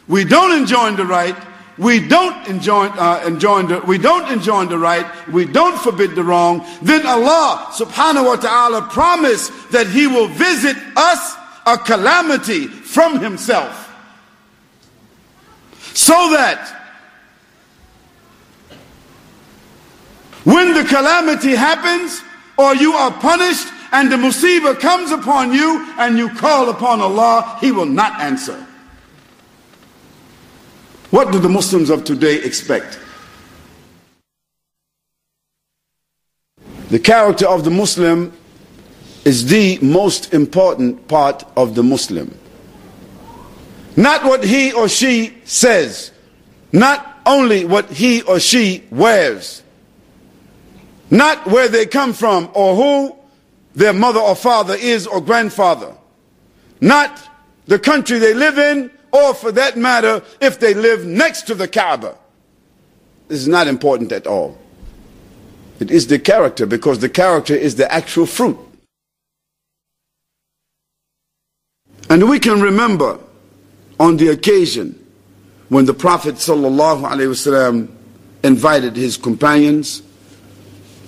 we 0.06 0.24
don't 0.24 0.58
enjoin 0.58 0.96
the 0.96 1.04
right, 1.04 1.36
we 1.78 2.06
don't 2.06 2.46
enjoin, 2.48 2.90
uh, 2.98 3.22
enjoin 3.26 3.68
the, 3.68 3.80
we 3.80 3.98
don't 3.98 4.30
enjoin 4.30 4.68
the 4.68 4.78
right, 4.78 5.06
we 5.28 5.44
don't 5.44 5.78
forbid 5.78 6.14
the 6.14 6.24
wrong, 6.24 6.66
then 6.82 7.06
Allah 7.06 7.68
subhanahu 7.72 8.26
wa 8.26 8.36
ta'ala 8.36 8.82
promised 8.90 9.52
that 9.70 9.86
He 9.86 10.06
will 10.06 10.28
visit 10.28 10.76
us 10.96 11.34
a 11.66 11.78
calamity 11.78 12.66
from 12.66 13.20
Himself. 13.20 13.84
So 15.94 16.14
that 16.32 16.77
When 20.48 20.72
the 20.72 20.82
calamity 20.82 21.54
happens 21.54 22.22
or 22.56 22.74
you 22.74 22.94
are 22.94 23.12
punished 23.12 23.68
and 23.92 24.10
the 24.10 24.16
musibah 24.16 24.80
comes 24.80 25.10
upon 25.10 25.52
you 25.52 25.86
and 25.98 26.16
you 26.16 26.30
call 26.30 26.70
upon 26.70 27.02
Allah, 27.02 27.58
He 27.60 27.70
will 27.70 27.84
not 27.84 28.18
answer. 28.18 28.66
What 31.10 31.32
do 31.32 31.38
the 31.38 31.50
Muslims 31.50 31.90
of 31.90 32.04
today 32.04 32.42
expect? 32.42 32.98
The 36.88 36.98
character 36.98 37.46
of 37.46 37.64
the 37.64 37.70
Muslim 37.70 38.32
is 39.26 39.50
the 39.50 39.78
most 39.82 40.32
important 40.32 41.08
part 41.08 41.44
of 41.58 41.74
the 41.74 41.82
Muslim. 41.82 42.34
Not 43.98 44.24
what 44.24 44.42
he 44.42 44.72
or 44.72 44.88
she 44.88 45.36
says, 45.44 46.10
not 46.72 47.20
only 47.26 47.66
what 47.66 47.90
he 47.90 48.22
or 48.22 48.40
she 48.40 48.84
wears, 48.90 49.62
not 51.10 51.46
where 51.46 51.68
they 51.68 51.86
come 51.86 52.12
from 52.12 52.50
or 52.54 52.74
who 52.74 53.16
their 53.74 53.92
mother 53.92 54.20
or 54.20 54.34
father 54.34 54.74
is 54.74 55.06
or 55.06 55.20
grandfather. 55.20 55.94
Not 56.80 57.28
the 57.66 57.78
country 57.78 58.18
they 58.18 58.34
live 58.34 58.58
in 58.58 58.90
or 59.12 59.34
for 59.34 59.52
that 59.52 59.76
matter 59.76 60.22
if 60.40 60.60
they 60.60 60.74
live 60.74 61.04
next 61.04 61.42
to 61.42 61.54
the 61.54 61.68
Kaaba. 61.68 62.16
This 63.28 63.40
is 63.40 63.48
not 63.48 63.68
important 63.68 64.12
at 64.12 64.26
all. 64.26 64.58
It 65.80 65.90
is 65.90 66.06
the 66.08 66.18
character 66.18 66.66
because 66.66 66.98
the 66.98 67.08
character 67.08 67.54
is 67.54 67.76
the 67.76 67.90
actual 67.92 68.26
fruit. 68.26 68.58
And 72.10 72.28
we 72.28 72.40
can 72.40 72.60
remember 72.60 73.20
on 74.00 74.16
the 74.16 74.28
occasion 74.28 74.98
when 75.68 75.84
the 75.84 75.94
Prophet 75.94 76.36
ﷺ 76.36 77.88
invited 78.42 78.96
his 78.96 79.16
companions 79.16 80.02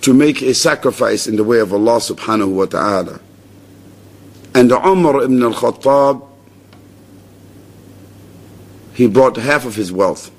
to 0.03 0.15
make 0.15 0.41
a 0.43 0.55
sacrifice 0.55 1.27
in 1.27 1.37
the 1.37 1.45
way 1.45 1.59
of 1.59 1.73
Allah 1.73 1.97
subhanahu 1.99 2.53
wa 2.53 2.65
ta'ala. 2.65 3.21
And 4.55 4.73
Umar 4.73 5.23
ibn 5.23 5.43
al-Khattab, 5.43 6.27
he 8.95 9.07
brought 9.07 9.37
half 9.37 9.65
of 9.65 9.75
his 9.77 9.93
wealth. 9.93 10.31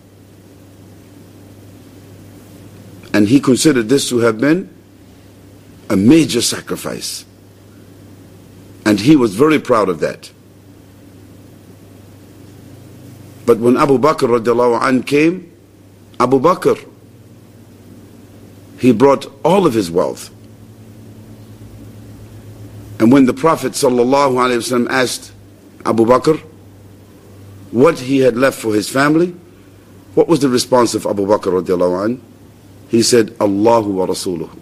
And 3.14 3.28
he 3.28 3.40
considered 3.40 3.90
this 3.90 4.10
to 4.10 4.20
have 4.20 4.40
been 4.40 4.70
a 5.90 5.96
major 5.96 6.42
sacrifice. 6.42 7.26
And 8.86 9.00
he 9.00 9.16
was 9.16 9.36
very 9.36 9.60
proud 9.60 9.90
of 9.90 10.00
that. 10.00 10.32
But 13.46 13.60
when 13.60 13.78
Abu 13.78 13.98
Bakr 13.98 14.40
radiallahu 14.40 14.82
anh 14.82 15.04
came, 15.04 15.52
Abu 16.20 16.40
Bakr, 16.40 16.91
he 18.82 18.92
brought 18.92 19.32
all 19.46 19.68
of 19.68 19.76
his 19.76 19.92
wealth. 19.92 20.32
And 23.00 23.12
when 23.12 23.26
the 23.26 23.34
Prophet 23.34 23.74
wasallam 23.74 24.90
asked 24.90 25.32
Abu 25.86 26.04
Bakr 26.04 26.40
what 27.70 28.00
he 28.00 28.20
had 28.20 28.36
left 28.36 28.60
for 28.60 28.74
his 28.74 28.90
family, 28.90 29.36
what 30.16 30.28
was 30.28 30.40
the 30.40 30.50
response 30.50 30.96
of 30.96 31.06
Abu 31.06 31.28
Bakr 31.28 31.62
radiallahu 31.62 32.06
anh? 32.06 32.22
He 32.90 33.04
said, 33.04 33.36
Allahu 33.40 33.92
wa 33.92 34.08
Rasuluhu. 34.08 34.58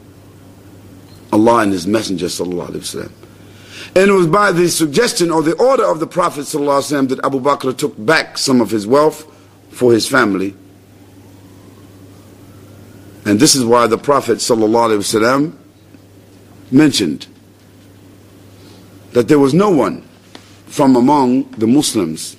Allah 1.31 1.59
and 1.59 1.71
His 1.71 1.87
Messenger 1.87 2.25
sallallahu. 2.25 3.11
And 3.95 4.09
it 4.09 4.13
was 4.13 4.27
by 4.27 4.51
the 4.51 4.67
suggestion 4.67 5.31
or 5.31 5.41
the 5.41 5.55
order 5.55 5.85
of 5.85 5.99
the 6.01 6.07
Prophet 6.07 6.41
ﷺ 6.41 7.07
that 7.09 7.23
Abu 7.23 7.39
Bakr 7.39 7.75
took 7.75 7.93
back 8.05 8.37
some 8.37 8.59
of 8.59 8.69
his 8.69 8.85
wealth 8.85 9.25
for 9.69 9.93
his 9.93 10.07
family. 10.07 10.55
And 13.29 13.39
this 13.39 13.53
is 13.53 13.63
why 13.63 13.85
the 13.85 13.99
Prophet 13.99 14.39
ﷺ 14.39 15.53
mentioned 16.71 17.27
that 19.11 19.27
there 19.27 19.37
was 19.37 19.53
no 19.53 19.69
one 19.69 20.01
from 20.65 20.95
among 20.95 21.43
the 21.51 21.67
Muslims 21.67 22.35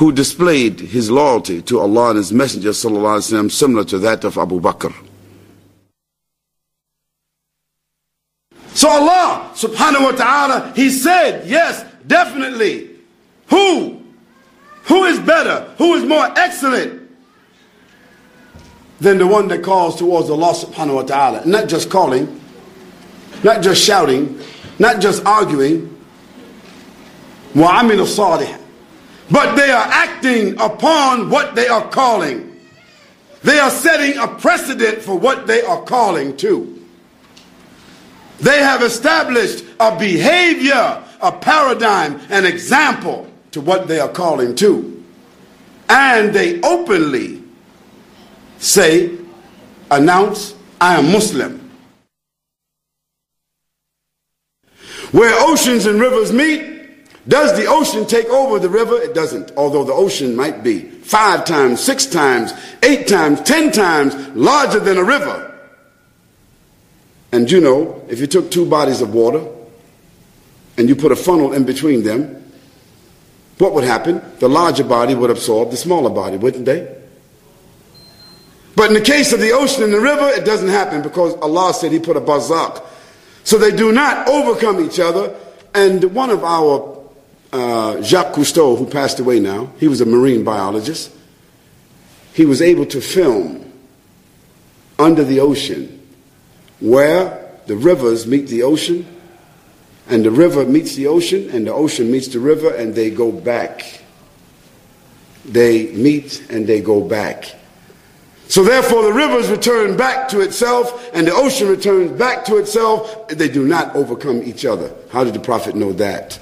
who 0.00 0.12
displayed 0.12 0.80
his 0.80 1.10
loyalty 1.10 1.60
to 1.60 1.78
Allah 1.78 2.08
and 2.10 2.16
His 2.16 2.32
Messenger 2.32 2.70
ﷺ 2.70 3.50
similar 3.50 3.84
to 3.84 3.98
that 3.98 4.24
of 4.24 4.38
Abu 4.38 4.60
Bakr. 4.62 4.94
So 8.72 8.88
Allah 8.88 9.52
subhanahu 9.54 10.04
wa 10.04 10.12
ta'ala, 10.12 10.72
He 10.74 10.88
said, 10.88 11.46
yes, 11.46 11.84
definitely. 12.06 12.96
Who? 13.50 14.02
Who 14.84 15.04
is 15.04 15.18
better? 15.20 15.70
Who 15.76 15.96
is 15.96 16.04
more 16.04 16.32
excellent 16.34 17.03
than 18.99 19.17
the 19.17 19.27
one 19.27 19.47
that 19.47 19.63
calls 19.63 19.95
towards 19.97 20.29
Allah 20.29 20.53
subhanahu 20.53 20.95
wa 20.95 21.01
ta'ala? 21.03 21.45
Not 21.45 21.69
just 21.69 21.89
calling, 21.89 22.41
not 23.43 23.61
just 23.61 23.81
shouting, 23.83 24.39
not 24.77 25.01
just 25.01 25.25
arguing. 25.25 25.95
وَعَمِلُ 27.53 27.99
الصَّالِحِ 27.99 28.59
But 29.31 29.55
they 29.55 29.71
are 29.71 29.87
acting 29.87 30.59
upon 30.59 31.29
what 31.29 31.55
they 31.55 31.67
are 31.67 31.87
calling. 31.89 32.45
They 33.43 33.57
are 33.59 33.69
setting 33.71 34.17
a 34.17 34.27
precedent 34.27 35.01
for 35.01 35.17
what 35.17 35.47
they 35.47 35.61
are 35.61 35.81
calling 35.83 36.35
to. 36.37 36.75
They 38.39 38.59
have 38.59 38.81
established 38.81 39.65
a 39.79 39.97
behavior, 39.97 41.03
a 41.21 41.31
paradigm, 41.31 42.21
an 42.29 42.45
example 42.45 43.27
to 43.51 43.61
what 43.61 43.87
they 43.87 43.99
are 43.99 44.09
calling 44.09 44.55
to. 44.55 45.03
And 45.89 46.33
they 46.33 46.61
openly 46.61 47.41
say, 48.64 49.16
announce, 49.90 50.54
I 50.80 50.98
am 50.98 51.12
Muslim. 51.12 51.60
Where 55.12 55.34
oceans 55.48 55.86
and 55.86 56.00
rivers 56.00 56.32
meet, 56.32 56.72
does 57.28 57.56
the 57.56 57.66
ocean 57.66 58.06
take 58.06 58.26
over 58.26 58.58
the 58.58 58.68
river? 58.68 59.00
It 59.00 59.14
doesn't, 59.14 59.52
although 59.56 59.84
the 59.84 59.92
ocean 59.92 60.34
might 60.34 60.62
be 60.62 60.80
five 60.80 61.44
times, 61.44 61.80
six 61.82 62.06
times, 62.06 62.52
eight 62.82 63.06
times, 63.06 63.40
ten 63.42 63.70
times 63.70 64.14
larger 64.34 64.80
than 64.80 64.98
a 64.98 65.04
river. 65.04 65.52
And 67.32 67.50
you 67.50 67.60
know, 67.60 68.04
if 68.08 68.18
you 68.18 68.26
took 68.26 68.50
two 68.50 68.66
bodies 68.66 69.00
of 69.00 69.14
water 69.14 69.46
and 70.76 70.88
you 70.88 70.96
put 70.96 71.12
a 71.12 71.16
funnel 71.16 71.52
in 71.52 71.64
between 71.64 72.02
them, 72.02 72.52
what 73.58 73.72
would 73.72 73.84
happen? 73.84 74.20
The 74.40 74.48
larger 74.48 74.84
body 74.84 75.14
would 75.14 75.30
absorb 75.30 75.70
the 75.70 75.76
smaller 75.76 76.10
body, 76.10 76.36
wouldn't 76.36 76.64
they? 76.64 77.03
But 78.76 78.88
in 78.88 78.94
the 78.94 79.00
case 79.00 79.32
of 79.32 79.40
the 79.40 79.52
ocean 79.52 79.84
and 79.84 79.92
the 79.92 80.00
river, 80.00 80.28
it 80.28 80.44
doesn't 80.44 80.68
happen 80.68 81.02
because 81.02 81.34
Allah 81.34 81.72
said 81.74 81.92
He 81.92 81.98
put 81.98 82.16
a 82.16 82.20
barzakh. 82.20 82.82
So 83.44 83.58
they 83.58 83.70
do 83.70 83.92
not 83.92 84.28
overcome 84.28 84.84
each 84.84 84.98
other. 84.98 85.36
And 85.74 86.02
one 86.14 86.30
of 86.30 86.42
our, 86.42 87.02
uh, 87.52 88.02
Jacques 88.02 88.34
Cousteau, 88.34 88.76
who 88.76 88.86
passed 88.86 89.20
away 89.20 89.38
now, 89.38 89.70
he 89.78 89.86
was 89.86 90.00
a 90.00 90.06
marine 90.06 90.44
biologist, 90.44 91.12
he 92.32 92.44
was 92.44 92.60
able 92.60 92.86
to 92.86 93.00
film 93.00 93.72
under 94.98 95.24
the 95.24 95.40
ocean 95.40 96.00
where 96.80 97.50
the 97.66 97.76
rivers 97.76 98.26
meet 98.26 98.48
the 98.48 98.62
ocean, 98.62 99.06
and 100.08 100.24
the 100.24 100.30
river 100.30 100.64
meets 100.66 100.96
the 100.96 101.06
ocean, 101.06 101.48
and 101.50 101.66
the 101.66 101.72
ocean 101.72 102.10
meets 102.10 102.28
the 102.28 102.38
river, 102.38 102.74
and 102.74 102.94
they 102.94 103.10
go 103.10 103.32
back. 103.32 104.02
They 105.44 105.92
meet 105.92 106.46
and 106.50 106.66
they 106.66 106.80
go 106.80 107.00
back. 107.00 107.54
So 108.48 108.62
therefore, 108.62 109.02
the 109.04 109.12
rivers 109.12 109.48
return 109.48 109.96
back 109.96 110.28
to 110.28 110.40
itself, 110.40 111.10
and 111.14 111.26
the 111.26 111.32
ocean 111.32 111.68
returns 111.68 112.12
back 112.12 112.44
to 112.46 112.56
itself. 112.56 113.28
They 113.28 113.48
do 113.48 113.66
not 113.66 113.96
overcome 113.96 114.42
each 114.42 114.64
other. 114.64 114.94
How 115.10 115.24
did 115.24 115.34
the 115.34 115.40
Prophet 115.40 115.74
know 115.74 115.92
that? 115.94 116.38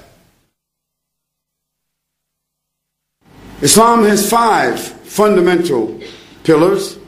Islam 3.60 4.02
has 4.02 4.28
five 4.28 4.80
fundamental 4.80 6.00
pillars 6.42 6.98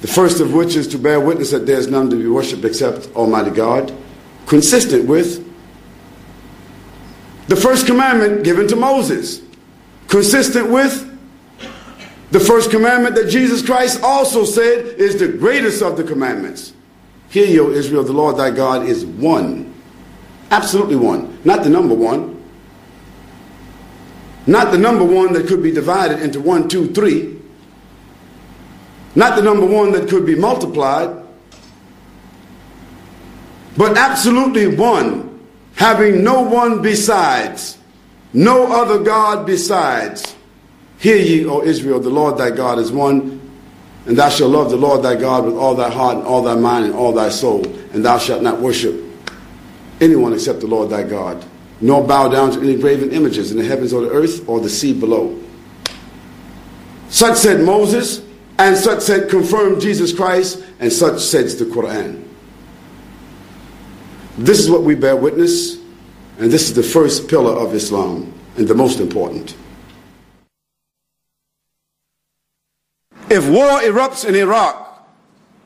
the 0.00 0.06
first 0.06 0.40
of 0.40 0.54
which 0.54 0.76
is 0.76 0.86
to 0.88 0.98
bear 0.98 1.18
witness 1.18 1.50
that 1.50 1.66
there 1.66 1.78
is 1.78 1.88
none 1.88 2.08
to 2.10 2.16
be 2.16 2.28
worshipped 2.28 2.64
except 2.64 3.08
Almighty 3.16 3.50
God, 3.50 3.92
consistent 4.46 5.06
with 5.06 5.44
the 7.48 7.56
first 7.56 7.86
commandment 7.86 8.44
given 8.44 8.68
to 8.68 8.76
Moses, 8.76 9.42
consistent 10.06 10.70
with 10.70 11.04
the 12.30 12.40
first 12.40 12.70
commandment 12.70 13.14
that 13.16 13.28
Jesus 13.28 13.64
Christ 13.64 14.02
also 14.02 14.44
said 14.44 14.86
is 14.98 15.18
the 15.18 15.28
greatest 15.28 15.82
of 15.82 15.96
the 15.96 16.04
commandments. 16.04 16.72
Hear 17.30 17.64
O 17.64 17.70
Israel, 17.70 18.04
the 18.04 18.12
Lord 18.12 18.36
thy 18.36 18.50
God 18.50 18.86
is 18.86 19.04
one. 19.04 19.74
Absolutely 20.50 20.96
one. 20.96 21.38
Not 21.44 21.62
the 21.62 21.70
number 21.70 21.94
one. 21.94 22.42
Not 24.46 24.72
the 24.72 24.78
number 24.78 25.04
one 25.04 25.34
that 25.34 25.46
could 25.46 25.62
be 25.62 25.70
divided 25.70 26.20
into 26.20 26.40
one, 26.40 26.68
two, 26.68 26.92
three. 26.92 27.38
Not 29.14 29.36
the 29.36 29.42
number 29.42 29.66
one 29.66 29.92
that 29.92 30.08
could 30.08 30.24
be 30.24 30.34
multiplied, 30.34 31.10
but 33.76 33.96
absolutely 33.96 34.76
one, 34.76 35.40
having 35.74 36.24
no 36.24 36.40
one 36.40 36.82
besides, 36.82 37.78
no 38.32 38.72
other 38.72 39.02
God 39.02 39.44
besides. 39.46 40.34
Hear 40.98 41.16
ye, 41.16 41.46
O 41.46 41.62
Israel, 41.62 42.00
the 42.00 42.10
Lord 42.10 42.38
thy 42.38 42.50
God 42.50 42.78
is 42.78 42.90
one, 42.90 43.40
and 44.06 44.16
thou 44.16 44.28
shalt 44.28 44.50
love 44.50 44.70
the 44.70 44.76
Lord 44.76 45.02
thy 45.02 45.14
God 45.14 45.44
with 45.44 45.54
all 45.54 45.74
thy 45.74 45.90
heart 45.90 46.16
and 46.16 46.26
all 46.26 46.42
thy 46.42 46.54
mind 46.54 46.86
and 46.86 46.94
all 46.94 47.12
thy 47.12 47.28
soul, 47.28 47.64
and 47.92 48.04
thou 48.04 48.18
shalt 48.18 48.42
not 48.42 48.60
worship 48.60 49.04
anyone 50.00 50.32
except 50.32 50.60
the 50.60 50.66
Lord 50.66 50.90
thy 50.90 51.02
God, 51.02 51.44
nor 51.80 52.04
bow 52.06 52.28
down 52.28 52.50
to 52.52 52.60
any 52.60 52.76
graven 52.76 53.10
images 53.12 53.50
in 53.50 53.58
the 53.58 53.64
heavens 53.64 53.92
or 53.92 54.02
the 54.02 54.10
earth 54.10 54.48
or 54.48 54.60
the 54.60 54.68
sea 54.68 54.92
below. 54.92 55.38
Such 57.10 57.36
said 57.36 57.64
Moses, 57.64 58.22
and 58.58 58.76
such 58.76 59.00
said 59.00 59.30
confirmed 59.30 59.80
Jesus 59.80 60.12
Christ, 60.12 60.64
and 60.80 60.92
such 60.92 61.20
says 61.20 61.58
the 61.58 61.64
Quran. 61.64 62.24
This 64.36 64.58
is 64.58 64.70
what 64.70 64.82
we 64.82 64.94
bear 64.94 65.16
witness, 65.16 65.76
and 66.38 66.50
this 66.50 66.68
is 66.68 66.74
the 66.74 66.82
first 66.82 67.28
pillar 67.28 67.52
of 67.52 67.74
Islam, 67.74 68.32
and 68.56 68.66
the 68.66 68.74
most 68.74 69.00
important. 69.00 69.54
If 73.30 73.48
war 73.48 73.80
erupts 73.80 74.24
in 74.24 74.34
Iraq, 74.34 74.84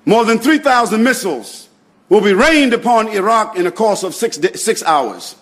more 0.04 0.24
than 0.24 0.38
3,000 0.38 1.02
missiles 1.02 1.68
will 2.08 2.20
be 2.20 2.32
rained 2.32 2.74
upon 2.74 3.08
Iraq 3.08 3.56
in 3.56 3.66
a 3.66 3.72
course 3.72 4.02
of 4.02 4.14
six, 4.14 4.38
six 4.60 4.82
hours, 4.82 5.36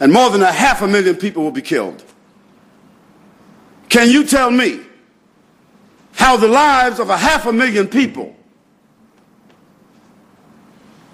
and 0.00 0.12
more 0.12 0.30
than 0.30 0.42
a 0.42 0.52
half 0.52 0.82
a 0.82 0.88
million 0.88 1.16
people 1.16 1.42
will 1.42 1.50
be 1.50 1.62
killed. 1.62 2.04
Can 3.88 4.10
you 4.10 4.24
tell 4.24 4.50
me 4.50 4.80
how 6.12 6.36
the 6.36 6.48
lives 6.48 7.00
of 7.00 7.10
a 7.10 7.16
half 7.16 7.46
a 7.46 7.52
million 7.52 7.88
people 7.88 8.36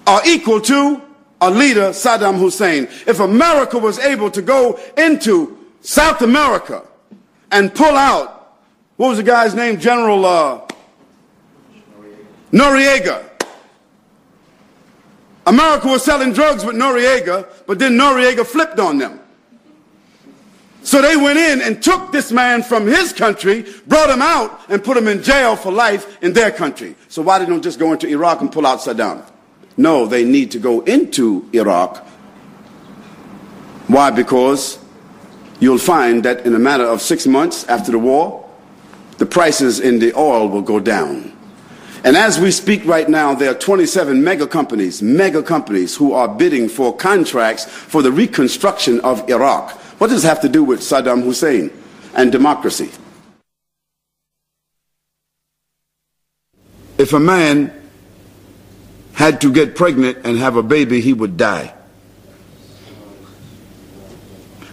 are 0.07 0.23
equal 0.27 0.61
to 0.61 1.03
a 1.41 1.51
leader, 1.51 1.91
Saddam 1.91 2.39
Hussein. 2.39 2.85
If 3.07 3.21
America 3.21 3.79
was 3.79 3.99
able 3.99 4.31
to 4.33 4.43
go 4.43 4.79
into 4.97 5.57
South 5.81 6.23
America 6.23 6.83
and 7.53 7.75
pull 7.75 7.97
out 7.97 8.38
what 8.99 9.11
was 9.11 9.19
the 9.19 9.25
guy's 9.25 9.55
name? 9.55 9.79
General 9.79 10.27
uh, 10.27 10.69
Noriega. 12.53 13.25
America 15.47 15.87
was 15.87 16.05
selling 16.05 16.33
drugs 16.33 16.65
with 16.65 16.75
Noriega, 16.75 17.49
but 17.67 17.79
then 17.79 17.93
Noriega 17.93 18.45
flipped 18.45 18.79
on 18.81 18.99
them. 18.99 19.21
So 20.83 21.01
they 21.01 21.17
went 21.17 21.39
in 21.39 21.63
and 21.63 21.81
took 21.81 22.11
this 22.11 22.33
man 22.33 22.63
from 22.63 22.87
his 22.87 23.13
country, 23.13 23.67
brought 23.87 24.11
him 24.11 24.21
out, 24.21 24.61
and 24.69 24.83
put 24.83 24.97
him 24.97 25.07
in 25.07 25.23
jail 25.23 25.55
for 25.55 25.71
life 25.71 26.21
in 26.21 26.33
their 26.33 26.51
country. 26.51 26.97
So 27.09 27.23
why 27.23 27.39
didn't 27.39 27.55
they 27.55 27.61
just 27.61 27.79
go 27.79 27.93
into 27.93 28.09
Iraq 28.09 28.41
and 28.41 28.51
pull 28.51 28.67
out 28.67 28.81
Saddam? 28.81 29.23
No, 29.77 30.07
they 30.07 30.25
need 30.25 30.51
to 30.51 30.59
go 30.59 30.81
into 30.81 31.49
Iraq. 31.53 32.05
Why? 33.87 34.11
Because 34.11 34.79
you'll 35.61 35.79
find 35.79 36.25
that 36.25 36.45
in 36.45 36.55
a 36.55 36.59
matter 36.59 36.85
of 36.85 37.01
six 37.01 37.29
months 37.29 37.65
after 37.69 37.93
the 37.93 37.99
war, 37.99 38.48
the 39.19 39.27
prices 39.27 39.81
in 39.81 39.99
the 39.99 40.15
oil 40.15 40.49
will 40.49 40.63
go 40.63 40.81
down. 40.81 41.33
And 42.05 42.17
as 42.17 42.39
we 42.39 42.53
speak 42.53 42.85
right 42.85 43.09
now, 43.09 43.35
there 43.35 43.51
are 43.51 43.59
27 43.59 44.23
mega 44.23 44.47
companies, 44.47 45.03
mega 45.03 45.43
companies 45.43 45.97
who 45.97 46.13
are 46.13 46.29
bidding 46.29 46.69
for 46.69 46.97
contracts 46.97 47.65
for 47.65 48.03
the 48.03 48.13
reconstruction 48.13 49.01
of 49.01 49.29
Iraq. 49.29 49.73
What 50.01 50.09
does 50.09 50.23
this 50.23 50.29
have 50.29 50.41
to 50.43 50.49
do 50.49 50.63
with 50.63 50.81
Saddam 50.81 51.25
Hussein 51.25 51.73
and 52.15 52.31
democracy? 52.31 52.91
If 56.99 57.13
a 57.13 57.21
man 57.21 57.73
had 59.15 59.41
to 59.41 59.53
get 59.53 59.75
pregnant 59.75 60.19
and 60.25 60.39
have 60.39 60.57
a 60.57 60.63
baby, 60.63 61.01
he 61.01 61.13
would 61.13 61.37
die. 61.37 61.75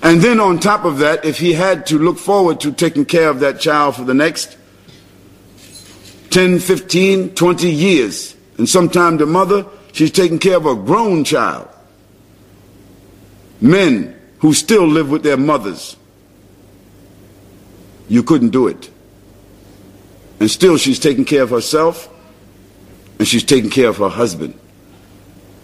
And 0.06 0.22
then 0.22 0.40
on 0.40 0.60
top 0.60 0.86
of 0.86 1.00
that, 1.00 1.26
if 1.26 1.40
he 1.40 1.54
had 1.54 1.88
to 1.88 1.98
look 1.98 2.20
forward 2.20 2.60
to 2.60 2.72
taking 2.72 3.06
care 3.06 3.28
of 3.28 3.40
that 3.40 3.60
child 3.60 3.96
for 3.96 4.04
the 4.04 4.14
next 4.14 4.56
10, 6.30 6.60
15, 6.60 7.34
20 7.34 7.72
years, 7.72 8.36
and 8.60 8.70
sometimes 8.70 9.18
the 9.18 9.26
mother, 9.26 9.66
she's 9.94 10.12
taking 10.12 10.38
care 10.38 10.58
of 10.58 10.68
a 10.68 10.76
grown 10.76 11.24
child. 11.24 11.68
Men 13.60 14.16
who 14.38 14.54
still 14.54 14.86
live 14.86 15.10
with 15.10 15.24
their 15.24 15.38
mothers. 15.38 15.98
You 18.08 18.22
couldn't 18.22 18.52
do 18.52 18.68
it. 18.68 18.92
And 20.40 20.52
still 20.52 20.78
she's 20.78 21.00
taking 21.00 21.26
care 21.26 21.42
of 21.42 21.50
herself 21.50 22.08
and 23.18 23.28
she's 23.28 23.44
taking 23.44 23.72
care 23.72 23.88
of 23.88 23.98
her 23.98 24.10
husband. 24.10 24.54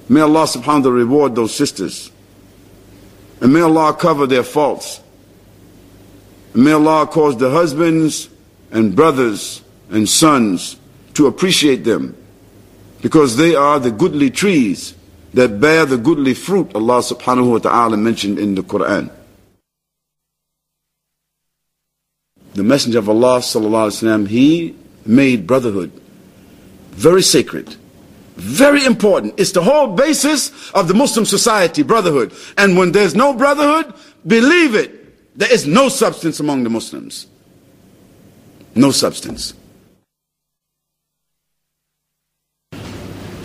May 0.10 0.22
Allah 0.22 0.46
subhanahu 0.46 0.66
wa 0.66 0.82
ta'ala 0.82 0.92
reward 0.92 1.36
those 1.36 1.54
sisters. 1.54 2.12
And 3.42 3.52
may 3.52 3.62
Allah 3.62 3.94
cover 3.94 4.28
their 4.28 4.44
faults. 4.44 5.02
And 6.54 6.64
may 6.64 6.72
Allah 6.72 7.08
cause 7.08 7.38
the 7.38 7.50
husbands 7.50 8.30
and 8.72 8.96
brothers 8.96 9.62
and 9.90 10.08
sons 10.08 10.78
to 11.16 11.28
appreciate 11.28 11.84
them 11.84 12.16
because 13.02 13.36
they 13.36 13.56
are 13.56 13.80
the 13.80 13.92
goodly 13.92 14.30
trees 14.30 14.96
that 15.34 15.60
bear 15.60 15.86
the 15.86 15.98
goodly 15.98 16.34
fruit 16.34 16.74
Allah 16.76 17.00
subhanahu 17.00 17.52
wa 17.52 17.58
ta'ala 17.58 17.98
mentioned 17.98 18.38
in 18.38 18.56
the 18.56 18.64
Quran. 18.64 19.10
The 22.54 22.64
Messenger 22.64 23.00
of 23.00 23.10
Allah 23.10 23.40
sallallahu 23.40 24.28
he 24.28 24.76
made 25.06 25.48
brotherhood 25.48 25.92
very 26.92 27.24
sacred, 27.24 27.76
very 28.42 28.86
important. 28.86 29.36
It's 29.38 29.52
the 29.52 29.62
whole 29.62 29.96
basis 29.96 30.72
of 30.72 30.88
the 30.88 30.96
Muslim 30.96 31.26
society, 31.26 31.84
brotherhood. 31.84 32.34
And 32.58 32.76
when 32.76 32.92
there's 32.92 33.14
no 33.14 33.34
brotherhood, 33.34 33.94
believe 34.26 34.74
it, 34.74 35.38
there 35.38 35.52
is 35.54 35.68
no 35.68 35.90
substance 35.90 36.40
among 36.40 36.64
the 36.64 36.70
Muslims. 36.70 37.28
No 38.74 38.90
substance. 38.90 39.54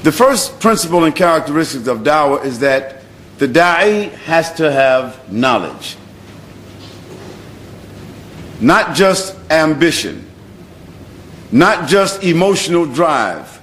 The 0.02 0.12
first 0.12 0.60
principle 0.60 1.04
and 1.04 1.14
characteristics 1.14 1.88
of 1.88 1.98
da'wah 1.98 2.44
is 2.44 2.60
that 2.60 3.02
the 3.36 3.48
da'i 3.48 4.10
has 4.24 4.52
to 4.54 4.72
have 4.72 5.30
knowledge. 5.30 5.96
Not 8.60 8.94
just 8.94 9.36
ambition, 9.50 10.26
not 11.52 11.86
just 11.86 12.22
emotional 12.24 12.86
drive, 12.86 13.55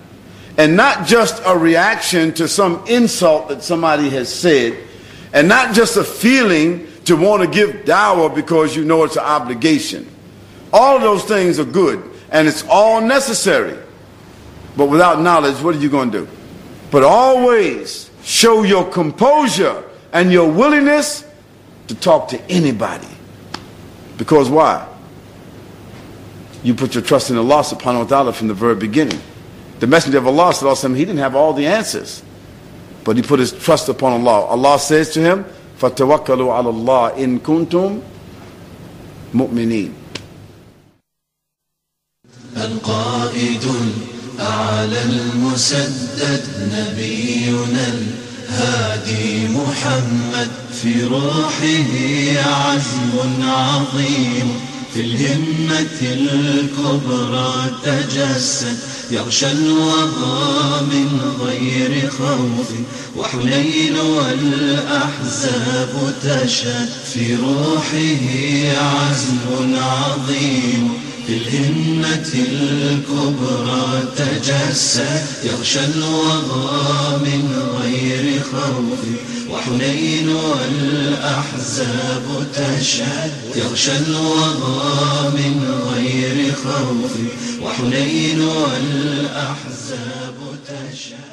and 0.57 0.75
not 0.75 1.07
just 1.07 1.41
a 1.45 1.57
reaction 1.57 2.33
to 2.33 2.47
some 2.47 2.85
insult 2.87 3.49
that 3.49 3.63
somebody 3.63 4.09
has 4.09 4.33
said, 4.33 4.77
and 5.33 5.47
not 5.47 5.73
just 5.73 5.97
a 5.97 6.03
feeling 6.03 6.87
to 7.05 7.15
want 7.15 7.41
to 7.41 7.49
give 7.49 7.85
dawah 7.85 8.33
because 8.33 8.75
you 8.75 8.85
know 8.85 9.03
it's 9.03 9.15
an 9.15 9.23
obligation. 9.23 10.07
All 10.71 10.95
of 10.95 11.01
those 11.01 11.23
things 11.23 11.59
are 11.59 11.65
good, 11.65 12.03
and 12.31 12.47
it's 12.47 12.63
all 12.69 13.01
necessary. 13.01 13.77
But 14.77 14.87
without 14.89 15.21
knowledge, 15.21 15.61
what 15.61 15.75
are 15.75 15.79
you 15.79 15.89
going 15.89 16.11
to 16.11 16.25
do? 16.25 16.31
But 16.91 17.03
always 17.03 18.09
show 18.23 18.63
your 18.63 18.89
composure 18.89 19.83
and 20.11 20.31
your 20.31 20.49
willingness 20.51 21.25
to 21.87 21.95
talk 21.95 22.29
to 22.29 22.41
anybody. 22.49 23.07
Because 24.17 24.49
why? 24.49 24.87
You 26.63 26.73
put 26.73 26.95
your 26.95 27.03
trust 27.03 27.29
in 27.29 27.37
Allah 27.37 27.61
subhanahu 27.61 27.99
wa 27.99 28.05
ta'ala 28.05 28.33
from 28.33 28.47
the 28.47 28.53
very 28.53 28.75
beginning. 28.75 29.19
The 29.83 29.87
Messenger 29.87 30.19
of 30.19 30.27
Allah, 30.27 30.53
he 30.95 31.03
didn't 31.03 31.17
have 31.17 31.35
all 31.35 31.51
the 31.51 31.67
answers. 31.67 32.23
But 33.03 33.17
he 33.17 33.21
put 33.21 33.41
his 33.41 33.51
trust 33.51 33.89
upon 33.89 34.13
Allah. 34.13 34.45
Allah 34.45 34.79
says 34.79 35.09
to 35.11 35.19
him, 35.19 35.43
فَتَوَكَّلُوا 35.77 36.53
عَلَى 36.55 36.69
اللَّهِ 36.71 37.17
إِن 37.17 37.39
كُنْتُمْ 37.39 37.99
مُؤْمِنِينَ 39.33 39.93
القائد 42.55 43.63
الأعلى 44.39 45.01
المسدد 45.03 46.43
نبينا 46.71 47.93
الهادي 48.49 49.47
محمد 49.47 50.51
في 50.71 51.03
روحه 51.03 51.91
عزم 52.49 53.43
عظيم 53.43 54.59
في 54.93 55.01
الهمة 55.01 56.01
الكبرى 56.01 57.71
تجسد 57.83 58.93
يغشى 59.11 59.51
الوغى 59.51 60.81
من 60.81 61.21
غير 61.41 62.09
خوف 62.09 62.69
وحنين 63.17 63.97
والأحزاب 63.97 65.53
تشهد 66.23 66.89
في 67.13 67.35
روحه 67.35 68.25
عزم 68.81 69.75
عظيم. 69.75 71.03
في 71.27 71.33
الهمة 71.33 72.31
الكبرى 72.35 74.03
تجسد 74.17 75.25
يغشى 75.43 75.79
الوغى 75.85 77.17
من 77.17 77.43
غير 77.81 78.41
خوف 78.51 78.99
وحنين 79.49 80.29
والأحزاب 80.29 82.25
تشهد 82.53 83.31
يغشى 83.55 83.97
الوغى 83.97 85.29
من 85.29 85.55
غير 85.93 86.53
خوف 86.63 87.11
وحنين 87.61 88.41
والأحزاب 88.41 88.92
الأحزاب 88.95 90.37
تشهد 90.67 91.32